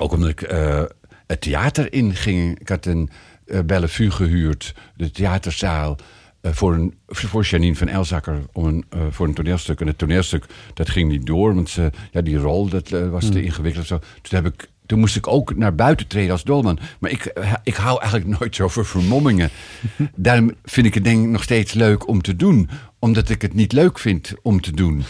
ook 0.00 0.12
omdat 0.12 0.28
ik 0.28 0.42
eh, 0.42 0.82
het 1.26 1.40
theater 1.40 1.92
inging. 1.92 2.60
Ik 2.60 2.68
had 2.68 2.86
een 2.86 3.10
eh 3.46 3.60
Bellevue 3.60 4.10
gehuurd, 4.10 4.74
de 4.96 5.10
theaterzaal, 5.10 5.96
eh, 6.44 6.52
voor, 6.52 6.74
een, 6.74 6.94
voor 7.06 7.42
Janine 7.44 7.76
van 7.76 7.88
Elzakker 7.88 8.38
om 8.52 8.64
een, 8.64 8.84
eh, 8.88 9.00
voor 9.10 9.26
een 9.26 9.34
toneelstuk. 9.34 9.80
En 9.80 9.86
het 9.86 9.98
toneelstuk, 9.98 10.44
dat 10.74 10.90
ging 10.90 11.10
niet 11.10 11.26
door, 11.26 11.54
want 11.54 11.70
ze, 11.70 11.90
ja, 12.10 12.20
die 12.20 12.36
rol 12.36 12.68
dat, 12.68 12.88
was 12.88 13.30
te 13.30 13.42
ingewikkeld. 13.42 13.82
Of 13.82 13.88
zo. 13.88 13.98
Toen, 14.22 14.42
heb 14.42 14.52
ik, 14.52 14.68
toen 14.86 14.98
moest 14.98 15.16
ik 15.16 15.26
ook 15.26 15.56
naar 15.56 15.74
buiten 15.74 16.06
treden 16.06 16.30
als 16.30 16.44
dolman. 16.44 16.78
Maar 16.98 17.10
ik, 17.10 17.32
ik 17.62 17.74
hou 17.74 18.00
eigenlijk 18.00 18.38
nooit 18.38 18.54
zo 18.54 18.68
van 18.68 18.84
vermommingen. 18.84 19.50
Daarom 20.16 20.54
vind 20.64 20.86
ik 20.86 20.94
het 20.94 21.04
denk 21.04 21.22
ik 21.24 21.30
nog 21.30 21.42
steeds 21.42 21.72
leuk 21.72 22.08
om 22.08 22.22
te 22.22 22.36
doen. 22.36 22.68
Omdat 22.98 23.28
ik 23.28 23.42
het 23.42 23.54
niet 23.54 23.72
leuk 23.72 23.98
vind 23.98 24.32
om 24.42 24.60
te 24.60 24.72
doen. 24.72 25.04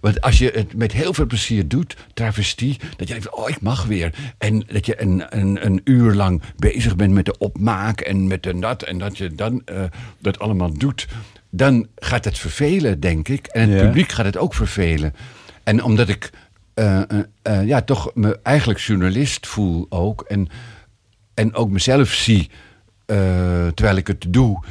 Want 0.00 0.20
als 0.20 0.38
je 0.38 0.50
het 0.54 0.76
met 0.76 0.92
heel 0.92 1.14
veel 1.14 1.26
plezier 1.26 1.68
doet, 1.68 1.96
travestie, 2.14 2.76
dat 2.96 3.08
je 3.08 3.14
denkt, 3.14 3.30
oh, 3.34 3.48
ik 3.48 3.60
mag 3.60 3.84
weer. 3.84 4.14
En 4.38 4.64
dat 4.72 4.86
je 4.86 5.02
een, 5.02 5.38
een, 5.38 5.66
een 5.66 5.80
uur 5.84 6.14
lang 6.14 6.42
bezig 6.56 6.96
bent 6.96 7.12
met 7.12 7.24
de 7.24 7.38
opmaak 7.38 8.00
en 8.00 8.26
met 8.26 8.42
de 8.42 8.58
dat. 8.58 8.82
En 8.82 8.98
dat 8.98 9.18
je 9.18 9.34
dan 9.34 9.62
eh, 9.64 9.82
dat 10.18 10.38
allemaal 10.38 10.72
doet. 10.72 11.06
Dan 11.50 11.86
gaat 11.96 12.24
het 12.24 12.38
vervelen, 12.38 13.00
denk 13.00 13.28
ik. 13.28 13.46
En 13.46 13.68
het 13.70 13.80
Ja. 13.80 13.86
publiek 13.86 14.12
gaat 14.12 14.26
het 14.26 14.36
ook 14.36 14.54
vervelen. 14.54 15.14
En 15.62 15.82
omdat 15.82 16.08
ik 16.08 16.30
eh, 16.74 17.02
eh, 17.42 17.66
ja, 17.66 17.82
toch 17.82 18.10
me 18.14 18.38
eigenlijk 18.42 18.80
journalist 18.80 19.46
voel 19.46 19.86
ook. 19.88 20.22
En, 20.22 20.48
en 21.34 21.54
ook 21.54 21.70
mezelf 21.70 22.12
zie 22.12 22.50
terwijl 23.74 23.96
ik 23.96 24.06
het 24.06 24.26
doe. 24.28 24.64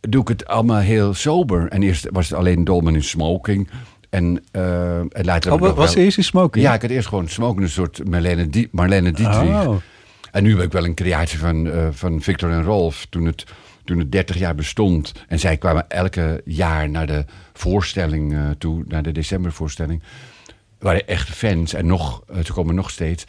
Doe 0.00 0.20
ik 0.22 0.28
het 0.28 0.46
allemaal 0.46 0.80
heel 0.80 1.14
sober. 1.14 1.68
En 1.68 1.82
eerst 1.82 2.08
was 2.12 2.28
het 2.28 2.38
alleen 2.38 2.64
Dolman 2.64 2.94
in 2.94 3.02
smoking. 3.04 3.68
En, 4.10 4.44
eh 4.50 4.98
en 4.98 5.24
later 5.24 5.52
Oh, 5.52 5.60
was 5.76 5.94
wel- 5.94 6.04
eerst 6.04 6.16
in 6.18 6.24
smoking? 6.24 6.64
Ja, 6.64 6.74
ik 6.74 6.82
had 6.82 6.90
eerst 6.90 7.08
gewoon 7.08 7.28
smoking, 7.28 7.62
een 7.62 7.68
soort 7.70 8.08
Marlene, 8.08 8.48
Die, 8.48 8.68
Marlene 8.72 9.12
Dietrich. 9.12 9.66
Oh. 9.66 9.76
En 10.30 10.42
nu 10.42 10.54
heb 10.56 10.64
ik 10.64 10.72
wel 10.72 10.84
een 10.84 10.94
creatie 10.94 11.38
van, 11.38 11.70
eh, 11.70 11.88
van 11.90 12.20
Victor 12.22 12.50
en 12.50 12.62
Rolf. 12.62 13.06
Toen 13.10 13.24
het, 13.24 13.44
toen 13.84 13.98
het 13.98 14.12
30 14.12 14.38
jaar 14.38 14.54
bestond. 14.54 15.12
En 15.28 15.38
zij 15.38 15.56
kwamen 15.56 15.88
elke 15.88 16.40
jaar 16.44 16.90
naar 16.90 17.06
de 17.06 17.24
voorstelling 17.52 18.32
eh, 18.34 18.40
toe, 18.58 18.84
naar 18.88 19.02
de 19.02 19.12
decembervoorstelling. 19.12 20.02
waren 20.78 21.06
echt 21.06 21.28
fans 21.28 21.74
en 21.74 21.86
nog, 21.86 22.22
ze 22.44 22.52
komen 22.52 22.74
nog 22.74 22.90
steeds. 22.90 23.24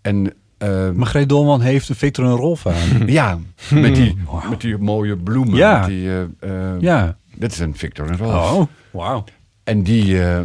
En 0.00 0.32
eh, 0.58 0.90
Margreet 0.90 1.28
Dolman 1.28 1.60
heeft 1.60 1.90
Victor 1.94 2.24
een 2.24 2.36
rol 2.36 2.58
aan. 2.64 3.06
ja, 3.20 3.38
met 3.70 3.94
die, 3.94 4.16
met 4.50 4.60
die 4.60 4.78
mooie 4.78 5.16
bloemen. 5.16 5.56
Ja. 5.56 5.78
Met 5.78 5.88
die, 5.88 6.08
eh, 6.08 6.22
eh, 6.40 6.80
ja. 6.80 7.16
Dat 7.34 7.52
is 7.52 7.58
een 7.58 7.76
Victor 7.76 8.06
en 8.10 8.16
Rolf. 8.16 8.52
Oh, 8.52 8.66
wauw. 8.90 9.24
En 9.64 9.82
die. 9.82 10.22
eh, 10.24 10.40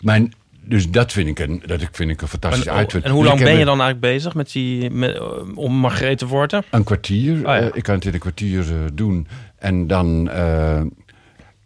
maar 0.00 0.20
dus 0.64 0.90
dat 0.90 1.12
vind 1.12 1.28
ik 1.28 1.38
een, 1.38 1.62
dat 1.66 1.80
vind 1.92 2.10
ik 2.10 2.22
een 2.22 2.28
fantastische 2.28 2.70
En, 2.70 2.76
uitvinding. 2.76 3.12
en 3.12 3.18
hoe 3.18 3.28
lang 3.28 3.38
ben 3.40 3.58
je 3.58 3.64
dan 3.64 3.80
eigenlijk 3.80 4.00
bezig 4.00 4.34
met 4.34 4.52
die, 4.52 4.90
met, 4.90 5.20
om 5.54 5.72
Margreet 5.74 6.18
te 6.18 6.26
worden? 6.26 6.64
Een 6.70 6.84
kwartier. 6.84 7.32
Oh 7.36 7.42
ja. 7.42 7.70
Ik 7.72 7.82
kan 7.82 7.94
het 7.94 8.04
in 8.04 8.12
een 8.14 8.18
kwartier 8.18 8.64
doen. 8.94 9.26
En 9.58 9.86
dan, 9.86 10.30
eh, 10.30 10.76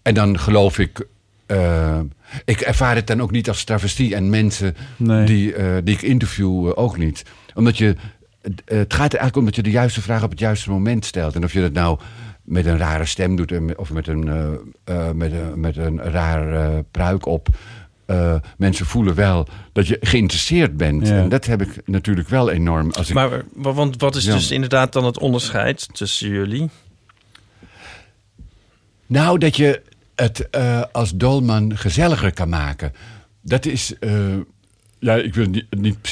en 0.02 0.14
dan 0.14 0.38
geloof 0.38 0.78
ik. 0.78 1.06
eh, 1.46 2.00
ik 2.44 2.60
ervaar 2.60 2.94
het 2.94 3.06
dan 3.06 3.20
ook 3.22 3.30
niet 3.30 3.48
als 3.48 3.64
travestie. 3.64 4.14
En 4.14 4.30
mensen 4.30 4.76
Nee. 4.96 5.24
die, 5.26 5.54
eh, 5.54 5.66
die 5.84 5.94
ik 5.94 6.02
interview 6.02 6.72
ook 6.74 6.98
niet. 6.98 7.24
Omdat 7.54 7.78
je. 7.78 7.96
het- 8.42 8.62
het 8.64 8.94
gaat 8.94 9.12
er 9.12 9.18
eigenlijk 9.18 9.36
om 9.36 9.44
dat 9.44 9.56
je 9.56 9.62
de 9.62 9.70
juiste 9.70 10.02
vraag 10.02 10.22
op 10.22 10.30
het 10.30 10.38
juiste 10.38 10.70
moment 10.70 11.04
stelt. 11.04 11.34
En 11.34 11.44
of 11.44 11.52
je 11.52 11.60
dat 11.60 11.72
nou 11.72 11.98
met 12.42 12.66
een 12.66 12.78
rare 12.78 13.04
stem 13.04 13.36
doet. 13.36 13.60
met- 13.60 13.76
Of 13.76 13.92
met 13.92 14.06
een, 14.06 14.28
eh, 14.28 14.52
eh, 14.84 15.10
met 15.14 15.32
een, 15.32 15.60
met 15.60 15.76
een 15.76 15.98
raar 16.02 16.54
eh, 16.72 16.78
pruik 16.90 17.26
op. 17.26 17.48
eh, 18.06 18.34
mensen 18.56 18.86
voelen 18.86 19.14
wel 19.14 19.48
dat 19.72 19.86
je 19.86 19.96
geïnteresseerd 20.00 20.76
bent. 20.76 21.08
Ja. 21.08 21.14
En 21.18 21.28
dat 21.28 21.46
heb 21.46 21.62
ik 21.62 21.68
natuurlijk 21.84 22.28
wel 22.28 22.50
enorm. 22.50 22.90
Als 22.92 23.08
ik, 23.08 23.14
Maar 23.14 23.44
wa- 23.54 23.72
want 23.72 24.00
wat 24.00 24.16
is 24.16 24.24
Ja. 24.24 24.32
dus 24.32 24.50
inderdaad 24.50 24.92
dan 24.92 25.04
het 25.04 25.18
onderscheid 25.18 25.94
tussen 25.94 26.28
jullie? 26.28 26.70
Nou, 29.06 29.38
dat 29.38 29.56
je 29.56 29.82
het 30.14 30.50
eh, 30.50 30.82
als 30.92 31.10
dolman 31.14 31.76
gezelliger 31.76 32.32
kan 32.32 32.48
maken. 32.48 32.92
Dat 33.42 33.66
is. 33.66 33.94
Ja, 35.02 35.14
ik 35.14 35.34
wil 35.34 35.46
niet, 35.46 35.66
niet 35.70 36.02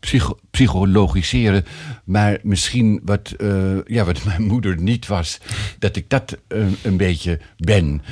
psycho- 0.00 0.38
psychologiseren. 0.50 1.64
Maar 2.04 2.38
misschien 2.42 3.00
wat, 3.04 3.34
eh, 3.38 3.84
ja, 3.86 4.04
wat 4.04 4.24
mijn 4.28 4.42
moeder 4.42 4.80
niet 4.80 5.06
was. 5.06 5.38
Dat 5.78 5.96
ik 5.96 6.10
dat 6.10 6.36
eh, 6.48 6.58
een 6.82 6.96
beetje 6.96 7.40
ben. 7.56 8.02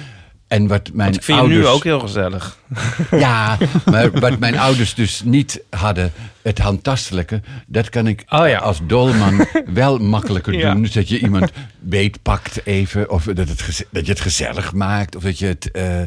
En 0.48 0.66
wat 0.66 0.90
mijn 0.92 0.96
Want 1.08 1.16
ik 1.16 1.22
vind 1.22 1.38
ouders, 1.38 1.58
je 1.60 1.64
nu 1.66 1.70
ook 1.70 1.84
heel 1.84 2.00
gezellig. 2.00 2.58
Ja, 3.10 3.58
maar 3.84 4.10
wat 4.10 4.38
mijn 4.38 4.58
ouders 4.58 4.94
dus 4.94 5.22
niet 5.24 5.62
hadden, 5.70 6.12
het 6.42 6.58
handtastelijke, 6.58 7.40
dat 7.66 7.88
kan 7.90 8.06
ik 8.06 8.24
Oh 8.28 8.48
ja. 8.48 8.58
als 8.58 8.80
dolman 8.86 9.46
wel 9.74 9.98
makkelijker 9.98 10.54
Ja. 10.54 10.72
doen. 10.72 10.82
Dus 10.82 10.92
dat 10.92 11.08
je 11.08 11.18
iemand 11.18 11.50
beetpakt 11.80 12.66
even, 12.66 13.10
of 13.10 13.24
dat, 13.24 13.48
het, 13.48 13.86
dat 13.90 14.06
je 14.06 14.12
het 14.12 14.20
gezellig 14.20 14.72
maakt, 14.72 15.16
of 15.16 15.22
dat 15.22 15.38
je 15.38 15.46
het. 15.46 15.70
eh, 15.70 16.00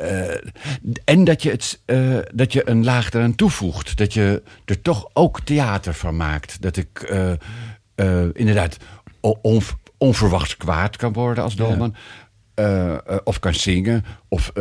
eh, 0.00 0.36
en 1.04 1.24
dat 1.24 1.42
je, 1.42 1.50
het, 1.50 1.80
eh, 1.84 2.16
dat 2.34 2.52
je 2.52 2.68
een 2.68 2.84
laag 2.84 3.12
eraan 3.12 3.34
toevoegt. 3.34 3.96
Dat 3.96 4.14
je 4.14 4.42
er 4.64 4.82
toch 4.82 5.08
ook 5.12 5.40
theater 5.40 5.94
van 5.94 6.16
maakt. 6.16 6.62
Dat 6.62 6.76
ik 6.76 7.00
eh, 7.94 8.22
inderdaad 8.32 8.76
o- 9.20 9.38
onv- 9.42 9.72
onverwachts 9.98 10.56
kwaad 10.56 10.96
kan 10.96 11.12
worden 11.12 11.44
als 11.44 11.56
dolman. 11.56 11.94
Of 13.24 13.38
kan 13.38 13.54
zingen. 13.54 14.04
Of, 14.28 14.52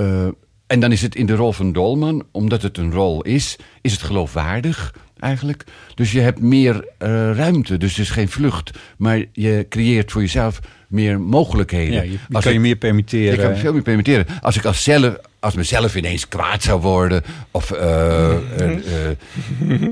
en 0.68 0.80
dan 0.80 0.92
is 0.92 1.02
het 1.02 1.16
in 1.16 1.26
de 1.26 1.36
rol 1.36 1.52
van 1.52 1.74
dolman, 1.74 2.26
omdat 2.32 2.62
het 2.62 2.78
een 2.78 2.92
rol 2.92 3.22
is, 3.22 3.56
is 3.82 3.92
het 3.92 4.02
geloofwaardig 4.02 4.94
eigenlijk. 5.20 5.64
Dus 5.96 6.12
je 6.12 6.20
hebt 6.20 6.40
meer 6.42 6.86
ruimte. 7.34 7.78
Dus 7.78 7.90
het 7.96 8.06
is 8.06 8.10
geen 8.12 8.30
vlucht. 8.30 8.72
Maar 8.98 9.24
je 9.32 9.66
creëert 9.70 10.12
voor 10.12 10.22
jezelf 10.22 10.60
meer 10.88 11.20
mogelijkheden. 11.22 11.94
Ja, 11.94 12.02
je, 12.02 12.12
je 12.12 12.18
Als 12.32 12.44
kan 12.44 12.54
je 12.54 12.60
meer 12.60 12.76
permitteren. 12.76 13.34
ik 13.34 13.40
kan 13.40 13.58
veel 13.58 13.74
meer 13.74 13.82
permitteren. 13.82 14.26
Als 14.42 14.58
ik 14.58 14.66
als, 14.66 14.84
zelf, 14.84 15.16
als 15.40 15.54
mezelf 15.54 15.96
ineens 15.96 16.28
kwaad 16.28 16.64
zou 16.64 16.82
worden, 16.82 17.24
of 17.52 17.72
eh, 17.72 18.32
eh, 18.32 18.76
eh, 19.10 19.18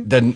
dan, 0.04 0.36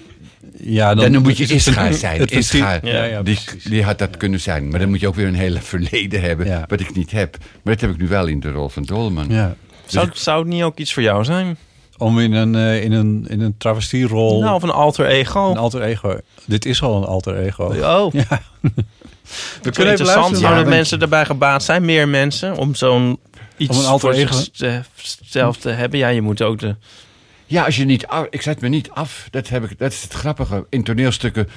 ja, 0.58 0.96
dan, 0.96 1.22
moet 1.22 1.38
je 1.38 1.44
is 1.44 1.52
Ischa 1.52 1.92
zijn. 1.92 2.26
Ischa, 2.28 2.72
ventiel- 2.80 2.92
Ja, 2.94 3.04
ja, 3.04 3.22
die, 3.24 3.38
die 3.64 3.84
had 3.84 4.00
dat 4.00 4.18
kunnen 4.18 4.40
zijn. 4.40 4.70
Maar 4.70 4.80
dan 4.80 4.90
moet 4.90 5.00
je 5.00 5.08
ook 5.08 5.16
weer 5.16 5.28
een 5.28 5.34
hele 5.36 5.62
verleden 5.62 6.22
hebben, 6.22 6.46
Ja. 6.46 6.66
wat 6.68 6.80
ik 6.80 6.96
niet 6.96 7.12
heb. 7.12 7.38
Maar 7.64 7.74
dat 7.74 7.82
heb 7.82 7.90
ik 7.90 7.98
nu 7.98 8.08
wel 8.08 8.28
in 8.28 8.40
de 8.40 8.52
rol 8.52 8.70
van 8.70 8.84
Dolman. 8.84 9.26
Ja. 9.30 9.56
Zou, 9.86 10.10
zou 10.14 10.40
het 10.40 10.48
niet 10.48 10.64
ook 10.64 10.78
iets 10.78 10.94
voor 10.94 11.04
jou 11.04 11.24
zijn? 11.24 11.58
Om 11.98 12.20
in 12.20 12.32
een, 12.34 12.56
eh, 12.56 12.84
in 12.84 12.92
een, 12.92 13.26
in 13.30 13.42
een 13.42 13.56
travestierol... 13.58 14.40
Nou, 14.42 14.56
of 14.56 14.64
een 14.64 14.70
alter 14.70 15.06
ego. 15.06 15.50
Een 15.52 15.58
alter 15.58 15.82
ego. 15.82 16.18
Dit 16.46 16.66
is 16.66 16.82
al 16.82 16.98
een 16.98 17.04
alter 17.08 17.38
ego. 17.38 17.64
Oh, 17.66 18.14
Ja. 18.30 18.42
We 18.62 18.70
het 19.62 19.76
kunnen 19.76 19.94
interessant. 19.94 20.38
Zouden 20.38 20.70
mensen 20.70 21.00
daarbij 21.00 21.26
gebaat 21.26 21.64
zijn? 21.64 21.86
Meer 21.86 22.08
mensen 22.08 22.58
om 22.58 22.76
zo'n 22.76 23.20
iets 23.62 23.78
Om 23.78 23.94
een 23.94 24.00
voor 24.00 24.14
zichzelf 24.96 25.58
te 25.58 25.70
hebben? 25.70 26.00
Ja, 26.00 26.08
je 26.08 26.22
moet 26.22 26.42
ook 26.42 26.60
de... 26.60 26.76
Ja, 27.46 27.66
als 27.66 27.76
je 27.76 27.86
niet 27.86 28.08
af, 28.08 28.28
ik 28.30 28.42
zet 28.42 28.62
me 28.62 28.68
niet 28.68 28.90
af. 28.90 29.28
Dat, 29.30 29.50
heb 29.50 29.64
ik, 29.64 29.78
dat 29.78 29.92
is 29.92 30.02
het 30.02 30.14
grappige. 30.14 30.66
In 30.70 30.84
toneelstukken 30.84 31.48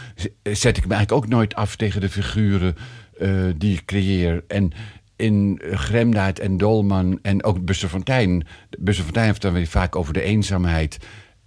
zet 0.43 0.77
ik 0.77 0.87
me 0.87 0.95
eigenlijk 0.95 1.25
ook 1.25 1.29
nooit 1.31 1.55
af 1.55 1.77
tegen 1.77 2.01
de 2.01 2.09
figuren 2.09 2.77
eh, 3.19 3.31
die 3.57 3.73
ik 3.77 3.85
creëer. 3.85 4.45
En 4.49 4.73
in 5.17 5.61
Gremdaad 5.73 6.39
en 6.39 6.57
Dolman 6.57 7.19
en 7.23 7.45
ook 7.45 7.65
Buster 7.65 7.89
Fontijn. 7.89 8.47
Buster 8.79 9.05
Fontijn 9.05 9.27
heeft 9.27 9.43
dan 9.43 9.53
weer 9.53 9.67
vaak 9.67 9.97
over 9.97 10.13
de 10.13 10.23
eenzaamheid. 10.23 10.99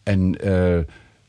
En 0.03 0.35
eh, 0.35 0.79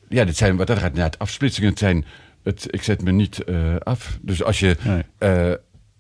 ja, 0.09 0.25
dat 0.25 0.37
zijn, 0.37 0.57
wat 0.57 0.67
dat 0.67 0.79
gaat 0.79 0.95
naar 0.95 1.05
het 1.05 1.19
afsplitsingen. 1.19 1.71
Het 1.71 1.79
zijn, 1.79 2.05
het, 2.43 2.67
ik 2.71 2.83
zet 2.83 3.03
me 3.03 3.13
niet 3.13 3.45
eh, 3.45 3.77
af. 3.77 4.19
Dus 4.23 4.43
als 4.43 4.61
je 4.61 4.77
Nee. 4.83 5.03
eh, 5.19 5.53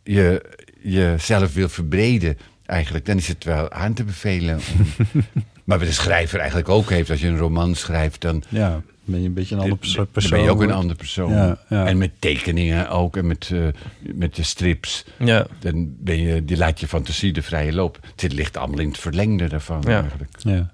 je 0.03 0.43
jezelf 0.83 1.55
wil 1.55 1.68
verbreden, 1.68 2.39
eigenlijk, 2.69 3.07
dan 3.07 3.16
is 3.16 3.29
het 3.29 3.45
wel 3.45 3.71
aan 3.71 3.93
te 3.95 4.05
bevelen. 4.05 4.55
om- 4.55 5.23
maar 5.64 5.79
wat 5.79 5.87
de 5.87 5.93
schrijver 5.95 6.39
eigenlijk 6.39 6.69
ook 6.69 6.91
heeft, 6.91 7.11
als 7.11 7.21
je 7.21 7.27
een 7.27 7.39
roman 7.39 7.75
schrijft, 7.75 8.21
dan 8.21 8.43
Ja, 8.49 8.81
ben 9.05 9.21
je 9.21 9.27
een 9.27 9.35
beetje 9.35 9.55
een 9.55 9.61
ander 9.61 9.79
perso- 9.79 9.97
dan 9.97 10.07
persoon. 10.11 10.31
ben 10.31 10.43
je 10.43 10.51
ook 10.51 10.61
een 10.62 10.73
ander 10.73 10.97
persoon. 10.97 11.33
Ja, 11.33 11.59
ja. 11.69 11.87
En 11.87 11.99
met 11.99 12.11
tekeningen 12.19 12.91
ook, 12.91 13.16
en 13.16 13.27
met, 13.27 13.51
eh, 13.53 13.66
met 14.14 14.37
de 14.37 14.43
strips. 14.43 15.05
Ja. 15.19 15.47
Dan 15.59 15.95
ben 15.99 16.19
je, 16.19 16.45
die 16.45 16.57
laat 16.57 16.81
je 16.81 16.89
fantasie 16.89 17.33
de 17.33 17.43
vrije 17.43 17.73
loop. 17.73 17.99
Het 18.16 18.33
ligt 18.33 18.57
allemaal 18.57 18.79
in 18.81 18.89
het 18.89 18.99
verlengde 18.99 19.49
daarvan 19.49 19.83
Ja. 19.87 20.01
eigenlijk. 20.01 20.33
Ja. 20.39 20.73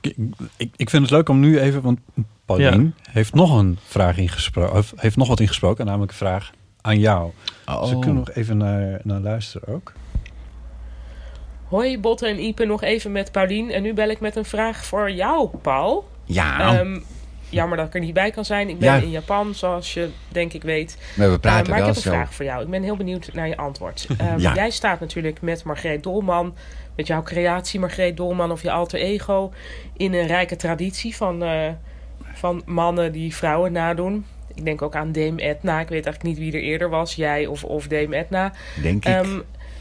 Ik, 0.00 0.14
ik, 0.56 0.72
ik 0.76 0.90
vind 0.90 1.02
het 1.02 1.10
leuk 1.10 1.28
om 1.28 1.40
nu 1.40 1.60
even, 1.60 1.82
want 1.82 1.98
Paulien 2.44 2.94
heeft 3.10 3.34
nog 3.34 3.58
een 3.58 3.78
vraag 3.86 4.16
ingesproken, 4.18 4.78
of 4.78 4.92
heeft 4.96 5.16
nog 5.16 5.28
wat 5.28 5.40
ingesproken, 5.40 5.86
namelijk 5.86 6.10
een 6.10 6.16
vraag 6.18 6.50
aan 6.80 6.98
jou. 6.98 7.30
Oh. 7.66 7.80
Dus 7.80 7.90
we 7.90 7.98
kunnen 7.98 8.14
nog 8.14 8.30
even 8.30 8.56
naar, 8.56 9.00
naar 9.04 9.20
luisteren 9.20 9.68
ook. 9.74 9.92
Hoi 11.72 11.98
Botte 11.98 12.26
en 12.26 12.38
Ipe, 12.44 12.64
nog 12.64 12.82
even 12.82 13.12
met 13.12 13.32
Paulien. 13.32 13.70
En 13.70 13.82
nu 13.82 13.92
bel 13.94 14.08
ik 14.08 14.20
met 14.20 14.36
een 14.36 14.44
vraag 14.44 14.84
voor 14.84 15.10
jou, 15.10 15.48
Paul. 15.62 16.08
Ja, 16.24 16.78
Ehm, 16.78 16.98
jammer 17.48 17.76
dat 17.76 17.86
ik 17.86 17.94
er 17.94 18.00
niet 18.00 18.14
bij 18.14 18.30
kan 18.30 18.44
zijn. 18.44 18.68
Ik 18.68 18.78
ben 18.78 18.88
Ja. 18.96 19.00
in 19.02 19.10
Japan, 19.10 19.54
zoals 19.54 19.94
je 19.94 20.08
denk 20.28 20.52
ik 20.52 20.62
weet. 20.62 20.98
maar 21.16 21.28
we 21.28 21.34
Eh, 21.34 21.40
praten 21.40 21.70
maar 21.70 21.78
ik 21.78 21.86
heb 21.86 21.96
een 21.96 22.02
vraag 22.02 22.34
voor 22.34 22.44
jou. 22.44 22.62
Ik 22.62 22.70
ben 22.70 22.82
heel 22.82 22.96
benieuwd 22.96 23.30
naar 23.32 23.48
je 23.48 23.56
antwoord. 23.56 24.06
Ehm, 24.18 24.38
Ja. 24.38 24.54
Jij 24.54 24.70
staat 24.70 25.00
natuurlijk 25.00 25.40
met 25.40 25.64
Margreet 25.64 26.02
Dolman, 26.02 26.54
met 26.96 27.06
jouw 27.06 27.22
creatie 27.22 27.80
Margreet 27.80 28.16
Dolman 28.16 28.50
of 28.50 28.62
je 28.62 28.70
alter 28.70 29.00
ego, 29.00 29.52
in 29.96 30.12
een 30.14 30.26
rijke 30.26 30.56
traditie 30.56 31.16
van, 31.16 31.42
eh, 31.42 31.68
van 32.34 32.62
mannen 32.66 33.12
die 33.12 33.34
vrouwen 33.34 33.72
nadoen. 33.72 34.26
Ik 34.54 34.64
denk 34.64 34.82
ook 34.82 34.94
aan 34.96 35.12
Dame 35.12 35.42
Edna. 35.42 35.80
Ik 35.80 35.88
weet 35.88 36.04
eigenlijk 36.06 36.22
niet 36.22 36.38
wie 36.38 36.52
er 36.60 36.66
eerder 36.66 36.88
was, 36.90 37.14
jij 37.14 37.46
of, 37.46 37.64
of 37.64 37.86
Dame 37.86 38.16
Edna. 38.16 38.52
Denk 38.82 39.04
ik. 39.04 39.26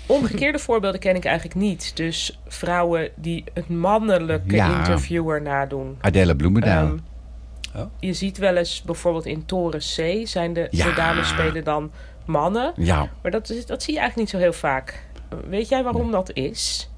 Omgekeerde 0.06 0.60
voorbeelden 0.68 1.00
ken 1.00 1.16
ik 1.16 1.26
eigenlijk 1.26 1.56
niet. 1.60 1.96
Dus 1.98 2.40
vrouwen 2.48 3.10
die 3.16 3.44
het 3.54 3.70
mannelijke 3.70 4.56
Ja. 4.56 4.78
interviewer 4.78 5.42
nadoen. 5.42 5.98
Adele 6.02 6.36
Bloemendaal. 6.36 6.86
Ehm, 6.86 6.98
Oh. 7.76 7.86
Je 8.00 8.14
ziet 8.14 8.38
wel 8.38 8.56
eens 8.56 8.82
bijvoorbeeld 8.82 9.26
in 9.26 9.46
Toren 9.46 9.80
C 9.80 10.28
zijn 10.28 10.54
de, 10.54 10.68
Ja. 10.72 10.86
de 10.86 10.94
dames 10.94 11.28
spelen 11.28 11.64
dan 11.64 11.92
mannen. 12.26 12.74
ja, 12.76 13.10
Maar 13.22 13.32
dat, 13.32 13.50
is, 13.50 13.66
dat 13.66 13.84
zie 13.84 13.94
je 13.94 14.00
eigenlijk 14.00 14.32
niet 14.32 14.42
zo 14.42 14.46
heel 14.50 14.60
vaak. 14.60 15.06
Weet 15.50 15.70
jij 15.70 15.84
waarom 15.84 16.12
dat 16.12 16.32
is? 16.34 16.90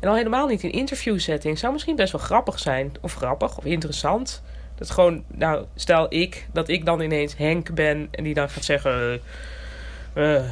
En 0.00 0.08
al 0.08 0.14
helemaal 0.14 0.46
niet 0.46 0.62
in 0.62 0.70
interviewsetting. 0.72 1.58
Zou 1.58 1.72
misschien 1.72 1.96
best 1.96 2.12
wel 2.12 2.20
grappig 2.20 2.58
zijn. 2.58 2.92
Of 3.00 3.14
grappig, 3.14 3.58
of 3.58 3.64
interessant. 3.64 4.42
Dat 4.74 4.90
gewoon, 4.90 5.24
nou, 5.34 5.64
stel 5.74 6.06
ik, 6.14 6.46
dat 6.52 6.68
ik 6.68 6.84
dan 6.84 7.00
ineens 7.00 7.36
Henk 7.36 7.74
ben 7.74 8.08
en 8.10 8.24
die 8.24 8.34
dan 8.34 8.48
gaat 8.50 8.64
zeggen. 8.64 9.20
eh, 10.14 10.42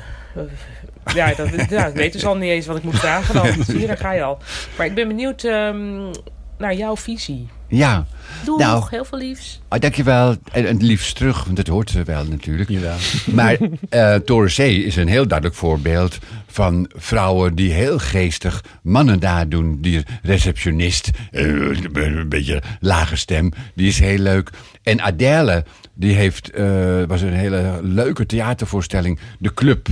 ja, 1.15 1.35
dat, 1.35 1.49
ja, 1.71 1.87
ik 1.87 1.95
weet 1.95 2.13
dus 2.13 2.25
al 2.27 2.37
niet 2.37 2.51
eens 2.51 2.67
wat 2.67 2.77
ik 2.77 2.83
moet 2.83 2.99
vragen 2.99 3.35
dan. 3.35 3.65
Zie 3.65 3.81
je, 3.81 3.87
daar 3.87 3.97
ga 3.99 4.13
je 4.13 4.23
al. 4.23 4.39
Maar 4.77 4.87
ik 4.87 4.95
ben 4.95 5.09
benieuwd 5.09 5.45
ehm, 5.45 6.11
naar 6.59 6.75
jouw 6.75 6.97
visie. 6.97 7.49
ja. 7.69 8.07
Doeg, 8.45 8.59
Nou. 8.59 8.85
heel 8.91 9.05
veel 9.05 9.19
liefs. 9.19 9.61
Ah, 9.69 9.81
dankjewel. 9.81 10.37
En, 10.53 10.67
en 10.67 10.77
liefst 10.85 11.17
terug, 11.17 11.45
want 11.45 11.57
dat 11.57 11.67
hoort 11.67 11.91
ze 11.91 12.03
wel 12.03 12.25
natuurlijk. 12.25 12.69
Ja. 12.69 12.95
Maar 13.35 13.57
eh 13.89 14.15
Toren 14.15 14.51
C 14.51 14.59
is 14.59 14.97
een 14.97 15.09
heel 15.09 15.27
duidelijk 15.27 15.59
voorbeeld 15.59 16.19
van 16.47 16.91
vrouwen 16.97 17.55
die 17.55 17.73
heel 17.73 17.99
geestig 17.99 18.65
mannen 18.83 19.21
daar 19.21 19.49
doen. 19.49 19.79
Die 19.81 20.03
receptionist, 20.23 21.11
eh, 21.31 21.45
een 21.93 22.29
beetje 22.29 22.63
lage 22.81 23.17
stem, 23.17 23.51
die 23.75 23.89
is 23.89 23.99
heel 23.99 24.19
leuk. 24.19 24.51
En 24.83 25.01
Adele, 25.01 25.65
die 25.95 26.15
heeft, 26.15 26.51
eh, 26.51 26.65
was 27.07 27.21
een 27.21 27.33
hele 27.33 27.79
leuke 27.83 28.27
theatervoorstelling, 28.27 29.19
De 29.39 29.55
Club. 29.55 29.89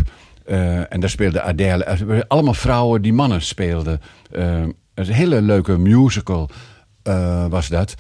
Eh, 0.49 0.93
en 0.93 1.01
daar 1.01 1.11
speelde 1.11 1.43
Adele. 1.43 2.25
allemaal 2.29 2.55
vrouwen 2.55 3.03
die 3.03 3.13
mannen 3.13 3.43
speelden. 3.43 4.01
Eh, 4.31 4.63
een 4.95 5.13
hele 5.13 5.43
leuke 5.43 5.79
musical 5.79 6.51
eh, 7.03 7.47
was 7.47 7.69
dat. 7.69 7.95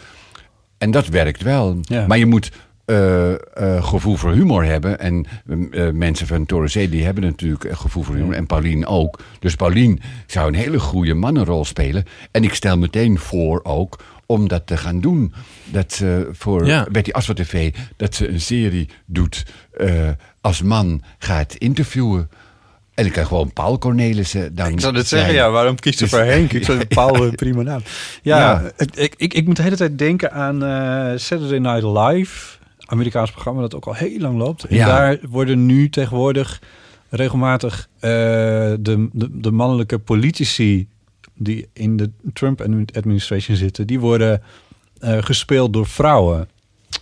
En 0.78 0.90
dat 0.90 1.06
werkt 1.06 1.42
wel. 1.42 1.78
Ja. 1.82 2.06
Maar 2.06 2.18
je 2.18 2.26
moet 2.26 2.52
gevoel 3.80 4.16
voor 4.16 4.32
humor 4.32 4.64
hebben. 4.64 4.98
En 5.00 5.26
mensen 5.96 6.26
van 6.26 6.46
Toren 6.46 6.68
C, 6.68 6.90
die 6.90 7.04
hebben 7.04 7.22
natuurlijk 7.22 7.76
gevoel 7.76 8.02
voor 8.02 8.14
humor. 8.14 8.34
En 8.34 8.46
Paulien 8.46 8.86
ook. 8.86 9.20
Dus 9.38 9.54
Paulien 9.54 10.00
zou 10.26 10.48
een 10.48 10.54
hele 10.54 10.80
goede 10.80 11.14
mannenrol 11.14 11.64
spelen. 11.64 12.04
En 12.30 12.44
ik 12.44 12.54
stel 12.54 12.78
meteen 12.78 13.18
voor 13.18 13.60
ook 13.62 13.98
om 14.26 14.48
dat 14.48 14.66
te 14.66 14.76
gaan 14.76 15.00
doen. 15.00 15.32
Dat 15.64 15.92
ze 15.92 16.28
voor 16.32 16.66
Ja. 16.66 16.86
Betty 16.90 17.10
Asphalt 17.10 17.38
TV, 17.38 17.74
dat 17.96 18.14
ze 18.14 18.28
een 18.28 18.40
serie 18.40 18.88
doet 19.06 19.44
als 20.48 20.62
man 20.62 21.02
gaat 21.18 21.54
interviewen. 21.54 22.30
En 22.94 23.06
ik 23.06 23.12
kan 23.12 23.26
gewoon 23.26 23.52
Paul 23.52 23.78
Cornelissen 23.78 24.54
dan 24.54 24.66
Ik 24.68 24.80
zou 24.80 24.92
zijn. 24.94 25.06
zeggen, 25.06 25.34
ja. 25.34 25.50
Waarom 25.50 25.74
kies 25.78 25.92
je 25.94 26.00
Dus- 26.00 26.10
voor 26.10 26.18
Henk? 26.18 26.52
Ik 26.52 26.64
zou 26.68 26.84
Paul 26.86 27.24
een 27.24 27.34
prima 27.34 27.62
naam. 27.62 27.82
Ja, 28.22 28.38
Ja. 28.38 28.70
het- 28.76 28.98
Ik, 28.98 29.14
ik, 29.16 29.34
ik 29.34 29.46
moet 29.46 29.56
de 29.56 29.62
hele 29.62 29.76
tijd 29.76 29.98
denken 29.98 30.32
aan 30.32 30.64
eh, 30.64 31.18
Saturday 31.18 31.58
Night 31.58 31.82
Live. 31.82 32.56
Amerikaans 32.86 33.30
programma 33.30 33.60
dat 33.60 33.74
ook 33.74 33.86
al 33.86 33.94
heel 33.94 34.18
lang 34.18 34.38
loopt. 34.38 34.64
En 34.64 34.76
Ja. 34.76 34.86
daar 34.86 35.18
worden 35.28 35.66
nu 35.66 35.88
tegenwoordig 35.90 36.60
regelmatig 37.08 37.88
eh, 38.00 38.10
de, 38.80 39.08
de, 39.12 39.28
de 39.40 39.50
mannelijke 39.50 39.98
politici... 39.98 40.88
die 41.34 41.68
in 41.72 41.96
de 41.96 42.10
Trump-administration 42.32 43.56
zitten... 43.56 43.86
die 43.86 44.00
worden 44.00 44.42
eh, 44.98 45.16
gespeeld 45.20 45.72
door 45.72 45.86
vrouwen. 45.86 46.48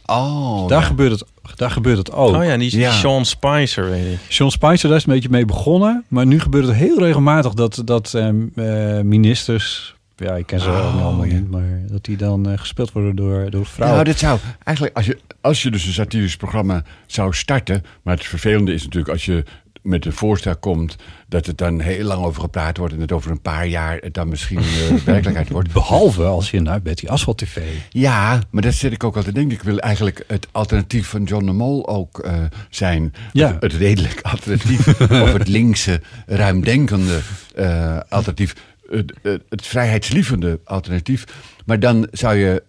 Oh, 0.06 0.68
daar, 0.68 0.80
ja. 0.80 0.86
gebeurt 0.86 1.10
het, 1.20 1.24
daar 1.54 1.70
gebeurt 1.70 1.98
het 1.98 2.12
ook. 2.12 2.34
Oh 2.34 2.44
ja, 2.44 2.56
die 2.56 2.78
Ja. 2.78 2.92
Sean 2.92 3.24
Spicer, 3.24 3.90
weet 3.90 4.12
ik. 4.12 4.18
Sean 4.28 4.50
Spicer, 4.50 4.88
daar 4.88 4.98
is 4.98 5.06
een 5.06 5.12
beetje 5.12 5.28
mee 5.28 5.44
begonnen. 5.44 6.04
Maar 6.08 6.26
nu 6.26 6.40
gebeurt 6.40 6.66
het 6.66 6.76
heel 6.76 6.98
regelmatig 6.98 7.54
dat, 7.54 7.82
dat 7.84 8.14
ehm, 8.14 8.46
eh, 8.54 9.00
ministers... 9.00 9.94
Ja, 10.16 10.34
ik 10.34 10.46
ken 10.46 10.60
ze 10.60 10.68
ook 10.68 10.92
niet 10.92 11.02
allemaal 11.02 11.24
ja. 11.24 11.34
niet, 11.34 11.50
maar 11.50 11.80
dat 11.86 12.04
die 12.04 12.16
dan 12.16 12.48
eh, 12.48 12.58
gespeeld 12.58 12.92
worden 12.92 13.16
door, 13.16 13.50
door 13.50 13.66
vrouwen. 13.66 13.98
Nou, 13.98 14.10
dit 14.10 14.18
zou 14.18 14.38
eigenlijk, 14.64 14.96
als 14.96 15.06
je, 15.06 15.18
als 15.40 15.62
je 15.62 15.70
dus 15.70 15.86
een 15.86 15.92
satirisch 15.92 16.36
programma 16.36 16.82
zou 17.06 17.32
starten. 17.32 17.84
Maar 18.02 18.14
het 18.14 18.26
vervelende 18.26 18.72
is 18.72 18.82
natuurlijk 18.84 19.12
als 19.12 19.24
je 19.24 19.44
met 19.86 20.06
een 20.06 20.12
voorstel 20.12 20.56
komt. 20.56 20.96
dat 21.28 21.46
het 21.46 21.58
dan 21.58 21.80
heel 21.80 22.04
lang 22.04 22.24
over 22.24 22.40
gepraat 22.40 22.76
wordt. 22.76 22.94
en 22.94 23.00
het 23.00 23.12
over 23.12 23.30
een 23.30 23.40
paar 23.40 23.66
jaar 23.66 23.98
het 24.00 24.14
dan 24.14 24.28
misschien 24.28 24.58
eh, 24.58 24.90
werkelijkheid 25.04 25.48
wordt. 25.48 25.72
Behalve 25.72 26.24
als 26.24 26.50
je 26.50 26.60
naar 26.60 26.82
Betty 26.82 27.06
Asphalt 27.06 27.38
TV... 27.38 27.62
Ja, 27.90 28.40
maar 28.50 28.62
dat 28.62 28.74
zit 28.74 28.92
ik 28.92 29.04
ook 29.04 29.16
altijd 29.16 29.34
te 29.34 29.40
denken. 29.40 29.58
Ik 29.58 29.64
wil 29.64 29.78
eigenlijk 29.78 30.24
het 30.26 30.48
alternatief 30.52 31.08
van 31.08 31.24
John 31.24 31.46
de 31.46 31.52
Mol 31.52 31.88
ook 31.88 32.18
eh, 32.18 32.34
zijn. 32.70 33.14
Ja. 33.32 33.52
Het, 33.52 33.62
het 33.62 33.72
redelijk 33.72 34.20
alternatief. 34.22 35.00
of 35.24 35.32
het 35.32 35.48
linkse, 35.48 36.00
ruimdenkende 36.26 37.20
eh, 37.54 37.98
alternatief. 38.08 38.54
Het, 38.90 39.12
het, 39.22 39.42
het 39.48 39.66
vrijheidslievende 39.66 40.60
alternatief. 40.64 41.24
Maar 41.64 41.80
dan 41.80 42.08
zou 42.10 42.36
je, 42.36 42.62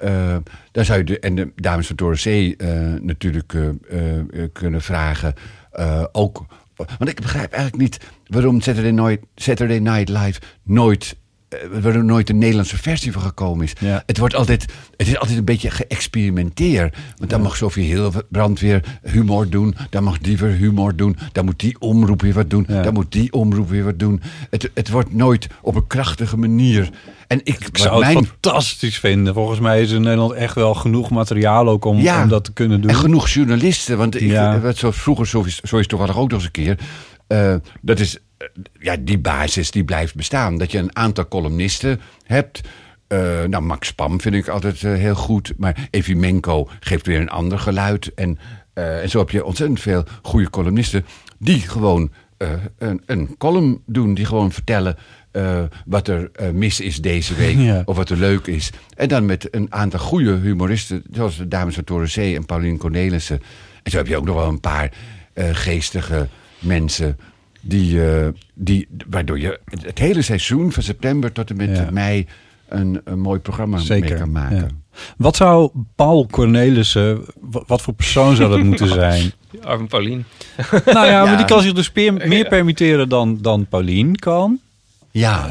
dan 0.72 0.86
zou 0.86 0.97
je 0.97 1.03
de, 1.03 1.20
en 1.20 1.36
de 1.36 1.51
dames 1.55 1.88
van 1.88 1.95
Toren 1.95 2.18
C 2.18 2.61
natuurlijk 3.01 3.55
kunnen 4.53 4.82
vragen. 4.82 5.34
ook, 6.11 6.45
want 6.78 7.09
ik 7.09 7.21
begrijp 7.21 7.51
eigenlijk 7.51 7.82
niet 7.82 7.99
waarom 8.28 8.61
Saturday 8.61 8.91
Night, 8.91 9.25
Saturday 9.36 9.80
Night 9.80 10.09
Live 10.09 10.39
nooit 10.63 11.15
waar 11.82 11.95
er 11.95 12.04
nooit 12.06 12.30
een 12.30 12.38
Nederlandse 12.38 12.78
versie 12.78 13.12
van 13.12 13.22
gekomen 13.22 13.66
is. 13.66 13.74
Ja. 13.80 14.04
Het, 14.06 14.18
wordt 14.18 14.36
altijd, 14.36 14.66
het 14.98 15.08
is 15.08 15.18
altijd 15.18 15.38
een 15.38 15.45
beetje 15.45 15.70
geëxperimenteerd. 15.72 16.95
Want 17.18 17.30
dan 17.30 17.41
mag 17.41 17.56
Sofie 17.56 17.86
Hilbrand 17.93 18.60
weer 18.60 19.00
humor 19.04 19.50
doen. 19.50 19.76
Dan 19.89 20.04
mag 20.04 20.18
die 20.18 20.38
weer 20.38 20.52
humor 20.52 20.95
doen. 20.95 21.18
Dan 21.32 21.45
moet 21.45 21.60
die 21.60 21.80
omroep 21.80 22.22
weer 22.22 22.34
wat 22.34 22.50
doen. 22.50 22.66
Ja. 22.68 22.82
Dan 22.82 22.93
moet 22.93 23.12
die 23.12 23.32
omroep 23.32 23.70
weer 23.70 23.84
wat 23.84 24.00
doen. 24.00 24.22
Het, 24.50 24.70
het 24.74 24.89
wordt 24.89 25.14
nooit 25.14 25.48
op 25.62 25.76
een 25.76 25.88
krachtige 25.88 26.38
manier. 26.38 26.89
En 27.28 27.39
ik, 27.43 27.66
Ik 27.68 27.78
zou 27.78 28.06
het 28.06 28.14
fantastisch 28.14 29.00
vinden. 29.00 29.34
Volgens 29.34 29.60
mij 29.60 29.82
is 29.82 29.91
in 29.91 30.02
Nederland 30.02 30.32
echt 30.32 30.56
wel 30.56 30.74
genoeg 30.74 31.10
materiaal 31.10 31.68
ook 31.70 31.86
om, 31.86 32.08
om 32.08 32.28
dat 32.28 32.43
te 32.43 32.54
kunnen 32.54 32.82
doen. 32.82 32.89
En 32.89 32.95
genoeg 32.95 33.30
journalisten. 33.30 33.98
Want 33.98 34.22
ik, 34.22 34.32
wat 34.62 34.78
zoals 34.78 34.98
vroeger, 34.98 35.28
zo 35.28 35.43
is, 35.43 35.60
zo 35.60 35.78
is 35.78 35.88
toevallig 35.88 36.18
ook 36.18 36.30
nog 36.30 36.38
eens 36.39 36.45
een 36.45 36.52
keer. 36.52 36.78
eh, 37.28 37.56
dat 37.82 38.00
is, 38.00 38.18
eh, 38.18 38.22
ja, 38.79 38.95
die 38.99 39.19
basis 39.19 39.71
die 39.71 39.83
blijft 39.83 40.15
bestaan. 40.15 40.57
Dat 40.57 40.71
je 40.71 40.77
een 40.77 40.95
aantal 40.95 41.27
columnisten 41.27 42.01
hebt. 42.23 42.61
Eh, 43.07 43.43
nou, 43.43 43.63
Max 43.63 43.93
Pam 43.93 44.21
vind 44.21 44.35
ik 44.35 44.47
altijd 44.47 44.83
eh, 44.83 44.93
heel 44.93 45.15
goed. 45.15 45.53
Maar 45.57 45.88
Evimenko 45.89 46.69
geeft 46.79 47.05
weer 47.05 47.21
een 47.21 47.29
ander 47.29 47.59
geluid. 47.59 48.13
En, 48.13 48.39
eh, 48.73 49.01
en 49.01 49.09
zo 49.09 49.19
heb 49.19 49.29
je 49.29 49.45
ontzettend 49.45 49.79
veel 49.79 50.03
goede 50.21 50.49
columnisten. 50.49 51.05
Die 51.39 51.59
gewoon 51.59 52.11
eh, 52.38 52.49
een, 52.77 53.01
een 53.05 53.35
column 53.38 53.81
doen. 53.85 54.13
Die 54.13 54.25
gewoon 54.25 54.51
vertellen 54.51 54.97
eh, 55.31 55.63
wat 55.85 56.07
er 56.07 56.29
eh, 56.33 56.49
mis 56.49 56.79
is 56.79 56.97
deze 56.97 57.33
week. 57.35 57.55
Ja. 57.67 57.81
Of 57.85 57.95
wat 57.95 58.09
er 58.09 58.17
leuk 58.17 58.47
is. 58.47 58.69
En 58.95 59.07
dan 59.07 59.25
met 59.25 59.55
een 59.55 59.73
aantal 59.73 59.99
goede 59.99 60.35
humoristen. 60.35 61.03
Zoals 61.11 61.38
de 61.38 61.47
dames 61.47 61.75
van 61.75 61.83
Toren 61.83 62.07
C 62.07 62.17
en 62.17 62.45
Paulien 62.45 62.77
Cornelissen. 62.77 63.41
En 63.83 63.91
zo 63.91 63.97
heb 63.97 64.07
je 64.07 64.17
ook 64.17 64.25
nog 64.25 64.35
wel 64.35 64.47
een 64.47 64.59
paar 64.59 64.91
eh, 65.33 65.49
geestige 65.51 66.27
mensen. 66.59 67.17
Die, 67.62 68.05
eh, 68.12 68.28
die, 68.53 68.88
waardoor 69.10 69.39
je 69.39 69.60
het 69.86 69.99
hele 69.99 70.22
seizoen 70.22 70.72
van 70.72 70.84
september 70.84 71.32
tot 71.32 71.49
en 71.49 71.55
met 71.55 71.78
Ja. 71.78 71.88
mei 71.91 72.28
een, 72.70 73.01
een 73.03 73.20
mooi 73.20 73.39
programma 73.39 73.80
mee 73.89 74.01
kan 74.16 74.32
maken. 74.32 74.58
ja. 74.58 74.68
Wat 75.18 75.36
zou 75.36 75.72
Paul 75.95 76.28
Cornelissen, 76.32 77.26
wa- 77.39 77.64
wat 77.68 77.82
voor 77.82 77.93
persoon 77.93 78.36
zou 78.36 78.49
dat 78.49 78.64
moeten 78.64 78.88
zijn? 79.03 79.32
Arme 79.64 79.88
Paulien. 79.88 80.26
nou 80.86 81.08
ja, 81.08 81.24
maar 81.26 81.38
die 81.38 81.45
kan 81.45 81.62
zich 81.62 81.74
dus 81.74 81.91
meer, 81.93 82.14
meer 82.14 82.47
permitteren 82.47 83.10
dan, 83.10 83.38
dan 83.41 83.68
Paulien 83.68 84.16
kan. 84.16 84.60
Ja. 85.12 85.47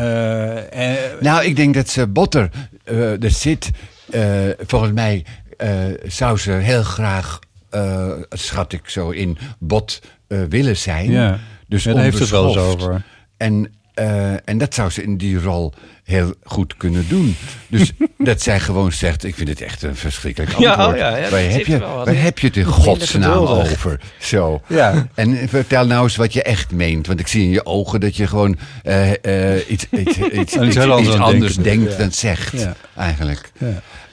Eh, 0.70 1.20
Nou, 1.20 1.44
ik 1.44 1.56
denk 1.56 1.74
dat 1.74 1.88
ze 1.88 2.06
Botter 2.06 2.50
eh 2.84 3.22
er 3.22 3.30
zit. 3.30 3.70
eh, 4.10 4.22
volgens 4.66 4.92
mij 4.92 5.24
eh, 5.56 5.70
zou 6.06 6.38
ze 6.38 6.50
heel 6.50 6.82
graag, 6.82 7.38
eh, 7.70 8.08
schat 8.30 8.72
ik 8.72 8.88
zo 8.88 9.10
in, 9.10 9.38
bot 9.58 10.02
eh, 10.26 10.38
willen 10.48 10.76
zijn. 10.76 11.10
Ja. 11.10 11.38
Dus 11.68 11.84
Ja, 11.84 11.92
daar 11.92 12.02
heeft 12.02 12.18
het 12.18 12.30
wel 12.30 12.46
eens 12.46 12.56
over. 12.56 13.02
En, 13.36 13.72
eh, 13.94 14.48
en 14.48 14.58
dat 14.58 14.74
zou 14.74 14.90
ze 14.90 15.02
in 15.02 15.16
die 15.16 15.40
rol 15.40 15.72
heel 16.04 16.34
goed 16.42 16.76
kunnen 16.76 17.08
doen. 17.08 17.36
Dus 17.68 17.92
dat 18.18 18.42
zij 18.42 18.60
gewoon 18.60 18.92
zegt, 18.92 19.24
ik 19.24 19.34
vind 19.34 19.48
het 19.48 19.60
echt 19.60 19.82
een 19.82 19.96
verschrikkelijk 19.96 20.52
antwoord. 20.52 20.88
oh 20.88 20.96
ja, 20.96 21.16
ja, 21.16 21.30
waar 21.30 21.40
heb, 21.40 21.66
je, 21.66 21.78
waar 21.78 22.22
heb 22.22 22.38
je 22.38 22.46
het 22.46 22.56
in 22.56 22.64
godsnaam 22.64 23.46
over? 23.46 24.00
Zo. 24.18 24.62
Ja. 24.66 25.06
En 25.14 25.48
vertel 25.48 25.86
nou 25.86 26.02
eens 26.02 26.16
wat 26.16 26.32
je 26.32 26.42
echt 26.42 26.72
meent. 26.72 27.06
Want 27.06 27.20
ik 27.20 27.26
zie 27.26 27.42
in 27.42 27.50
je 27.50 27.66
ogen 27.66 28.00
dat 28.00 28.16
je 28.16 28.26
gewoon 28.26 28.56
eh, 28.82 29.54
eh, 29.54 29.70
iets, 29.70 29.86
iets, 29.90 30.18
iets, 30.40 30.56
iets, 30.56 30.76
anders 31.18 31.56
denkt 31.56 31.98
dan 31.98 32.12
zegt. 32.12 32.60
Ja. 32.60 32.76
Eigenlijk. 32.96 33.52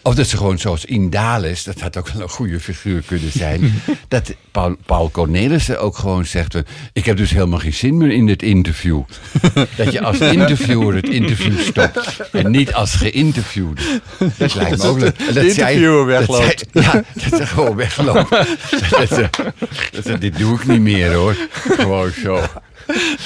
Of 0.04 0.16
dat 0.16 0.28
ze 0.28 0.38
gewoon 0.38 0.60
zoals 0.60 0.86
Indales, 0.86 1.64
dat 1.64 1.80
had 1.80 1.98
ook 1.98 2.10
wel 2.10 2.22
een 2.22 2.30
goede 2.30 2.60
figuur 2.60 3.02
kunnen 3.06 3.32
zijn. 3.32 3.74
dat 4.08 4.34
Paul, 4.52 4.76
Paul 4.86 5.12
Cornelissen 5.12 5.80
ook 5.82 5.98
gewoon 5.98 6.26
zegt: 6.26 6.52
van, 6.52 6.64
Ik 6.94 7.06
heb 7.06 7.18
dus 7.18 7.30
helemaal 7.32 7.60
geen 7.60 7.74
zin 7.74 7.98
meer 7.98 8.12
in 8.12 8.26
dit 8.26 8.44
interview. 8.44 9.02
dat 9.78 9.92
je 9.92 10.02
als 10.02 10.20
interviewer 10.20 10.96
het 10.96 11.10
interview 11.10 11.60
stopt 11.60 12.30
en 12.32 12.52
niet 12.52 12.74
als 12.74 12.96
geïnterviewde. 12.96 13.82
Dat 14.38 14.56
lijkt 14.56 14.78
me 14.78 14.88
ook 14.88 15.00
leuk. 15.00 15.18
Dat 15.20 15.34
zij- 15.34 15.44
interviewer 15.46 16.08
dat 16.08 16.20
wegloopt. 16.28 16.64
zij- 16.72 16.82
ja, 16.84 17.04
dat 17.30 17.40
ze 17.40 17.46
gewoon 17.48 17.76
wegloopt. 17.76 18.30
dat 18.30 19.08
ze, 19.08 19.30
dat 19.92 20.04
ze, 20.06 20.18
dit 20.18 20.38
doe 20.38 20.56
ik 20.56 20.68
niet 20.68 20.82
meer 20.82 21.14
hoor. 21.14 21.36
Gewoon 21.52 22.12
zo. 22.24 22.40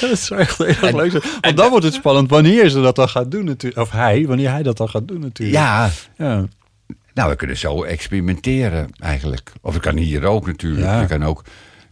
dat 0.00 0.18
zou 0.18 0.40
echt 0.40 0.58
heel 0.58 0.66
erg 0.66 0.80
leuk 0.92 1.10
zijn. 1.10 1.22
Want 1.40 1.56
dan 1.56 1.70
wordt 1.70 1.84
het 1.84 1.94
spannend 1.94 2.30
wanneer 2.30 2.68
ze 2.68 2.80
dat 2.80 2.96
dan 2.96 3.08
gaat 3.08 3.30
doen 3.30 3.44
natuurlijk. 3.44 3.80
Of 3.82 3.90
hij, 3.90 4.26
wanneer 4.26 4.50
hij 4.50 4.62
dat 4.62 4.76
dan 4.76 4.88
gaat 4.88 5.08
doen 5.08 5.20
natuurlijk. 5.20 5.58
Ja, 5.58 5.90
ja. 6.18 6.44
Nou, 7.18 7.30
we 7.30 7.36
kunnen 7.36 7.56
zo 7.56 7.82
experimenteren 7.82 8.88
eigenlijk. 8.98 9.52
Of 9.60 9.74
ik 9.74 9.80
kan 9.80 9.96
hier 9.96 10.24
ook 10.24 10.46
natuurlijk. 10.46 10.86
Ja. 10.86 11.00
Je 11.00 11.06
kan 11.06 11.24
ook 11.24 11.44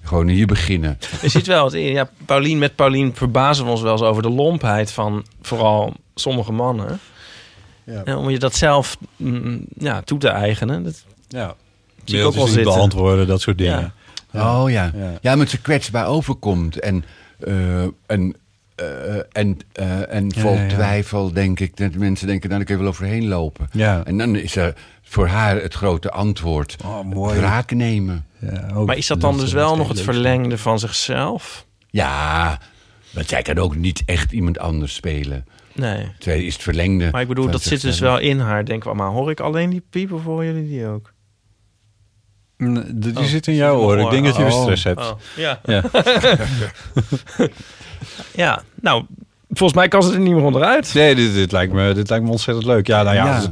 gewoon 0.03 0.29
hier 0.29 0.47
beginnen. 0.47 0.99
Er 1.23 1.31
zit 1.31 1.47
wel 1.47 1.63
wat 1.63 1.73
in. 1.73 1.93
Ja, 1.93 2.09
Paulien, 2.27 2.59
met 2.59 2.77
Paulien 2.77 3.15
verbazen 3.15 3.65
we 3.65 3.71
ons 3.71 3.81
wel 3.81 3.93
eens 3.93 4.03
over 4.03 4.23
de 4.23 4.31
lompheid 4.31 4.93
van 4.93 5.25
vooral 5.43 5.95
sommige 6.15 6.53
mannen. 6.53 6.99
Ja. 7.85 8.05
En 8.05 8.17
om 8.17 8.31
je 8.31 8.39
dat 8.39 8.55
zelf 8.55 8.97
mm, 9.17 9.65
ja, 9.79 10.03
toe 10.03 10.19
te 10.19 10.29
eigenen. 10.29 10.83
Dat 10.83 11.05
ja. 11.29 11.55
zie 12.05 12.19
ik 12.19 12.25
ook 12.25 12.35
wel 12.35 12.47
zitten. 12.47 12.75
beantwoorden, 12.75 13.27
dat 13.27 13.41
soort 13.41 13.59
dingen. 13.59 13.93
Ja. 14.33 14.63
Oh 14.63 14.71
ja. 14.71 14.93
Ja. 14.95 15.19
Ja, 15.21 15.35
met 15.35 15.51
ze 15.51 15.61
kwetsbaar 15.61 16.07
overkomt. 16.07 16.81
En, 16.81 17.05
eh, 17.39 17.83
en, 18.07 18.37
eh, 18.77 19.17
en, 19.33 19.59
eh, 19.73 20.15
en 20.15 20.33
vol 20.35 20.53
ja, 20.55 20.63
ja. 20.63 20.69
twijfel 20.69 21.33
denk 21.33 21.61
ik. 21.61 21.77
Dat 21.77 21.95
mensen 21.95 22.27
denken, 22.27 22.49
nou, 22.49 22.61
daar 22.61 22.69
kun 22.69 22.77
je 22.77 22.83
wel 22.83 22.91
overheen 22.93 23.29
lopen. 23.29 23.69
Ja. 23.73 24.05
En 24.05 24.19
dan 24.19 24.37
is 24.37 24.57
er 24.57 24.75
voor 25.03 25.27
haar 25.27 25.57
het 25.63 25.75
grote 25.75 26.11
antwoord. 26.11 26.77
Oh, 26.85 27.05
mooi. 27.05 27.39
Wraak 27.39 27.71
nemen. 27.71 28.27
Ja, 28.39 28.71
ook- 28.75 28.87
Maar 28.87 28.97
is 28.97 29.07
dat 29.07 29.21
dan 29.21 29.39
dus 29.39 29.53
wel 29.53 29.77
nog 29.77 29.89
het 29.89 30.01
verlengde 30.01 30.59
van 30.59 30.79
zichzelf? 30.79 31.67
Ja, 31.91 32.59
want 33.11 33.29
zij 33.29 33.43
kan 33.43 33.59
ook 33.59 33.77
niet 33.77 34.03
echt 34.07 34.33
iemand 34.33 34.59
anders 34.59 34.95
spelen. 34.95 35.47
Nee. 35.75 36.09
Zij 36.19 36.45
is 36.45 36.53
het 36.53 36.63
verlengde. 36.63 37.09
Maar 37.13 37.21
ik 37.23 37.29
bedoel, 37.29 37.51
dat 37.51 37.63
zit 37.63 37.81
dus 37.81 37.99
wel 37.99 38.19
in 38.19 38.39
haar. 38.39 38.65
Denk 38.65 38.85
ik, 38.85 38.93
maar 38.95 39.11
hoor 39.11 39.31
ik 39.31 39.41
alleen 39.41 39.71
die 39.71 39.83
piepen 39.91 40.21
voor 40.21 40.45
jullie 40.45 40.69
die 40.69 40.87
ook? 40.87 41.13
Die 42.57 43.17
Oh, 43.19 43.25
zit 43.25 43.47
in 43.47 43.55
jouw 43.55 43.77
oren. 43.79 44.05
Ik 44.05 44.11
denk 44.11 44.25
dat 44.25 44.37
je 44.37 44.43
weer 44.43 44.53
Oh. 44.53 44.63
stress 44.63 44.85
hebt. 44.85 44.99
Oh, 45.01 45.11
ja. 45.37 45.61
Ja. 45.65 45.83
ja, 48.45 48.63
nou, 48.81 49.05
volgens 49.51 49.79
mij 49.79 49.89
kan 49.89 50.03
ze 50.03 50.13
er 50.13 50.19
niet 50.21 50.35
meer 50.35 50.43
onderuit. 50.43 50.95
Nee, 50.95 51.15
dit, 51.15 51.35
dit, 51.35 51.53
lijkt 51.53 51.73
me, 51.73 51.93
dit 51.95 52.09
lijkt 52.11 52.25
me 52.25 52.31
ontzettend 52.31 52.67
leuk. 52.67 52.87
Ja, 52.87 53.03
nou 53.03 53.17
ja, 53.17 53.25
Ja. 53.27 53.43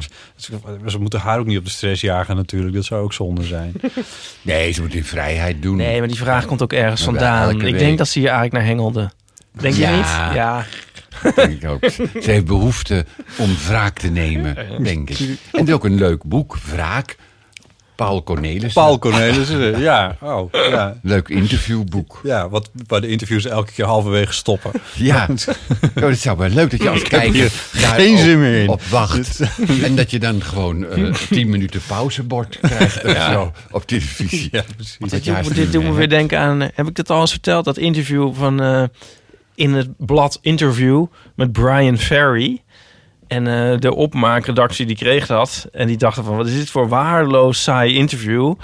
Ze, 0.89 0.98
moeten 0.98 1.20
haar 1.20 1.39
ook 1.39 1.47
niet 1.47 1.59
op 1.59 1.64
de 1.64 1.70
stress 1.70 2.01
jagen 2.01 2.36
natuurlijk. 2.36 2.74
Dat 2.74 2.85
zou 2.85 3.02
ook 3.02 3.12
zonde 3.12 3.43
zijn. 3.44 3.72
Nee, 4.43 4.72
ze 4.72 4.81
moet 4.82 4.94
in 4.94 5.05
vrijheid 5.05 5.62
doen. 5.62 5.76
Nee, 5.76 5.98
maar 5.98 6.09
die 6.09 6.16
vraag 6.16 6.44
komt 6.47 6.62
ook 6.62 6.72
ergens 6.72 7.01
Maar 7.06 7.14
vandaan. 7.14 7.51
Ik 7.51 7.60
week. 7.60 7.78
denk 7.78 7.98
dat 7.98 8.09
ze 8.09 8.18
hier 8.18 8.28
eigenlijk 8.28 8.56
naar 8.59 8.66
hengelde. 8.74 9.10
Denk 9.52 9.74
je 9.74 9.86
niet? 9.86 10.35
Ja. 10.35 10.64
denk 11.35 11.62
ik 11.62 11.68
ook. 11.70 11.85
Ze 11.90 12.31
heeft 12.31 12.44
behoefte 12.44 13.05
om 13.39 13.56
wraak 13.66 13.98
te 13.98 14.09
nemen, 14.09 14.56
denk 14.82 15.10
ik. 15.10 15.18
En 15.18 15.36
het 15.52 15.68
is 15.68 15.74
ook 15.74 15.85
een 15.85 15.94
leuk 15.94 16.24
boek, 16.24 16.56
Wraak. 16.72 17.16
Paul 17.97 18.23
Cornelissen. 18.23 18.83
Paul 18.83 18.99
Cornelissen, 18.99 19.79
ja. 19.91 20.16
Oh, 20.21 20.53
ja. 20.53 20.99
Leuk 21.03 21.29
interviewboek. 21.29 22.21
Ja, 22.23 22.49
wat, 22.49 22.71
waar 22.87 23.01
de 23.01 23.09
interviews 23.09 23.45
elke 23.45 23.73
keer 23.73 23.85
halverwege 23.85 24.33
stoppen. 24.33 24.71
Ja, 24.95 25.29
oh, 25.95 26.03
dat 26.03 26.19
zou 26.19 26.39
wel 26.39 26.49
leuk 26.49 26.71
dat 26.71 26.83
je 26.83 26.89
als 26.91 27.03
kijker 27.03 27.53
daar 27.81 27.95
geen 27.95 28.12
op, 28.15 28.19
zin 28.19 28.41
meer 28.41 28.62
in. 28.62 28.69
op 28.69 28.83
wacht. 28.83 29.41
en 29.85 29.97
dat 29.97 30.11
je 30.11 30.19
dan 30.19 30.43
gewoon 30.43 30.87
eh, 30.87 31.15
tien 31.15 31.49
minuten 31.51 31.81
pauzebord 31.87 32.59
krijgt 32.61 33.05
of 33.05 33.11
zo, 33.31 33.53
op 33.71 33.87
televisie. 33.87 34.49
Ja, 34.53 34.65
precies. 34.77 34.97
Dat 34.99 35.45
Dit, 35.45 35.55
dit 35.55 35.73
doet 35.73 35.83
me 35.83 35.93
weer 35.93 36.09
denken 36.09 36.39
aan... 36.39 36.62
eh, 36.62 36.69
Heb 36.75 36.89
ik 36.89 36.95
dat 36.95 37.11
al 37.11 37.21
eens 37.21 37.31
verteld? 37.31 37.65
Dat 37.65 37.77
interview 37.77 38.35
van... 38.35 38.62
eh, 38.62 38.83
in 39.55 39.73
het 39.75 39.89
blad 39.97 40.39
Interview 40.43 41.07
met 41.37 41.53
Brian 41.53 41.99
Ferry. 41.99 42.62
En 43.26 43.46
eh, 43.72 43.78
de 43.78 43.94
opmaakredactie 43.94 44.86
die 44.86 44.96
kreeg 44.96 45.26
dat. 45.26 45.68
En 45.72 45.86
die 45.86 45.96
dachten 45.96 46.24
van... 46.24 46.36
Wat 46.36 46.46
is 46.46 46.55
dit 46.56 46.70
voor 46.70 46.88
waardeloos 46.88 47.62
saai 47.62 47.94
interview? 47.94 48.55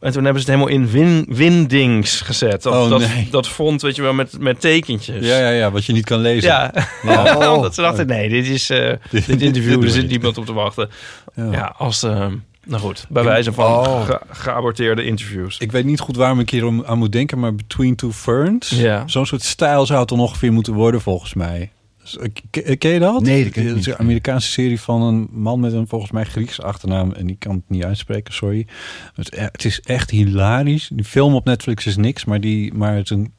En 0.00 0.12
toen 0.12 0.24
hebben 0.24 0.42
ze 0.42 0.50
het 0.50 0.58
helemaal 0.60 0.80
in 0.82 0.90
win, 0.90 1.26
windings 1.28 2.20
gezet. 2.20 2.62
Dat, 2.62 2.74
Oh, 2.74 2.88
dat, 2.90 2.98
nee. 3.00 3.28
dat 3.30 3.48
font, 3.48 3.82
weet 3.82 3.96
je 3.96 4.02
wel, 4.02 4.12
met, 4.14 4.38
met 4.40 4.60
tekentjes. 4.60 5.26
Ja, 5.26 5.38
ja, 5.38 5.48
ja, 5.50 5.70
wat 5.70 5.84
je 5.84 5.92
niet 5.92 6.04
kan 6.04 6.18
lezen. 6.20 6.48
Ja, 6.48 6.72
Ja. 7.02 7.52
omdat 7.56 7.74
ze 7.74 7.80
dachten, 7.80 8.06
nee, 8.06 8.28
dit 8.28 8.46
is 8.46 8.70
eh, 8.70 8.92
dit 9.26 9.42
interview, 9.42 9.82
er 9.82 9.90
zit 9.90 10.08
niemand 10.08 10.38
op 10.38 10.46
te 10.46 10.52
wachten. 10.52 10.88
Ja. 11.34 11.50
Ja, 11.52 11.74
als, 11.78 12.02
eh, 12.02 12.26
nou 12.64 12.80
goed, 12.82 13.06
bij 13.08 13.24
wijze 13.24 13.52
van 13.52 13.64
Oh. 13.64 14.04
ge- 14.04 14.20
geaborteerde 14.30 15.04
interviews. 15.04 15.58
Ik 15.58 15.72
weet 15.72 15.84
niet 15.84 16.00
goed 16.00 16.16
waarom 16.16 16.40
ik 16.40 16.50
hier 16.50 16.64
om- 16.66 16.84
aan 16.86 16.98
moet 16.98 17.12
denken, 17.12 17.38
maar 17.38 17.54
Between 17.54 17.96
Two 17.96 18.10
Ferns. 18.12 18.68
Ja. 18.68 19.02
Zo'n 19.06 19.26
soort 19.26 19.42
stijl 19.42 19.86
zou 19.86 20.00
het 20.00 20.08
dan 20.08 20.20
ongeveer 20.20 20.52
moeten 20.52 20.72
worden, 20.72 21.00
volgens 21.00 21.34
mij. 21.34 21.70
Eh, 22.16 22.28
ke- 22.50 22.76
Ken 22.76 22.90
je 22.90 22.98
dat? 22.98 23.22
Nee, 23.22 23.44
dat 23.44 23.52
ken 23.52 23.62
ik 23.62 23.68
is 23.68 23.74
niet. 23.74 23.86
een 23.86 23.98
Amerikaanse 23.98 24.50
serie 24.50 24.80
van 24.80 25.02
een 25.02 25.28
man 25.32 25.60
met 25.60 25.72
een 25.72 25.86
volgens 25.88 26.10
mij 26.10 26.24
Griekse 26.24 26.62
achternaam. 26.62 27.12
En 27.12 27.26
die 27.26 27.36
kan 27.38 27.54
het 27.54 27.62
niet 27.68 27.84
uitspreken, 27.84 28.34
sorry. 28.34 28.66
Het, 29.14 29.28
eh, 29.34 29.42
het 29.52 29.64
is 29.64 29.80
echt 29.80 30.10
hilarisch. 30.10 30.90
Die 30.92 31.04
film 31.04 31.34
op 31.34 31.44
Netflix 31.44 31.86
is 31.86 31.96
niks, 31.96 32.24
maar, 32.24 32.40
die, 32.40 32.74
maar 32.74 32.94
het 32.96 33.10
een 33.10 33.32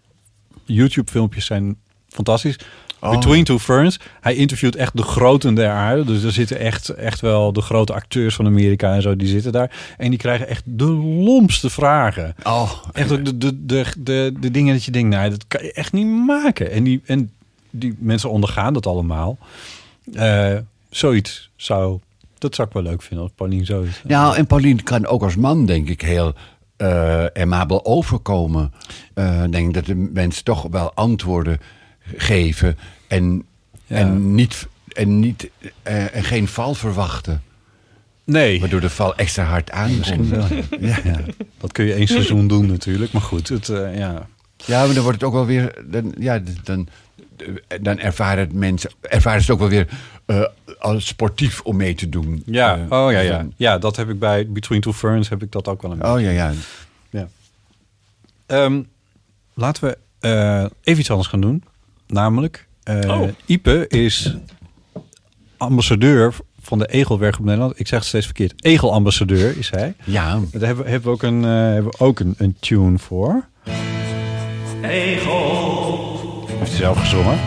YouTube-filmpjes 0.66 1.46
zijn 1.46 1.76
fantastisch. 2.08 2.56
Oh. 3.02 3.12
Between 3.12 3.44
Two 3.44 3.60
Ferns. 3.60 4.00
Hij 4.22 4.36
interviewt 4.36 4.76
echt 4.76 4.98
de 4.98 5.04
groten 5.04 5.54
der 5.56 5.70
aarde. 5.70 6.04
Dus 6.04 6.24
er 6.24 6.32
zitten 6.32 6.60
echt, 6.60 6.90
echt 6.90 7.20
wel 7.22 7.54
de 7.54 7.62
grote 7.62 7.94
acteurs 7.94 8.36
van 8.36 8.46
Amerika 8.46 8.94
en 8.96 9.02
zo. 9.02 9.16
Die 9.16 9.28
zitten 9.28 9.52
daar. 9.52 9.94
En 9.98 10.10
die 10.10 10.20
krijgen 10.20 10.48
echt 10.48 10.64
de 10.66 10.86
lompste 11.24 11.70
vragen. 11.70 12.36
Oh, 12.44 12.72
Echt 12.94 13.12
ook 13.12 13.26
de, 13.26 13.38
de, 13.38 13.66
de, 13.66 13.86
de, 13.98 14.34
de 14.40 14.52
dingen 14.52 14.74
dat 14.74 14.84
je 14.84 14.92
denkt, 14.92 15.10
nou, 15.16 15.30
dat 15.30 15.48
kan 15.48 15.64
je 15.64 15.74
echt 15.74 15.94
niet 15.94 16.08
maken. 16.08 16.72
En 16.72 16.84
die, 16.84 17.02
en 17.06 17.32
die 17.70 17.96
mensen 18.00 18.30
ondergaan 18.30 18.74
dat 18.74 18.86
allemaal. 18.88 19.38
Eh, 20.14 20.56
zoiets 20.90 21.50
zou, 21.56 22.00
dat 22.38 22.56
zou 22.56 22.68
ik 22.68 22.74
wel 22.74 22.84
leuk 22.84 23.02
vinden 23.02 23.26
als 23.26 23.34
Paulien 23.36 23.66
zoiets. 23.66 24.02
Nou, 24.04 24.36
en 24.36 24.48
Paulien 24.48 24.84
kan 24.84 25.06
ook 25.06 25.24
als 25.24 25.36
man, 25.36 25.66
denk 25.66 25.90
ik, 25.90 26.02
heel 26.02 26.34
amabel 27.34 27.86
overkomen. 27.86 28.74
Eh, 29.14 29.44
Ik 29.44 29.52
denk 29.52 29.74
dat 29.74 29.86
de 29.86 29.96
mensen 29.96 30.44
toch 30.44 30.68
wel 30.72 30.94
antwoorden 30.94 31.60
geven 32.16 32.78
en, 33.08 33.46
Ja. 33.86 33.96
en, 33.96 34.36
niet, 34.36 34.68
en, 34.88 35.20
niet, 35.20 35.50
en 35.84 36.24
geen 36.24 36.48
val 36.48 36.74
verwachten. 36.74 37.42
Nee, 38.24 38.60
Waardoor 38.60 38.82
de 38.82 38.90
val 38.90 39.16
extra 39.16 39.44
hard 39.44 39.72
aankomt. 39.72 40.30
wel. 40.30 40.48
Ja. 40.80 41.00
ja, 41.04 41.20
dat 41.58 41.72
kun 41.72 41.86
je 41.86 41.94
één 41.94 42.08
seizoen 42.08 42.48
doen 42.48 42.66
natuurlijk. 42.68 43.12
Maar 43.12 43.22
goed, 43.22 43.50
het, 43.50 43.68
ja. 43.68 44.28
ja, 44.66 44.86
maar 44.86 44.94
dan 44.94 45.04
wordt 45.04 45.22
het 45.22 45.24
ook 45.24 45.34
wel 45.34 45.46
weer... 45.46 45.84
Dan, 45.86 46.14
ja, 46.20 46.42
dan, 46.64 46.88
dan 47.82 48.00
ervaren, 48.00 48.40
het 48.44 48.54
mensen, 48.54 48.92
ervaren 49.02 49.42
ze 49.42 49.52
het 49.52 49.62
ook 49.62 49.70
wel 49.70 49.78
weer 49.78 49.88
eh, 50.26 50.44
als 50.80 51.08
sportief 51.08 51.62
om 51.62 51.76
mee 51.76 51.96
te 51.96 52.10
doen. 52.10 52.44
Ja, 52.46 52.78
Eh, 52.90 53.04
oh 53.04 53.12
ja, 53.12 53.20
ja. 53.20 53.38
dan- 53.38 53.54
Ja, 53.56 53.78
dat 53.78 53.96
heb 53.96 54.10
ik 54.10 54.20
bij 54.20 54.48
Between 54.50 54.82
Two 54.82 54.94
Ferns 54.94 55.30
heb 55.30 55.44
ik 55.44 55.52
dat 55.52 55.68
ook 55.68 55.82
wel 55.82 55.92
een 55.92 55.98
beetje. 55.98 56.14
Oh 56.14 56.22
ja, 56.22 56.30
ja. 56.32 56.54
Ehm, 58.46 58.82
laten 59.54 59.84
we 59.84 59.98
eh, 60.20 60.66
even 60.84 61.00
iets 61.00 61.10
anders 61.10 61.30
gaan 61.30 61.42
doen. 61.42 61.64
Namelijk, 62.08 62.68
eh, 62.84 63.00
Oh. 63.22 63.30
Ipe 63.46 63.86
is 63.88 64.36
ambassadeur 65.58 66.34
van 66.62 66.80
de 66.80 66.88
Egelwerk 66.88 67.40
op 67.40 67.46
Nederland. 67.46 67.80
Ik 67.80 67.88
zeg 67.88 68.00
het 68.00 68.08
steeds 68.08 68.26
verkeerd. 68.26 68.66
Egelambassadeur 68.66 69.58
is 69.58 69.70
hij. 69.70 69.94
Ja, 70.04 70.40
Daar 70.52 70.68
hebben, 70.68 70.86
hebben 70.86 71.02
we 71.04 71.10
ook 71.10 71.24
een, 71.24 71.44
eh, 71.44 71.50
hebben 71.50 71.92
we 71.92 72.00
ook 72.00 72.20
een, 72.20 72.36
een 72.38 72.56
tune 72.60 72.98
voor. 72.98 73.48
Egel. 74.82 76.09
Heeft 76.70 76.82
hij 76.82 76.94
zelf 76.94 77.00
gezongen. 77.00 77.38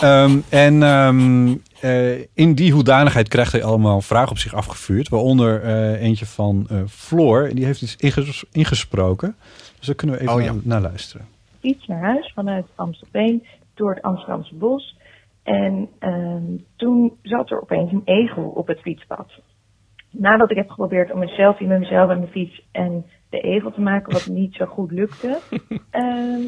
Ehm, 0.00 0.40
en 0.50 0.82
ehm, 0.82 1.56
eh, 1.80 2.20
in 2.34 2.54
die 2.54 2.72
hoedanigheid 2.72 3.28
krijgt 3.28 3.52
hij 3.52 3.64
allemaal 3.64 4.00
vragen 4.00 4.30
op 4.30 4.38
zich 4.38 4.54
afgevuurd. 4.54 5.08
Waaronder 5.08 5.62
eh, 5.62 6.02
eentje 6.02 6.26
van 6.26 6.66
eh, 6.70 6.76
Floor. 6.88 7.48
En 7.48 7.54
die 7.54 7.64
heeft 7.64 7.82
iets 7.82 7.96
inges- 7.96 8.44
ingesproken. 8.52 9.34
Dus 9.78 9.86
daar 9.86 9.94
kunnen 9.94 10.16
we 10.16 10.22
even 10.22 10.34
Oh, 10.34 10.40
ja. 10.42 10.52
naar, 10.52 10.60
naar 10.64 10.80
luisteren. 10.80 11.26
fiets 11.60 11.86
naar 11.86 12.00
huis 12.00 12.32
vanuit 12.34 12.66
Amstelveen 12.74 13.46
door 13.74 13.94
het 13.94 14.02
Amsterdamse 14.02 14.54
bos. 14.54 14.96
En 15.42 15.88
ehm, 15.98 16.42
toen 16.76 17.12
zat 17.22 17.50
er 17.50 17.60
opeens 17.62 17.92
een 17.92 18.02
egel 18.04 18.44
op 18.44 18.66
het 18.66 18.80
fietspad. 18.80 19.26
Nadat 20.10 20.50
ik 20.50 20.56
heb 20.56 20.70
geprobeerd 20.70 21.12
om 21.12 21.22
een 21.22 21.28
selfie 21.28 21.66
met 21.66 21.78
mezelf 21.78 22.10
en 22.10 22.18
mijn 22.18 22.30
fiets 22.30 22.62
en 22.72 23.04
de 23.32 23.40
egel 23.40 23.70
te 23.70 23.80
maken, 23.80 24.12
wat 24.12 24.26
niet 24.26 24.54
zo 24.54 24.66
goed 24.66 24.90
lukte, 24.90 25.38
ehm, 25.90 26.42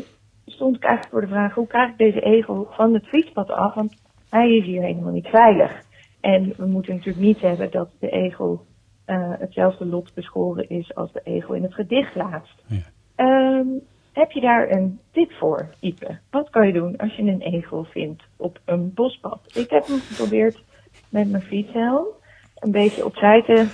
stond 0.47 0.77
ik 0.77 0.83
eigenlijk 0.85 1.13
voor 1.13 1.21
de 1.21 1.35
vraag: 1.35 1.55
hoe 1.55 1.67
krijg 1.67 1.91
ik 1.91 1.99
deze 1.99 2.21
egel 2.21 2.67
van 2.71 2.95
het 2.95 3.07
fietspad 3.07 3.51
af? 3.51 3.75
Want 3.75 3.95
hij 4.31 4.57
is 4.57 4.65
hier 4.65 4.83
helemaal 4.83 5.13
niet 5.13 5.27
veilig. 5.27 5.83
En 6.21 6.55
we 6.57 6.67
moeten 6.67 6.95
natuurlijk 6.95 7.25
niet 7.25 7.41
hebben 7.41 7.71
dat 7.71 7.91
de 7.99 8.11
egel 8.11 8.67
eh, 9.05 9.33
hetzelfde 9.39 9.87
lot 9.87 10.15
beschoren 10.15 10.69
is 10.69 10.95
als 10.95 11.13
de 11.13 11.21
egel 11.25 11.55
in 11.55 11.63
het 11.63 11.75
gedicht 11.75 12.15
laatst. 12.15 12.63
Ja. 12.67 12.83
Ehm, 13.15 13.67
heb 14.13 14.31
je 14.31 14.41
daar 14.41 14.71
een 14.71 15.01
tip 15.13 15.33
voor, 15.33 15.75
Ipe? 15.81 16.19
Wat 16.31 16.51
kan 16.51 16.67
je 16.67 16.73
doen 16.73 16.97
als 16.97 17.17
je 17.17 17.23
een 17.23 17.41
egel 17.41 17.85
vindt 17.85 18.23
op 18.37 18.61
een 18.65 18.95
bospad? 18.95 19.41
Ik 19.55 19.71
heb 19.71 19.87
hem 19.87 19.99
geprobeerd 19.99 20.63
met 21.09 21.31
mijn 21.31 21.43
fietshelm 21.43 22.07
een 22.55 22.71
beetje 22.71 23.05
opzij 23.05 23.43
te 23.43 23.67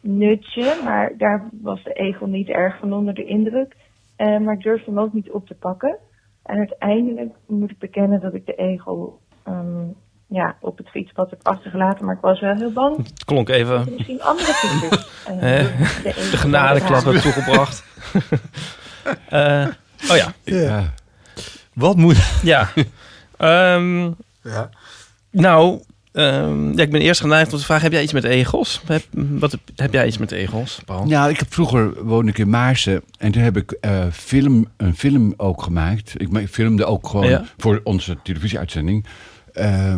nutje, 0.00 0.80
maar 0.84 1.12
daar 1.16 1.48
was 1.62 1.84
de 1.84 1.92
egel 1.92 2.26
niet 2.26 2.48
erg 2.48 2.78
van 2.78 2.92
onder 2.92 3.14
de 3.14 3.24
indruk. 3.24 3.76
Eh, 4.16 4.38
maar 4.38 4.54
ik 4.54 4.62
durfde 4.62 4.90
hem 4.90 5.00
ook 5.00 5.12
niet 5.12 5.30
op 5.30 5.46
te 5.46 5.54
pakken. 5.54 5.98
En 6.42 6.58
uiteindelijk 6.58 7.34
moet 7.46 7.70
ik 7.70 7.78
bekennen 7.78 8.20
dat 8.20 8.34
ik 8.34 8.46
de 8.46 8.54
egel 8.54 9.20
ehm, 9.44 9.86
ja, 10.26 10.56
op 10.60 10.78
het 10.78 10.88
fietspad 10.88 11.30
heb 11.30 11.40
achtergelaten, 11.42 12.04
maar 12.04 12.14
ik 12.14 12.20
was 12.20 12.40
wel 12.40 12.54
heel 12.54 12.72
bang. 12.72 12.96
Het 12.96 13.24
klonk 13.24 13.48
even 13.48 13.92
Misschien 13.96 14.22
andere 14.22 14.52
fietsers. 14.52 15.24
eh, 15.26 15.40
de 16.02 16.36
genadeklap 16.36 17.04
hebben 17.04 17.22
toegebracht. 17.22 17.84
Eh, 19.28 19.66
oh 20.10 20.16
ja, 20.16 20.32
ja. 20.44 20.92
Wat 21.72 21.96
moet... 21.96 22.40
ja. 22.42 22.68
Ehm, 23.36 24.10
Nou, 25.30 25.80
ehm, 26.12 26.72
ja, 26.76 26.82
ik 26.82 26.90
ben 26.90 27.00
eerst 27.00 27.20
geneigd 27.20 27.52
om 27.52 27.58
te 27.58 27.64
vragen, 27.64 27.82
heb 27.84 27.92
jij 27.92 28.02
iets 28.02 28.12
met 28.12 28.24
egels? 28.24 28.82
Heb, 28.86 29.02
wat, 29.10 29.58
heb- 29.76 29.92
jij 29.92 30.06
iets 30.06 30.18
met 30.18 30.30
egels, 30.32 30.80
Paul? 30.84 31.06
Nou, 31.06 31.30
ik 31.30 31.38
heb 31.38 31.52
vroeger 31.54 32.04
woonde 32.04 32.30
ik 32.30 32.38
in 32.38 32.50
Maarsen 32.50 33.02
en 33.18 33.32
toen 33.32 33.42
heb 33.42 33.56
ik 33.56 33.70
eh, 33.70 34.04
film, 34.12 34.66
een 34.76 34.96
film 34.96 35.34
ook 35.36 35.62
gemaakt. 35.62 36.14
Ik 36.16 36.48
filmde 36.50 36.84
ook 36.84 37.08
gewoon 37.08 37.28
Ja. 37.28 37.44
voor 37.56 37.80
onze 37.84 38.16
televisieuitzending 38.22 39.04
eh, 39.52 39.94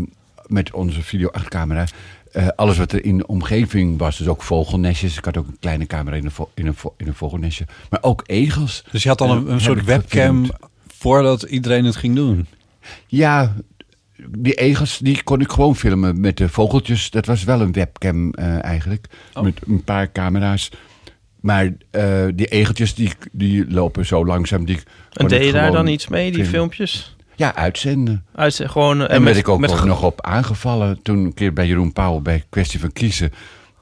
met 0.46 0.72
onze 0.72 1.02
video-achtcamera. 1.02 1.84
eh, 2.32 2.48
alles 2.56 2.78
wat 2.78 2.92
er 2.92 3.04
in 3.04 3.18
de 3.18 3.26
omgeving 3.26 3.98
was, 3.98 4.18
dus 4.18 4.26
ook 4.28 4.42
vogelnestjes. 4.42 5.16
Ik 5.18 5.24
had 5.24 5.36
ook 5.36 5.46
een 5.46 5.56
kleine 5.60 5.86
camera 5.86 6.16
in 6.16 6.24
een, 6.24 6.30
vo- 6.30 6.50
in 6.54 6.66
een, 6.66 6.74
vo- 6.74 6.94
in 6.96 7.06
een 7.06 7.14
vogelnestje. 7.14 7.66
Maar 7.90 8.02
ook 8.02 8.22
egels. 8.26 8.84
Dus 8.90 9.02
je 9.02 9.08
had 9.08 9.20
al 9.20 9.36
een, 9.48 9.60
soort 9.60 9.84
webcam 9.84 10.44
gefilmd. 10.46 10.52
voordat 10.98 11.42
iedereen 11.42 11.84
het 11.84 11.96
ging 11.96 12.14
doen. 12.14 12.46
Ja, 13.06 13.54
die 14.38 14.54
egels 14.54 14.98
die 14.98 15.22
kon 15.22 15.40
ik 15.40 15.50
gewoon 15.52 15.76
filmen 15.76 16.20
met 16.20 16.36
de 16.36 16.48
vogeltjes. 16.48 17.10
Dat 17.10 17.26
was 17.26 17.44
wel 17.44 17.60
een 17.60 17.72
webcam 17.72 18.32
eh, 18.32 18.64
eigenlijk. 18.64 19.06
Oh. 19.34 19.42
Met 19.42 19.58
een 19.66 19.84
paar 19.84 20.12
camera's. 20.12 20.70
Maar 21.40 21.72
eh, 21.90 22.24
die 22.34 22.46
egeltjes 22.46 22.94
die, 22.94 23.12
die 23.32 23.70
lopen 23.70 24.06
zo 24.06 24.26
langzaam. 24.26 24.64
Die 24.64 24.78
en 25.12 25.28
deed 25.28 25.44
je 25.44 25.52
daar 25.52 25.72
dan 25.72 25.86
iets 25.86 26.08
mee, 26.08 26.24
die 26.24 26.32
filmen. 26.32 26.50
filmpjes? 26.52 27.16
Ja, 27.36 27.54
uitzenden. 27.54 28.24
Uit, 28.34 28.60
gewoon, 28.64 28.96
eh, 29.00 29.14
En 29.14 29.14
met- 29.14 29.24
werd 29.24 29.36
ik 29.36 29.48
ook, 29.48 29.60
met 29.60 29.72
ook 29.72 29.84
nog 29.84 30.02
op 30.02 30.20
aangevallen. 30.22 31.02
Toen 31.02 31.18
een 31.18 31.34
keer 31.34 31.52
bij 31.52 31.66
Jeroen 31.66 31.92
Pauw 31.92 32.18
bij 32.20 32.44
Kwestie 32.48 32.80
van 32.80 32.92
Kiezen. 32.92 33.32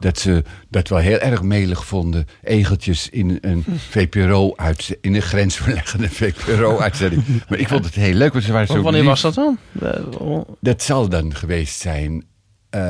Dat 0.01 0.19
ze 0.19 0.43
dat 0.69 0.89
wel 0.89 0.99
heel 0.99 1.19
erg 1.19 1.43
melig 1.43 1.87
vonden. 1.87 2.27
Egeltjes 2.43 3.09
in 3.09 3.39
een 3.41 3.65
VPRO 3.91 4.53
uit 4.57 4.99
in 5.01 5.15
een 5.15 5.23
grensverleggende 5.23 6.09
VPRO-uitzending. 6.11 7.25
Maar 7.49 7.59
ik 7.59 7.69
vond 7.69 7.85
het 7.85 7.95
heel 7.95 8.15
leuk, 8.15 8.33
want 8.33 8.45
ze 8.45 8.53
waren 8.53 8.67
zo 8.67 8.83
wanneer 8.83 9.01
lief. 9.01 9.11
was 9.11 9.21
dat 9.21 9.35
dan? 9.35 9.59
Eh, 9.81 10.41
Dat 10.61 10.83
zal 10.83 11.09
dan 11.09 11.35
geweest 11.35 11.81
zijn. 11.81 12.25
eh, 12.71 12.81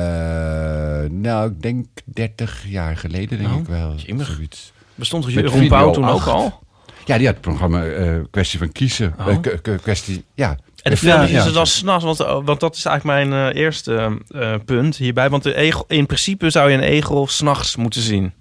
nou, 1.09 1.51
ik 1.51 1.61
denk 1.61 1.87
30 2.05 2.63
jaar 2.67 2.97
geleden, 2.97 3.37
denk 3.37 3.51
Oh, 3.53 3.59
ik 3.59 3.65
wel. 3.67 3.95
jemig. 3.95 4.27
Zoiets. 4.27 4.71
Bestond 4.95 5.25
Met 5.25 5.33
Jeroen 5.33 5.67
Pauw 5.67 5.91
toen 5.91 6.09
ook 6.09 6.23
al? 6.25 6.59
Ja, 7.05 7.17
die 7.17 7.25
had 7.25 7.35
het 7.35 7.43
programma 7.45 7.85
eh, 7.85 8.15
Kwestie 8.31 8.59
van 8.59 8.71
Kiezen. 8.71 9.13
Oh. 9.19 9.35
Kwestie, 9.81 10.23
ja. 10.33 10.57
En 10.83 10.91
de 10.91 10.97
film 10.97 11.21
is 11.21 11.43
het 11.43 11.53
dan 11.53 11.67
s'nachts, 11.67 12.03
want, 12.03 12.19
eh, 12.19 12.39
want 12.43 12.59
dat 12.59 12.75
is 12.75 12.85
eigenlijk 12.85 13.29
mijn 13.29 13.53
eh, 13.53 13.61
eerste 13.61 14.17
eh, 14.29 14.53
punt 14.65 14.97
hierbij. 14.97 15.29
Want 15.29 15.43
de 15.43 15.55
egel, 15.55 15.85
in 15.87 16.05
principe 16.05 16.49
zou 16.49 16.69
je 16.69 16.77
een 16.77 16.83
egel 16.83 17.27
s'nachts 17.27 17.75
moeten 17.75 18.01
zien. 18.01 18.33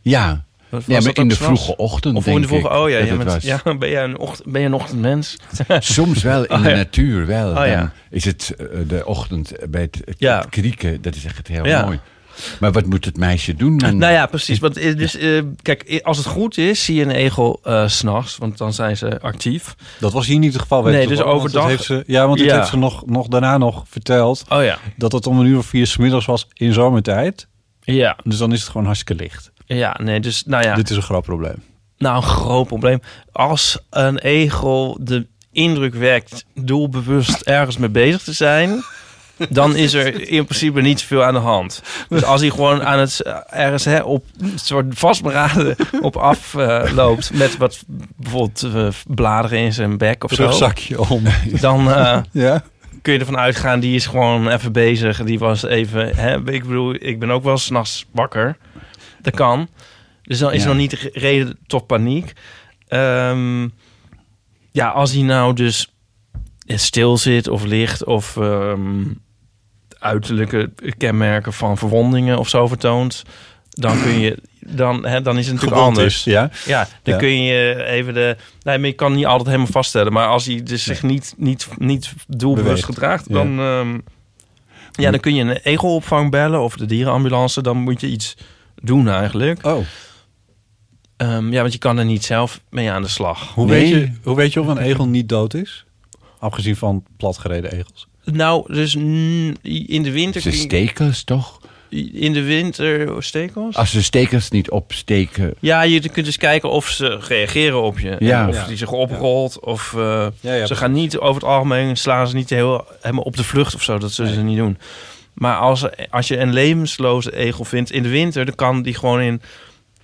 Ja, 0.00 0.44
Was 0.68 0.84
ja 0.86 1.00
maar 1.00 1.16
in 1.16 1.28
de 1.28 1.34
vroege 1.36 1.76
ochtend, 1.76 2.16
Of 2.16 2.24
denk 2.24 2.36
in 2.36 2.42
de 2.42 2.48
vroege, 2.48 2.68
oh 2.70 2.90
ja, 2.90 2.98
ja, 2.98 3.14
met- 3.14 3.42
ja 3.42 3.60
ben, 3.78 3.90
jij 3.90 4.04
een 4.04 4.18
ochtend, 4.18 4.52
ben 4.52 4.60
je 4.60 4.66
een 4.66 4.74
ochtendmens? 4.74 5.36
Soms 5.78 6.22
wel 6.22 6.44
in 6.44 6.56
Oh, 6.56 6.62
de 6.62 6.70
natuur, 6.74 7.26
wel. 7.26 7.48
Oh, 7.48 7.54
Dan 7.54 7.68
ja. 7.68 7.92
is 8.10 8.24
het 8.24 8.54
de 8.86 9.02
ochtend 9.04 9.52
bij 9.70 9.80
het, 9.80 10.00
het, 10.18 10.46
krieken, 10.48 11.02
dat 11.02 11.14
is 11.14 11.24
echt 11.24 11.48
heel 11.48 11.82
mooi. 11.82 12.00
Maar 12.60 12.72
wat 12.72 12.86
moet 12.86 13.04
het 13.04 13.16
meisje 13.16 13.54
doen? 13.54 13.76
Nou 13.76 14.12
ja, 14.12 14.26
precies. 14.26 14.58
Want, 14.58 14.76
eh, 14.76 14.96
dus, 14.96 15.16
eh, 15.16 15.42
kijk, 15.62 15.82
eh, 15.82 16.00
als 16.04 16.16
het 16.16 16.26
goed 16.26 16.58
is, 16.58 16.84
zie 16.84 16.94
je 16.96 17.02
een 17.02 17.10
egel 17.10 17.60
eh, 17.62 17.88
s 17.88 17.96
s'nachts, 17.96 18.36
want 18.36 18.58
dan 18.58 18.72
zijn 18.72 18.96
ze 18.96 19.20
actief. 19.20 19.74
Dat 20.00 20.12
was 20.12 20.26
hier 20.26 20.38
niet 20.38 20.52
het 20.52 20.62
geval. 20.62 20.84
weet 20.84 20.94
Nee, 20.94 21.06
dus 21.06 21.18
wel, 21.18 21.26
overdag- 21.26 21.66
heeft 21.66 21.84
ze, 21.84 22.04
ja, 22.06 22.26
want 22.26 22.40
Ja. 22.40 22.56
heeft 22.56 22.68
ze 22.68 22.76
nog, 22.76 23.06
nog 23.06 23.26
daarna 23.28 23.58
nog 23.58 23.84
verteld. 23.88 24.44
Oh 24.48 24.62
ja. 24.64 24.78
Dat 24.96 25.12
het 25.12 25.26
om 25.26 25.38
een 25.38 25.46
uur 25.46 25.58
of 25.58 25.66
vier 25.66 25.86
's 25.86 25.96
middags 25.96 26.26
was 26.26 26.46
in 26.52 26.72
zomertijd. 26.72 27.46
Ja, 27.80 28.16
Dus 28.24 28.38
dan 28.38 28.52
is 28.52 28.60
het 28.60 28.68
gewoon 28.70 28.86
hartstikke 28.86 29.22
licht. 29.22 29.50
ja, 29.66 29.96
nee, 30.02 30.20
dus 30.20 30.42
nou 30.46 30.62
ja. 30.64 30.74
Dit 30.74 30.90
is 30.90 30.96
een 30.96 31.02
groot 31.02 31.24
probleem. 31.24 31.62
Nou, 31.98 32.16
een 32.16 32.22
groot 32.22 32.66
probleem. 32.66 33.00
Als 33.32 33.78
een 33.90 34.18
egel 34.18 34.98
de 35.00 35.26
indruk 35.52 35.94
wekt 35.94 36.44
doelbewust 36.54 37.40
ergens 37.40 37.76
mee 37.76 37.88
bezig 37.88 38.22
te 38.22 38.32
zijn, 38.32 38.82
dan 39.48 39.76
is 39.76 39.92
er 39.94 40.28
in 40.28 40.44
principe 40.44 40.80
niet 40.80 41.00
zoveel 41.00 41.24
aan 41.24 41.34
de 41.34 41.40
hand. 41.40 41.82
Dus 42.08 42.24
als 42.24 42.40
hij 42.40 42.50
gewoon 42.50 42.82
aan 42.82 42.98
het 42.98 43.20
eh, 43.20 43.36
ergens 43.50 43.84
hè, 43.84 44.00
op 44.02 44.24
een 44.40 44.58
soort 44.58 44.86
vastberaden 44.98 45.76
op 46.00 46.16
af 46.16 46.54
eh, 46.54 46.92
loopt 46.94 47.32
met 47.34 47.56
wat 47.56 47.84
bijvoorbeeld 48.16 48.62
eh, 48.74 48.88
bladeren 49.06 49.58
in 49.58 49.72
zijn 49.72 49.98
bek 49.98 50.24
of 50.24 50.32
zo, 50.32 50.42
Rugzakje 50.44 51.08
om. 51.08 51.22
dan 51.60 51.84
ja? 52.32 52.64
kun 53.02 53.12
je 53.12 53.18
ervan 53.18 53.38
uitgaan 53.38 53.80
die 53.80 53.94
is 53.94 54.06
gewoon 54.06 54.48
even 54.48 54.72
bezig. 54.72 55.22
Die 55.24 55.38
was 55.38 55.62
even, 55.62 56.16
hè, 56.16 56.36
ik 56.50 56.62
bedoel, 56.64 56.94
ik 56.98 57.18
ben 57.18 57.30
ook 57.30 57.44
wel 57.44 57.58
s'nachts 57.58 58.06
wakker. 58.12 58.56
Dat 59.22 59.34
kan. 59.34 59.68
Dus 60.22 60.38
dan 60.38 60.52
is 60.52 60.56
Ja. 60.56 60.62
er 60.62 60.68
nog 60.68 60.76
niet 60.80 60.90
de 60.90 61.10
reden 61.12 61.58
tot 61.66 61.86
paniek. 61.86 62.32
Ehm, 62.88 63.68
ja, 64.72 64.88
als 64.88 65.12
hij 65.12 65.22
nou 65.22 65.54
dus 65.54 65.92
stil 66.66 67.16
zit 67.16 67.48
of 67.48 67.64
ligt 67.64 68.04
of 68.04 68.36
ehm, 68.36 69.02
uiterlijke 69.98 70.70
kenmerken 70.98 71.52
van 71.52 71.78
verwondingen 71.78 72.38
of 72.38 72.48
zo 72.48 72.66
vertoont, 72.66 73.22
dan 73.68 74.02
kun 74.02 74.18
je, 74.20 74.36
dan, 74.60 75.06
hè, 75.06 75.22
dan 75.22 75.38
is 75.38 75.44
het 75.46 75.54
natuurlijk 75.54 75.80
Gewond 75.80 75.96
anders. 75.98 76.16
is, 76.16 76.24
ja. 76.32 76.50
Ja, 76.66 76.88
dan 77.02 77.14
Ja. 77.14 77.20
kun 77.20 77.42
je 77.42 77.84
even 77.84 78.14
de. 78.14 78.36
Nee, 78.62 78.78
maar 78.78 78.88
je 78.88 78.94
kan 78.94 79.14
niet 79.14 79.26
altijd 79.26 79.46
helemaal 79.46 79.66
vaststellen. 79.72 80.12
Maar 80.12 80.26
als 80.28 80.46
hij 80.46 80.62
dus 80.62 80.82
zich 80.84 81.02
niet, 81.02 81.34
niet, 81.36 81.68
niet 81.78 82.12
doelbewust 82.26 82.66
Beweegt. 82.68 82.84
gedraagt, 82.84 83.24
Ja. 83.28 83.34
dan. 83.34 83.58
ehm, 83.60 83.98
ja, 84.92 85.10
dan 85.10 85.20
kun 85.20 85.34
je 85.34 85.42
een 85.42 85.50
egelopvang 85.56 86.30
bellen 86.30 86.60
of 86.62 86.76
de 86.76 86.86
dierenambulance. 86.86 87.62
Dan 87.62 87.76
moet 87.76 88.00
je 88.00 88.06
iets 88.06 88.36
doen 88.82 89.08
eigenlijk. 89.08 89.66
Oh. 89.66 89.84
Ehm, 91.16 91.52
ja, 91.52 91.60
want 91.60 91.72
je 91.72 91.78
kan 91.78 91.98
er 91.98 92.04
niet 92.04 92.24
zelf 92.24 92.60
mee 92.70 92.90
aan 92.90 93.02
de 93.02 93.08
slag. 93.08 93.54
Hoe, 93.54 93.66
Nee. 93.66 93.80
weet 93.80 94.02
je, 94.02 94.12
hoe 94.22 94.36
weet 94.36 94.52
je 94.52 94.60
of 94.60 94.66
een 94.66 94.78
egel 94.78 95.06
niet 95.08 95.28
dood 95.28 95.54
is? 95.54 95.84
Afgezien 96.38 96.76
van 96.76 97.04
platgereden 97.16 97.72
egels. 97.72 98.07
Nou, 98.32 98.72
dus 98.74 98.94
in 98.94 100.02
de 100.02 100.10
winter. 100.10 100.40
Ze 100.40 100.50
stekels 100.52 101.24
toch? 101.24 101.60
In 102.12 102.32
de 102.32 102.42
winter 102.42 103.14
oh, 103.14 103.20
stekels? 103.20 103.76
Als 103.76 103.90
ze 103.90 104.02
stekels 104.02 104.50
niet 104.50 104.70
opsteken... 104.70 105.54
Ja, 105.60 105.82
je 105.82 106.08
kunt 106.08 106.26
dus 106.26 106.36
kijken 106.36 106.70
of 106.70 106.88
ze 106.88 107.18
reageren 107.28 107.82
op 107.82 107.98
je. 107.98 108.16
Ja. 108.18 108.48
Of 108.48 108.54
Ja. 108.54 108.66
die 108.66 108.76
zich 108.76 108.92
oprolt. 108.92 109.60
Of 109.60 109.94
eh, 109.96 110.00
Ja, 110.00 110.26
ja, 110.40 110.50
ze 110.52 110.56
precies. 110.56 110.78
gaan 110.78 110.92
niet 110.92 111.18
over 111.18 111.34
het 111.40 111.50
algemeen 111.50 111.96
slaan 111.96 112.28
ze 112.28 112.34
niet 112.34 112.50
heel, 112.50 112.84
helemaal 113.00 113.24
op 113.24 113.36
de 113.36 113.44
vlucht 113.44 113.74
of 113.74 113.82
zo. 113.82 113.98
Dat 113.98 114.12
zullen 114.12 114.34
ze 114.34 114.40
niet 114.42 114.56
doen. 114.56 114.78
Maar 115.34 115.56
als, 115.56 115.84
als 116.10 116.28
je 116.28 116.38
een 116.38 116.52
levensloze 116.52 117.36
egel 117.36 117.64
vindt 117.64 117.90
in 117.92 118.02
de 118.02 118.08
winter, 118.08 118.44
dan 118.44 118.54
kan 118.54 118.82
die 118.82 118.94
gewoon 118.94 119.20
in 119.20 119.40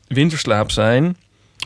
winterslaap 0.07 0.71
zijn. 0.71 1.17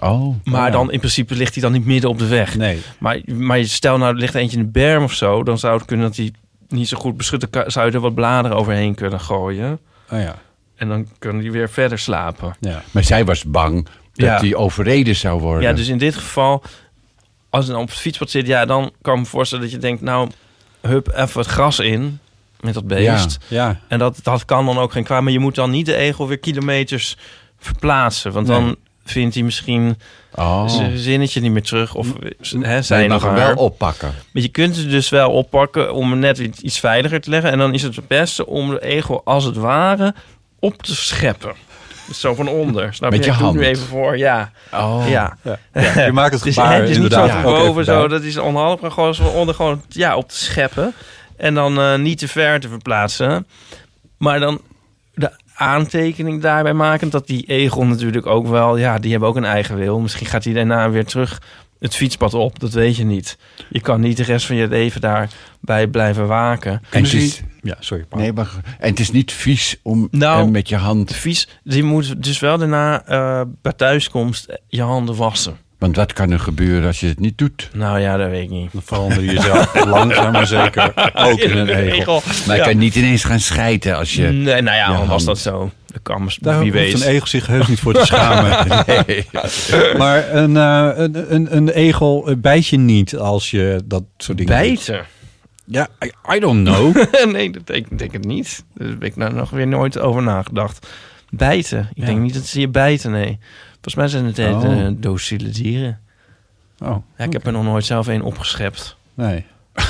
Oh, 0.00 0.36
Maar 0.44 0.64
ja. 0.66 0.70
dan 0.70 0.92
in 0.92 0.98
principe 0.98 1.34
ligt 1.34 1.52
hij 1.54 1.62
dan 1.62 1.72
niet 1.72 1.84
midden 1.86 2.10
op 2.10 2.18
de 2.18 2.26
weg. 2.26 2.56
Nee. 2.56 2.78
Maar, 2.98 3.20
maar 3.26 3.64
stel 3.64 3.98
nou, 3.98 4.12
er 4.14 4.20
ligt 4.20 4.34
eentje 4.34 4.56
in 4.58 4.62
de 4.64 4.70
berm 4.70 5.04
of 5.04 5.12
zo, 5.12 5.42
dan 5.42 5.58
zou 5.58 5.76
het 5.76 5.86
kunnen 5.86 6.06
dat 6.06 6.16
hij 6.16 6.32
niet 6.68 6.88
zo 6.88 6.98
goed 6.98 7.16
beschut 7.16 7.50
kan- 7.50 7.70
zou 7.70 7.86
je 7.86 7.92
er 7.92 8.00
wat 8.00 8.14
bladeren 8.14 8.56
overheen 8.56 8.94
kunnen 8.94 9.20
gooien. 9.20 9.78
Oh 10.10 10.20
ja. 10.20 10.34
En 10.76 10.88
dan 10.88 11.08
kan 11.18 11.38
hij 11.38 11.50
weer 11.50 11.70
verder 11.70 11.98
slapen. 11.98 12.54
ja. 12.60 12.82
maar 12.90 13.04
zij 13.04 13.24
was 13.24 13.44
bang 13.44 13.84
dat 13.84 14.26
Ja. 14.26 14.38
hij 14.40 14.54
overreden 14.54 15.16
zou 15.16 15.40
worden. 15.40 15.62
Ja, 15.62 15.72
dus 15.72 15.88
in 15.88 15.98
dit 15.98 16.14
geval, 16.14 16.62
als 17.50 17.64
hij 17.64 17.74
dan 17.74 17.82
op 17.82 17.88
het 17.90 17.98
fietspad 17.98 18.30
zit, 18.30 18.46
ja, 18.46 18.64
dan 18.64 18.90
kan 19.02 19.14
ik 19.14 19.20
me 19.20 19.26
voorstellen 19.26 19.64
dat 19.64 19.72
je 19.72 19.78
denkt, 19.80 20.02
nou, 20.02 20.30
hup, 20.80 21.08
even 21.14 21.40
het 21.40 21.50
gras 21.50 21.78
in 21.78 22.18
met 22.60 22.74
dat 22.74 22.86
beest. 22.86 23.38
Ja. 23.48 23.80
En 23.88 23.98
dat, 23.98 24.18
dat 24.22 24.44
kan 24.44 24.66
dan 24.66 24.78
ook 24.78 24.92
geen 24.92 25.04
kwaad, 25.04 25.22
maar 25.22 25.32
je 25.32 25.38
moet 25.38 25.54
dan 25.54 25.70
niet 25.70 25.86
de 25.86 25.94
egel 25.94 26.28
weer 26.28 26.38
kilometers 26.38 27.16
verplaatsen, 27.58 28.32
want 28.32 28.46
dan. 28.46 28.76
Vindt 29.10 29.34
hij 29.34 29.44
misschien 29.44 29.96
Oh. 30.34 30.68
zijn 30.68 30.98
zinnetje 30.98 31.40
niet 31.40 31.52
meer 31.52 31.62
terug 31.62 31.94
of 31.94 32.06
hè, 32.60 32.82
zijn 32.82 33.08
mag 33.08 33.22
nog 33.22 33.30
hem 33.30 33.46
wel 33.46 33.54
oppakken. 33.64 34.14
Maar 34.32 34.42
je 34.42 34.48
kunt 34.48 34.76
het 34.76 34.90
dus 34.90 35.08
wel 35.08 35.30
oppakken 35.30 35.94
om 35.94 36.10
hem 36.10 36.18
net 36.18 36.38
iets- 36.38 36.78
veiliger 36.78 37.20
te 37.20 37.30
leggen. 37.30 37.50
En 37.50 37.58
dan 37.58 37.74
is 37.74 37.82
het 37.82 37.96
het 37.96 38.08
beste 38.08 38.46
om 38.46 38.70
de 38.70 38.82
egel 38.84 39.20
als 39.24 39.44
het 39.44 39.56
ware 39.56 40.14
op 40.58 40.82
te 40.82 40.96
scheppen. 40.96 41.52
Zo 42.14 42.34
van 42.34 42.48
onder. 42.48 42.94
Snap 42.94 43.10
Met 43.10 43.24
je? 43.24 43.32
je 43.38 43.52
nu 43.52 43.64
even 43.64 43.86
voor, 43.86 44.18
ja. 44.18 44.50
Oh. 44.72 45.04
Ja. 45.08 45.36
Ja. 45.42 45.58
Ja, 45.74 46.04
je 46.04 46.12
maakt 46.12 46.34
het 46.34 46.42
Dus, 46.44 46.54
gebaar 46.54 46.86
dus 46.86 46.98
niet 46.98 47.12
zo 47.12 47.26
van 47.28 47.42
boven, 47.42 47.84
zo, 47.84 48.08
dat 48.08 48.22
is 48.22 48.36
onhandig. 48.36 48.80
Maar 48.80 48.90
gewoon 48.90 49.14
zo 49.14 49.24
van 49.24 49.32
onder 49.32 49.54
gewoon 49.54 49.82
ja, 49.88 50.16
op 50.16 50.28
te 50.28 50.36
scheppen. 50.36 50.94
En 51.36 51.54
dan 51.54 51.80
eh, 51.80 51.94
niet 51.98 52.18
te 52.18 52.28
ver 52.28 52.60
te 52.60 52.68
verplaatsen. 52.68 53.46
Maar 54.18 54.40
dan 54.40 54.60
aantekening 55.58 56.42
daarbij 56.42 56.74
maken... 56.74 57.10
dat 57.10 57.26
die 57.26 57.44
egel 57.46 57.84
natuurlijk 57.86 58.26
ook 58.26 58.46
wel... 58.46 58.76
ja, 58.76 58.98
die 58.98 59.10
hebben 59.10 59.28
ook 59.28 59.36
een 59.36 59.44
eigen 59.44 59.76
wil. 59.76 60.00
Misschien 60.00 60.26
gaat 60.26 60.44
hij 60.44 60.52
daarna 60.52 60.90
weer 60.90 61.04
terug 61.04 61.40
het 61.78 61.94
fietspad 61.94 62.34
op. 62.34 62.58
Dat 62.58 62.72
weet 62.72 62.96
je 62.96 63.04
niet. 63.04 63.38
Je 63.68 63.80
kan 63.80 64.00
niet 64.00 64.16
de 64.16 64.22
rest 64.22 64.46
van 64.46 64.56
je 64.56 64.68
leven 64.68 65.00
daarbij 65.00 65.86
blijven 65.86 66.26
waken. 66.26 66.82
En 66.90 67.02
het 67.02 67.12
is, 67.12 67.42
Ja, 67.62 67.76
sorry. 67.78 68.04
Paul. 68.04 68.22
nee, 68.22 68.32
maar, 68.32 68.50
en 68.78 68.90
het 68.90 69.00
is 69.00 69.10
niet 69.10 69.32
vies 69.32 69.76
om 69.82 70.08
Nou, 70.10 70.42
hem 70.42 70.50
met 70.50 70.68
je 70.68 70.76
hand... 70.76 71.14
Vies, 71.14 71.48
die 71.64 71.82
moet 71.82 72.22
dus 72.22 72.38
wel 72.38 72.58
daarna 72.58 73.04
eh, 73.04 73.42
bij 73.62 73.72
thuiskomst 73.72 74.58
je 74.68 74.82
handen 74.82 75.16
wassen. 75.16 75.56
Want 75.78 75.96
wat 75.96 76.12
kan 76.12 76.30
er 76.30 76.40
gebeuren 76.40 76.86
als 76.86 77.00
je 77.00 77.06
het 77.06 77.20
niet 77.20 77.38
doet? 77.38 77.70
Nou 77.72 78.00
ja, 78.00 78.16
dat 78.16 78.30
weet 78.30 78.42
ik 78.42 78.50
niet. 78.50 78.72
Dan 78.72 78.82
verander 78.84 79.20
je 79.22 79.32
jezelf 79.32 79.84
langzaam 79.86 80.32
maar 80.32 80.46
zeker 80.46 80.92
ook 81.14 81.38
in 81.38 81.56
een 81.56 81.68
egel. 81.68 82.22
Maar 82.46 82.56
je 82.56 82.62
Ja. 82.62 82.68
kan 82.68 82.78
niet 82.78 82.94
ineens 82.94 83.24
gaan 83.24 83.40
schijten 83.40 83.96
als 83.96 84.14
je... 84.14 84.22
Nee, 84.28 84.62
nou 84.62 84.76
ja, 84.76 85.06
was 85.06 85.24
dat 85.24 85.38
zo. 85.38 85.70
Dat 85.86 86.02
kan 86.02 86.22
maar 86.24 86.36
Daar 86.40 86.58
wie 86.60 86.72
hoeft 86.72 86.82
weet. 86.84 86.94
een 87.02 87.08
egel 87.08 87.26
zich 87.26 87.46
heus 87.46 87.66
niet 87.66 87.80
voor 87.80 87.92
te 87.94 88.06
schamen. 88.12 88.84
Nee. 89.06 89.26
Maar 89.98 90.34
een, 90.34 90.56
eh, 90.56 90.90
een, 90.94 91.34
een, 91.34 91.56
een 91.56 91.68
egel 91.68 92.28
eh, 92.28 92.34
bijt 92.36 92.66
je 92.66 92.78
niet 92.78 93.16
als 93.16 93.50
je 93.50 93.80
dat 93.84 94.02
soort 94.16 94.38
dingen 94.38 94.56
doet. 94.62 94.66
Bijten? 94.86 95.06
Ja, 95.64 95.88
I, 96.04 96.34
I 96.36 96.38
don't 96.40 96.64
know. 96.68 96.96
nee, 97.32 97.50
dat 97.50 97.66
denk, 97.66 97.86
ik 97.88 97.98
denk 97.98 98.24
niet. 98.24 98.64
Daar 98.74 98.88
heb 98.88 99.04
ik 99.04 99.16
nou 99.16 99.32
nog 99.34 99.50
weer 99.50 99.66
nooit 99.68 99.98
over 99.98 100.22
nagedacht. 100.22 100.86
Bijten? 101.30 101.78
Ik 101.94 102.00
Ja. 102.00 102.06
denk 102.06 102.20
niet 102.20 102.34
dat 102.34 102.44
ze 102.46 102.60
je 102.60 102.68
bijten, 102.68 103.10
nee. 103.10 103.38
Volgens 103.90 104.12
mij 104.12 104.32
zijn 104.34 104.48
het 104.54 104.64
Oh. 104.64 104.78
uh, 104.78 104.88
docile 104.96 105.48
dieren. 105.48 106.00
Oh, 106.78 106.96
Ja, 107.18 107.24
ik 107.24 107.32
heb 107.32 107.46
er 107.46 107.52
nog 107.52 107.64
nooit 107.64 107.84
zelf 107.84 108.06
een 108.06 108.22
opgeschept. 108.22 108.96
nee. 109.14 109.44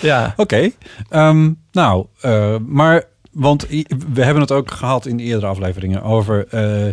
Ja. 0.00 0.34
Oké. 0.36 0.70
Ehm, 1.08 1.52
nou, 1.72 2.06
eh, 2.20 2.56
maar... 2.66 3.04
Want 3.30 3.66
we 4.12 4.22
hebben 4.24 4.42
het 4.42 4.52
ook 4.52 4.70
gehad 4.70 5.06
in 5.06 5.18
eerdere 5.18 5.46
afleveringen 5.46 6.02
over 6.02 6.46
eh, 6.48 6.92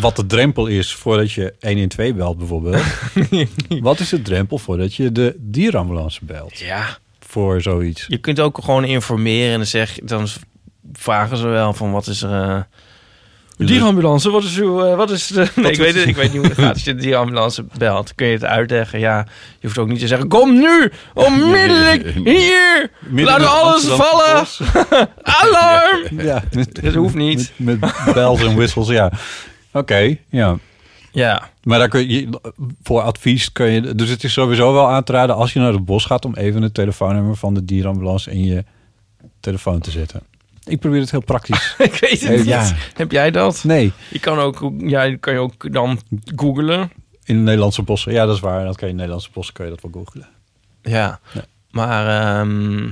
wat 0.00 0.16
de 0.16 0.26
drempel 0.26 0.66
is 0.66 0.94
voordat 0.94 1.32
je 1.32 1.54
112 1.60 2.14
belt 2.14 2.38
bijvoorbeeld. 2.38 2.82
wat 3.80 4.00
is 4.00 4.08
de 4.08 4.22
drempel 4.22 4.58
voordat 4.58 4.94
je 4.94 5.12
de 5.12 5.36
dierenambulance 5.38 6.24
belt 6.24 6.58
Ja. 6.58 6.98
voor 7.20 7.62
zoiets? 7.62 8.04
Je 8.08 8.18
kunt 8.18 8.40
ook 8.40 8.58
gewoon 8.64 8.84
informeren 8.84 9.50
en 9.52 9.56
dan, 9.56 9.66
zeg, 9.66 9.98
dan 10.02 10.26
vragen 10.92 11.36
ze 11.36 11.46
wel 11.46 11.72
van 11.72 11.92
wat 11.92 12.06
is 12.06 12.22
er... 12.22 12.42
eh 12.50 12.60
dierenambulance, 13.56 14.30
wat 14.30 14.42
is 14.44 14.58
uw... 14.58 14.84
eh, 14.84 14.96
wat 14.96 15.10
is 15.10 15.26
de... 15.26 15.46
Nee, 15.56 15.70
ik 15.70 15.78
weet, 15.78 15.94
het, 15.94 16.06
ik 16.06 16.16
weet 16.16 16.32
niet 16.32 16.40
hoe 16.40 16.50
het 16.50 16.58
gaat. 16.58 16.72
Als 16.72 16.84
je 16.84 16.94
de 16.94 17.00
dierenambulance 17.00 17.64
belt, 17.78 18.14
kun 18.14 18.26
je 18.26 18.32
het 18.32 18.44
uitleggen. 18.44 18.98
Ja, 18.98 19.26
je 19.60 19.66
hoeft 19.66 19.78
ook 19.78 19.88
niet 19.88 19.98
te 19.98 20.06
zeggen... 20.06 20.28
Kom 20.28 20.54
nu, 20.54 20.90
onmiddellijk, 21.14 22.06
hier! 22.24 22.90
Laat 23.10 23.46
alles 23.46 23.84
vallen! 23.84 24.46
Alarm! 25.22 26.20
Ja, 26.20 26.42
met, 26.52 26.82
Dat 26.82 26.94
hoeft 26.94 27.14
niet. 27.14 27.52
Met, 27.56 27.80
met 27.80 28.14
bells 28.14 28.42
en 28.42 28.56
whistles, 28.56 28.88
ja. 28.88 29.12
Oké, 29.72 30.16
ja. 30.28 30.58
Ja. 31.12 31.50
Maar 31.62 31.78
daar 31.78 31.88
kun 31.88 32.08
je, 32.08 32.28
voor 32.82 33.00
advies 33.00 33.52
kun 33.52 33.70
je... 33.70 33.94
Dus 33.94 34.08
het 34.08 34.24
is 34.24 34.32
sowieso 34.32 34.72
wel 34.72 34.88
aan 34.88 35.04
te 35.04 35.12
raden 35.12 35.36
als 35.36 35.52
je 35.52 35.58
naar 35.58 35.72
het 35.72 35.84
bos 35.84 36.04
gaat... 36.04 36.24
om 36.24 36.34
even 36.34 36.62
het 36.62 36.74
telefoonnummer 36.74 37.36
van 37.36 37.54
de 37.54 37.64
dierenambulance 37.64 38.30
in 38.30 38.44
je 38.44 38.64
telefoon 39.40 39.80
te 39.80 39.90
zetten. 39.90 40.20
Ik 40.64 40.80
probeer 40.80 41.00
het 41.00 41.10
heel 41.10 41.20
praktisch. 41.22 41.74
ik 41.78 41.94
weet 41.94 42.20
het 42.20 42.36
niet. 42.36 42.44
ja. 42.44 42.72
Heb 42.94 43.10
jij 43.12 43.30
dat? 43.30 43.64
Nee, 43.64 43.92
Je 44.10 44.18
kan 44.18 44.38
ook, 44.38 44.70
ja, 44.78 45.02
je 45.02 45.16
kan 45.16 45.32
je 45.32 45.38
ook 45.38 45.72
dan 45.72 46.00
googlen. 46.36 46.90
in 47.24 47.36
de 47.36 47.42
Nederlandse 47.42 47.82
bossen. 47.82 48.12
Ja, 48.12 48.26
dat 48.26 48.34
is 48.34 48.40
waar. 48.40 48.64
Dat 48.64 48.76
kan 48.76 48.88
je 48.88 48.92
in 48.92 49.00
de 49.00 49.02
Nederlandse 49.02 49.30
bossen 49.32 49.54
kan 49.54 49.64
je 49.64 49.70
dat 49.70 49.80
wel 49.82 50.02
googlen. 50.02 50.28
Ja. 50.82 51.20
Ja. 51.32 51.44
Maar 51.70 52.06
ehm, 52.40 52.90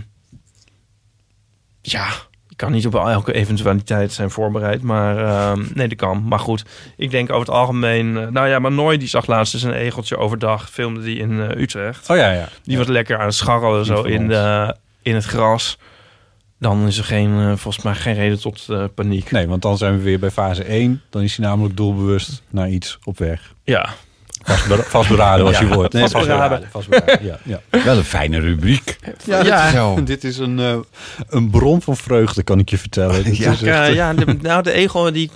ja, 1.83 2.09
je 2.49 2.57
kan 2.57 2.73
niet 2.73 2.87
op 2.87 2.95
elke 2.95 3.33
eventualiteit 3.33 4.13
zijn 4.13 4.31
voorbereid. 4.31 4.83
Maar 4.83 5.19
ehm, 5.25 5.65
nee, 5.75 5.89
dat 5.89 5.99
kan. 5.99 6.25
Maar 6.29 6.39
goed, 6.39 6.65
ik 6.97 7.11
denk 7.11 7.31
over 7.31 7.47
het 7.47 7.55
algemeen... 7.55 8.17
eh, 8.19 8.27
nou 8.29 8.49
ja, 8.49 8.59
maar 8.59 8.73
Nooi 8.73 8.99
die 8.99 9.09
zag 9.09 9.27
laatst 9.27 9.55
eens 9.55 9.63
een 9.63 9.73
egeltje 9.73 10.17
overdag. 10.17 10.71
Filmde 10.71 11.03
die 11.03 11.19
in 11.19 11.41
eh, 11.41 11.61
Utrecht. 11.63 12.11
Oh 12.11 12.17
ja, 12.17 12.33
ja. 12.33 12.49
Die 12.63 12.79
was 12.79 12.87
lekker 12.87 13.19
aan 13.19 13.27
het 13.27 13.35
scharrelen 13.35 13.85
zo 13.85 14.03
in, 14.03 14.29
de, 14.29 14.77
in 15.03 15.15
het 15.15 15.25
gras. 15.25 15.79
Dan 16.63 16.87
is 16.87 16.99
er 16.99 17.05
geen, 17.05 17.39
eh, 17.39 17.47
volgens 17.47 17.85
mij 17.85 17.95
geen 17.95 18.15
reden 18.15 18.41
tot 18.41 18.67
eh, 18.69 18.85
paniek. 18.95 19.31
Nee, 19.31 19.49
want 19.49 19.63
dan 19.63 19.79
zijn 19.79 19.97
we 19.97 20.03
weer 20.03 20.19
bij 20.19 20.31
fase 20.31 20.65
1. 20.65 21.03
Dan 21.11 21.23
is 21.23 21.37
hij 21.37 21.47
namelijk 21.47 21.77
doelbewust 21.77 22.43
naar 22.51 22.69
iets 22.69 22.99
op 23.05 23.19
weg. 23.19 23.55
Ja, 23.65 23.95
Vastberaden 24.89 25.45
was 25.45 25.59
Ja, 25.59 25.67
je 25.67 25.75
woord. 25.75 25.99
vastberaden. 25.99 26.63
vastberaden, 26.71 27.19
ja, 27.25 27.39
ja. 27.43 27.61
Wel 27.85 27.97
een 27.97 28.05
fijne 28.05 28.39
rubriek. 28.39 28.97
Ja, 29.25 29.45
Ja. 29.45 29.71
Zo. 29.71 29.99
dit 30.05 30.25
is 30.25 30.39
een, 30.39 30.59
eh, 30.59 30.75
een 31.29 31.51
bron 31.51 31.83
van 31.83 31.97
vreugde, 31.97 32.43
kan 32.43 32.59
ik 32.59 32.71
je 32.71 32.79
vertellen. 32.79 33.17
Ja. 33.25 33.31
is 33.31 33.41
echt, 33.45 33.63
eh, 33.63 33.95
ja 33.95 34.15
de, 34.15 34.37
nou, 34.43 34.63
de 34.63 34.73
egel 34.73 35.13
die 35.13 35.31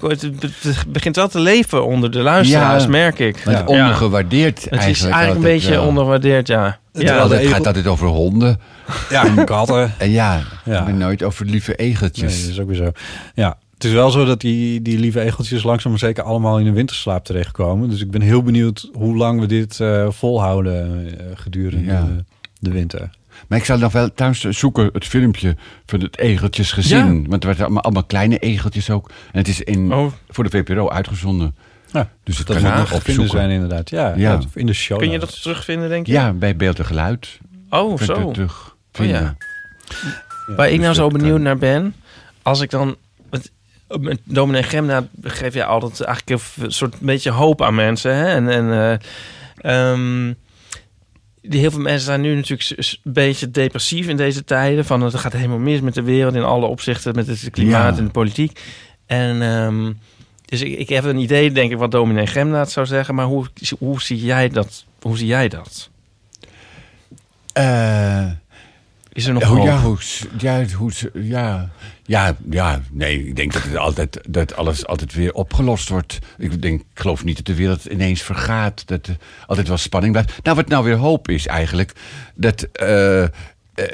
begint 0.89 1.17
wel 1.17 1.29
te 1.29 1.39
leven 1.41 1.85
onder 1.87 2.11
de 2.11 2.19
luisteraars, 2.21 2.83
Ja. 2.83 2.89
merk 2.89 3.19
ik. 3.19 3.37
Het 3.45 3.65
ondergewaardeerd 3.67 4.65
Het 4.65 4.73
is 4.73 4.79
eigenlijk. 4.79 5.15
eigenlijk 5.15 5.47
een 5.47 5.53
beetje 5.53 5.71
wel. 5.71 5.87
onderwaardeerd, 5.87 6.47
ja. 6.47 6.79
Terwijl 6.93 7.17
Ja, 7.17 7.23
het 7.29 7.33
egel- 7.41 7.53
gaat 7.55 7.67
altijd 7.67 7.87
over 7.87 8.07
honden. 8.07 8.61
ja, 9.11 9.25
katten. 9.45 9.95
En 9.99 10.11
ja, 10.11 10.41
Ja. 10.65 10.83
maar 10.83 10.95
nooit 10.95 11.23
over 11.23 11.45
lieve 11.47 11.75
Nee, 11.77 11.89
egeltjes. 11.89 12.41
dat 12.43 12.51
is 12.51 12.61
ook 12.61 12.67
weer 12.69 12.77
zo. 12.77 12.91
Ja, 13.35 13.57
het 13.77 13.85
is 13.85 13.93
wel 13.93 14.11
zo 14.11 14.25
dat 14.25 14.41
die, 14.41 14.83
die 14.83 14.99
lieve 14.99 15.21
egeltjes 15.21 15.63
langzaam 15.63 15.91
maar 15.91 16.01
zeker 16.01 16.23
allemaal 16.23 16.59
in 16.59 16.65
de 16.65 16.73
winterslaap 16.73 17.25
terechtkomen. 17.25 17.91
Dus 17.91 18.01
ik 18.01 18.11
ben 18.11 18.21
heel 18.21 18.43
benieuwd 18.43 18.89
hoe 18.93 19.17
lang 19.17 19.41
we 19.41 19.47
dit 19.47 19.81
eh, 19.81 20.11
volhouden 20.11 21.07
eh, 21.19 21.27
gedurende 21.35 21.85
Ja. 21.93 22.01
de, 22.03 22.25
de 22.61 22.71
winter. 22.71 23.11
Maar 23.49 23.59
ik 23.59 23.65
zal 23.65 23.79
nog 23.79 23.93
wel 23.93 24.13
thuis 24.15 24.41
zoeken, 24.41 24.91
het 24.93 25.05
filmpje 25.05 25.57
van 25.87 26.01
het 26.01 26.19
egeltjesgezin. 26.19 27.23
Ja. 27.23 27.29
Want 27.29 27.43
er 27.43 27.49
waren 27.49 27.65
allemaal, 27.65 27.83
allemaal 27.83 28.05
kleine 28.05 28.39
egeltjes 28.39 28.91
ook. 28.91 29.09
En 29.33 29.39
het 29.39 29.49
is 29.49 29.61
in, 29.61 29.93
Oh. 29.93 30.13
voor 30.29 30.45
de 30.45 30.51
VPRO 30.51 30.89
uitgezonden. 30.91 31.55
Ja, 31.93 32.11
Dus 32.25 32.39
het 32.39 32.47
dat 32.47 32.61
kan 32.63 32.77
nog 32.77 32.93
opzoeken. 32.93 33.29
zijn 33.29 33.51
inderdaad. 33.51 33.91
Ja, 33.91 34.15
in 34.55 34.67
de 34.67 34.73
show. 34.73 34.99
kun 34.99 35.11
je 35.11 35.19
dat 35.19 35.43
terugvinden, 35.43 35.89
denk 35.89 36.07
je? 36.07 36.13
Ja, 36.13 36.33
bij 36.33 36.57
Beeld 36.57 36.79
en 36.79 36.85
Geluid. 36.87 37.39
Oh, 37.71 37.99
zo. 38.01 38.21
het 38.25 38.35
terug 38.35 38.77
Oh, 39.01 39.07
ja. 39.07 39.17
vinden. 39.17 39.37
Waar 40.57 40.67
ik 40.67 40.73
dus 40.75 40.83
nou 40.83 40.95
zo 40.95 41.09
benieuwd 41.09 41.41
naar 41.41 41.59
ben, 41.59 41.95
als 42.43 42.61
ik 42.61 42.71
dan... 42.71 42.97
Met 43.89 44.21
dominee 44.25 44.63
Gemna 44.63 45.09
geef 45.23 45.55
je 45.55 45.65
altijd 45.65 46.01
eigenlijk 46.01 46.43
een 46.57 46.73
soort 46.73 47.01
beetje 47.01 47.31
hoop 47.31 47.63
aan 47.63 47.75
mensen. 47.75 48.15
Hè? 48.15 48.27
En, 48.27 48.49
en 48.49 48.73
eh, 48.73 49.91
ehm, 49.91 50.33
die 51.43 51.61
heel 51.61 51.71
veel 51.71 51.81
mensen 51.81 52.05
zijn 52.05 52.21
nu 52.21 52.35
natuurlijk 52.35 52.71
een 52.71 53.13
beetje 53.13 53.51
depressief 53.51 54.09
in 54.09 54.17
deze 54.17 54.45
tijden. 54.45 54.85
Van 54.85 55.03
het 55.03 55.15
gaat 55.15 55.33
helemaal 55.33 55.59
mis 55.59 55.81
met 55.81 55.95
de 55.95 56.03
wereld 56.03 56.35
in 56.35 56.43
alle 56.43 56.67
opzichten, 56.67 57.15
met 57.15 57.27
het 57.27 57.51
klimaat 57.51 57.93
Ja. 57.93 57.99
en 57.99 58.05
de 58.05 58.11
politiek. 58.11 58.61
En 59.07 59.43
ehm, 59.43 59.93
dus 60.45 60.61
ik, 60.63 60.79
ik 60.79 60.89
heb 60.89 61.05
een 61.05 61.19
idee, 61.19 61.53
denk 61.53 61.71
ik, 61.73 61.79
wat 61.79 61.91
dominee 61.91 62.27
Gemna 62.27 62.59
het 62.59 62.71
zou 62.71 62.87
zeggen. 62.87 63.15
Maar 63.15 63.27
hoe, 63.27 63.47
hoe 63.79 64.03
zie 64.03 64.25
jij 64.25 64.49
dat? 64.49 64.85
Hoe 65.01 65.17
zie 65.17 65.27
jij 65.27 65.49
dat? 65.49 65.91
Eh, 67.53 68.27
Is 69.17 69.27
er 69.27 69.33
nog 69.33 69.43
oh, 69.43 69.49
hoop? 69.49 69.65
ja, 69.65 69.81
hoe, 69.81 69.99
ja, 70.39 70.65
hoe, 70.77 70.93
ja, 71.15 71.71
ja, 72.03 72.37
ja, 72.51 72.81
nee, 72.91 73.27
ik 73.27 73.37
denk 73.37 73.53
dat, 73.53 73.63
het 73.63 73.77
altijd, 73.77 74.21
dat 74.29 74.57
alles 74.57 74.87
altijd 74.87 75.15
weer 75.15 75.33
opgelost 75.33 75.89
wordt. 75.89 76.19
Ik, 76.39 76.63
denk, 76.63 76.81
ik 76.81 76.87
geloof 76.95 77.25
niet 77.25 77.37
dat 77.37 77.47
de 77.47 77.55
wereld 77.55 77.85
ineens 77.85 78.23
vergaat. 78.23 78.87
Dat 78.87 79.07
er 79.07 79.17
altijd 79.47 79.69
wel 79.69 79.77
spanning 79.77 80.13
blijft. 80.13 80.43
Nou, 80.43 80.57
wat 80.57 80.69
nou 80.69 80.85
weer 80.85 80.97
hoop 80.97 81.29
is 81.29 81.47
eigenlijk, 81.47 81.93
dat 82.35 82.63
eh, 82.63 83.23
eh, 83.23 83.29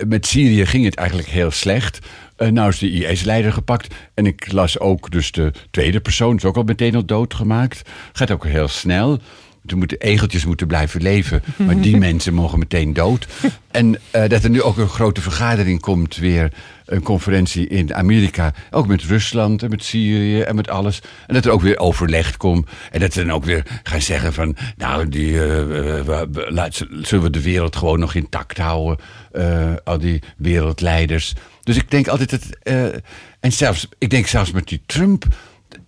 met 0.07 0.27
Syrië 0.27 0.67
ging 0.67 0.85
het 0.85 0.95
eigenlijk 0.95 1.29
heel 1.29 1.51
slecht. 1.51 1.99
Eh, 2.37 2.49
nou 2.49 2.69
is 2.69 2.79
de 2.79 2.91
IS-leider 2.91 3.53
gepakt. 3.53 3.95
En 4.15 4.27
ik 4.27 4.53
las 4.53 4.79
ook 4.79 5.11
dus 5.11 5.33
de 5.33 5.53
tweede 5.71 6.01
persoon, 6.01 6.37
is 6.37 6.45
ook 6.45 6.57
al 6.57 6.63
meteen 6.63 6.95
al 6.95 7.05
doodgemaakt. 7.05 7.83
Gaat 8.13 8.31
ook 8.31 8.47
heel 8.47 8.69
snel. 8.69 9.19
Toen 9.67 9.79
moeten 9.79 9.99
egeltjes 10.01 10.45
moeten 10.45 10.67
blijven 10.67 11.03
leven. 11.03 11.43
Maar 11.57 11.81
die 11.81 11.97
mensen 12.09 12.35
mogen 12.35 12.59
meteen 12.59 12.93
dood. 12.93 13.27
En 13.71 13.99
eh, 14.11 14.29
dat 14.29 14.45
er 14.45 14.51
nu 14.51 14.63
ook 14.63 14.77
een 14.77 14.89
grote 14.89 15.21
vergadering 15.21 15.81
komt 15.81 16.17
weer. 16.17 16.53
Een 16.87 17.03
conferentie 17.03 17.69
in 17.69 17.95
Amerika. 17.95 18.55
Ook 18.71 18.87
met 18.87 19.03
Rusland 19.03 19.63
en 19.63 19.71
met 19.71 19.85
Syrië 19.85 20.41
en 20.41 20.55
met 20.55 20.69
alles. 20.69 21.01
En 21.27 21.35
dat 21.35 21.45
er 21.45 21.51
ook 21.51 21.61
weer 21.63 21.79
overlegd 21.79 22.37
komt. 22.37 22.69
En 22.91 23.01
dat 23.01 23.13
ze 23.13 23.25
dan 23.25 23.33
ook 23.35 23.45
weer 23.45 23.67
gaan 23.83 24.01
zeggen 24.03 24.33
van... 24.33 24.57
Nou, 24.77 25.09
die, 25.09 25.33
we- 25.41 26.03
we- 26.33 26.47
laat- 26.53 26.87
zullen 27.03 27.25
we 27.25 27.31
de 27.31 27.43
wereld 27.43 27.77
gewoon 27.77 27.99
nog 27.99 28.15
intact 28.15 28.59
houden? 28.59 28.99
Al 29.85 29.99
die 29.99 30.23
wereldleiders. 30.37 31.33
Dus 31.63 31.77
ik 31.77 31.91
denk 31.91 32.09
altijd 32.09 32.31
dat... 32.31 32.43
en 33.41 33.53
zelfs, 33.53 33.89
ik 33.99 34.11
denk 34.11 34.27
zelfs 34.27 34.51
met 34.51 34.69
die 34.69 34.83
Trump... 34.87 35.25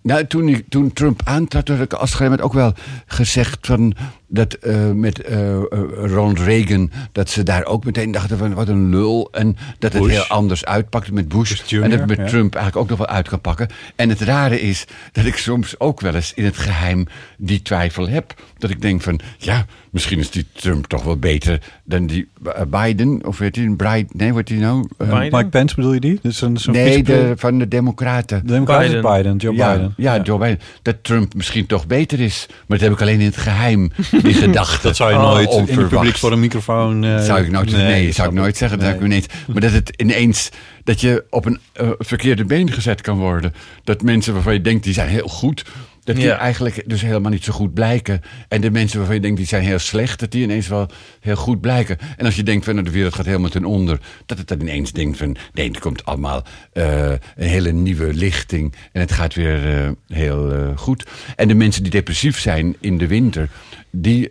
Nou, 0.05 0.27
toen, 0.27 0.63
toen 0.69 0.93
Trump 0.93 1.21
aantrad, 1.23 1.67
had 1.67 1.79
ik 1.79 1.93
als 1.93 2.13
gegeven 2.13 2.41
ook 2.41 2.53
wel 2.53 2.73
gezegd 3.05 3.67
van 3.67 3.95
dat 4.27 4.53
eh, 4.53 4.91
met 4.91 5.21
eh, 5.21 5.55
eh, 5.55 5.63
Ronald 5.95 6.39
Reagan, 6.39 6.91
dat 7.11 7.29
ze 7.29 7.43
daar 7.43 7.65
ook 7.65 7.85
meteen 7.85 8.11
dachten 8.11 8.37
van 8.37 8.53
wat 8.53 8.67
een 8.67 8.89
lul. 8.89 9.27
En 9.31 9.57
dat 9.79 9.93
het 9.93 10.01
Bush. 10.01 10.11
heel 10.11 10.23
anders 10.23 10.65
uitpakte 10.65 11.13
met 11.13 11.27
Bush. 11.27 11.71
En 11.71 11.89
dat 11.89 11.99
het 11.99 12.07
met 12.07 12.17
ja. 12.17 12.25
Trump 12.25 12.55
eigenlijk 12.55 12.83
ook 12.83 12.97
nog 12.97 13.07
wel 13.07 13.15
uit 13.15 13.27
kan 13.27 13.41
pakken. 13.41 13.67
En 13.95 14.09
het 14.09 14.21
rare 14.21 14.61
is 14.61 14.85
dat 15.11 15.25
ik 15.25 15.37
soms 15.37 15.79
ook 15.79 16.01
wel 16.01 16.15
eens 16.15 16.33
in 16.33 16.45
het 16.45 16.57
geheim 16.57 17.07
die 17.37 17.61
twijfel 17.61 18.07
heb. 18.07 18.33
Dat 18.57 18.69
ik 18.69 18.81
denk 18.81 19.01
van, 19.01 19.19
ja, 19.37 19.65
misschien 19.89 20.19
is 20.19 20.31
die 20.31 20.45
Trump 20.53 20.85
toch 20.85 21.03
wel 21.03 21.17
beter 21.17 21.61
dan 21.83 22.07
die 22.07 22.27
Biden. 22.67 23.25
Of 23.25 23.37
weet 23.37 23.55
je, 23.55 23.75
Bright, 23.75 24.13
nee, 24.13 24.33
wat 24.33 24.47
die 24.47 24.59
nou? 24.59 24.87
Mike 24.97 25.47
Pence 25.49 25.75
bedoel 25.75 25.93
je 25.93 25.99
die? 25.99 26.19
Dus 26.21 26.41
een, 26.41 26.57
zo'n 26.57 26.73
nee, 26.73 27.03
de, 27.03 27.33
van 27.35 27.59
de 27.59 27.67
Democraten. 27.67 28.39
de 28.45 28.51
Democraten 28.53 28.87
Biden. 28.87 29.11
Biden. 29.11 29.37
Joe 29.37 29.55
ja, 29.55 29.71
Biden. 29.71 29.93
Ja, 29.94 29.94
Joe 30.23 30.37
Biden. 30.39 30.59
Dat 30.81 30.95
Trump 31.01 31.33
misschien 31.33 31.65
toch 31.65 31.87
beter 31.87 32.19
is. 32.19 32.45
Maar 32.49 32.77
dat 32.77 32.87
heb 32.87 32.91
ik 32.91 33.01
alleen 33.01 33.19
in 33.19 33.25
het 33.25 33.37
geheim, 33.37 33.91
die 34.21 34.33
gedachte. 34.45 34.81
Dat 34.87 34.95
zou 34.95 35.11
je 35.11 35.17
Oh, 35.17 35.23
nooit 35.31 35.51
in 35.51 35.77
het 35.77 35.87
publiek 35.89 36.17
voor 36.17 36.31
een 36.31 36.39
microfoon... 36.39 37.03
eh, 37.03 37.21
zou 37.23 37.39
ik 37.43 37.51
nooit, 37.51 37.71
nee, 37.71 38.11
zou 38.11 38.27
ik 38.27 38.33
nooit 38.33 38.57
zeggen. 38.57 38.79
Dat 38.79 38.87
Nee. 38.87 38.97
zou 38.97 39.05
ik 39.05 39.11
ineens, 39.13 39.27
maar 39.47 39.61
dat 39.61 39.71
het 39.71 39.93
ineens, 40.01 40.49
dat 40.83 41.01
je 41.01 41.23
op 41.29 41.45
een 41.45 41.59
eh, 41.73 41.89
verkeerde 41.97 42.45
been 42.45 42.71
gezet 42.71 43.01
kan 43.01 43.17
worden. 43.17 43.53
Dat 43.83 44.01
mensen 44.01 44.33
waarvan 44.33 44.53
je 44.53 44.61
denkt, 44.61 44.83
die 44.83 44.93
zijn 44.93 45.09
heel 45.09 45.27
goed. 45.27 45.65
Dat 46.05 46.15
die 46.15 46.25
Ja. 46.25 46.37
eigenlijk 46.37 46.83
dus 46.85 47.01
helemaal 47.01 47.31
niet 47.31 47.43
zo 47.43 47.53
goed 47.53 47.73
blijken. 47.73 48.21
En 48.47 48.61
de 48.61 48.71
mensen 48.71 48.97
waarvan 48.97 49.15
je 49.15 49.21
denkt, 49.21 49.37
die 49.37 49.47
zijn 49.47 49.63
heel 49.63 49.79
slecht. 49.79 50.19
Dat 50.19 50.31
die 50.31 50.43
ineens 50.43 50.67
wel 50.67 50.89
heel 51.19 51.35
goed 51.35 51.61
blijken. 51.61 51.97
En 52.17 52.25
als 52.25 52.35
je 52.35 52.43
denkt, 52.43 52.65
van 52.65 52.73
nou, 52.73 52.85
de 52.85 52.93
wereld 52.93 53.13
gaat 53.15 53.25
helemaal 53.25 53.49
ten 53.49 53.65
onder. 53.65 53.99
Dat 54.25 54.37
het 54.37 54.47
dan 54.47 54.61
ineens 54.61 54.91
denkt 54.91 55.17
van, 55.17 55.35
nee, 55.53 55.71
er 55.71 55.79
komt 55.79 56.05
allemaal 56.05 56.43
eh, 56.73 57.09
een 57.09 57.19
hele 57.35 57.71
nieuwe 57.71 58.13
lichting. 58.13 58.73
En 58.91 59.01
het 59.01 59.11
gaat 59.11 59.33
weer 59.33 59.83
eh, 59.83 59.89
heel 60.07 60.53
eh, 60.53 60.77
goed. 60.77 61.05
En 61.35 61.47
de 61.47 61.55
mensen 61.55 61.83
die 61.83 61.91
depressief 61.91 62.39
zijn 62.39 62.75
in 62.79 62.97
de 62.97 63.07
winter, 63.07 63.49
die... 63.89 64.29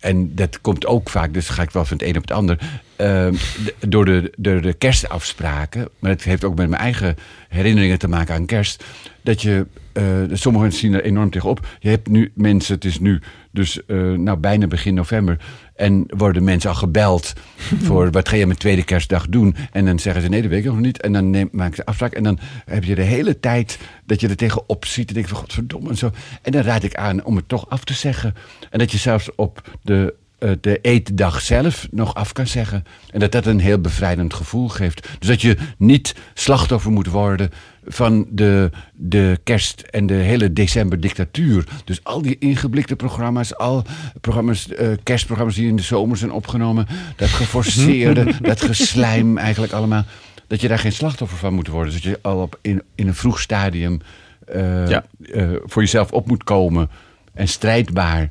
en 0.00 0.34
dat 0.34 0.60
komt 0.60 0.86
ook 0.86 1.10
vaak, 1.10 1.34
dus 1.34 1.48
ga 1.48 1.62
ik 1.62 1.70
wel 1.70 1.84
van 1.84 1.96
het 1.96 2.06
een 2.06 2.16
op 2.16 2.22
het 2.22 2.30
ander. 2.30 2.58
D- 2.96 3.74
door, 3.88 4.04
de, 4.04 4.32
door 4.36 4.60
de 4.60 4.72
kerstafspraken. 4.72 5.88
Maar 5.98 6.10
het 6.10 6.24
heeft 6.24 6.44
ook 6.44 6.56
met 6.56 6.68
mijn 6.68 6.82
eigen 6.82 7.16
herinneringen 7.48 7.98
te 7.98 8.08
maken 8.08 8.34
aan 8.34 8.46
kerst. 8.46 8.84
Dat 9.22 9.42
je, 9.42 9.66
eh 9.92 10.04
sommige 10.32 10.64
mensen 10.64 10.80
zien 10.80 10.94
er 10.94 11.04
enorm 11.04 11.30
tegenop. 11.30 11.66
Je 11.78 11.88
hebt 11.88 12.08
nu 12.08 12.32
mensen, 12.34 12.74
het 12.74 12.84
is 12.84 12.98
nu 13.00 13.20
dus 13.50 13.86
eh, 13.86 13.96
nou, 14.12 14.38
bijna 14.38 14.66
begin 14.66 14.94
november. 14.94 15.40
En 15.74 16.04
worden 16.08 16.44
mensen 16.44 16.70
al 16.70 16.76
gebeld 16.76 17.32
voor 17.86 18.10
wat 18.10 18.28
ga 18.28 18.36
je 18.36 18.46
met 18.46 18.58
tweede 18.58 18.84
kerstdag 18.84 19.28
doen? 19.28 19.56
En 19.72 19.84
dan 19.84 19.98
zeggen 19.98 20.22
ze 20.22 20.28
nee, 20.28 20.40
dat 20.42 20.50
weet 20.50 20.64
ik 20.64 20.70
nog 20.70 20.80
niet. 20.80 21.00
En 21.00 21.12
dan 21.12 21.30
neem, 21.30 21.48
maken 21.52 21.76
ze 21.76 21.84
afspraak. 21.84 22.12
En 22.12 22.22
dan 22.22 22.38
heb 22.64 22.84
je 22.84 22.94
de 22.94 23.02
hele 23.02 23.40
tijd 23.40 23.78
dat 24.06 24.20
je 24.20 24.28
er 24.28 24.36
tegenop 24.36 24.84
ziet. 24.84 25.08
En 25.08 25.14
denk 25.14 25.28
van 25.28 25.36
godverdomme 25.36 25.88
en 25.88 25.96
zo. 25.96 26.10
En 26.42 26.52
dan 26.52 26.62
raad 26.62 26.82
ik 26.82 26.94
aan 26.94 27.24
om 27.24 27.36
het 27.36 27.48
toch 27.48 27.68
af 27.70 27.84
te 27.84 27.94
zeggen. 27.94 28.34
En 28.70 28.78
dat 28.78 28.92
je 28.92 28.98
zelfs 28.98 29.34
op 29.34 29.78
de 29.82 30.14
de 30.60 30.78
eetdag 30.82 31.40
zelf 31.40 31.88
nog 31.90 32.14
af 32.14 32.32
kan 32.32 32.46
zeggen. 32.46 32.84
En 33.10 33.20
dat 33.20 33.32
dat 33.32 33.46
een 33.46 33.60
heel 33.60 33.78
bevrijdend 33.80 34.34
gevoel 34.34 34.68
geeft. 34.68 35.08
Dus 35.18 35.28
dat 35.28 35.40
je 35.42 35.56
niet 35.78 36.14
slachtoffer 36.34 36.90
moet 36.92 37.06
worden 37.06 37.50
van 37.84 38.26
de, 38.30 38.70
de 38.94 39.40
kerst 39.44 39.80
en 39.80 40.06
de 40.06 40.14
hele 40.14 40.52
december 40.52 41.00
dictatuur. 41.00 41.64
Dus 41.84 42.04
al 42.04 42.22
die 42.22 42.36
ingeblikte 42.38 42.96
programma's, 42.96 43.56
al 43.56 43.84
programma's, 44.20 44.68
eh, 44.68 44.88
kerstprogramma's 45.02 45.54
die 45.56 45.68
in 45.68 45.76
de 45.76 45.82
zomer 45.82 46.16
zijn 46.16 46.32
opgenomen. 46.32 46.86
Dat 47.16 47.28
geforceerde, 47.28 48.34
dat 48.40 48.62
geslijm 48.62 49.38
eigenlijk 49.38 49.72
allemaal. 49.72 50.04
Dat 50.46 50.60
je 50.60 50.68
daar 50.68 50.78
geen 50.78 50.92
slachtoffer 50.92 51.38
van 51.38 51.54
moet 51.54 51.68
worden. 51.68 51.92
Dus 51.92 52.02
dat 52.02 52.12
je 52.12 52.18
al 52.22 52.42
op 52.42 52.58
in, 52.62 52.82
in 52.94 53.06
een 53.08 53.14
vroeg 53.14 53.40
stadium 53.40 54.00
eh, 54.46 54.88
Ja. 54.88 55.04
eh, 55.32 55.50
voor 55.64 55.82
jezelf 55.82 56.12
op 56.12 56.26
moet 56.28 56.44
komen. 56.44 56.90
En 57.34 57.48
strijdbaar 57.48 58.30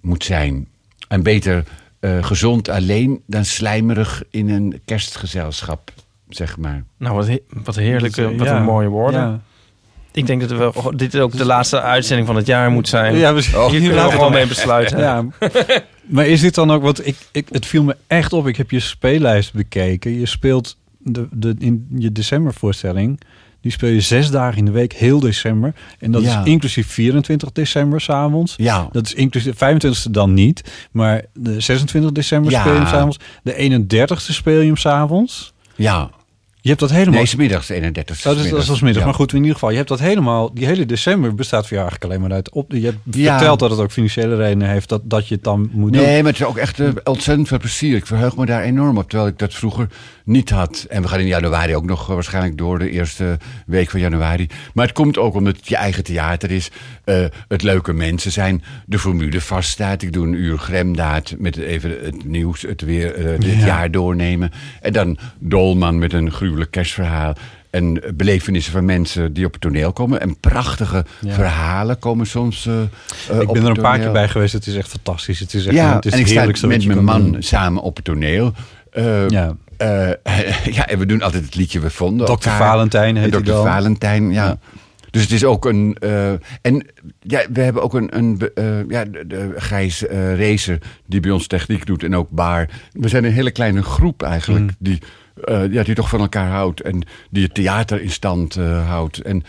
moet 0.00 0.24
zijn. 0.24 0.66
En 1.08 1.22
beter 1.22 1.64
eh, 2.00 2.24
gezond 2.24 2.68
alleen 2.68 3.22
dan 3.26 3.44
slijmerig 3.44 4.22
in 4.30 4.48
een 4.50 4.80
kerstgezelschap. 4.84 5.90
zeg 6.28 6.56
maar. 6.56 6.84
Nou, 6.98 7.14
wat, 7.14 7.26
he- 7.26 7.42
wat 7.64 7.76
heerlijk, 7.76 8.14
Dus, 8.14 8.24
eh, 8.32 8.38
wat 8.38 8.46
ja. 8.46 8.56
een 8.56 8.62
mooie 8.64 8.88
woorden. 8.88 9.20
Ja. 9.20 9.40
Ik 10.12 10.26
denk 10.26 10.40
dat 10.48 10.50
we, 10.58 10.74
oh, 10.74 10.86
dit 10.96 11.18
ook 11.18 11.36
de 11.36 11.44
laatste 11.44 11.80
uitzending 11.80 12.26
van 12.26 12.36
het 12.36 12.46
jaar 12.46 12.70
moet 12.70 12.88
zijn. 12.88 13.16
Ja, 13.16 13.34
we- 13.34 13.40
Hier 13.42 13.52
kunnen 13.70 13.88
we 13.88 13.94
laten 13.94 14.04
we 14.04 14.10
gewoon 14.10 14.20
dan- 14.20 14.32
mee 14.40 14.46
besluiten. 14.46 14.98
Ja. 14.98 15.24
maar 16.04 16.26
is 16.26 16.40
dit 16.40 16.54
dan 16.54 16.70
ook 16.70 16.82
wat 16.82 17.06
ik, 17.06 17.16
ik? 17.32 17.48
Het 17.50 17.66
viel 17.66 17.82
me 17.82 17.96
echt 18.06 18.32
op. 18.32 18.46
Ik 18.46 18.56
heb 18.56 18.70
je 18.70 18.80
speellijst 18.80 19.52
bekeken. 19.52 20.18
Je 20.18 20.26
speelt 20.26 20.76
de, 20.98 21.26
de, 21.30 21.54
in 21.58 21.86
je 21.96 22.12
decembervoorstelling. 22.12 23.20
Die 23.64 23.72
speel 23.72 23.90
je 23.90 24.00
zes 24.00 24.30
dagen 24.30 24.58
in 24.58 24.64
de 24.64 24.70
week, 24.70 24.92
heel 24.92 25.20
december. 25.20 25.74
En 25.98 26.10
dat 26.10 26.22
Ja. 26.22 26.40
is 26.40 26.46
inclusief 26.46 26.86
24 26.86 27.52
december 27.52 28.00
s'avonds. 28.00 28.54
Ja. 28.56 28.88
Dat 28.92 29.06
is 29.06 29.14
inclusief 29.14 29.54
25e 29.56 30.10
dan 30.10 30.34
niet. 30.34 30.62
Maar 30.92 31.22
de 31.32 31.60
26 31.60 32.12
december 32.12 32.50
Ja. 32.50 32.60
speel 32.60 32.72
je 32.72 32.78
hem 32.78 32.88
s'avonds. 32.88 33.18
De 33.42 33.54
31ste 33.54 34.32
speel 34.32 34.60
je 34.60 34.66
hem 34.66 34.76
s'avonds. 34.76 35.52
Ja. 35.74 36.10
Je 36.60 36.68
hebt 36.68 36.80
dat 36.82 36.90
helemaal... 36.90 37.14
Nee, 37.14 37.26
's 37.26 37.34
middags, 37.34 37.68
31 37.68 38.26
Oh, 38.26 38.36
dus 38.36 38.50
dat 38.50 38.62
is 38.62 38.68
als 38.70 38.80
middag. 38.80 39.00
Ja. 39.02 39.08
Maar 39.08 39.14
goed, 39.18 39.30
in 39.32 39.36
ieder 39.38 39.52
geval, 39.52 39.70
je 39.70 39.76
hebt 39.76 39.88
dat 39.88 39.98
helemaal... 40.00 40.54
Die 40.54 40.66
hele 40.66 40.86
december 40.86 41.34
bestaat 41.34 41.60
voor 41.66 41.76
jou 41.76 41.80
eigenlijk 41.88 42.12
alleen 42.12 42.28
maar 42.28 42.36
uit... 42.36 42.50
Op, 42.50 42.72
je 42.72 42.84
hebt 42.84 42.98
Ja. 43.10 43.36
verteld 43.36 43.58
dat 43.58 43.70
het 43.70 43.80
ook 43.80 43.92
financiële 43.92 44.36
redenen 44.36 44.68
heeft... 44.68 44.88
dat, 44.88 45.00
dat 45.04 45.28
je 45.28 45.34
het 45.34 45.44
dan 45.44 45.70
moet 45.72 45.92
doen. 45.92 46.02
Nee, 46.02 46.22
maar 46.22 46.32
het 46.32 46.40
is 46.40 46.46
ook 46.46 46.56
echt 46.56 46.80
eh, 46.80 46.88
ontzettend 47.04 47.48
veel 47.48 47.58
plezier. 47.58 47.96
Ik 47.96 48.06
verheug 48.06 48.36
me 48.36 48.46
daar 48.46 48.62
enorm 48.62 48.98
op, 48.98 49.08
terwijl 49.08 49.30
ik 49.30 49.38
dat 49.38 49.54
vroeger 49.54 49.88
niet 50.24 50.50
had. 50.50 50.86
En 50.88 51.02
we 51.02 51.08
gaan 51.08 51.18
in 51.20 51.26
januari 51.26 51.76
ook 51.76 51.84
nog 51.84 52.08
eh, 52.08 52.14
waarschijnlijk 52.14 52.58
door, 52.58 52.78
de 52.78 52.90
eerste 52.90 53.38
week 53.66 53.90
van 53.90 54.00
januari. 54.00 54.46
Maar 54.74 54.84
het 54.86 54.94
komt 54.94 55.18
ook 55.18 55.34
omdat 55.34 55.56
het 55.56 55.68
je 55.68 55.76
eigen 55.76 56.04
theater 56.04 56.50
is. 56.50 56.70
eh, 57.04 57.24
het 57.48 57.62
leuke 57.62 57.92
mensen 57.92 58.32
zijn. 58.32 58.62
De 58.86 58.98
formule 58.98 59.40
vaststaat. 59.40 60.02
Ik 60.02 60.12
doe 60.12 60.26
een 60.26 60.32
uur 60.34 60.58
gremdaad 60.58 61.34
met 61.38 61.56
even 61.56 61.90
het 62.04 62.24
nieuws, 62.24 62.62
het 62.62 62.80
weer 62.80 63.14
eh, 63.14 63.40
dit 63.40 63.54
Ja. 63.58 63.66
jaar 63.66 63.90
doornemen. 63.90 64.50
En 64.80 64.92
dan 64.92 65.18
Dolman 65.38 65.98
met 65.98 66.12
een 66.12 66.30
gruwelijk 66.32 66.70
kerstverhaal. 66.70 67.34
En 67.70 68.02
belevenissen 68.14 68.72
van 68.72 68.84
mensen 68.84 69.32
die 69.32 69.44
op 69.46 69.52
het 69.52 69.60
toneel 69.60 69.92
komen. 69.92 70.20
En 70.20 70.40
prachtige 70.40 71.04
Ja. 71.20 71.32
verhalen 71.34 71.98
komen 71.98 72.26
soms 72.26 72.66
ik 72.66 73.52
ben 73.52 73.62
er 73.62 73.68
een 73.68 73.80
paar 73.82 73.98
keer 73.98 74.12
bij 74.12 74.28
geweest. 74.28 74.52
Het 74.52 74.66
is 74.66 74.74
echt 74.76 74.88
fantastisch. 74.88 75.38
Het 75.40 75.54
is 75.54 75.66
echt 75.66 75.76
Ja, 75.76 75.94
het 75.94 76.04
is 76.06 76.12
en 76.12 76.18
ik 76.18 76.26
sta 76.26 76.66
met 76.66 76.86
mijn 76.86 77.04
man 77.04 77.32
doen. 77.32 77.42
samen 77.42 77.82
op 77.82 77.96
het 77.96 78.04
toneel. 78.04 78.52
Eh, 78.94 79.28
Ja. 79.28 79.56
eh, 79.76 80.10
ja, 80.76 80.86
en 80.88 80.98
we 80.98 81.06
doen 81.06 81.22
altijd 81.22 81.44
het 81.44 81.54
liedje 81.54 81.80
We 81.80 81.90
vonden 81.90 82.26
Dr. 82.26 82.32
elkaar. 82.32 82.56
Valentijn 82.58 83.16
heet 83.16 83.32
Dr. 83.32 83.52
Valentijn, 83.52 84.30
ja. 84.32 84.44
Ja. 84.44 84.58
Dus 85.10 85.22
het 85.22 85.32
is 85.32 85.44
ook 85.44 85.64
een... 85.64 85.96
eh, 86.00 86.30
en 86.62 86.86
ja, 87.20 87.42
we 87.52 87.60
hebben 87.60 87.82
ook 87.82 87.94
een... 87.94 88.16
een 88.16 88.40
eh, 88.54 88.88
ja, 88.88 89.04
de, 89.04 89.26
de 89.26 89.52
Gijs 89.56 90.02
Racer 90.36 90.78
die 91.06 91.20
bij 91.20 91.30
ons 91.30 91.46
techniek 91.46 91.86
doet 91.86 92.02
en 92.02 92.16
ook 92.16 92.30
Baar. 92.30 92.68
We 92.92 93.08
zijn 93.08 93.24
een 93.24 93.32
hele 93.32 93.50
kleine 93.50 93.82
groep 93.82 94.22
eigenlijk 94.22 94.64
Mm. 94.64 94.76
die, 94.78 94.98
ja, 95.70 95.82
die 95.82 95.94
toch 95.94 96.08
van 96.08 96.20
elkaar 96.20 96.48
houdt. 96.50 96.80
En 96.80 97.06
die 97.30 97.44
het 97.44 97.54
theater 97.54 98.00
in 98.02 98.10
stand 98.10 98.54
houdt. 98.86 99.18
En, 99.22 99.42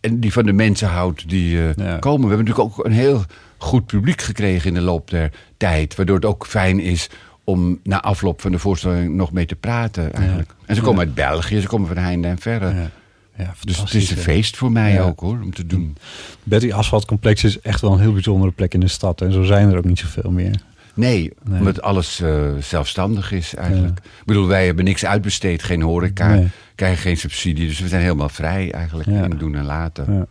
en 0.00 0.20
die 0.20 0.32
van 0.32 0.44
de 0.46 0.52
mensen 0.52 0.88
houdt 0.88 1.28
die 1.28 1.56
Ja. 1.56 1.96
komen. 1.98 2.28
We 2.28 2.34
hebben 2.34 2.46
natuurlijk 2.46 2.78
ook 2.78 2.84
een 2.84 2.92
heel 2.92 3.22
goed 3.58 3.86
publiek 3.86 4.22
gekregen 4.22 4.68
in 4.68 4.74
de 4.74 4.80
loop 4.80 5.10
der 5.10 5.30
tijd. 5.56 5.94
Waardoor 5.94 6.16
het 6.16 6.24
ook 6.24 6.46
fijn 6.46 6.80
is 6.80 7.08
om 7.48 7.78
na 7.82 8.02
afloop 8.02 8.40
van 8.40 8.52
de 8.52 8.58
voorstelling 8.58 9.14
nog 9.14 9.32
mee 9.32 9.46
te 9.46 9.54
praten 9.54 10.12
eigenlijk. 10.12 10.54
En 10.66 10.74
ze 10.74 10.80
komen 10.80 11.00
uit 11.00 11.14
België, 11.14 11.60
ze 11.60 11.66
komen 11.66 11.88
van 11.88 11.96
heinde 11.96 12.28
en 12.28 12.38
verre. 12.38 12.66
Ja. 12.74 12.90
Ja, 13.36 13.54
Dus 13.62 13.78
het 13.78 13.94
is 13.94 14.10
een 14.10 14.16
feest 14.16 14.56
voor 14.56 14.72
mij 14.72 14.92
Ja. 14.92 15.02
ook 15.02 15.20
hoor, 15.20 15.40
om 15.42 15.54
te 15.54 15.66
doen. 15.66 15.96
Betty 16.42 16.72
Asfaltcomplex 16.72 17.44
is 17.44 17.60
echt 17.60 17.80
wel 17.80 17.92
een 17.92 18.00
heel 18.00 18.12
bijzondere 18.12 18.52
plek 18.52 18.74
in 18.74 18.80
de 18.80 18.88
stad. 18.88 19.20
En 19.20 19.32
zo 19.32 19.42
zijn 19.42 19.70
er 19.70 19.76
ook 19.78 19.84
niet 19.84 19.98
zoveel 19.98 20.30
meer. 20.30 20.60
Nee, 20.94 21.32
Nee. 21.42 21.58
omdat 21.58 21.82
alles 21.82 22.20
eh, 22.20 22.50
zelfstandig 22.60 23.32
is 23.32 23.54
eigenlijk. 23.54 23.98
Ik 23.98 24.24
bedoel, 24.24 24.46
wij 24.46 24.66
hebben 24.66 24.84
niks 24.84 25.04
uitbesteed, 25.04 25.62
geen 25.62 25.82
horeca, 25.82 26.34
Nee. 26.34 26.48
krijgen 26.74 26.98
geen 26.98 27.16
subsidie. 27.16 27.66
Dus 27.66 27.80
we 27.80 27.88
zijn 27.88 28.02
helemaal 28.02 28.28
vrij 28.28 28.72
eigenlijk 28.72 29.08
in 29.08 29.36
doen 29.38 29.54
en 29.54 29.64
laten. 29.64 30.28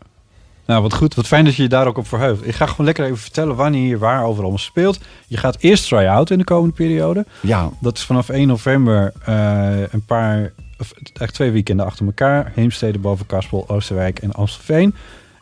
Nou, 0.68 0.82
wat 0.82 0.94
goed. 0.94 1.14
Wat 1.16 1.28
fijn 1.28 1.46
dat 1.46 1.56
je 1.56 1.62
je 1.62 1.70
daar 1.70 1.88
ook 1.88 1.98
op 1.98 2.08
verheugt. 2.08 2.48
Ik 2.48 2.56
ga 2.56 2.66
gewoon 2.66 2.86
lekker 2.86 3.06
even 3.06 3.18
vertellen 3.18 3.56
wanneer 3.56 3.88
je 3.88 3.98
waar 3.98 4.24
over 4.24 4.42
allemaal 4.42 4.58
speelt. 4.60 5.00
Je 5.28 5.38
gaat 5.38 5.58
eerst 5.60 5.88
try-out 5.88 6.30
in 6.30 6.38
de 6.38 6.44
komende 6.44 6.74
periode. 6.76 7.26
Ja, 7.42 7.70
Dat 7.82 7.98
is 7.98 8.04
vanaf 8.04 8.30
1 8.30 8.48
november 8.48 9.14
eh, 9.26 9.80
een 9.92 10.06
paar, 10.06 10.52
of 10.80 10.92
eigenlijk 10.94 11.32
twee 11.32 11.52
weekenden 11.52 11.86
achter 11.86 12.06
elkaar. 12.06 12.52
Heemstede, 12.56 13.00
Bovenkaspel, 13.00 13.70
Oosterwijk 13.70 14.20
en 14.20 14.32
Amstelveen. 14.32 14.96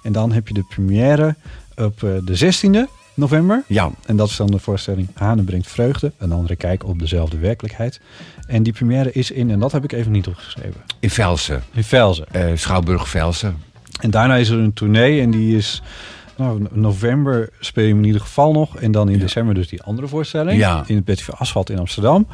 En 0.03 0.11
dan 0.11 0.31
heb 0.31 0.47
je 0.47 0.53
de 0.53 0.65
première 0.69 1.35
op 1.76 2.03
eh, 2.03 2.10
de 2.23 2.53
16e 2.88 2.89
november. 3.14 3.64
ja, 3.68 3.91
En 4.06 4.15
dat 4.15 4.30
is 4.30 4.35
dan 4.35 4.47
de 4.47 4.60
voorstelling 4.60 5.07
Hanen 5.14 5.45
brengt 5.45 5.68
vreugde. 5.68 6.11
Een 6.18 6.31
andere 6.31 6.56
kijk 6.56 6.84
op 6.85 6.99
dezelfde 6.99 7.38
werkelijkheid. 7.38 7.99
En 8.47 8.64
die 8.64 8.73
première 8.73 9.11
is 9.11 9.31
in, 9.31 9.52
en 9.52 9.60
dat 9.60 9.72
heb 9.72 9.84
ik 9.84 9.91
even 9.91 10.11
niet 10.11 10.27
opgeschreven, 10.27 10.81
in 10.99 11.10
Velsen. 11.10 11.64
in 11.73 11.84
Velzen. 11.84 12.26
eh, 12.31 12.52
Schouwburg 12.56 13.07
Velsen. 13.10 13.57
En 14.02 14.10
daarna 14.10 14.36
is 14.36 14.50
er 14.50 14.60
een 14.60 14.74
tournee 14.74 15.22
en 15.22 15.32
die 15.32 15.58
is... 15.58 15.82
Nou, 16.38 16.66
november 16.72 17.50
speel 17.60 17.84
je 17.84 17.90
hem 17.90 18.00
in 18.00 18.06
ieder 18.06 18.22
geval 18.22 18.52
nog. 18.52 18.78
En 18.78 18.92
dan 18.92 19.10
in 19.10 19.20
december 19.20 19.54
dus 19.56 19.68
die 19.68 19.82
andere 19.84 20.08
voorstelling. 20.08 20.58
Ja. 20.60 20.84
In 20.88 20.96
het 20.96 21.06
Betty 21.06 21.24
van 21.24 21.34
Asfalt 21.38 21.70
in 21.70 21.80
Amsterdam. 21.80 22.28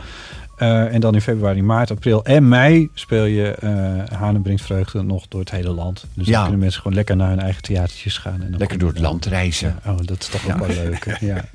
Eh, 0.58 0.94
en 0.94 1.00
dan 1.02 1.14
in 1.14 1.22
februari, 1.22 1.64
maart, 1.64 1.92
april 1.92 2.26
en 2.26 2.48
mei 2.48 2.90
speel 2.94 3.24
je 3.26 3.48
eh 3.50 4.18
Hanen 4.18 4.42
brengt 4.42 4.62
vreugde 4.62 5.02
nog 5.02 5.26
door 5.28 5.40
het 5.40 5.52
hele 5.52 5.70
land. 5.70 6.06
Dus 6.14 6.26
Ja. 6.28 6.32
dan 6.34 6.42
kunnen 6.42 6.60
mensen 6.60 6.82
gewoon 6.82 6.98
lekker 6.98 7.16
naar 7.16 7.30
hun 7.30 7.40
eigen 7.40 7.62
theatertjes 7.62 8.18
gaan. 8.18 8.42
En 8.42 8.50
dan 8.50 8.60
Lekker 8.60 8.78
door 8.78 8.90
het 8.90 9.00
land 9.00 9.26
reizen. 9.26 9.76
Ja, 9.86 9.92
oh, 9.92 9.98
dat 10.06 10.20
is 10.20 10.28
toch 10.28 10.50
ook 10.50 10.68
wel 10.68 10.76
leuk. 10.84 11.18
Ja. 11.20 11.44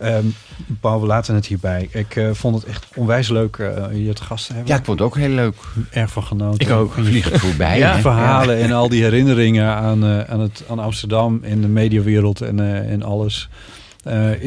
Ehm, 0.00 0.26
Paul, 0.80 1.00
we 1.00 1.06
laten 1.06 1.34
het 1.34 1.46
hierbij. 1.46 1.88
Ik 1.92 2.16
eh, 2.16 2.30
vond 2.32 2.54
het 2.54 2.64
echt 2.64 2.86
onwijs 2.94 3.28
leuk 3.28 3.56
eh, 3.56 4.06
je 4.06 4.12
te 4.12 4.22
gast 4.22 4.46
te 4.46 4.52
hebben. 4.52 4.72
Ja, 4.72 4.78
ik 4.78 4.84
vond 4.84 4.98
het 4.98 5.08
ook 5.08 5.16
heel 5.16 5.34
leuk. 5.34 5.54
Erg 5.90 6.10
van 6.10 6.22
genoten. 6.22 6.60
Ik 6.60 6.72
ook. 6.72 6.92
Vliegen 6.92 7.38
voorbij. 7.40 7.78
Ja. 7.78 7.94
hè? 7.94 8.00
verhalen 8.00 8.58
en 8.58 8.72
al 8.72 8.88
die 8.88 9.02
herinneringen 9.02 9.74
aan, 9.74 10.04
eh, 10.04 10.20
aan, 10.20 10.40
het, 10.40 10.64
aan 10.68 10.78
Amsterdam 10.78 11.40
en 11.42 11.60
de 11.60 11.68
mediawereld 11.68 12.40
en, 12.40 12.60
eh, 12.60 12.92
en 12.92 13.02
alles. 13.02 13.48
Eh, 14.02 14.44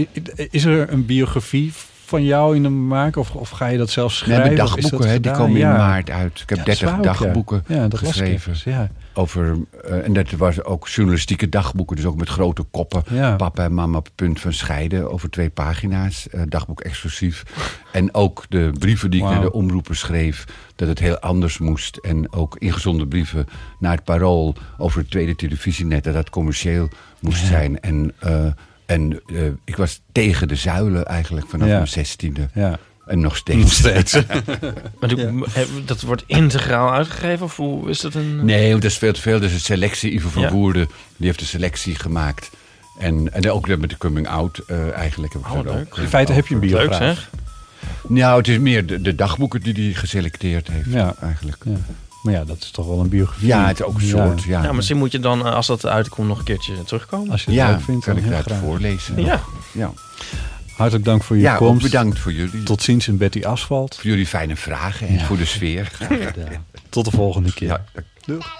is 0.49 0.65
er 0.65 0.91
een 0.91 1.05
biografie 1.05 1.73
van 2.05 2.23
jou 2.23 2.55
in 2.55 2.63
de 2.63 2.69
maak 2.69 3.15
of, 3.15 3.35
of 3.35 3.49
ga 3.49 3.67
je 3.67 3.77
dat 3.77 3.89
zelf 3.89 4.11
schrijven? 4.13 4.55
dat 4.55 4.67
dagboeken, 4.67 5.09
hè, 5.09 5.19
die 5.19 5.31
komen 5.31 5.61
in 5.61 5.67
maart 5.67 6.09
uit. 6.09 6.39
Ik 6.41 6.49
heb 6.49 6.57
Ja, 6.57 6.63
dat 6.63 6.65
30 6.65 6.83
wou 6.89 6.97
ik, 6.99 7.03
ja. 7.05 7.11
dagboeken 7.11 7.63
Ja, 7.67 7.87
dat 7.87 7.99
geschreven. 7.99 8.51
even, 8.53 8.71
Ja. 8.71 8.89
Over, 9.15 9.57
eh, 9.83 10.05
en 10.05 10.13
dat 10.13 10.31
was 10.31 10.63
ook 10.63 10.87
journalistieke 10.87 11.49
dagboeken, 11.49 11.95
dus 11.95 12.05
ook 12.05 12.17
met 12.17 12.29
grote 12.29 12.63
koppen. 12.63 13.03
Papa 13.37 13.63
en 13.63 13.73
mama 13.73 13.97
op 13.97 14.05
het 14.05 14.15
punt 14.15 14.39
van 14.39 14.53
scheiden 14.53 15.11
over 15.11 15.29
twee 15.29 15.49
pagina's. 15.49 16.27
eh, 16.29 16.41
dagboek 16.47 16.81
exclusief. 16.81 17.43
En 17.91 18.13
ook 18.13 18.45
de 18.49 18.71
brieven 18.79 19.11
die 19.11 19.19
ik 19.19 19.25
Wauw. 19.25 19.39
naar 19.39 19.45
de 19.49 19.53
omroepen 19.57 19.95
schreef. 19.95 20.45
Dat 20.75 20.87
het 20.87 20.99
heel 20.99 21.19
anders 21.19 21.57
moest. 21.57 21.97
En 21.97 22.33
ook 22.33 22.55
ingezonden 22.57 23.07
brieven 23.07 23.47
naar 23.79 23.91
het 23.95 24.03
parool 24.03 24.55
over 24.77 24.99
het 24.99 25.11
tweede 25.11 25.35
televisienet. 25.35 26.03
Dat 26.03 26.13
dat 26.13 26.29
commercieel 26.29 26.89
moest 27.19 27.45
zijn. 27.45 27.79
En, 27.79 28.11
eh, 28.19 28.45
en 28.93 29.21
eh, 29.27 29.41
ik 29.65 29.75
was 29.75 30.01
tegen 30.11 30.47
de 30.47 30.55
zuilen 30.55 31.05
eigenlijk 31.05 31.49
vanaf 31.49 31.67
Ja. 31.67 31.73
mijn 31.73 31.87
zestiende. 31.87 32.49
Ja. 32.53 32.79
En 33.05 33.19
nog 33.19 33.35
steeds. 33.37 33.59
Nog 33.61 33.73
steeds. 33.73 34.13
Maar 34.99 35.09
eh, 35.09 35.63
dat 35.85 36.01
wordt 36.01 36.23
integraal 36.27 36.91
uitgegeven? 36.93 37.45
Of 37.45 37.55
hoe 37.55 37.89
is 37.89 37.99
dat 37.99 38.13
een... 38.13 38.45
Nee, 38.45 38.71
dat 38.71 38.83
is 38.83 38.97
veel 38.97 39.13
te 39.13 39.21
veel. 39.21 39.39
Dus 39.39 39.53
de 39.53 39.59
selectie, 39.59 40.11
Ivo 40.11 40.29
van 40.29 40.41
Ja. 40.41 40.51
Woerden, 40.51 40.87
die 41.17 41.25
heeft 41.27 41.39
de 41.39 41.45
selectie 41.45 41.95
gemaakt. 41.95 42.49
En, 42.99 43.33
en 43.33 43.51
ook 43.51 43.67
met 43.67 43.89
de 43.89 43.97
coming 43.97 44.27
out 44.27 44.57
eh, 44.67 44.91
eigenlijk. 44.91 45.33
Heb 45.33 45.41
ik 45.41 45.51
Oh, 45.51 45.63
leuk. 45.63 45.73
ook, 45.73 45.97
In 45.97 46.07
feite 46.07 46.31
heb 46.33 46.47
je 46.47 46.55
een 46.55 46.61
Leuk 46.61 46.69
biograaf. 46.69 46.97
zeg. 46.97 47.29
Nou, 48.07 48.37
het 48.37 48.47
is 48.47 48.57
meer 48.57 48.85
de, 48.85 49.01
de 49.01 49.15
dagboeken 49.15 49.61
die 49.61 49.73
hij 49.73 49.93
geselecteerd 49.93 50.67
heeft 50.67 50.89
Ja. 50.91 51.15
eigenlijk. 51.21 51.63
Maar 52.23 52.33
ja, 52.33 52.43
dat 52.43 52.57
is 52.61 52.71
toch 52.71 52.85
wel 52.87 52.99
een 52.99 53.09
biografie. 53.09 53.47
Ja, 53.47 53.67
het 53.67 53.79
is 53.79 53.85
ook 53.85 53.95
een 53.95 54.07
soort. 54.07 54.43
Ja, 54.43 54.63
Ja, 54.63 54.71
misschien 54.71 54.97
moet 54.97 55.11
je 55.11 55.19
dan, 55.19 55.45
eh, 55.45 55.53
als 55.53 55.67
dat 55.67 55.85
uitkomt, 55.85 56.27
nog 56.27 56.37
een 56.37 56.43
keertje 56.43 56.83
terugkomen. 56.83 57.31
Als 57.31 57.43
je 57.43 57.49
het 57.49 57.59
ja 57.59 57.69
leuk 57.71 57.81
vindt, 57.81 58.05
kan 58.05 58.15
dan 58.15 58.23
ik 58.23 58.29
dat 58.29 58.41
graag. 58.41 58.59
voorlezen. 58.59 59.21
Ja. 59.23 59.41
ja. 59.71 59.91
Hartelijk 60.75 61.05
dank 61.05 61.23
voor 61.23 61.35
je 61.35 61.41
Ja, 61.41 61.51
ook 61.53 61.57
komst. 61.57 61.83
bedankt 61.83 62.19
voor 62.19 62.31
jullie. 62.33 62.63
Tot 62.63 62.81
ziens 62.81 63.07
in 63.07 63.17
Betty 63.17 63.43
Asfalt. 63.45 63.95
Voor 63.95 64.05
jullie 64.09 64.27
fijne 64.27 64.55
vragen 64.55 65.07
en 65.07 65.13
Ja. 65.13 65.25
voor 65.25 65.37
de 65.37 65.45
sfeer. 65.45 65.91
Tot 66.89 67.05
de 67.05 67.11
volgende 67.11 67.53
keer. 67.53 67.67
Ja, 67.67 67.83
Doeg. 68.25 68.51